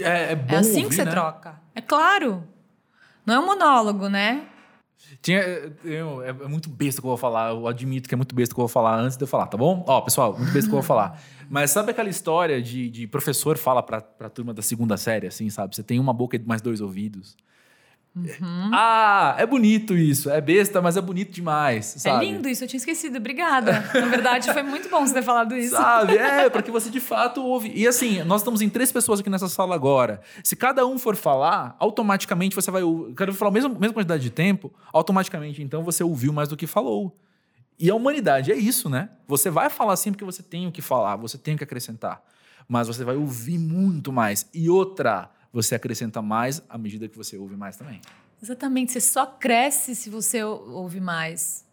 É, 0.00 0.32
é 0.32 0.34
bom 0.34 0.54
É 0.54 0.58
assim 0.58 0.76
ouvir, 0.78 0.88
que 0.88 0.94
você 0.96 1.04
né? 1.04 1.10
troca. 1.10 1.60
É 1.74 1.80
claro. 1.80 2.42
Não 3.24 3.34
é 3.34 3.38
um 3.38 3.46
monólogo, 3.46 4.08
né? 4.08 4.48
Tinha, 5.20 5.40
eu, 5.84 6.22
é, 6.22 6.28
é 6.28 6.48
muito 6.48 6.68
besta 6.68 7.00
que 7.00 7.06
eu 7.06 7.10
vou 7.10 7.16
falar, 7.16 7.50
eu 7.50 7.66
admito 7.66 8.08
que 8.08 8.14
é 8.14 8.16
muito 8.16 8.34
besta 8.34 8.54
que 8.54 8.60
eu 8.60 8.62
vou 8.62 8.68
falar 8.68 8.98
antes 8.98 9.16
de 9.16 9.22
eu 9.22 9.28
falar, 9.28 9.46
tá 9.46 9.56
bom? 9.56 9.84
Ó, 9.86 10.00
pessoal, 10.00 10.36
muito 10.36 10.52
besta 10.52 10.68
que 10.68 10.74
eu 10.74 10.80
vou 10.80 10.82
falar. 10.82 11.20
Mas 11.50 11.70
sabe 11.70 11.90
aquela 11.90 12.08
história 12.08 12.62
de, 12.62 12.88
de 12.88 13.06
professor 13.06 13.58
fala 13.58 13.82
pra, 13.82 14.00
pra 14.00 14.30
turma 14.30 14.54
da 14.54 14.62
segunda 14.62 14.96
série, 14.96 15.26
assim, 15.26 15.50
sabe? 15.50 15.76
Você 15.76 15.82
tem 15.82 16.00
uma 16.00 16.12
boca 16.12 16.36
e 16.36 16.38
mais 16.38 16.62
dois 16.62 16.80
ouvidos. 16.80 17.36
Uhum. 18.14 18.70
Ah, 18.74 19.34
é 19.38 19.46
bonito 19.46 19.96
isso. 19.96 20.28
É 20.28 20.40
besta, 20.40 20.82
mas 20.82 20.96
é 20.96 21.00
bonito 21.00 21.30
demais, 21.32 21.86
sabe? 21.98 22.26
É 22.26 22.28
lindo 22.30 22.46
isso, 22.48 22.62
eu 22.62 22.68
tinha 22.68 22.76
esquecido. 22.78 23.16
Obrigada. 23.16 23.72
Na 23.94 24.06
verdade, 24.06 24.52
foi 24.52 24.62
muito 24.62 24.88
bom 24.90 25.06
você 25.06 25.14
ter 25.14 25.22
falado 25.22 25.56
isso. 25.56 25.74
Sabe? 25.74 26.16
É, 26.18 26.50
porque 26.50 26.70
você 26.70 26.90
de 26.90 27.00
fato 27.00 27.42
ouve. 27.42 27.72
E 27.74 27.86
assim, 27.86 28.22
nós 28.24 28.42
estamos 28.42 28.60
em 28.60 28.68
três 28.68 28.92
pessoas 28.92 29.20
aqui 29.20 29.30
nessa 29.30 29.48
sala 29.48 29.74
agora. 29.74 30.20
Se 30.44 30.54
cada 30.54 30.86
um 30.86 30.98
for 30.98 31.16
falar, 31.16 31.74
automaticamente 31.78 32.54
você 32.54 32.70
vai. 32.70 32.82
ouvir- 32.82 33.14
Quero 33.14 33.32
falar 33.32 33.50
a 33.50 33.54
mesma, 33.54 33.70
mesma 33.70 33.94
quantidade 33.94 34.22
de 34.22 34.30
tempo, 34.30 34.72
automaticamente 34.92 35.62
então 35.62 35.82
você 35.82 36.04
ouviu 36.04 36.32
mais 36.32 36.48
do 36.48 36.56
que 36.56 36.66
falou. 36.66 37.16
E 37.78 37.90
a 37.90 37.94
humanidade 37.94 38.52
é 38.52 38.56
isso, 38.56 38.88
né? 38.90 39.08
Você 39.26 39.50
vai 39.50 39.70
falar 39.70 39.96
sempre 39.96 40.18
que 40.18 40.24
você 40.24 40.42
tem 40.42 40.66
o 40.66 40.72
que 40.72 40.82
falar, 40.82 41.16
você 41.16 41.38
tem 41.38 41.54
o 41.54 41.58
que 41.58 41.64
acrescentar. 41.64 42.22
Mas 42.68 42.86
você 42.86 43.02
vai 43.04 43.16
ouvir 43.16 43.58
muito 43.58 44.12
mais. 44.12 44.46
E 44.54 44.70
outra, 44.70 45.28
você 45.52 45.74
acrescenta 45.74 46.22
mais 46.22 46.62
à 46.68 46.78
medida 46.78 47.08
que 47.08 47.16
você 47.16 47.36
ouve 47.36 47.56
mais 47.56 47.76
também. 47.76 48.00
Exatamente, 48.42 48.92
você 48.92 49.00
só 49.00 49.26
cresce 49.26 49.94
se 49.94 50.10
você 50.10 50.42
ou- 50.42 50.70
ouve 50.70 51.00
mais. 51.00 51.64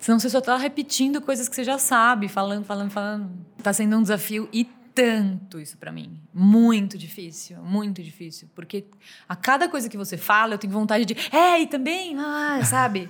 Senão 0.00 0.18
você 0.18 0.28
só 0.28 0.40
tá 0.40 0.56
repetindo 0.56 1.20
coisas 1.20 1.48
que 1.48 1.54
você 1.54 1.64
já 1.64 1.78
sabe, 1.78 2.28
falando, 2.28 2.64
falando, 2.64 2.90
falando. 2.90 3.30
Tá 3.62 3.72
sendo 3.72 3.96
um 3.96 4.02
desafio 4.02 4.48
e 4.52 4.64
tanto 4.94 5.58
isso 5.60 5.78
pra 5.78 5.90
mim. 5.92 6.18
Muito 6.34 6.98
difícil, 6.98 7.56
muito 7.62 8.02
difícil. 8.02 8.48
Porque 8.54 8.84
a 9.28 9.34
cada 9.36 9.68
coisa 9.68 9.88
que 9.88 9.96
você 9.96 10.16
fala, 10.18 10.54
eu 10.54 10.58
tenho 10.58 10.72
vontade 10.72 11.04
de. 11.04 11.14
É, 11.34 11.60
e 11.62 11.66
também, 11.66 12.14
ah, 12.18 12.60
sabe? 12.66 13.08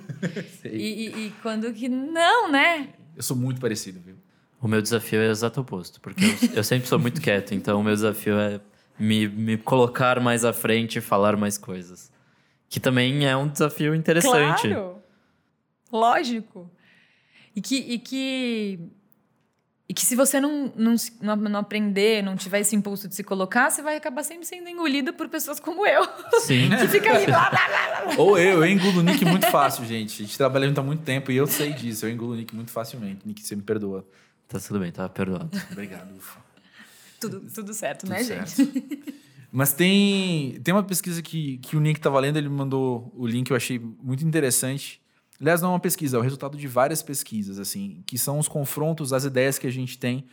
e, 0.63 0.69
e- 0.69 1.27
e 1.27 1.33
quando 1.41 1.73
que. 1.73 1.89
Não, 1.89 2.49
né? 2.51 2.89
Eu 3.15 3.23
sou 3.23 3.35
muito 3.35 3.59
parecido, 3.59 3.99
viu? 3.99 4.15
O 4.61 4.67
meu 4.67 4.81
desafio 4.81 5.19
é 5.19 5.27
o 5.27 5.31
exato 5.31 5.59
oposto, 5.59 5.99
porque 5.99 6.23
eu, 6.23 6.57
eu 6.57 6.63
sempre 6.63 6.87
sou 6.87 6.97
muito 6.97 7.19
quieto, 7.19 7.53
então 7.53 7.81
o 7.81 7.83
meu 7.83 7.93
desafio 7.93 8.39
é 8.39 8.61
me, 8.97 9.27
me 9.27 9.57
colocar 9.57 10.19
mais 10.19 10.45
à 10.45 10.53
frente 10.53 10.97
e 10.97 11.01
falar 11.01 11.35
mais 11.35 11.57
coisas. 11.57 12.11
Que 12.69 12.79
também 12.79 13.25
é 13.27 13.35
um 13.35 13.47
desafio 13.47 13.93
interessante. 13.93 14.67
Claro. 14.67 14.97
Lógico. 15.91 16.71
E 17.55 17.61
que, 17.61 17.75
e 17.75 17.99
que, 17.99 18.79
e 19.87 19.93
que 19.93 20.03
se 20.03 20.15
você 20.15 20.39
não, 20.39 20.73
não, 20.75 20.95
não, 21.21 21.35
não 21.35 21.59
aprender, 21.59 22.23
não 22.23 22.35
tiver 22.35 22.61
esse 22.61 22.75
impulso 22.75 23.07
de 23.07 23.13
se 23.13 23.23
colocar, 23.23 23.69
você 23.69 23.83
vai 23.83 23.95
acabar 23.95 24.23
sempre 24.23 24.45
sendo 24.45 24.67
engolida 24.67 25.13
por 25.13 25.29
pessoas 25.29 25.59
como 25.59 25.85
eu. 25.85 26.03
Sim. 26.41 26.69
Que 26.81 26.87
fica 26.87 27.13
ali, 27.13 27.27
blá, 27.27 27.49
blá, 27.51 27.67
blá, 27.67 28.01
blá. 28.05 28.15
Ou 28.17 28.39
eu, 28.39 28.63
eu 28.63 28.65
engulo 28.65 29.01
o 29.01 29.03
Nick 29.03 29.23
muito 29.23 29.45
fácil, 29.47 29.85
gente. 29.85 30.23
A 30.23 30.25
gente 30.25 30.35
trabalha 30.35 30.67
junto 30.67 30.79
há 30.79 30.83
muito 30.83 31.03
tempo 31.03 31.31
e 31.31 31.37
eu 31.37 31.45
sei 31.45 31.73
disso. 31.73 32.07
Eu 32.07 32.09
engulo 32.09 32.33
o 32.33 32.35
Nick 32.35 32.55
muito 32.55 32.71
facilmente. 32.71 33.21
Nick, 33.23 33.45
você 33.45 33.55
me 33.55 33.61
perdoa. 33.61 34.03
Tá 34.47 34.59
tudo 34.59 34.79
bem, 34.79 34.91
tá 34.91 35.07
perdoado. 35.07 35.49
Obrigado, 35.71 36.15
ufa. 36.17 36.42
Tudo, 37.29 37.51
tudo 37.53 37.73
certo, 37.73 38.01
Tudo 38.01 38.09
né, 38.09 38.23
certo. 38.23 38.55
gente? 38.55 39.03
Mas 39.51 39.71
tem, 39.71 40.59
tem 40.63 40.73
uma 40.73 40.81
pesquisa 40.83 41.21
que, 41.21 41.57
que 41.59 41.77
o 41.77 41.79
Nick 41.79 41.99
estava 41.99 42.19
lendo, 42.19 42.37
ele 42.37 42.49
me 42.49 42.55
mandou 42.55 43.13
o 43.15 43.27
link, 43.27 43.49
eu 43.51 43.55
achei 43.55 43.79
muito 43.79 44.25
interessante. 44.25 44.99
Aliás, 45.39 45.61
não 45.61 45.69
é 45.69 45.73
uma 45.73 45.79
pesquisa, 45.79 46.17
é 46.17 46.19
o 46.19 46.23
resultado 46.23 46.57
de 46.57 46.67
várias 46.67 47.03
pesquisas, 47.03 47.59
assim, 47.59 48.01
que 48.07 48.17
são 48.17 48.39
os 48.39 48.47
confrontos, 48.47 49.13
as 49.13 49.25
ideias 49.25 49.59
que 49.59 49.67
a 49.67 49.71
gente 49.71 49.97
tem 49.97 50.25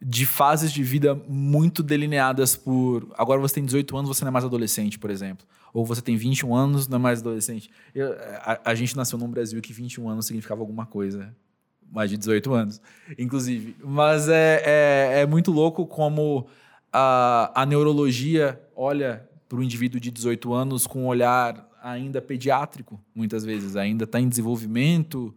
de 0.00 0.26
fases 0.26 0.72
de 0.72 0.82
vida 0.82 1.14
muito 1.28 1.82
delineadas 1.82 2.56
por. 2.56 3.06
Agora 3.16 3.40
você 3.40 3.54
tem 3.56 3.64
18 3.64 3.96
anos, 3.96 4.08
você 4.08 4.24
não 4.24 4.30
é 4.30 4.32
mais 4.32 4.44
adolescente, 4.44 4.98
por 4.98 5.10
exemplo. 5.10 5.46
Ou 5.72 5.84
você 5.86 6.00
tem 6.02 6.16
21 6.16 6.54
anos, 6.54 6.88
não 6.88 6.96
é 6.96 7.00
mais 7.00 7.20
adolescente. 7.20 7.70
Eu- 7.94 8.12
a, 8.40 8.60
a 8.64 8.74
gente 8.74 8.96
nasceu 8.96 9.18
num 9.18 9.28
Brasil 9.28 9.60
que 9.60 9.72
21 9.72 10.08
anos 10.08 10.26
significava 10.26 10.60
alguma 10.60 10.86
coisa. 10.86 11.34
Mais 11.92 12.08
de 12.10 12.16
18 12.16 12.54
anos, 12.54 12.80
inclusive. 13.18 13.76
Mas 13.84 14.28
é, 14.28 14.62
é, 14.64 15.20
é 15.20 15.26
muito 15.26 15.52
louco 15.52 15.86
como 15.86 16.46
a, 16.90 17.52
a 17.54 17.66
neurologia 17.66 18.58
olha 18.74 19.28
para 19.48 19.58
o 19.58 19.62
indivíduo 19.62 20.00
de 20.00 20.10
18 20.10 20.54
anos 20.54 20.86
com 20.86 21.04
um 21.04 21.06
olhar 21.06 21.68
ainda 21.82 22.22
pediátrico, 22.22 22.98
muitas 23.14 23.44
vezes. 23.44 23.76
Ainda 23.76 24.04
está 24.04 24.18
em 24.18 24.28
desenvolvimento, 24.28 25.34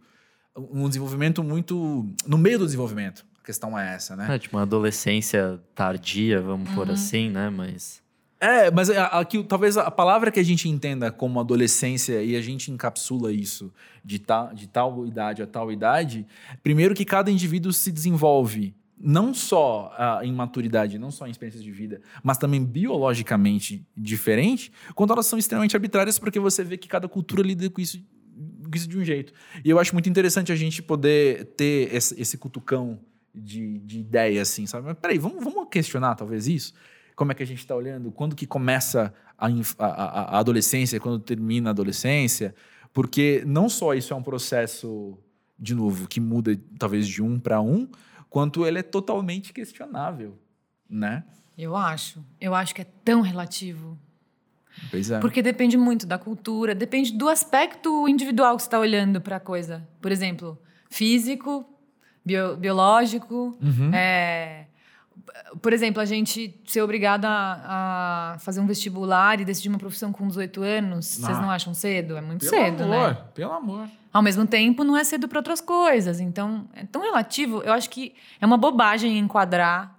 um 0.56 0.88
desenvolvimento 0.88 1.44
muito. 1.44 2.08
no 2.26 2.38
meio 2.38 2.58
do 2.58 2.64
desenvolvimento. 2.64 3.26
A 3.42 3.44
questão 3.44 3.78
é 3.78 3.94
essa, 3.94 4.16
né? 4.16 4.34
É 4.34 4.38
tipo 4.38 4.56
uma 4.56 4.62
adolescência 4.62 5.60
tardia, 5.74 6.40
vamos 6.40 6.70
por 6.70 6.90
assim, 6.90 7.30
né? 7.30 7.50
Mas. 7.50 8.02
É, 8.38 8.70
mas 8.70 8.90
a- 8.90 9.06
aqui, 9.06 9.42
talvez 9.44 9.78
a 9.78 9.90
palavra 9.90 10.30
que 10.30 10.38
a 10.38 10.42
gente 10.42 10.68
entenda 10.68 11.10
como 11.10 11.40
adolescência 11.40 12.22
e 12.22 12.36
a 12.36 12.40
gente 12.40 12.70
encapsula 12.70 13.32
isso 13.32 13.72
de, 14.04 14.18
ta, 14.18 14.52
de 14.52 14.66
tal 14.68 15.06
idade 15.06 15.42
a 15.42 15.46
tal 15.46 15.72
idade, 15.72 16.26
primeiro 16.62 16.94
que 16.94 17.04
cada 17.04 17.30
indivíduo 17.30 17.72
se 17.72 17.90
desenvolve 17.90 18.74
não 18.98 19.32
só 19.34 19.94
ah, 19.96 20.20
em 20.22 20.32
maturidade, 20.32 20.98
não 20.98 21.10
só 21.10 21.26
em 21.26 21.30
experiências 21.30 21.62
de 21.62 21.70
vida, 21.70 22.00
mas 22.22 22.38
também 22.38 22.64
biologicamente 22.64 23.86
diferente, 23.96 24.72
quando 24.94 25.12
elas 25.12 25.26
são 25.26 25.38
extremamente 25.38 25.76
arbitrárias, 25.76 26.18
porque 26.18 26.40
você 26.40 26.64
vê 26.64 26.76
que 26.78 26.88
cada 26.88 27.06
cultura 27.08 27.42
lida 27.42 27.68
com 27.68 27.80
isso, 27.80 27.98
com 27.98 28.70
isso 28.74 28.88
de 28.88 28.98
um 28.98 29.04
jeito. 29.04 29.32
E 29.64 29.68
eu 29.70 29.78
acho 29.78 29.94
muito 29.94 30.08
interessante 30.08 30.50
a 30.50 30.56
gente 30.56 30.82
poder 30.82 31.44
ter 31.56 31.94
esse, 31.94 32.18
esse 32.20 32.38
cutucão 32.38 32.98
de, 33.34 33.78
de 33.80 33.98
ideia, 34.00 34.40
assim, 34.40 34.66
sabe? 34.66 34.86
Mas 34.86 34.96
peraí, 34.98 35.18
vamos, 35.18 35.44
vamos 35.44 35.68
questionar 35.70 36.14
talvez 36.14 36.46
isso? 36.48 36.72
Como 37.16 37.32
é 37.32 37.34
que 37.34 37.42
a 37.42 37.46
gente 37.46 37.58
está 37.58 37.74
olhando? 37.74 38.12
Quando 38.12 38.36
que 38.36 38.46
começa 38.46 39.12
a, 39.38 39.46
a- 39.78 40.36
a 40.36 40.38
adolescência, 40.38 41.00
quando 41.00 41.18
termina 41.18 41.70
a 41.70 41.72
adolescência? 41.72 42.54
Porque 42.92 43.42
não 43.46 43.68
só 43.68 43.94
isso 43.94 44.12
é 44.12 44.16
um 44.16 44.22
processo, 44.22 45.18
de 45.58 45.74
novo, 45.74 46.06
que 46.06 46.20
muda 46.20 46.56
talvez 46.78 47.08
de 47.08 47.22
um 47.22 47.40
para 47.40 47.60
um, 47.60 47.88
quanto 48.30 48.64
ele 48.66 48.78
é 48.78 48.82
totalmente 48.82 49.52
questionável, 49.52 50.38
né? 50.88 51.24
Eu 51.58 51.74
acho. 51.74 52.22
Eu 52.38 52.54
acho 52.54 52.74
que 52.74 52.82
é 52.82 52.86
tão 53.02 53.22
relativo. 53.22 53.98
Pois 54.90 55.10
é. 55.10 55.18
Porque 55.20 55.40
depende 55.40 55.78
muito 55.78 56.06
da 56.06 56.18
cultura, 56.18 56.74
depende 56.74 57.12
do 57.16 57.30
aspecto 57.30 58.06
individual 58.06 58.56
que 58.56 58.62
você 58.62 58.66
está 58.66 58.78
olhando 58.78 59.22
para 59.22 59.36
a 59.36 59.40
coisa. 59.40 59.88
Por 60.02 60.12
exemplo, 60.12 60.58
físico, 60.90 61.64
bio- 62.22 62.56
biológico. 62.58 63.56
Uhum. 63.62 63.90
é, 63.94 64.66
por 65.62 65.72
exemplo, 65.72 66.00
a 66.00 66.04
gente 66.04 66.58
ser 66.66 66.82
obrigado 66.82 67.24
a, 67.24 68.34
a 68.34 68.38
fazer 68.38 68.60
um 68.60 68.66
vestibular 68.66 69.40
e 69.40 69.44
decidir 69.44 69.68
uma 69.68 69.78
profissão 69.78 70.12
com 70.12 70.26
18 70.28 70.62
anos, 70.62 71.06
vocês 71.06 71.36
Ah. 71.36 71.40
não 71.42 71.50
acham 71.50 71.72
cedo? 71.74 72.16
É 72.16 72.20
muito 72.20 72.40
Pelo 72.48 72.50
cedo, 72.64 72.82
amor, 72.84 73.08
né? 73.14 73.18
pelo 73.34 73.52
amor. 73.52 73.88
Ao 74.12 74.22
mesmo 74.22 74.46
tempo, 74.46 74.82
não 74.84 74.96
é 74.96 75.04
cedo 75.04 75.28
para 75.28 75.38
outras 75.38 75.60
coisas. 75.60 76.20
Então, 76.20 76.68
é 76.74 76.84
tão 76.84 77.02
relativo. 77.02 77.62
Eu 77.62 77.72
acho 77.72 77.90
que 77.90 78.14
é 78.40 78.46
uma 78.46 78.56
bobagem 78.56 79.18
enquadrar 79.18 79.94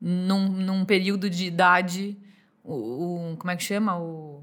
num, 0.00 0.48
num 0.48 0.84
período 0.84 1.28
de 1.30 1.46
idade 1.46 2.16
o, 2.64 2.74
o- 3.32 3.36
como 3.36 3.50
é 3.50 3.56
que 3.56 3.62
chama 3.62 3.98
o 3.98 4.42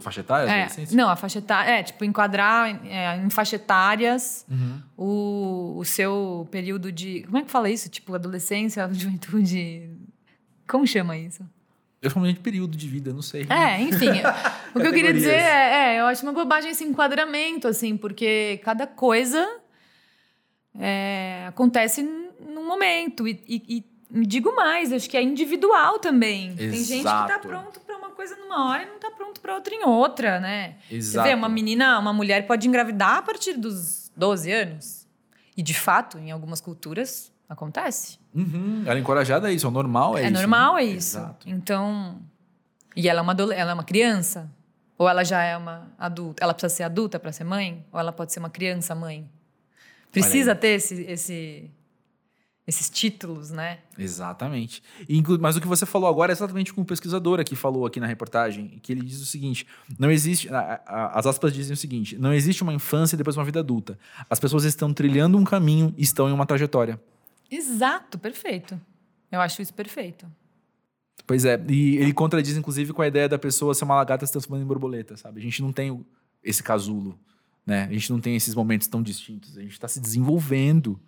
Faixa 0.00 0.20
etária? 0.20 0.50
é, 0.50 0.68
não 0.92 1.08
a 1.08 1.16
faixa 1.16 1.38
etária 1.38 1.70
é 1.78 1.82
tipo 1.82 2.04
enquadrar 2.04 2.68
é, 2.86 3.16
em 3.18 3.30
faixa 3.30 3.56
etárias 3.56 4.44
Uhum. 4.50 4.80
o, 4.96 5.74
o 5.78 5.84
seu 5.84 6.48
período 6.50 6.90
de 6.90 7.22
como 7.24 7.38
é 7.38 7.42
que 7.42 7.50
fala 7.50 7.70
isso 7.70 7.88
tipo 7.88 8.14
adolescência 8.14 8.88
juventude 8.92 9.90
como 10.66 10.86
chama 10.86 11.16
isso 11.16 11.44
Eu 12.02 12.08
chamo 12.10 12.26
de 12.26 12.40
período 12.40 12.76
de 12.78 12.88
vida, 12.88 13.12
não 13.12 13.20
sei. 13.22 13.46
É, 13.50 13.80
enfim. 13.82 14.08
o 14.74 14.80
que 14.80 14.86
eu 14.86 14.92
queria 14.92 15.12
dizer 15.12 15.34
é, 15.34 15.96
é, 15.96 16.00
eu 16.00 16.06
acho 16.06 16.22
uma 16.22 16.32
bobagem 16.32 16.70
esse 16.70 16.82
enquadramento, 16.84 17.68
assim, 17.68 17.94
porque 17.96 18.58
cada 18.64 18.86
coisa 18.86 19.46
é, 20.78 21.44
acontece 21.48 22.02
num 22.02 22.66
momento. 22.66 23.26
E, 23.28 23.42
e- 23.46 23.84
e 24.12 24.26
digo 24.26 24.54
mais, 24.56 24.92
acho 24.92 25.08
que 25.10 25.16
é 25.16 25.22
individual 25.22 25.98
também. 25.98 26.54
Tem 26.56 26.72
gente 26.72 26.98
que 26.98 27.04
tá 27.04 27.26
Exato. 27.26 27.48
pronto 27.48 27.80
coisa 28.20 28.36
numa 28.36 28.68
hora 28.68 28.82
e 28.82 28.86
não 28.86 28.98
tá 28.98 29.10
pronto 29.10 29.40
para 29.40 29.54
outra 29.54 29.74
em 29.74 29.82
outra, 29.82 30.38
né? 30.38 30.76
Exato. 30.90 31.24
Você 31.26 31.30
vê, 31.30 31.34
uma 31.34 31.48
menina, 31.48 31.98
uma 31.98 32.12
mulher 32.12 32.46
pode 32.46 32.68
engravidar 32.68 33.16
a 33.16 33.22
partir 33.22 33.54
dos 33.56 34.12
12 34.14 34.52
anos. 34.52 35.06
E, 35.56 35.62
de 35.62 35.72
fato, 35.72 36.18
em 36.18 36.30
algumas 36.30 36.60
culturas, 36.60 37.32
acontece. 37.48 38.18
Uhum. 38.34 38.82
Ela 38.84 38.96
é 38.98 39.00
encorajada 39.00 39.48
a 39.48 39.52
isso, 39.52 39.66
é 39.66 39.70
normal, 39.70 40.18
é, 40.18 40.22
É, 40.22 40.24
isso. 40.24 40.32
normal, 40.34 40.74
né? 40.74 40.82
é 40.82 40.84
isso. 40.84 41.16
Exato. 41.18 41.48
Então. 41.48 42.20
E 42.94 43.08
ela 43.08 43.20
é, 43.20 43.22
uma, 43.22 43.32
adole- 43.32 43.54
ela 43.54 43.70
é 43.70 43.74
uma 43.74 43.84
criança? 43.84 44.50
Ou 44.98 45.08
ela 45.08 45.24
já 45.24 45.42
é 45.42 45.56
uma 45.56 45.90
adulta? 45.98 46.44
Ela 46.44 46.52
precisa 46.52 46.74
ser 46.74 46.82
adulta 46.82 47.18
para 47.18 47.32
ser 47.32 47.44
mãe? 47.44 47.82
Ou 47.90 47.98
ela 47.98 48.12
pode 48.12 48.32
ser 48.34 48.38
uma 48.40 48.50
criança 48.50 48.94
mãe? 48.94 49.26
Precisa 50.12 50.54
ter 50.54 50.68
esse, 50.76 51.02
esse- 51.04 51.70
esses 52.70 52.88
títulos, 52.88 53.50
né? 53.50 53.78
Exatamente. 53.98 54.82
Inclu- 55.08 55.38
Mas 55.40 55.56
o 55.56 55.60
que 55.60 55.66
você 55.66 55.84
falou 55.84 56.08
agora 56.08 56.32
é 56.32 56.34
exatamente 56.34 56.72
como 56.72 56.84
o 56.84 56.86
pesquisador 56.86 57.40
aqui 57.40 57.54
falou 57.56 57.84
aqui 57.84 57.98
na 58.00 58.06
reportagem, 58.06 58.78
que 58.82 58.92
ele 58.92 59.02
diz 59.04 59.20
o 59.20 59.26
seguinte: 59.26 59.66
não 59.98 60.10
existe. 60.10 60.48
a- 60.48 60.80
a- 60.86 61.18
As 61.18 61.26
aspas 61.26 61.52
dizem 61.52 61.74
o 61.74 61.76
seguinte: 61.76 62.16
não 62.16 62.32
existe 62.32 62.62
uma 62.62 62.72
infância 62.72 63.16
e 63.16 63.18
depois 63.18 63.36
uma 63.36 63.44
vida 63.44 63.60
adulta. 63.60 63.98
As 64.30 64.38
pessoas 64.40 64.64
estão 64.64 64.94
trilhando 64.94 65.36
um 65.36 65.44
caminho 65.44 65.92
e 65.98 66.02
estão 66.02 66.28
em 66.28 66.32
uma 66.32 66.46
trajetória. 66.46 67.00
Exato, 67.50 68.18
perfeito. 68.18 68.80
Eu 69.30 69.40
acho 69.40 69.60
isso 69.60 69.74
perfeito. 69.74 70.26
Pois 71.26 71.44
é, 71.44 71.62
e 71.68 71.96
ele 71.96 72.12
contradiz, 72.12 72.56
inclusive, 72.56 72.92
com 72.92 73.02
a 73.02 73.06
ideia 73.06 73.28
da 73.28 73.38
pessoa 73.38 73.74
ser 73.74 73.84
uma 73.84 73.94
lagarta 73.94 74.24
se 74.26 74.32
transformando 74.32 74.64
em 74.64 74.66
borboleta, 74.66 75.16
sabe? 75.16 75.38
A 75.40 75.42
gente 75.42 75.60
não 75.62 75.72
tem 75.72 76.04
esse 76.42 76.62
casulo, 76.62 77.18
né? 77.66 77.84
A 77.84 77.92
gente 77.92 78.10
não 78.10 78.20
tem 78.20 78.34
esses 78.34 78.54
momentos 78.54 78.88
tão 78.88 79.02
distintos. 79.02 79.56
A 79.58 79.60
gente 79.62 79.72
está 79.72 79.86
se 79.86 80.00
desenvolvendo. 80.00 80.98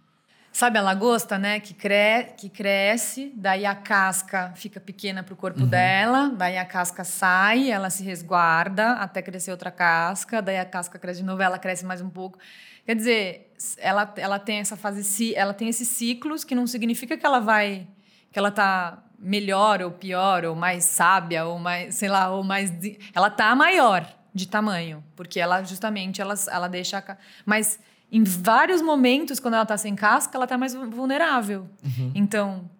Sabe 0.52 0.78
a 0.78 0.82
lagosta, 0.82 1.38
né? 1.38 1.60
Que, 1.60 1.72
cre 1.72 2.34
que 2.36 2.50
cresce, 2.50 3.32
daí 3.34 3.64
a 3.64 3.74
casca 3.74 4.52
fica 4.54 4.78
pequena 4.78 5.22
para 5.22 5.32
o 5.32 5.36
corpo 5.36 5.60
uhum. 5.60 5.66
dela, 5.66 6.30
daí 6.36 6.58
a 6.58 6.64
casca 6.64 7.04
sai, 7.04 7.70
ela 7.70 7.88
se 7.88 8.02
resguarda 8.04 8.92
até 8.92 9.22
crescer 9.22 9.50
outra 9.50 9.70
casca, 9.70 10.42
daí 10.42 10.58
a 10.58 10.64
casca 10.64 10.98
cresce 10.98 11.20
de 11.20 11.26
novo, 11.26 11.40
ela 11.40 11.58
cresce 11.58 11.86
mais 11.86 12.02
um 12.02 12.10
pouco. 12.10 12.38
Quer 12.84 12.96
dizer, 12.96 13.52
ela, 13.78 14.12
ela 14.16 14.38
tem 14.38 14.58
essa 14.58 14.76
fase, 14.76 15.34
ela 15.34 15.54
tem 15.54 15.68
esses 15.68 15.88
ciclos 15.88 16.44
que 16.44 16.54
não 16.54 16.66
significa 16.66 17.16
que 17.16 17.24
ela 17.24 17.38
vai, 17.38 17.86
que 18.30 18.38
ela 18.38 18.50
tá 18.50 19.02
melhor 19.18 19.80
ou 19.80 19.90
pior, 19.90 20.44
ou 20.44 20.54
mais 20.54 20.84
sábia, 20.84 21.46
ou 21.46 21.58
mais, 21.58 21.94
sei 21.94 22.08
lá, 22.08 22.28
ou 22.30 22.42
mais. 22.44 22.70
Ela 23.14 23.30
tá 23.30 23.54
maior 23.54 24.06
de 24.34 24.48
tamanho, 24.48 25.02
porque 25.14 25.40
ela 25.40 25.62
justamente 25.62 26.20
ela, 26.20 26.34
ela 26.50 26.68
deixa. 26.68 27.02
Mas 27.46 27.78
em 28.12 28.24
vários 28.24 28.82
momentos, 28.82 29.40
quando 29.40 29.54
ela 29.54 29.64
tá 29.64 29.78
sem 29.78 29.96
casca, 29.96 30.36
ela 30.36 30.46
tá 30.46 30.58
mais 30.58 30.74
vulnerável. 30.74 31.66
Uhum. 31.82 32.12
Então, 32.14 32.70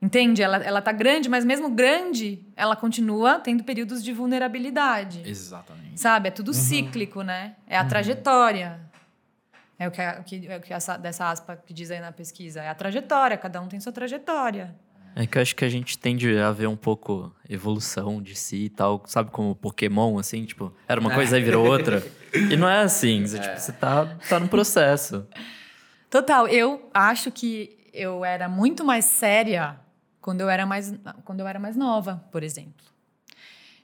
entende? 0.00 0.42
Ela, 0.42 0.56
ela 0.56 0.80
tá 0.80 0.92
grande, 0.92 1.28
mas 1.28 1.44
mesmo 1.44 1.68
grande, 1.68 2.42
ela 2.56 2.74
continua 2.74 3.38
tendo 3.38 3.62
períodos 3.64 4.02
de 4.02 4.14
vulnerabilidade. 4.14 5.22
Exatamente. 5.26 6.00
Sabe? 6.00 6.28
É 6.28 6.30
tudo 6.30 6.48
uhum. 6.48 6.54
cíclico, 6.54 7.20
né? 7.20 7.54
É 7.66 7.76
a 7.76 7.82
uhum. 7.82 7.88
trajetória. 7.88 8.80
É 9.78 9.86
o 9.86 9.90
que, 9.90 10.00
é 10.00 10.18
o 10.18 10.24
que, 10.24 10.46
é 10.48 10.56
o 10.56 10.60
que 10.60 10.72
essa, 10.72 10.96
dessa 10.96 11.30
aspa 11.30 11.54
que 11.54 11.74
diz 11.74 11.90
aí 11.90 12.00
na 12.00 12.10
pesquisa. 12.10 12.62
É 12.62 12.70
a 12.70 12.74
trajetória, 12.74 13.36
cada 13.36 13.60
um 13.60 13.68
tem 13.68 13.78
sua 13.78 13.92
trajetória. 13.92 14.74
É 15.14 15.26
que 15.26 15.36
eu 15.36 15.42
acho 15.42 15.54
que 15.54 15.66
a 15.66 15.68
gente 15.68 15.98
tende 15.98 16.38
a 16.38 16.50
ver 16.50 16.66
um 16.66 16.76
pouco 16.76 17.30
evolução 17.46 18.22
de 18.22 18.34
si 18.34 18.64
e 18.64 18.70
tal, 18.70 19.02
sabe 19.04 19.30
como 19.30 19.54
Pokémon, 19.54 20.18
assim, 20.18 20.46
tipo, 20.46 20.74
era 20.88 20.98
uma 20.98 21.12
coisa 21.12 21.38
e 21.38 21.42
virou 21.42 21.66
outra. 21.66 22.02
E 22.34 22.56
não 22.56 22.68
é 22.68 22.82
assim, 22.82 23.26
você, 23.26 23.38
tipo, 23.38 23.58
você 23.58 23.72
tá, 23.72 24.06
tá 24.28 24.40
no 24.40 24.48
processo. 24.48 25.26
Total, 26.10 26.48
eu 26.48 26.90
acho 26.92 27.30
que 27.30 27.78
eu 27.92 28.24
era 28.24 28.48
muito 28.48 28.84
mais 28.84 29.04
séria 29.04 29.78
quando 30.20 30.40
eu 30.40 30.48
era 30.48 30.64
mais, 30.64 30.94
quando 31.24 31.40
eu 31.40 31.48
era 31.48 31.58
mais 31.58 31.76
nova, 31.76 32.24
por 32.30 32.42
exemplo. 32.42 32.86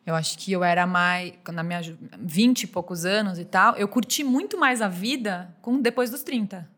Eu 0.06 0.14
acho 0.14 0.38
que 0.38 0.52
eu 0.52 0.64
era 0.64 0.86
mais, 0.86 1.34
na 1.52 1.62
minha 1.62 1.80
20 2.18 2.62
e 2.62 2.66
poucos 2.66 3.04
anos 3.04 3.38
e 3.38 3.44
tal, 3.44 3.76
eu 3.76 3.86
curti 3.86 4.24
muito 4.24 4.58
mais 4.58 4.80
a 4.80 4.88
vida 4.88 5.54
com 5.60 5.80
depois 5.80 6.10
dos 6.10 6.22
30 6.22 6.68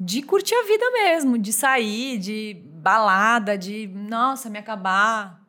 de 0.00 0.22
curtir 0.22 0.54
a 0.54 0.62
vida 0.62 0.90
mesmo, 0.92 1.36
de 1.36 1.52
sair, 1.52 2.16
de 2.16 2.56
balada, 2.76 3.58
de, 3.58 3.86
nossa, 3.86 4.48
me 4.48 4.58
acabar. 4.58 5.39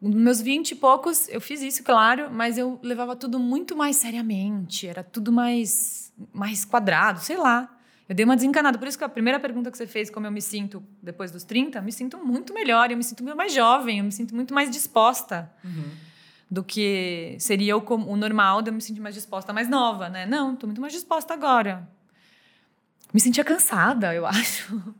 Nos 0.00 0.14
meus 0.14 0.40
vinte 0.40 0.72
e 0.72 0.74
poucos, 0.74 1.28
eu 1.28 1.40
fiz 1.40 1.62
isso, 1.62 1.82
claro, 1.82 2.30
mas 2.30 2.58
eu 2.58 2.78
levava 2.82 3.16
tudo 3.16 3.38
muito 3.38 3.74
mais 3.74 3.96
seriamente, 3.96 4.86
era 4.86 5.02
tudo 5.02 5.32
mais, 5.32 6.12
mais 6.32 6.64
quadrado, 6.64 7.20
sei 7.20 7.36
lá. 7.36 7.72
Eu 8.08 8.14
dei 8.14 8.24
uma 8.24 8.36
desencanada. 8.36 8.78
Por 8.78 8.86
isso 8.86 8.96
que 8.96 9.02
a 9.02 9.08
primeira 9.08 9.40
pergunta 9.40 9.70
que 9.70 9.76
você 9.76 9.86
fez, 9.86 10.10
como 10.10 10.26
eu 10.26 10.30
me 10.30 10.40
sinto 10.40 10.82
depois 11.02 11.30
dos 11.30 11.42
30, 11.42 11.78
eu 11.78 11.82
me 11.82 11.90
sinto 11.90 12.18
muito 12.18 12.54
melhor, 12.54 12.90
eu 12.90 12.96
me 12.96 13.02
sinto 13.02 13.24
muito 13.24 13.36
mais 13.36 13.52
jovem, 13.52 13.98
eu 13.98 14.04
me 14.04 14.12
sinto 14.12 14.34
muito 14.34 14.54
mais 14.54 14.70
disposta. 14.70 15.50
Uhum. 15.64 15.90
Do 16.48 16.62
que 16.62 17.36
seria 17.40 17.76
o, 17.76 17.80
o 17.80 18.16
normal 18.16 18.62
de 18.62 18.70
eu 18.70 18.74
me 18.74 18.80
sentir 18.80 19.00
mais 19.00 19.16
disposta, 19.16 19.52
mais 19.52 19.68
nova, 19.68 20.08
né? 20.08 20.24
Não, 20.24 20.54
estou 20.54 20.68
muito 20.68 20.80
mais 20.80 20.92
disposta 20.92 21.34
agora 21.34 21.88
me 23.16 23.20
sentia 23.20 23.42
cansada, 23.42 24.14
eu 24.14 24.26
acho. 24.28 24.94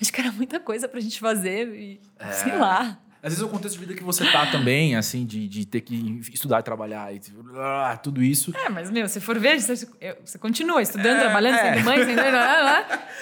Acho 0.00 0.12
que 0.12 0.20
era 0.20 0.32
muita 0.32 0.58
coisa 0.60 0.88
pra 0.88 1.00
gente 1.00 1.20
fazer 1.20 1.68
e 1.74 2.00
é. 2.18 2.32
sei 2.32 2.56
lá. 2.56 2.98
Às 3.24 3.30
vezes 3.30 3.42
é 3.42 3.46
o 3.46 3.48
contexto 3.48 3.78
de 3.78 3.86
vida 3.86 3.94
que 3.94 4.04
você 4.04 4.30
tá 4.30 4.44
também, 4.52 4.96
assim, 4.96 5.24
de, 5.24 5.48
de 5.48 5.64
ter 5.64 5.80
que 5.80 6.20
estudar 6.30 6.60
e 6.60 6.62
trabalhar 6.62 7.10
e 7.10 7.18
ah, 7.56 7.98
tudo 8.02 8.22
isso. 8.22 8.52
É, 8.54 8.68
mas, 8.68 8.90
meu, 8.90 9.08
se 9.08 9.18
for 9.18 9.38
ver, 9.38 9.58
você, 9.58 9.88
você 10.22 10.38
continua 10.38 10.82
estudando, 10.82 11.16
é, 11.16 11.20
trabalhando, 11.20 11.54
é. 11.54 11.72
sendo 11.72 11.84
mãe, 11.86 12.04
sendo... 12.04 12.20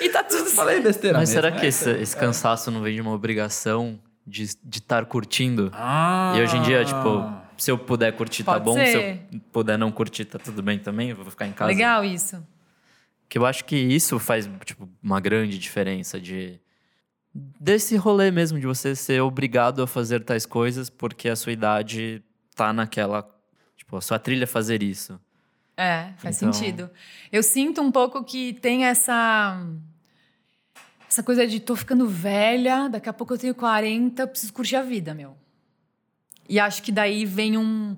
e 0.00 0.09
tá 0.09 0.24
tudo 0.24 0.50
Falei 0.50 0.80
besteira 0.80 1.18
Mas 1.18 1.28
mesmo, 1.28 1.40
será 1.40 1.57
que 1.57 1.64
esse, 1.64 1.88
esse, 1.88 2.16
cansaço 2.16 2.68
não 2.72 2.82
vem 2.82 2.96
de 2.96 3.00
uma 3.00 3.12
obrigação 3.12 3.96
de 4.26 4.42
estar 4.42 4.61
de 4.64 4.78
estar 4.78 5.05
curtindo? 5.07 5.70
Ah. 5.72 6.34
E 6.36 6.42
hoje 6.42 6.57
em 6.57 6.62
dia, 6.62 6.84
tipo, 6.84 7.32
se 7.57 7.70
eu 7.70 7.78
puder 7.78 8.11
curtir, 8.16 8.42
tá 8.42 8.55
Pode 8.55 8.64
tá 8.64 8.70
bom. 8.72 8.74
Ser. 8.74 8.86
Se 8.86 8.96
eu 9.36 9.40
puder 9.53 9.78
não 9.78 9.92
curtir, 9.92 10.24
tá 10.24 10.36
tudo 10.36 10.64
bem 10.64 10.80
também. 10.80 11.11
Eu 11.11 11.16
vou 11.16 11.26
ficar 11.26 11.46
em 11.46 11.53
casa. 11.53 11.70
Legal 11.70 12.05
isso. 12.05 12.44
Que 13.28 13.38
eu 13.38 13.46
acho 13.46 13.64
que 13.64 13.76
isso 13.76 14.18
faz 14.18 14.50
tipo, 14.64 14.88
uma 15.00 15.20
grande 15.20 15.57
diferença 15.61 16.20
de 16.20 16.61
desse 17.34 17.96
rolê 17.96 18.30
mesmo 18.30 18.58
de 18.60 18.66
você 18.66 18.94
ser 18.94 19.20
obrigado 19.22 19.82
a 19.82 19.86
fazer 19.86 20.24
tais 20.24 20.44
coisas 20.44 20.90
porque 20.90 21.28
a 21.28 21.36
sua 21.36 21.52
idade 21.52 22.22
tá 22.54 22.72
naquela, 22.72 23.28
tipo, 23.76 23.96
a 23.96 24.00
sua 24.00 24.18
trilha 24.18 24.46
fazer 24.46 24.82
isso. 24.82 25.18
É, 25.76 26.12
faz 26.18 26.36
então... 26.36 26.52
sentido. 26.52 26.90
Eu 27.30 27.42
sinto 27.42 27.80
um 27.80 27.90
pouco 27.90 28.22
que 28.22 28.52
tem 28.54 28.84
essa 28.84 29.58
essa 31.08 31.22
coisa 31.22 31.46
de 31.46 31.60
tô 31.60 31.76
ficando 31.76 32.08
velha, 32.08 32.88
daqui 32.88 33.08
a 33.08 33.12
pouco 33.12 33.34
eu 33.34 33.38
tenho 33.38 33.54
40, 33.54 34.22
eu 34.22 34.28
preciso 34.28 34.52
curtir 34.52 34.76
a 34.76 34.82
vida, 34.82 35.12
meu. 35.12 35.36
E 36.48 36.58
acho 36.58 36.82
que 36.82 36.90
daí 36.90 37.26
vem 37.26 37.56
um 37.56 37.96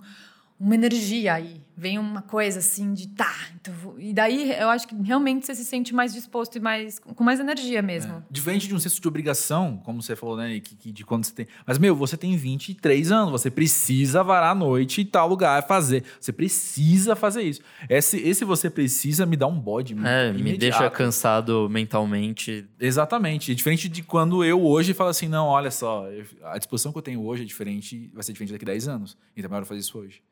uma 0.59 0.75
energia 0.75 1.35
aí, 1.35 1.61
vem 1.77 1.99
uma 1.99 2.23
coisa 2.23 2.61
assim 2.61 2.93
de 2.93 3.09
tá. 3.09 3.35
Então 3.61 3.75
e 3.99 4.13
daí 4.13 4.53
eu 4.53 4.69
acho 4.69 4.87
que 4.87 4.95
realmente 5.03 5.47
você 5.47 5.55
se 5.55 5.65
sente 5.65 5.95
mais 5.95 6.13
disposto 6.13 6.57
e 6.57 6.61
mais 6.61 6.99
com 6.99 7.25
mais 7.25 7.41
energia 7.41 7.83
mesmo. 7.83 8.15
É. 8.15 8.23
Diferente 8.31 8.69
de 8.69 8.75
um 8.75 8.79
senso 8.79 9.01
de 9.01 9.09
obrigação, 9.09 9.81
como 9.85 10.03
você 10.03 10.15
falou, 10.15 10.37
né, 10.37 10.61
que, 10.61 10.77
que, 10.77 10.93
de 10.93 11.05
quando 11.05 11.25
você 11.25 11.35
tem. 11.35 11.47
Mas, 11.67 11.79
meu, 11.79 11.95
você 11.97 12.17
tem 12.17 12.37
23 12.37 13.11
anos, 13.11 13.31
você 13.33 13.51
precisa 13.51 14.23
varar 14.23 14.53
a 14.53 14.55
noite 14.55 15.01
em 15.03 15.07
tal 15.07 15.29
lugar 15.29 15.67
fazer. 15.67 16.05
Você 16.21 16.33
precisa 16.33 17.17
fazer 17.17 17.43
isso. 17.43 17.61
Esse, 17.89 18.19
esse 18.19 18.45
você 18.45 18.71
precisa 18.71 19.27
me 19.27 19.37
dá 19.37 19.47
um 19.47 19.59
bode. 19.59 19.95
É, 19.95 20.29
imediato. 20.29 20.43
me 20.43 20.59
deixa 20.59 20.91
cansado 20.91 21.69
mentalmente. 21.71 22.67
Exatamente. 22.79 23.53
É 23.53 23.55
diferente 23.55 23.89
de 23.89 24.03
quando 24.03 24.45
eu 24.45 24.65
hoje 24.65 24.95
falo 24.95 25.11
assim: 25.11 25.29
não, 25.29 25.47
olha 25.47 25.71
só, 25.71 26.07
a 26.45 26.59
disposição 26.59 26.93
que 26.93 26.99
eu 26.99 27.03
tenho 27.03 27.25
hoje 27.25 27.43
é 27.43 27.47
diferente, 27.47 28.11
vai 28.13 28.23
ser 28.23 28.33
diferente 28.33 28.53
daqui 28.53 28.65
a 28.65 28.73
10 28.73 28.89
anos. 28.89 29.17
Então 29.37 29.49
é 29.49 29.53
melhor 29.53 29.65
fazer 29.65 29.81
isso 29.81 29.99
hoje. 29.99 30.23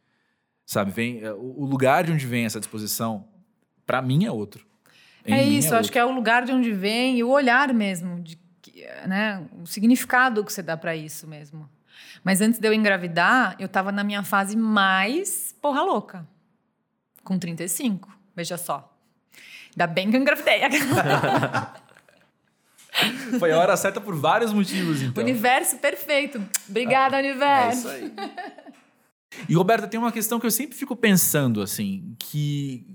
Sabe, 0.66 0.90
vem 0.90 1.22
é, 1.22 1.32
o 1.32 1.64
lugar 1.64 2.04
de 2.04 2.12
onde 2.12 2.26
vem 2.26 2.44
essa 2.44 2.60
disposição, 2.60 3.26
para 3.84 4.00
mim 4.00 4.24
é 4.24 4.30
outro. 4.30 4.64
Em 5.24 5.34
é 5.34 5.42
isso, 5.44 5.74
é 5.74 5.78
acho 5.78 5.90
que 5.90 5.98
é 5.98 6.04
o 6.04 6.10
lugar 6.10 6.44
de 6.44 6.52
onde 6.52 6.72
vem 6.72 7.18
e 7.18 7.24
o 7.24 7.28
olhar 7.28 7.72
mesmo, 7.72 8.20
de, 8.20 8.38
né, 9.06 9.46
o 9.60 9.66
significado 9.66 10.44
que 10.44 10.52
você 10.52 10.62
dá 10.62 10.76
para 10.76 10.96
isso 10.96 11.26
mesmo. 11.26 11.68
Mas 12.24 12.40
antes 12.40 12.58
de 12.58 12.66
eu 12.66 12.72
engravidar, 12.72 13.56
eu 13.58 13.66
estava 13.66 13.92
na 13.92 14.04
minha 14.04 14.22
fase 14.22 14.56
mais 14.56 15.54
porra 15.60 15.82
louca, 15.82 16.26
com 17.22 17.38
35, 17.38 18.08
veja 18.34 18.56
só. 18.56 18.88
Ainda 19.72 19.86
bem 19.86 20.10
que 20.10 20.16
eu 20.16 20.20
engravidei. 20.20 20.60
Foi 23.38 23.50
a 23.50 23.58
hora 23.58 23.76
certa 23.76 24.00
por 24.00 24.14
vários 24.14 24.52
motivos, 24.52 25.00
então. 25.00 25.22
Universo 25.22 25.78
perfeito. 25.78 26.44
Obrigada, 26.68 27.16
ah, 27.16 27.20
universo. 27.20 27.88
É 27.88 27.98
isso 27.98 28.06
aí. 28.06 28.12
E 29.48 29.54
Roberta, 29.54 29.86
tem 29.86 29.98
uma 29.98 30.12
questão 30.12 30.38
que 30.38 30.46
eu 30.46 30.50
sempre 30.50 30.76
fico 30.76 30.94
pensando 30.94 31.62
assim, 31.62 32.14
que 32.18 32.86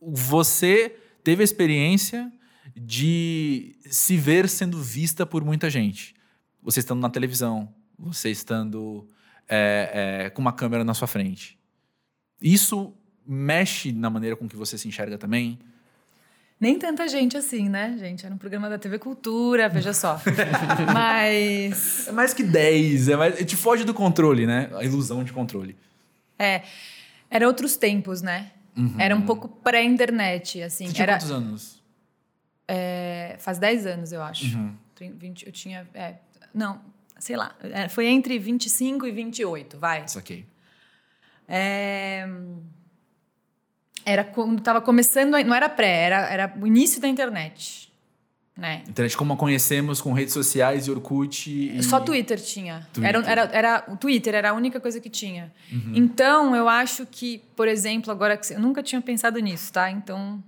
você 0.00 0.96
teve 1.22 1.42
a 1.42 1.44
experiência 1.44 2.32
de 2.74 3.76
se 3.90 4.16
ver 4.16 4.48
sendo 4.48 4.82
vista 4.82 5.24
por 5.24 5.44
muita 5.44 5.70
gente. 5.70 6.14
Você 6.62 6.80
estando 6.80 7.00
na 7.00 7.10
televisão, 7.10 7.72
você 7.98 8.30
estando 8.30 9.08
é, 9.48 10.24
é, 10.26 10.30
com 10.30 10.40
uma 10.40 10.52
câmera 10.52 10.84
na 10.84 10.94
sua 10.94 11.06
frente. 11.06 11.58
Isso 12.40 12.94
mexe 13.26 13.92
na 13.92 14.10
maneira 14.10 14.36
com 14.36 14.48
que 14.48 14.56
você 14.56 14.76
se 14.76 14.86
enxerga 14.88 15.18
também? 15.18 15.58
Nem 16.58 16.78
tanta 16.78 17.06
gente 17.06 17.36
assim, 17.36 17.68
né, 17.68 17.96
gente? 17.98 18.24
Era 18.24 18.34
um 18.34 18.38
programa 18.38 18.70
da 18.70 18.78
TV 18.78 18.98
Cultura, 18.98 19.68
veja 19.68 19.92
só. 19.92 20.20
Mas. 20.92 22.08
É 22.08 22.12
mais 22.12 22.32
que 22.32 22.42
10, 22.42 23.10
é 23.10 23.16
mais, 23.16 23.44
te 23.44 23.54
foge 23.54 23.84
do 23.84 23.92
controle, 23.92 24.46
né? 24.46 24.70
A 24.74 24.82
ilusão 24.82 25.22
de 25.22 25.32
controle. 25.32 25.76
É. 26.38 26.62
Era 27.30 27.46
outros 27.46 27.76
tempos, 27.76 28.22
né? 28.22 28.52
Uhum. 28.74 28.94
Era 28.98 29.14
um 29.14 29.22
pouco 29.22 29.48
pré-internet, 29.48 30.62
assim. 30.62 30.86
Você 30.86 30.94
tinha 30.94 31.04
era, 31.04 31.14
quantos 31.14 31.30
anos? 31.30 31.82
É, 32.66 33.36
faz 33.38 33.58
10 33.58 33.86
anos, 33.86 34.12
eu 34.12 34.22
acho. 34.22 34.56
Uhum. 34.56 34.74
20, 34.98 35.46
eu 35.46 35.52
tinha. 35.52 35.86
É, 35.92 36.14
não, 36.54 36.80
sei 37.18 37.36
lá. 37.36 37.54
É, 37.62 37.86
foi 37.88 38.06
entre 38.06 38.38
25 38.38 39.06
e 39.06 39.10
28, 39.10 39.78
vai. 39.78 40.04
Isso 40.04 40.18
aqui. 40.18 40.46
É 41.46 42.26
era 44.06 44.22
quando 44.22 44.58
estava 44.58 44.80
começando, 44.80 45.32
não 45.32 45.54
era 45.54 45.68
pré, 45.68 46.04
era, 46.04 46.30
era 46.30 46.54
o 46.62 46.66
início 46.66 47.00
da 47.00 47.08
internet. 47.08 47.92
Né? 48.56 48.82
Internet 48.88 49.14
como 49.16 49.34
a 49.34 49.36
conhecemos 49.36 50.00
com 50.00 50.12
redes 50.14 50.32
sociais 50.32 50.86
e 50.86 50.90
Orkut. 50.90 51.50
E... 51.50 51.82
Só 51.82 52.00
Twitter 52.00 52.40
tinha. 52.40 52.88
Twitter. 52.92 53.14
Era, 53.14 53.30
era, 53.30 53.50
era, 53.52 53.84
o 53.88 53.96
Twitter 53.96 54.34
era 54.34 54.50
a 54.50 54.52
única 54.54 54.80
coisa 54.80 54.98
que 54.98 55.10
tinha. 55.10 55.52
Uhum. 55.70 55.92
Então, 55.94 56.56
eu 56.56 56.66
acho 56.66 57.04
que, 57.04 57.42
por 57.54 57.68
exemplo, 57.68 58.10
agora 58.10 58.34
que 58.36 58.54
eu 58.54 58.60
nunca 58.60 58.82
tinha 58.82 59.02
pensado 59.02 59.38
nisso, 59.40 59.72
tá? 59.72 59.90
Então, 59.90 60.42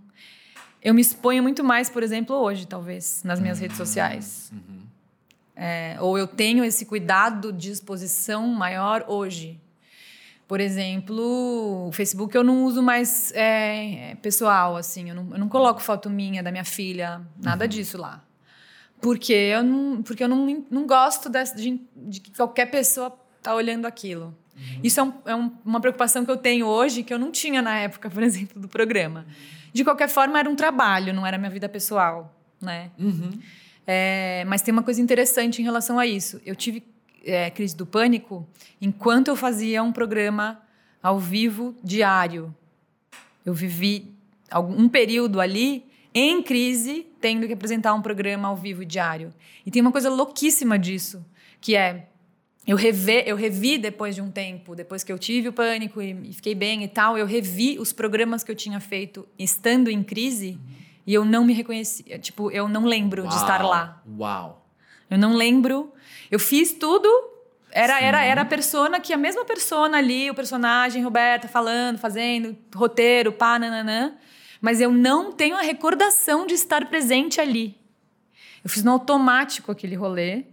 eu 0.83 0.95
me 0.95 1.03
exponho 1.03 1.43
muito 1.43 1.63
mais, 1.63 1.91
por 1.91 2.03
exemplo, 2.03 2.35
hoje, 2.35 2.67
talvez, 2.67 3.23
nas 3.25 3.41
minhas 3.41 3.59
uhum. 3.59 3.63
redes 3.63 3.77
sociais. 3.77 4.51
Uhum. 4.53 4.79
É, 5.55 5.97
ou 6.01 6.17
eu 6.17 6.27
tenho 6.27 6.65
esse 6.65 6.87
cuidado 6.87 7.53
de 7.53 7.73
exposição 7.73 8.47
maior 8.47 9.05
hoje. 9.09 9.61
Por 10.49 10.61
exemplo, 10.61 11.87
o 11.89 11.93
Facebook 11.93 12.35
eu 12.35 12.43
não 12.43 12.65
uso 12.65 12.83
mais 12.83 13.31
é, 13.35 14.17
pessoal, 14.23 14.77
assim. 14.77 15.11
Eu 15.11 15.15
não, 15.15 15.29
eu 15.33 15.39
não 15.39 15.49
coloco 15.49 15.79
foto 15.81 16.09
minha, 16.09 16.43
da 16.43 16.51
minha 16.51 16.65
filha, 16.65 17.21
nada 17.41 17.65
Uhum. 17.65 17.69
disso 17.69 17.99
lá. 17.99 18.25
Porque 19.01 19.33
eu 19.33 19.63
não, 19.63 20.03
porque 20.03 20.25
eu 20.25 20.29
não, 20.29 20.65
não 20.71 20.87
gosto 20.87 21.31
de, 21.55 21.81
de 21.95 22.21
que 22.21 22.33
qualquer 22.35 22.67
pessoa 22.67 23.17
tá 23.43 23.55
olhando 23.55 23.85
aquilo. 23.87 24.35
Uhum. 24.57 24.81
Isso 24.83 24.99
é, 24.99 25.03
um- 25.05 25.13
é 25.27 25.35
um- 25.37 25.53
uma 25.65 25.81
preocupação 25.81 26.25
que 26.25 26.31
eu 26.31 26.37
tenho 26.37 26.67
hoje, 26.67 27.03
que 27.03 27.13
eu 27.15 27.19
não 27.19 27.31
tinha 27.31 27.61
na 27.63 27.79
época, 27.79 28.09
por 28.11 28.23
exemplo, 28.25 28.61
do 28.61 28.67
programa. 28.69 29.27
De 29.73 29.85
qualquer 29.85 30.09
forma, 30.09 30.39
era 30.41 30.49
um 30.49 30.57
trabalho, 30.57 31.13
não 31.13 31.27
era 31.27 31.37
minha 31.37 31.51
vida 31.51 31.69
pessoal, 31.69 32.35
né? 32.61 32.91
Uhum. 32.99 33.31
É, 33.87 34.45
mas 34.49 34.63
tem 34.63 34.73
uma 34.73 34.83
coisa 34.83 35.01
interessante 35.01 35.61
em 35.61 35.65
relação 35.65 35.99
a 35.99 36.07
isso. 36.07 36.41
Eu 36.45 36.57
tive 36.57 36.83
é, 37.25 37.51
crise 37.51 37.77
do 37.77 37.87
pânico 37.87 38.47
enquanto 38.81 39.29
eu 39.29 39.37
fazia 39.37 39.83
um 39.83 39.93
programa 39.93 40.61
ao 41.03 41.19
vivo 41.19 41.75
diário. 41.83 42.55
Eu 43.45 43.55
vivi 43.55 44.15
algum, 44.51 44.83
um 44.83 44.89
período 44.89 45.41
ali 45.41 45.85
em 46.15 46.43
crise, 46.43 47.07
tendo 47.21 47.47
que 47.47 47.53
apresentar 47.53 47.95
um 47.95 48.03
programa 48.03 48.49
ao 48.49 48.57
vivo 48.57 48.85
diário. 48.85 49.33
E 49.65 49.71
tem 49.71 49.81
uma 49.83 49.93
coisa 49.93 50.11
louquíssima 50.11 50.79
disso, 50.79 51.25
que 51.61 51.77
é 51.77 52.09
eu, 52.67 52.77
reve, 52.77 53.23
eu 53.27 53.37
revi 53.37 53.79
depois 53.79 54.15
de 54.15 54.21
um 54.21 54.31
tempo, 54.31 54.75
depois 54.75 55.03
que 55.03 55.11
eu 55.11 55.19
tive 55.19 55.49
o 55.49 55.53
pânico 55.53 56.03
e, 56.03 56.11
e 56.29 56.33
fiquei 56.35 56.55
bem 56.55 56.85
e 56.85 56.89
tal, 56.89 57.17
eu 57.17 57.25
revi 57.25 57.79
os 57.79 57.93
programas 57.93 58.45
que 58.45 58.51
eu 58.51 58.55
tinha 58.55 58.79
feito 58.79 59.27
estando 59.39 59.89
em 59.89 60.03
crise 60.03 60.59
e 61.07 61.15
eu 61.15 61.25
não 61.25 61.47
me 61.47 61.55
reconhecia. 61.55 62.19
Tipo, 62.19 62.51
eu 62.51 62.69
não 62.69 62.85
lembro 62.85 63.27
de 63.27 63.35
estar 63.35 63.63
Uau, 63.63 63.71
lá. 63.71 64.03
Uau. 64.19 64.69
Eu 65.09 65.17
não 65.17 65.35
lembro. 65.35 65.91
Eu 66.31 66.39
fiz 66.39 66.73
tudo. 66.73 67.09
Era, 67.71 67.99
Sim. 67.99 68.05
era, 68.05 68.25
era 68.25 68.41
a 68.43 68.45
persona 68.45 68.99
que 68.99 69.13
a 69.13 69.17
mesma 69.17 69.45
persona 69.45 69.99
ali, 69.99 70.31
o 70.31 70.35
personagem, 70.35 71.03
Roberta, 71.03 71.47
falando, 71.47 71.99
fazendo, 71.99 72.57
roteiro, 72.75 73.31
pá, 73.31 73.59
nananã. 73.59 74.15
Mas 74.61 74.81
eu 74.81 74.91
não 74.91 75.33
tenho 75.33 75.57
a 75.57 75.61
recordação 75.61 76.47
de 76.47 76.55
estar 76.55 76.87
presente 76.87 77.41
ali. 77.41 77.77
Eu 78.65 78.71
fiz 78.71 78.83
no 78.83 78.91
automático 78.91 79.71
aquele 79.71 79.95
rolê, 79.95 80.45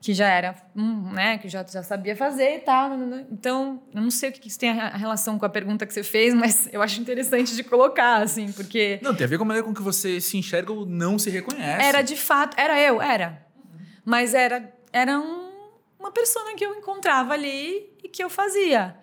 que 0.00 0.12
já 0.12 0.28
era, 0.28 0.56
hum, 0.76 1.12
né, 1.12 1.38
que 1.38 1.46
eu 1.46 1.50
já, 1.50 1.64
já 1.64 1.82
sabia 1.82 2.16
fazer 2.16 2.56
e 2.56 2.58
tal. 2.58 2.90
nananã. 2.90 3.24
Então, 3.30 3.80
eu 3.94 4.02
não 4.02 4.10
sei 4.10 4.30
o 4.30 4.32
que 4.32 4.48
isso 4.48 4.58
tem 4.58 4.70
a 4.70 4.88
a 4.88 4.96
relação 4.96 5.38
com 5.38 5.46
a 5.46 5.48
pergunta 5.48 5.86
que 5.86 5.94
você 5.94 6.02
fez, 6.02 6.34
mas 6.34 6.68
eu 6.74 6.82
acho 6.82 7.00
interessante 7.00 7.54
de 7.54 7.62
colocar, 7.62 8.20
assim, 8.20 8.50
porque. 8.50 8.98
Não, 9.00 9.14
tem 9.14 9.24
a 9.24 9.28
ver 9.28 9.38
com 9.38 9.44
a 9.44 9.46
maneira 9.46 9.66
com 9.66 9.72
que 9.72 9.80
você 9.80 10.20
se 10.20 10.36
enxerga 10.36 10.72
ou 10.72 10.84
não 10.84 11.20
se 11.20 11.30
reconhece. 11.30 11.84
Era 11.84 12.02
de 12.02 12.16
fato, 12.16 12.58
era 12.58 12.78
eu, 12.80 13.00
era. 13.00 13.46
Mas 14.04 14.34
era, 14.34 14.72
era 14.92 15.18
um- 15.18 15.50
uma 15.98 16.10
persona 16.10 16.54
que 16.54 16.64
eu 16.64 16.74
encontrava 16.74 17.32
ali 17.32 17.92
e 18.02 18.08
que 18.08 18.22
eu 18.22 18.28
fazia. 18.30 18.96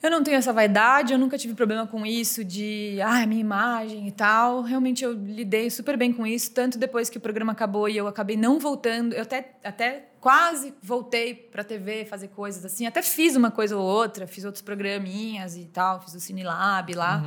Eu 0.00 0.12
não 0.12 0.22
tenho 0.22 0.36
essa 0.36 0.52
vaidade, 0.52 1.12
eu 1.12 1.18
nunca 1.18 1.36
tive 1.36 1.54
problema 1.54 1.84
com 1.84 2.06
isso 2.06 2.44
de, 2.44 3.00
ah, 3.02 3.26
minha 3.26 3.40
imagem 3.40 4.06
e 4.06 4.12
tal. 4.12 4.62
Realmente 4.62 5.02
eu 5.02 5.12
lidei 5.12 5.68
super 5.70 5.96
bem 5.96 6.12
com 6.12 6.24
isso, 6.24 6.52
tanto 6.52 6.78
depois 6.78 7.10
que 7.10 7.18
o 7.18 7.20
programa 7.20 7.50
acabou 7.50 7.88
e 7.88 7.96
eu 7.96 8.06
acabei 8.06 8.36
não 8.36 8.60
voltando. 8.60 9.12
Eu 9.12 9.22
até, 9.22 9.56
até 9.64 10.08
quase 10.20 10.72
voltei 10.80 11.34
pra 11.34 11.64
TV 11.64 12.04
fazer 12.04 12.28
coisas 12.28 12.64
assim. 12.64 12.86
Até 12.86 13.02
fiz 13.02 13.34
uma 13.34 13.50
coisa 13.50 13.76
ou 13.76 13.82
outra, 13.84 14.24
fiz 14.28 14.44
outros 14.44 14.62
programinhas 14.62 15.56
e 15.56 15.64
tal, 15.64 16.00
fiz 16.00 16.14
o 16.14 16.20
Cinelab 16.20 16.94
lá. 16.94 17.24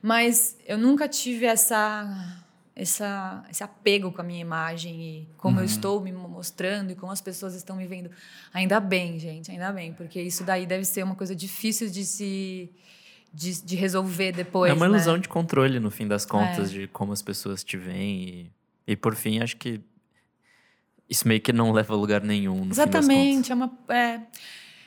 Mas 0.00 0.56
eu 0.66 0.78
nunca 0.78 1.06
tive 1.06 1.44
essa, 1.44 2.06
essa, 2.76 3.42
esse 3.50 3.64
apego 3.64 4.12
com 4.12 4.20
a 4.20 4.24
minha 4.24 4.40
imagem 4.40 5.00
e 5.00 5.28
como 5.38 5.60
eu 5.60 5.64
estou 5.64 5.98
me 5.98 6.12
mostrando 6.12 6.92
e 6.92 6.94
como 6.94 7.10
as 7.10 7.22
pessoas 7.22 7.54
estão 7.54 7.74
me 7.74 7.86
vendo. 7.86 8.10
Ainda 8.52 8.78
bem, 8.78 9.18
gente, 9.18 9.50
ainda 9.50 9.72
bem, 9.72 9.94
porque 9.94 10.20
isso 10.20 10.44
daí 10.44 10.66
deve 10.66 10.84
ser 10.84 11.02
uma 11.02 11.14
coisa 11.14 11.34
difícil 11.34 11.88
de 11.88 12.04
se 12.04 12.70
de, 13.32 13.62
de 13.62 13.76
resolver 13.76 14.32
depois. 14.32 14.70
é 14.70 14.74
uma 14.74 14.86
né? 14.88 14.94
ilusão 14.94 15.18
de 15.18 15.26
controle, 15.28 15.80
no 15.80 15.90
fim 15.90 16.06
das 16.06 16.26
contas, 16.26 16.70
É. 16.70 16.80
de 16.80 16.86
como 16.88 17.12
as 17.12 17.22
pessoas 17.22 17.64
te 17.64 17.78
veem. 17.78 18.52
E, 18.86 18.92
e 18.92 18.96
por 18.96 19.14
fim, 19.14 19.40
acho 19.40 19.56
que 19.56 19.80
isso 21.08 21.26
meio 21.26 21.40
que 21.40 21.52
não 21.52 21.72
leva 21.72 21.94
a 21.94 21.96
lugar 21.96 22.22
nenhum. 22.22 22.64
No 22.66 22.72
Exatamente, 22.72 23.52
é 23.52 23.54
uma 23.54 23.72
é. 23.88 24.20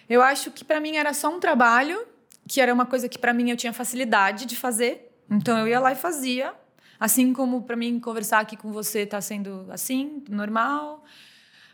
Eu 0.08 0.22
acho 0.22 0.52
que 0.52 0.64
para 0.64 0.80
mim 0.80 0.96
era 0.96 1.14
só 1.14 1.36
um 1.36 1.40
trabalho, 1.40 2.06
que 2.48 2.62
era 2.62 2.74
uma 2.74 2.86
coisa 2.86 3.10
que 3.10 3.18
para 3.18 3.34
mim 3.34 3.50
eu 3.50 3.58
tinha 3.58 3.74
facilidade 3.74 4.46
de 4.46 4.56
fazer. 4.56 5.12
Então 5.30 5.58
eu 5.58 5.68
ia 5.68 5.80
lá 5.80 5.92
e 5.92 5.96
fazia. 5.96 6.54
Assim 7.00 7.32
como 7.34 7.62
para 7.64 7.76
mim 7.76 8.00
conversar 8.00 8.40
aqui 8.40 8.58
com 8.58 8.72
você 8.72 9.06
tá 9.06 9.22
sendo 9.22 9.66
assim, 9.70 10.22
normal, 10.30 11.04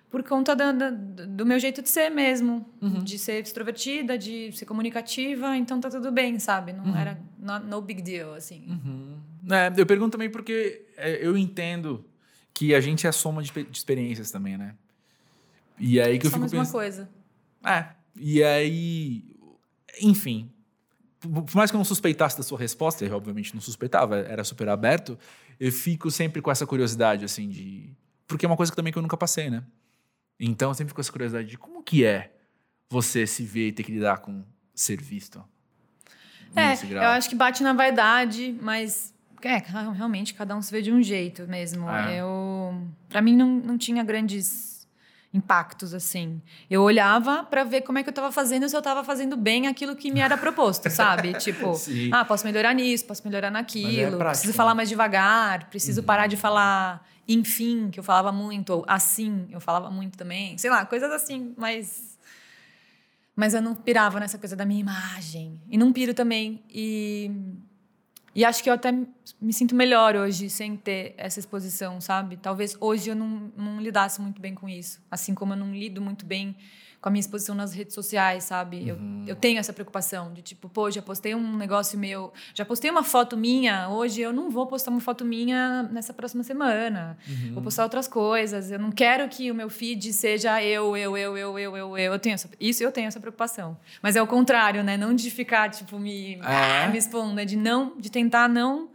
por 0.10 0.24
conta 0.24 0.56
da- 0.56 0.72
da- 0.72 0.92
do 0.92 1.46
meu 1.46 1.58
jeito 1.60 1.82
de 1.82 1.90
ser 1.90 2.10
mesmo, 2.10 2.66
de 3.04 3.18
ser 3.18 3.42
extrovertida, 3.42 4.18
de 4.18 4.52
ser 4.52 4.66
comunicativa, 4.66 5.58
então 5.58 5.80
tá 5.82 5.90
tudo 5.90 6.12
bem, 6.12 6.38
sabe? 6.40 6.72
Não 6.74 6.96
era 6.96 7.20
no, 7.40 7.60
no 7.60 7.82
big 7.82 8.02
deal 8.02 8.34
assim. 8.34 8.64
Uhum. 8.70 9.18
É, 9.52 9.74
eu 9.76 9.86
pergunto 9.86 10.12
também 10.12 10.30
porque 10.30 10.86
é, 10.96 11.26
eu 11.26 11.38
entendo 11.38 12.06
que 12.54 12.74
a 12.74 12.80
gente 12.80 13.06
é 13.06 13.10
a 13.10 13.12
soma 13.12 13.42
de, 13.44 13.52
de 13.52 13.78
experiências 13.78 14.32
também, 14.32 14.58
né? 14.58 14.76
E 15.80 16.00
aí 16.00 16.18
que 16.18 16.28
eu 16.28 16.32
fico 16.32 16.44
uma 16.44 16.50
pensando. 16.50 16.72
coisa. 16.72 17.10
É. 17.66 17.88
E 18.16 18.42
aí. 18.44 19.24
Enfim. 20.02 20.50
Por 21.20 21.56
mais 21.56 21.72
que 21.72 21.76
eu 21.76 21.80
não 21.80 21.86
suspeitasse 21.86 22.38
da 22.38 22.44
sua 22.44 22.60
resposta, 22.60 23.04
eu 23.06 23.16
obviamente 23.16 23.54
não 23.54 23.62
suspeitava, 23.62 24.18
era 24.18 24.44
super 24.44 24.70
aberto, 24.70 25.18
eu 25.60 25.72
fico 25.72 26.12
sempre 26.12 26.42
com 26.42 26.52
essa 26.52 26.66
curiosidade, 26.66 27.26
assim, 27.26 27.50
de. 27.50 27.96
Porque 28.28 28.46
é 28.46 28.50
uma 28.50 28.58
coisa 28.58 28.72
que 28.72 28.76
também 28.76 28.92
que 28.92 29.00
eu 29.00 29.02
nunca 29.02 29.18
passei, 29.18 29.50
né? 29.50 29.64
Então 30.40 30.70
eu 30.70 30.74
sempre 30.74 30.90
fico 30.90 30.96
com 30.96 31.02
essa 31.02 31.12
curiosidade 31.12 31.48
de 31.48 31.58
como 31.58 31.82
que 31.84 32.06
é 32.06 32.32
você 32.90 33.26
se 33.26 33.44
ver 33.44 33.70
e 33.70 33.72
ter 33.72 33.84
que 33.84 33.92
lidar 33.92 34.18
com 34.18 34.44
ser 34.74 35.02
visto. 35.02 35.44
É, 36.56 36.74
eu 36.94 37.10
acho 37.10 37.30
que 37.30 37.36
bate 37.36 37.62
na 37.64 37.74
vaidade, 37.74 38.58
mas 38.62 39.14
é, 39.42 39.58
realmente 39.94 40.34
cada 40.34 40.56
um 40.56 40.62
se 40.62 40.72
vê 40.72 40.82
de 40.82 40.92
um 40.92 41.02
jeito 41.02 41.48
mesmo. 41.48 41.90
É. 41.90 42.22
Eu, 42.22 42.82
para 43.10 43.22
mim 43.22 43.36
não, 43.36 43.48
não 43.48 43.78
tinha 43.78 44.04
grandes 44.04 44.75
impactos 45.36 45.94
assim. 45.94 46.42
Eu 46.70 46.82
olhava 46.82 47.44
pra 47.44 47.64
ver 47.64 47.82
como 47.82 47.98
é 47.98 48.04
que 48.04 48.10
eu 48.10 48.14
tava 48.14 48.32
fazendo, 48.32 48.68
se 48.68 48.76
eu 48.76 48.82
tava 48.82 49.04
fazendo 49.04 49.36
bem 49.36 49.68
aquilo 49.68 49.96
que 49.96 50.12
me 50.12 50.20
era 50.20 50.38
proposto, 50.38 50.90
sabe? 50.90 51.34
Tipo, 51.46 51.76
Sim. 51.76 52.10
ah, 52.14 52.24
posso 52.24 52.46
melhorar 52.46 52.74
nisso, 52.74 53.06
posso 53.06 53.22
melhorar 53.26 53.52
naquilo, 53.52 54.18
prático, 54.18 54.26
preciso 54.30 54.54
né? 54.54 54.58
falar 54.58 54.74
mais 54.74 54.90
devagar, 54.90 55.70
preciso 55.70 56.02
parar 56.04 56.28
de 56.28 56.38
falar 56.38 57.06
enfim, 57.28 57.90
que 57.90 58.00
eu 58.00 58.04
falava 58.04 58.32
muito, 58.32 58.70
ou 58.72 58.86
assim, 58.88 59.48
eu 59.50 59.60
falava 59.60 59.90
muito 59.90 60.18
também. 60.18 60.58
Sei 60.58 60.70
lá, 60.70 60.86
coisas 60.86 61.12
assim, 61.12 61.54
mas 61.58 62.16
mas 63.36 63.54
eu 63.54 63.62
não 63.62 63.76
pirava 63.76 64.20
nessa 64.20 64.38
coisa 64.38 64.56
da 64.56 64.66
minha 64.66 64.80
imagem. 64.80 65.60
E 65.70 65.78
não 65.78 65.92
piro 65.92 66.14
também. 66.14 66.64
E, 66.70 67.30
e 68.34 68.46
acho 68.46 68.64
que 68.64 68.70
eu 68.70 68.74
até 68.74 68.94
me 69.42 69.54
sinto 69.54 69.76
melhor 69.76 70.16
hoje 70.16 70.50
sem 70.50 70.76
ter 70.76 71.14
essa 71.18 71.40
exposição, 71.40 72.00
sabe? 72.02 72.38
Talvez 72.38 72.78
hoje 72.80 73.10
eu 73.10 73.16
não, 73.16 73.52
não 73.58 73.82
lidasse 73.82 74.22
muito 74.22 74.42
bem 74.42 74.54
com 74.54 74.68
isso. 74.70 75.02
Assim 75.10 75.34
como 75.34 75.54
eu 75.54 75.58
não 75.58 75.74
lido 75.74 76.02
muito 76.02 76.26
bem 76.26 76.56
com 77.02 77.10
a 77.10 77.12
minha 77.12 77.20
exposição 77.20 77.54
nas 77.54 77.72
redes 77.72 77.94
sociais, 77.94 78.46
sabe? 78.46 78.88
Eu, 78.88 78.98
eu 79.28 79.36
tenho 79.36 79.60
essa 79.60 79.72
preocupação 79.72 80.34
de 80.34 80.42
tipo, 80.42 80.68
pô, 80.68 80.90
já 80.90 81.04
postei 81.04 81.36
um 81.36 81.56
negócio 81.56 82.00
meu, 82.00 82.34
já 82.52 82.66
postei 82.66 82.90
uma 82.90 83.04
foto 83.04 83.38
minha, 83.38 83.90
hoje 83.90 84.22
eu 84.22 84.34
não 84.34 84.50
vou 84.50 84.66
postar 84.66 84.90
uma 84.90 85.00
foto 85.00 85.24
minha 85.24 85.84
nessa 85.84 86.16
próxima 86.16 86.42
semana. 86.42 87.16
Vou 87.54 87.62
postar 87.62 87.84
outras 87.84 88.08
coisas. 88.08 88.72
Eu 88.72 88.80
não 88.80 88.92
quero 88.92 89.30
que 89.30 89.52
o 89.52 89.54
meu 89.56 89.70
feed 89.70 90.12
seja 90.14 90.64
eu, 90.64 90.98
eu, 90.98 91.16
eu, 91.16 91.38
eu, 91.38 91.60
eu, 91.60 91.78
eu, 91.78 91.78
eu. 91.78 91.98
eu 92.14 92.18
tenho 92.20 92.34
essa, 92.34 92.50
isso 92.60 92.82
eu 92.82 92.92
tenho 92.92 93.08
essa 93.08 93.20
preocupação. 93.20 93.78
Mas 94.02 94.16
é 94.16 94.22
o 94.24 94.26
contrário, 94.26 94.84
né? 94.84 94.98
Não 94.98 95.14
de 95.14 95.30
ficar, 95.30 95.70
tipo, 95.70 96.00
me, 96.00 96.38
É? 96.38 96.86
ah, 96.86 96.90
me 96.92 96.98
expondo, 96.98 97.40
é 97.40 97.46
de 97.46 97.56
não, 97.56 97.94
de 98.00 98.10
tentar 98.10 98.50
não 98.50 98.90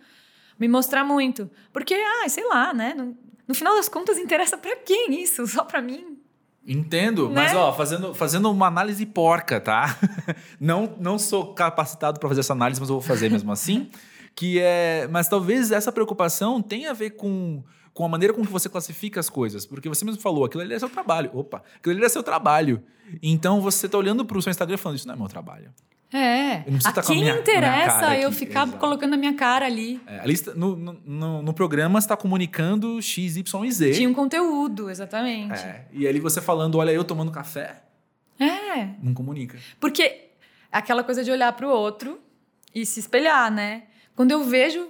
me 0.60 0.68
mostrar 0.68 1.02
muito. 1.02 1.50
Porque, 1.72 1.94
ah, 1.94 2.28
sei 2.28 2.46
lá, 2.46 2.72
né? 2.74 2.94
No, 2.94 3.16
no 3.48 3.54
final 3.54 3.74
das 3.74 3.88
contas, 3.88 4.18
interessa 4.18 4.56
pra 4.58 4.76
quem 4.76 5.20
isso? 5.22 5.46
Só 5.46 5.64
pra 5.64 5.80
mim? 5.82 6.18
Entendo, 6.66 7.28
Né? 7.30 7.34
mas 7.36 7.56
ó, 7.56 7.72
fazendo, 7.72 8.14
fazendo 8.14 8.50
uma 8.50 8.66
análise 8.66 9.04
porca, 9.06 9.58
tá? 9.58 9.98
Não, 10.60 10.94
não 11.00 11.18
sou 11.18 11.54
capacitado 11.54 12.20
para 12.20 12.28
fazer 12.28 12.40
essa 12.42 12.52
análise, 12.52 12.78
mas 12.78 12.90
eu 12.90 12.96
vou 12.96 13.02
fazer 13.02 13.30
mesmo 13.30 13.50
assim. 13.50 13.88
Que 14.32 14.60
é, 14.60 15.08
mas 15.10 15.26
talvez 15.26 15.72
essa 15.72 15.90
preocupação 15.90 16.62
tenha 16.62 16.90
a 16.90 16.92
ver 16.94 17.10
com, 17.10 17.64
com 17.92 18.04
a 18.04 18.08
maneira 18.08 18.32
com 18.32 18.42
que 18.42 18.50
você 18.50 18.68
classifica 18.68 19.18
as 19.18 19.28
coisas, 19.28 19.66
porque 19.66 19.88
você 19.88 20.04
mesmo 20.04 20.20
falou, 20.22 20.44
aquilo 20.44 20.62
ali 20.62 20.72
é 20.72 20.78
seu 20.78 20.88
trabalho. 20.88 21.30
Opa, 21.34 21.62
aquilo 21.76 21.96
ali 21.96 22.04
é 22.04 22.08
seu 22.08 22.22
trabalho. 22.22 22.80
Então 23.20 23.60
você 23.60 23.88
tá 23.88 23.98
olhando 23.98 24.24
pro 24.24 24.40
seu 24.40 24.48
Instagram 24.50 24.76
e 24.76 24.78
falando, 24.78 24.98
isso 24.98 25.08
não 25.08 25.14
é 25.14 25.18
meu 25.18 25.26
trabalho. 25.26 25.72
É. 26.12 26.58
Eu 26.66 26.78
A 26.84 27.02
quem 27.02 27.16
minha- 27.20 27.32
minha 27.32 27.40
interessa 27.40 28.00
cara 28.00 28.18
eu 28.18 28.28
aqui, 28.28 28.36
ficar 28.38 28.64
exato. 28.64 28.78
colocando 28.78 29.14
a 29.14 29.16
minha 29.16 29.34
cara 29.34 29.66
ali. 29.66 30.00
É, 30.06 30.20
ali 30.20 30.34
no, 30.56 30.74
no, 30.76 31.42
no 31.42 31.54
programa 31.54 31.98
está 31.98 32.16
comunicando 32.16 33.00
X, 33.00 33.36
Y 33.36 33.64
e 33.64 33.72
Z. 33.72 33.92
Tinha 33.92 34.08
um 34.08 34.14
conteúdo, 34.14 34.90
exatamente. 34.90 35.60
É, 35.60 35.84
e 35.92 36.06
ali 36.08 36.18
você 36.18 36.40
falando, 36.40 36.78
olha 36.78 36.90
eu 36.90 37.04
tomando 37.04 37.30
café, 37.30 37.82
é. 38.40 38.88
não 39.02 39.14
comunica. 39.14 39.56
Porque 39.78 40.30
aquela 40.72 41.04
coisa 41.04 41.22
de 41.22 41.30
olhar 41.30 41.52
para 41.52 41.66
o 41.68 41.70
outro 41.70 42.18
e 42.74 42.84
se 42.84 42.98
espelhar, 43.00 43.50
né? 43.50 43.84
Quando 44.16 44.32
eu 44.32 44.42
vejo 44.44 44.88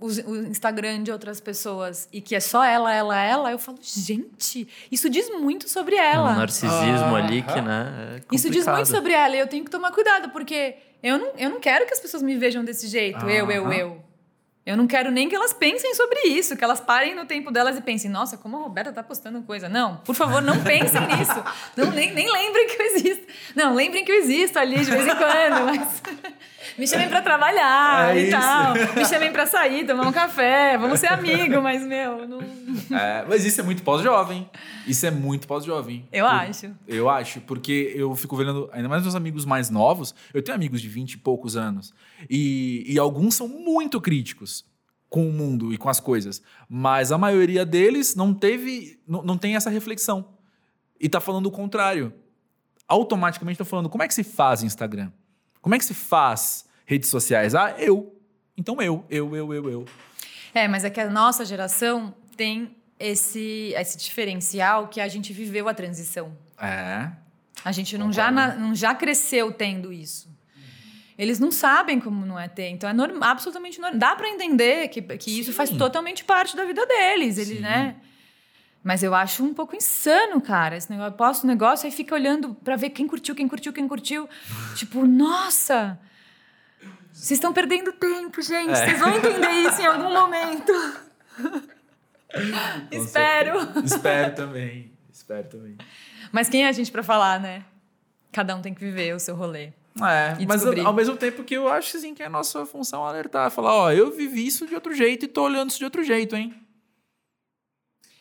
o, 0.00 0.06
o 0.06 0.36
Instagram 0.46 1.02
de 1.02 1.10
outras 1.10 1.40
pessoas 1.40 2.08
e 2.12 2.20
que 2.20 2.34
é 2.34 2.40
só 2.40 2.64
ela, 2.64 2.94
ela, 2.94 3.20
ela, 3.20 3.50
eu 3.52 3.58
falo, 3.58 3.78
gente, 3.82 4.68
isso 4.90 5.08
diz 5.10 5.28
muito 5.40 5.68
sobre 5.68 5.96
ela. 5.96 6.32
Um 6.32 6.36
narcisismo 6.36 7.16
Ah, 7.16 7.18
ali 7.18 7.42
que, 7.42 7.58
ah. 7.58 7.62
né? 7.62 8.16
é 8.30 8.34
Isso 8.34 8.48
diz 8.50 8.66
muito 8.66 8.88
sobre 8.88 9.12
ela 9.12 9.34
e 9.34 9.38
eu 9.38 9.46
tenho 9.46 9.64
que 9.64 9.70
tomar 9.70 9.90
cuidado, 9.92 10.30
porque 10.30 10.76
eu 11.02 11.18
não, 11.18 11.32
eu 11.36 11.50
não 11.50 11.60
quero 11.60 11.86
que 11.86 11.92
as 11.94 12.00
pessoas 12.00 12.22
me 12.22 12.36
vejam 12.36 12.64
desse 12.64 12.86
jeito, 12.86 13.24
eu, 13.28 13.50
eu, 13.50 13.64
Aham. 13.64 13.74
eu. 13.74 14.07
Eu 14.68 14.76
não 14.76 14.86
quero 14.86 15.10
nem 15.10 15.30
que 15.30 15.34
elas 15.34 15.54
pensem 15.54 15.94
sobre 15.94 16.20
isso, 16.28 16.54
que 16.54 16.62
elas 16.62 16.78
parem 16.78 17.14
no 17.14 17.24
tempo 17.24 17.50
delas 17.50 17.78
e 17.78 17.80
pensem, 17.80 18.10
nossa, 18.10 18.36
como 18.36 18.56
a 18.58 18.60
Roberta 18.60 18.92
tá 18.92 19.02
postando 19.02 19.40
coisa. 19.42 19.66
Não, 19.66 19.96
por 20.04 20.14
favor, 20.14 20.42
não 20.42 20.62
pensem 20.62 21.00
nisso. 21.08 21.42
Não, 21.74 21.90
nem, 21.90 22.12
nem 22.12 22.30
lembrem 22.30 22.66
que 22.68 22.82
eu 22.82 22.86
existo. 22.86 23.26
Não, 23.56 23.74
lembrem 23.74 24.04
que 24.04 24.12
eu 24.12 24.16
existo 24.16 24.58
ali 24.58 24.76
de 24.84 24.90
vez 24.90 25.06
em 25.06 25.16
quando, 25.16 25.64
mas 25.64 26.02
me 26.76 26.86
chamem 26.86 27.08
pra 27.08 27.22
trabalhar 27.22 28.14
É 28.14 28.18
e 28.20 28.22
isso. 28.28 28.38
tal. 28.38 28.74
Me 28.94 29.04
chamem 29.06 29.32
pra 29.32 29.46
sair, 29.46 29.86
tomar 29.86 30.06
um 30.06 30.12
café, 30.12 30.76
vamos 30.76 31.00
ser 31.00 31.06
amigo, 31.06 31.62
mas, 31.62 31.82
meu, 31.82 32.28
não... 32.28 32.38
É, 32.94 33.24
mas 33.26 33.46
isso 33.46 33.60
é 33.62 33.64
muito 33.64 33.82
pós-jovem. 33.82 34.50
Isso 34.86 35.06
é 35.06 35.10
muito 35.10 35.46
pós-jovem. 35.46 36.06
eu 36.12 36.26
Por- 36.26 36.34
acho. 36.34 36.70
Eu 36.86 37.08
acho, 37.08 37.40
porque 37.40 37.92
eu 37.96 38.14
fico 38.14 38.36
vendo, 38.36 38.68
ainda 38.72 38.88
mais 38.88 39.02
meus 39.02 39.14
amigos 39.14 39.46
mais 39.46 39.70
novos, 39.70 40.14
eu 40.34 40.42
tenho 40.42 40.54
amigos 40.56 40.80
de 40.82 40.88
20 40.88 41.12
e 41.14 41.16
poucos 41.18 41.56
anos, 41.56 41.94
e, 42.28 42.84
e 42.86 42.98
alguns 42.98 43.34
são 43.34 43.48
muito 43.48 44.00
críticos 44.00 44.64
com 45.08 45.28
o 45.28 45.32
mundo 45.32 45.72
e 45.72 45.78
com 45.78 45.88
as 45.88 46.00
coisas, 46.00 46.42
mas 46.68 47.10
a 47.10 47.18
maioria 47.18 47.64
deles 47.64 48.14
não 48.14 48.34
teve, 48.34 49.00
não, 49.06 49.22
não 49.22 49.38
tem 49.38 49.56
essa 49.56 49.70
reflexão. 49.70 50.34
E 51.00 51.08
tá 51.08 51.20
falando 51.20 51.46
o 51.46 51.50
contrário. 51.50 52.12
Automaticamente 52.86 53.58
tá 53.58 53.64
falando, 53.64 53.88
como 53.88 54.02
é 54.02 54.08
que 54.08 54.14
se 54.14 54.24
faz 54.24 54.62
Instagram? 54.62 55.10
Como 55.60 55.74
é 55.74 55.78
que 55.78 55.84
se 55.84 55.94
faz 55.94 56.66
redes 56.84 57.08
sociais? 57.08 57.54
Ah, 57.54 57.74
eu. 57.78 58.14
Então 58.56 58.80
eu, 58.82 59.04
eu, 59.08 59.34
eu, 59.36 59.54
eu, 59.54 59.70
eu. 59.70 59.84
É, 60.54 60.66
mas 60.66 60.84
é 60.84 60.90
que 60.90 61.00
a 61.00 61.08
nossa 61.08 61.44
geração 61.44 62.14
tem 62.36 62.74
esse, 62.98 63.72
esse 63.76 63.96
diferencial 63.96 64.88
que 64.88 65.00
a 65.00 65.08
gente 65.08 65.32
viveu 65.32 65.68
a 65.68 65.74
transição. 65.74 66.36
É. 66.60 67.10
A 67.64 67.72
gente 67.72 67.96
não 67.98 68.12
já, 68.12 68.30
não 68.30 68.74
já 68.74 68.94
cresceu 68.94 69.52
tendo 69.52 69.92
isso. 69.92 70.28
Eles 71.18 71.40
não 71.40 71.50
sabem 71.50 71.98
como 71.98 72.24
não 72.24 72.38
é 72.38 72.46
ter. 72.46 72.68
Então 72.68 72.88
é 72.88 72.92
norm- 72.92 73.22
absolutamente 73.22 73.80
normal. 73.80 73.98
Dá 73.98 74.14
para 74.14 74.28
entender 74.28 74.86
que, 74.88 75.02
que 75.02 75.40
isso 75.40 75.52
faz 75.52 75.68
totalmente 75.70 76.24
parte 76.24 76.54
da 76.56 76.64
vida 76.64 76.86
deles. 76.86 77.36
Ele, 77.38 77.56
Sim. 77.56 77.60
né? 77.60 77.96
Mas 78.84 79.02
eu 79.02 79.12
acho 79.12 79.44
um 79.44 79.52
pouco 79.52 79.74
insano, 79.74 80.40
cara. 80.40 80.76
Esse 80.76 80.88
negócio, 80.90 81.12
posta 81.14 81.44
um 81.44 81.50
negócio 81.50 81.88
e 81.88 81.90
fica 81.90 82.14
olhando 82.14 82.54
para 82.54 82.76
ver 82.76 82.90
quem 82.90 83.08
curtiu, 83.08 83.34
quem 83.34 83.48
curtiu, 83.48 83.72
quem 83.72 83.88
curtiu. 83.88 84.28
tipo, 84.76 85.04
nossa! 85.04 85.98
Vocês 87.12 87.32
estão 87.32 87.52
perdendo 87.52 87.92
tempo, 87.92 88.40
gente. 88.40 88.70
É. 88.70 88.76
Vocês 88.86 89.00
vão 89.00 89.16
entender 89.16 89.50
isso 89.68 89.82
em 89.82 89.86
algum 89.86 90.12
momento. 90.14 90.72
Espero. 92.92 93.58
certeza. 93.60 93.84
Espero 93.84 94.34
também. 94.36 94.92
Espero 95.12 95.48
também. 95.48 95.76
Mas 96.30 96.48
quem 96.48 96.64
é 96.64 96.68
a 96.68 96.72
gente 96.72 96.92
para 96.92 97.02
falar, 97.02 97.40
né? 97.40 97.64
Cada 98.30 98.54
um 98.54 98.62
tem 98.62 98.72
que 98.72 98.80
viver 98.80 99.14
o 99.14 99.18
seu 99.18 99.34
rolê. 99.34 99.72
É, 100.06 100.36
E 100.40 100.46
mas 100.46 100.60
descobrir. 100.60 100.84
ao 100.86 100.92
mesmo 100.92 101.16
tempo 101.16 101.42
que 101.44 101.54
eu 101.54 101.68
acho 101.68 101.96
assim, 101.96 102.14
que 102.14 102.22
é 102.22 102.26
a 102.26 102.30
nossa 102.30 102.64
função 102.66 103.04
alertar, 103.04 103.50
falar, 103.50 103.74
ó, 103.74 103.92
eu 103.92 104.10
vivi 104.10 104.46
isso 104.46 104.66
de 104.66 104.74
outro 104.74 104.94
jeito 104.94 105.24
e 105.24 105.28
tô 105.28 105.42
olhando 105.44 105.70
isso 105.70 105.78
de 105.78 105.84
outro 105.84 106.02
jeito, 106.02 106.36
hein? 106.36 106.54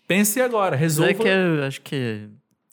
Pense 0.07 0.41
agora, 0.41 0.71
Mas 0.71 0.79
resolva. 0.81 1.11
é 1.11 1.13
que 1.13 1.27
eu 1.27 1.63
acho 1.65 1.81
que 1.81 2.29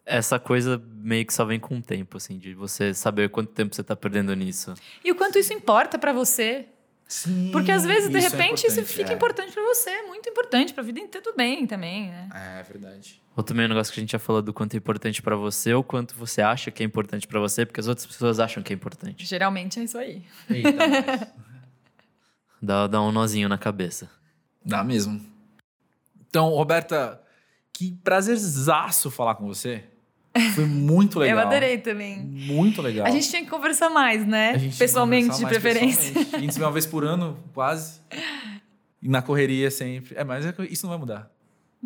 essa 0.06 0.38
coisa 0.38 0.80
meio 0.96 1.26
que 1.26 1.34
só 1.34 1.44
vem 1.44 1.58
com 1.58 1.76
o 1.78 1.82
tempo, 1.82 2.16
assim, 2.16 2.38
de 2.38 2.54
você 2.54 2.94
saber 2.94 3.28
quanto 3.30 3.52
tempo 3.52 3.74
você 3.74 3.82
tá 3.82 3.96
perdendo 3.96 4.34
nisso. 4.34 4.74
E 5.04 5.10
o 5.10 5.14
quanto 5.14 5.38
isso 5.38 5.52
importa 5.52 5.98
para 5.98 6.12
você. 6.12 6.66
Sim, 7.06 7.50
Porque 7.52 7.70
às 7.70 7.84
vezes, 7.84 8.08
de 8.10 8.18
isso 8.18 8.26
é 8.26 8.30
repente, 8.30 8.66
isso 8.66 8.80
importante, 8.80 8.96
fica 8.96 9.12
é. 9.12 9.14
importante 9.14 9.52
para 9.52 9.62
você, 9.62 10.02
muito 10.02 10.28
importante 10.28 10.72
para 10.72 10.82
a 10.82 10.86
vida 10.86 11.00
inteira, 11.00 11.22
tudo 11.22 11.36
bem 11.36 11.66
também, 11.66 12.08
né? 12.08 12.28
É, 12.34 12.62
verdade. 12.62 13.22
Ou 13.36 13.42
também 13.42 13.66
um 13.66 13.68
negócio 13.68 13.92
que 13.92 14.00
a 14.00 14.02
gente 14.02 14.12
já 14.12 14.18
falou 14.18 14.40
do 14.40 14.52
quanto 14.52 14.74
é 14.74 14.78
importante 14.78 15.20
pra 15.20 15.36
você, 15.36 15.74
ou 15.74 15.84
quanto 15.84 16.14
você 16.14 16.40
acha 16.40 16.70
que 16.70 16.82
é 16.82 16.86
importante 16.86 17.26
pra 17.26 17.38
você, 17.38 17.66
porque 17.66 17.80
as 17.80 17.88
outras 17.88 18.06
pessoas 18.06 18.40
acham 18.40 18.62
que 18.62 18.72
é 18.72 18.76
importante. 18.76 19.26
Geralmente 19.26 19.78
é 19.80 19.84
isso 19.84 19.98
aí. 19.98 20.22
Eita, 20.48 20.72
nós. 20.88 21.28
Dá, 22.62 22.86
dá 22.86 23.02
um 23.02 23.12
nozinho 23.12 23.48
na 23.48 23.58
cabeça. 23.58 24.10
Dá 24.64 24.82
mesmo. 24.82 25.20
Então, 26.28 26.48
Roberta, 26.48 27.20
que 27.72 27.92
prazerzaço 28.02 29.10
falar 29.10 29.34
com 29.34 29.46
você. 29.46 29.84
Foi 30.54 30.64
muito 30.64 31.18
legal. 31.20 31.38
Eu 31.38 31.46
adorei 31.46 31.78
também. 31.78 32.18
Muito 32.20 32.82
legal. 32.82 33.06
A 33.06 33.10
gente 33.10 33.28
tinha 33.28 33.42
que 33.42 33.50
conversar 33.50 33.90
mais, 33.90 34.26
né? 34.26 34.54
A 34.54 34.78
Pessoalmente, 34.78 35.36
de 35.36 35.42
mais 35.42 35.58
preferência. 35.58 36.12
pessoalmente. 36.12 36.36
A 36.36 36.38
gente 36.40 36.52
se 36.52 36.58
vê 36.58 36.64
uma 36.64 36.72
vez 36.72 36.86
por 36.86 37.04
ano, 37.04 37.38
quase. 37.52 38.00
E 39.02 39.08
na 39.08 39.22
correria 39.22 39.70
sempre. 39.70 40.14
É, 40.16 40.24
mas 40.24 40.44
é 40.44 40.54
isso 40.70 40.86
não 40.86 40.90
vai 40.90 40.98
mudar. 40.98 41.30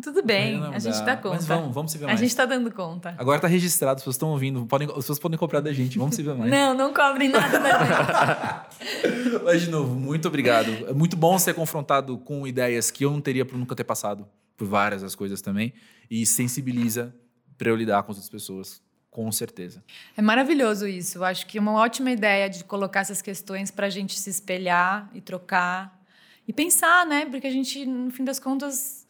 Tudo 0.01 0.23
bem, 0.23 0.63
a 0.63 0.79
gente 0.79 1.01
dá 1.03 1.17
conta. 1.17 1.35
Mas 1.35 1.45
vamos, 1.45 1.75
vamos 1.75 1.91
se 1.91 1.97
ver 1.97 2.05
a 2.05 2.07
mais. 2.07 2.19
gente 2.21 2.33
tá 2.33 2.45
dando 2.45 2.71
conta. 2.71 3.13
Agora 3.17 3.37
tá 3.37 3.49
registrado, 3.49 3.97
as 3.97 4.01
pessoas 4.01 4.15
estão 4.15 4.29
ouvindo. 4.29 4.65
Podem, 4.65 4.87
as 4.87 4.93
pessoas 4.95 5.19
podem 5.19 5.37
comprar 5.37 5.59
da 5.59 5.73
gente. 5.73 5.97
Vamos 5.99 6.15
se 6.15 6.23
ver 6.23 6.35
mais. 6.35 6.49
Não, 6.49 6.73
não 6.73 6.93
cobrem 6.93 7.27
nada 7.27 7.59
da 7.59 7.69
gente. 7.83 9.43
Mas, 9.43 9.61
de 9.63 9.69
novo, 9.69 9.93
muito 9.93 10.25
obrigado. 10.29 10.71
É 10.87 10.93
muito 10.93 11.17
bom 11.17 11.37
ser 11.37 11.53
confrontado 11.53 12.17
com 12.19 12.47
ideias 12.47 12.89
que 12.89 13.03
eu 13.03 13.11
não 13.11 13.19
teria 13.19 13.43
por 13.43 13.57
nunca 13.57 13.75
ter 13.75 13.83
passado 13.83 14.25
por 14.55 14.65
várias 14.65 15.01
das 15.01 15.15
coisas 15.15 15.41
também. 15.41 15.73
E 16.09 16.25
sensibiliza 16.25 17.13
para 17.59 17.69
eu 17.69 17.75
lidar 17.75 18.01
com 18.03 18.11
as 18.13 18.17
outras 18.17 18.29
pessoas, 18.29 18.81
com 19.11 19.29
certeza. 19.33 19.83
É 20.15 20.21
maravilhoso 20.21 20.87
isso. 20.87 21.17
Eu 21.17 21.25
acho 21.25 21.45
que 21.45 21.57
é 21.57 21.61
uma 21.61 21.73
ótima 21.73 22.09
ideia 22.09 22.49
de 22.49 22.63
colocar 22.63 23.01
essas 23.01 23.21
questões 23.21 23.69
para 23.69 23.87
a 23.87 23.89
gente 23.89 24.17
se 24.17 24.29
espelhar 24.29 25.11
e 25.13 25.19
trocar 25.19 26.01
e 26.47 26.53
pensar, 26.53 27.05
né? 27.05 27.25
Porque 27.25 27.45
a 27.45 27.51
gente, 27.51 27.85
no 27.85 28.09
fim 28.11 28.23
das 28.23 28.39
contas, 28.39 29.05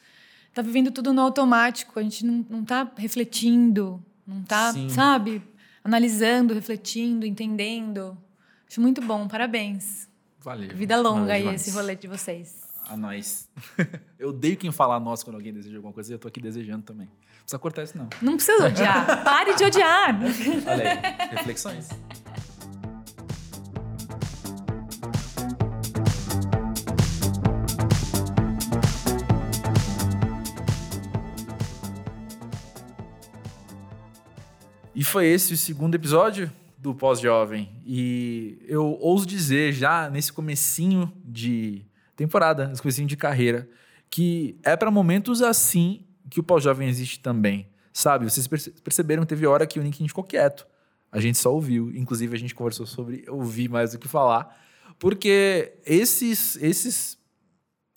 tá 0.51 0.63
vivendo 0.63 0.89
tudo 0.89 1.13
no 1.13 1.21
automático. 1.21 1.99
A 1.99 2.01
gente 2.01 2.25
não, 2.25 2.43
não 2.49 2.65
tá 2.65 2.91
refletindo, 2.97 4.03
não 4.25 4.41
tá, 4.41 4.73
Sim. 4.73 4.89
sabe? 4.89 5.43
Analisando, 5.83 6.55
refletindo, 6.55 7.27
entendendo. 7.27 8.17
Acho 8.67 8.81
muito 8.81 8.99
bom. 8.99 9.27
Parabéns. 9.27 10.09
Valeu. 10.39 10.75
Vida 10.75 10.99
longa 10.99 11.33
aí 11.33 11.47
esse 11.53 11.69
rolê 11.69 11.95
de 11.95 12.07
vocês. 12.07 12.67
A 12.87 12.97
nós. 12.97 13.47
eu 14.17 14.29
odeio 14.29 14.57
quem 14.57 14.71
fala 14.71 14.99
nós 14.99 15.21
quando 15.21 15.35
alguém 15.35 15.53
deseja 15.53 15.75
alguma 15.75 15.93
coisa 15.93 16.11
e 16.11 16.15
eu 16.15 16.19
tô 16.19 16.27
aqui 16.27 16.41
desejando 16.41 16.81
também. 16.81 17.07
Não 17.49 17.57
precisa 17.57 17.59
cortar 17.59 17.83
isso, 17.83 17.97
não. 17.97 18.09
Não 18.21 18.35
precisa 18.35 18.67
odiar. 18.67 19.23
Pare 19.25 19.55
de 19.55 19.63
odiar. 19.63 20.19
Olha 20.67 20.91
aí. 20.91 21.35
Reflexões. 21.35 21.89
E 34.93 35.03
foi 35.03 35.25
esse 35.25 35.53
o 35.53 35.57
segundo 35.57 35.95
episódio 35.95 36.51
do 36.77 36.93
Pós-Jovem. 36.93 37.81
E 37.83 38.59
eu 38.67 38.95
ouso 39.01 39.25
dizer 39.25 39.73
já 39.73 40.07
nesse 40.07 40.31
comecinho 40.31 41.11
de 41.25 41.83
temporada, 42.15 42.67
nesse 42.67 42.81
comecinho 42.81 43.07
de 43.07 43.17
carreira, 43.17 43.67
que 44.07 44.59
é 44.63 44.75
para 44.75 44.91
momentos 44.91 45.41
assim 45.41 46.05
que 46.29 46.39
o 46.39 46.43
Pós-Jovem 46.43 46.87
existe 46.87 47.19
também. 47.19 47.67
Sabe? 47.91 48.29
Vocês 48.29 48.47
perce- 48.47 48.71
perceberam 48.81 49.23
que 49.23 49.29
teve 49.29 49.45
hora 49.47 49.65
que 49.67 49.79
o 49.79 49.83
Nick 49.83 50.07
ficou 50.07 50.23
quieto. 50.23 50.67
A 51.11 51.19
gente 51.19 51.37
só 51.37 51.53
ouviu. 51.53 51.91
Inclusive, 51.95 52.35
a 52.35 52.39
gente 52.39 52.53
conversou 52.53 52.85
sobre 52.85 53.25
ouvir 53.27 53.67
mais 53.69 53.91
do 53.91 53.99
que 53.99 54.07
falar. 54.07 54.55
Porque 54.99 55.73
esses, 55.85 56.55
esses 56.57 57.17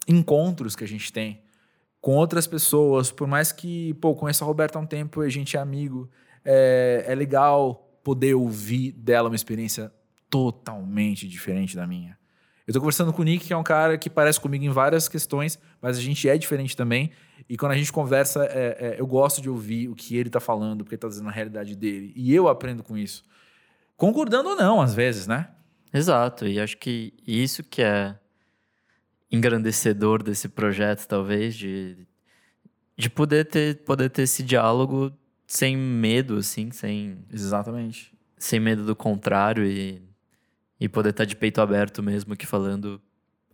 encontros 0.09 0.75
que 0.75 0.85
a 0.85 0.89
gente 0.89 1.13
tem 1.13 1.43
com 2.01 2.17
outras 2.17 2.47
pessoas, 2.47 3.13
por 3.13 3.29
mais 3.29 3.53
que, 3.53 3.95
pô, 3.95 4.15
conheço 4.15 4.43
a 4.43 4.47
Roberta 4.47 4.79
há 4.79 4.83
um 4.83 4.87
tempo 4.87 5.21
a 5.21 5.29
gente 5.29 5.57
é 5.57 5.61
amigo, 5.61 6.11
é, 6.45 7.05
é 7.07 7.15
legal 7.15 7.89
poder 8.03 8.35
ouvir 8.35 8.91
dela 8.93 9.29
uma 9.29 9.37
experiência 9.37 9.93
totalmente 10.29 11.29
diferente 11.29 11.77
da 11.77 11.87
minha. 11.87 12.19
Eu 12.73 12.75
tô 12.75 12.81
conversando 12.81 13.13
com 13.13 13.21
o 13.21 13.25
Nick, 13.25 13.49
que 13.49 13.53
é 13.53 13.57
um 13.57 13.63
cara 13.63 13.99
que 13.99 14.09
parece 14.09 14.41
comigo 14.41 14.65
em 14.65 14.71
várias 14.71 15.07
questões, 15.07 15.59
mas 15.79 15.99
a 15.99 16.01
gente 16.01 16.27
é 16.27 16.39
diferente 16.39 16.75
também. 16.75 17.11
E 17.47 17.55
quando 17.55 17.73
a 17.73 17.77
gente 17.77 17.93
conversa, 17.93 18.47
é, 18.47 18.95
é, 18.95 18.97
eu 18.99 19.07
gosto 19.07 19.43
de 19.43 19.51
ouvir 19.51 19.91
o 19.91 19.95
que 19.95 20.17
ele 20.17 20.31
tá 20.31 20.41
falando, 20.41 20.83
porque 20.83 20.95
ele 20.95 21.01
tá 21.01 21.09
dizendo 21.09 21.29
a 21.29 21.33
realidade 21.33 21.77
dele. 21.77 22.15
E 22.17 22.35
eu 22.35 22.49
aprendo 22.49 22.83
com 22.83 22.97
isso. 22.97 23.25
Concordando 23.95 24.49
ou 24.49 24.57
não, 24.57 24.81
às 24.81 24.95
vezes, 24.95 25.27
né? 25.27 25.51
Exato, 25.93 26.47
e 26.47 26.59
acho 26.59 26.79
que 26.79 27.13
isso 27.27 27.63
que 27.63 27.83
é 27.83 28.19
engrandecedor 29.31 30.23
desse 30.23 30.49
projeto, 30.49 31.07
talvez, 31.07 31.55
de, 31.55 32.07
de 32.97 33.11
poder, 33.11 33.45
ter, 33.45 33.85
poder 33.85 34.09
ter 34.09 34.23
esse 34.23 34.43
diálogo 34.43 35.13
sem 35.47 35.77
medo, 35.77 36.39
assim, 36.39 36.71
sem, 36.71 37.19
Exatamente. 37.31 38.15
sem 38.39 38.59
medo 38.59 38.83
do 38.87 38.97
contrário 38.97 39.67
e, 39.67 40.01
e 40.83 40.89
poder 40.89 41.11
estar 41.11 41.25
de 41.25 41.37
peito 41.37 41.61
aberto 41.61 42.03
mesmo 42.03 42.33
aqui 42.33 42.47
falando 42.47 43.01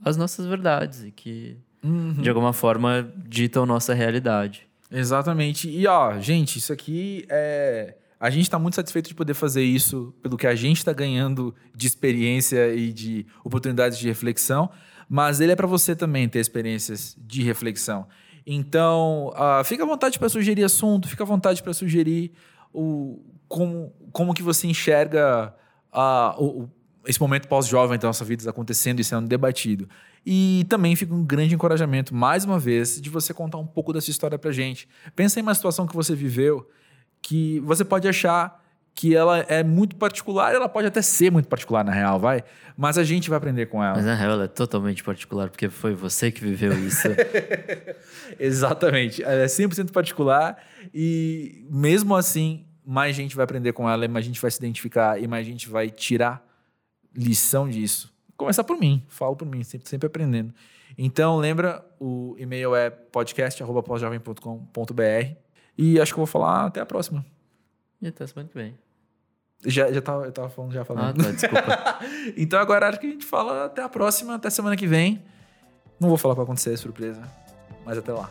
as 0.03 0.17
nossas 0.17 0.47
verdades 0.47 1.05
e 1.05 1.11
que, 1.11 1.59
Uhum. 1.83 2.13
de 2.15 2.29
alguma 2.29 2.53
forma, 2.53 3.13
ditam 3.27 3.67
nossa 3.67 3.93
realidade. 3.95 4.67
Exatamente. 4.91 5.69
E 5.69 5.87
ó, 5.87 6.19
gente, 6.19 6.59
isso 6.59 6.73
aqui 6.73 7.25
é 7.29 7.95
A 8.21 8.31
gente 8.31 8.43
está 8.45 8.59
muito 8.59 8.75
satisfeito 8.75 9.09
de 9.09 9.15
poder 9.15 9.35
fazer 9.35 9.63
isso 9.63 10.13
pelo 10.23 10.37
que 10.37 10.47
a 10.47 10.55
gente 10.55 10.79
está 10.79 10.93
ganhando 10.93 11.55
de 11.73 11.87
experiência 11.87 12.75
e 12.75 12.93
de 12.93 13.25
oportunidades 13.45 13.97
de 13.97 14.09
reflexão, 14.09 14.69
mas 15.09 15.41
ele 15.41 15.53
é 15.53 15.57
para 15.57 15.69
você 15.69 15.95
também 15.95 16.29
ter 16.29 16.41
experiências 16.41 17.17
de 17.17 17.43
reflexão. 17.45 18.09
Então, 18.45 19.33
uh, 19.37 19.63
fica 19.63 19.85
à 19.85 19.87
vontade 19.87 20.19
para 20.19 20.29
sugerir 20.29 20.65
assunto, 20.65 21.07
fica 21.09 21.23
à 21.23 21.27
vontade 21.27 21.63
para 21.63 21.73
sugerir 21.73 22.33
o, 22.73 23.23
como, 23.47 23.93
como 24.11 24.35
que 24.35 24.43
você 24.43 24.67
enxerga 24.67 25.55
uh, 25.93 26.43
o, 26.43 26.69
esse 27.09 27.19
momento 27.19 27.49
pós-jovem 27.49 27.99
da 27.99 28.07
nossa 28.07 28.23
vida 28.23 28.49
acontecendo 28.51 29.01
e 29.01 29.05
sendo 29.05 29.27
debatido. 29.27 29.89
E 30.27 30.67
também 30.69 30.95
fica 30.95 31.15
um 31.15 31.25
grande 31.25 31.55
encorajamento, 31.55 32.15
mais 32.15 32.45
uma 32.45 32.59
vez, 32.59 33.01
de 33.01 33.09
você 33.09 33.33
contar 33.33 33.57
um 33.57 33.67
pouco 33.67 33.95
dessa 33.95 34.11
história 34.11 34.39
pra 34.39 34.53
gente. 34.53 34.87
Pensa 35.17 35.41
em 35.41 35.43
uma 35.43 35.55
situação 35.55 35.87
que 35.87 35.97
você 35.97 36.15
viveu 36.15 36.69
que 37.23 37.61
você 37.61 37.83
pode 37.83 38.07
achar 38.07 38.63
que 38.95 39.17
ela 39.17 39.39
é 39.39 39.63
muito 39.65 39.97
particular, 39.97 40.55
ela 40.55 40.69
pode 40.69 40.87
até 40.87 41.01
ser 41.01 41.31
muito 41.31 41.49
particular 41.49 41.85
na 41.85 41.93
real, 41.93 42.19
vai, 42.19 42.45
mas 42.77 42.99
a 42.99 43.05
gente 43.05 43.31
vai 43.31 43.39
aprender 43.39 43.67
com 43.67 43.83
ela. 43.83 43.95
Mas 43.95 44.05
na 44.05 44.15
real 44.15 44.33
ela 44.33 44.45
é 44.45 44.49
totalmente 44.49 45.03
particular, 45.03 45.49
porque 45.49 45.69
foi 45.69 45.95
você 45.95 46.31
que 46.31 46.41
viveu 46.43 46.73
isso. 46.87 47.09
Exatamente, 48.39 49.23
ela 49.23 49.43
é 49.43 49.47
100% 49.47 49.93
particular 49.93 50.59
e 50.93 51.65
mesmo 51.71 52.15
assim, 52.15 52.67
mais 52.85 53.17
gente 53.17 53.35
vai 53.35 53.45
aprender 53.45 53.73
com 53.73 53.89
ela, 53.89 54.07
mais 54.09 54.25
gente 54.25 54.41
vai 54.41 54.51
se 54.51 54.59
identificar 54.59 55.21
e 55.23 55.27
mais 55.27 55.47
gente 55.47 55.69
vai 55.69 55.91
tirar 55.91 56.48
lição 57.19 57.69
disso? 57.69 58.15
Começar 58.37 58.63
por 58.63 58.79
mim, 58.79 59.05
falo 59.09 59.35
por 59.35 59.47
mim, 59.47 59.65
sempre, 59.65 59.89
sempre 59.89 60.07
aprendendo. 60.07 60.55
Então, 60.97 61.37
lembra, 61.37 61.85
o 61.99 62.37
e-mail 62.39 62.75
é 62.75 62.89
podcast.jovem.com.br 62.89 65.37
e 65.77 66.01
acho 66.01 66.15
que 66.15 66.19
eu 66.19 66.25
vou 66.25 66.27
falar 66.27 66.67
até 66.67 66.81
a 66.81 66.87
próxima. 66.87 67.27
E 68.01 68.07
até 68.07 68.27
semana 68.27 68.49
que 68.49 68.55
vem. 68.55 68.79
Já, 69.67 69.91
já 69.91 70.01
tava, 70.01 70.25
eu 70.25 70.33
tava 70.33 70.49
falando, 70.49 70.73
já 70.73 70.85
falando. 70.85 71.21
Ah, 71.21 71.25
tá, 71.25 71.31
desculpa. 71.33 71.99
então 72.37 72.61
agora 72.61 72.89
acho 72.89 73.01
que 73.01 73.09
a 73.09 73.11
gente 73.11 73.27
fala 73.27 73.65
até 73.65 73.83
a 73.83 73.89
próxima, 73.89 74.37
até 74.37 74.49
semana 74.51 74.77
que 74.77 74.87
vem. 74.87 75.21
Não 75.99 76.09
vou 76.09 76.17
falar 76.17 76.35
para 76.35 76.45
acontecer, 76.45 76.75
é 76.75 76.77
surpresa. 76.77 77.23
Mas 77.85 77.99
até 77.99 78.13
lá. 78.13 78.31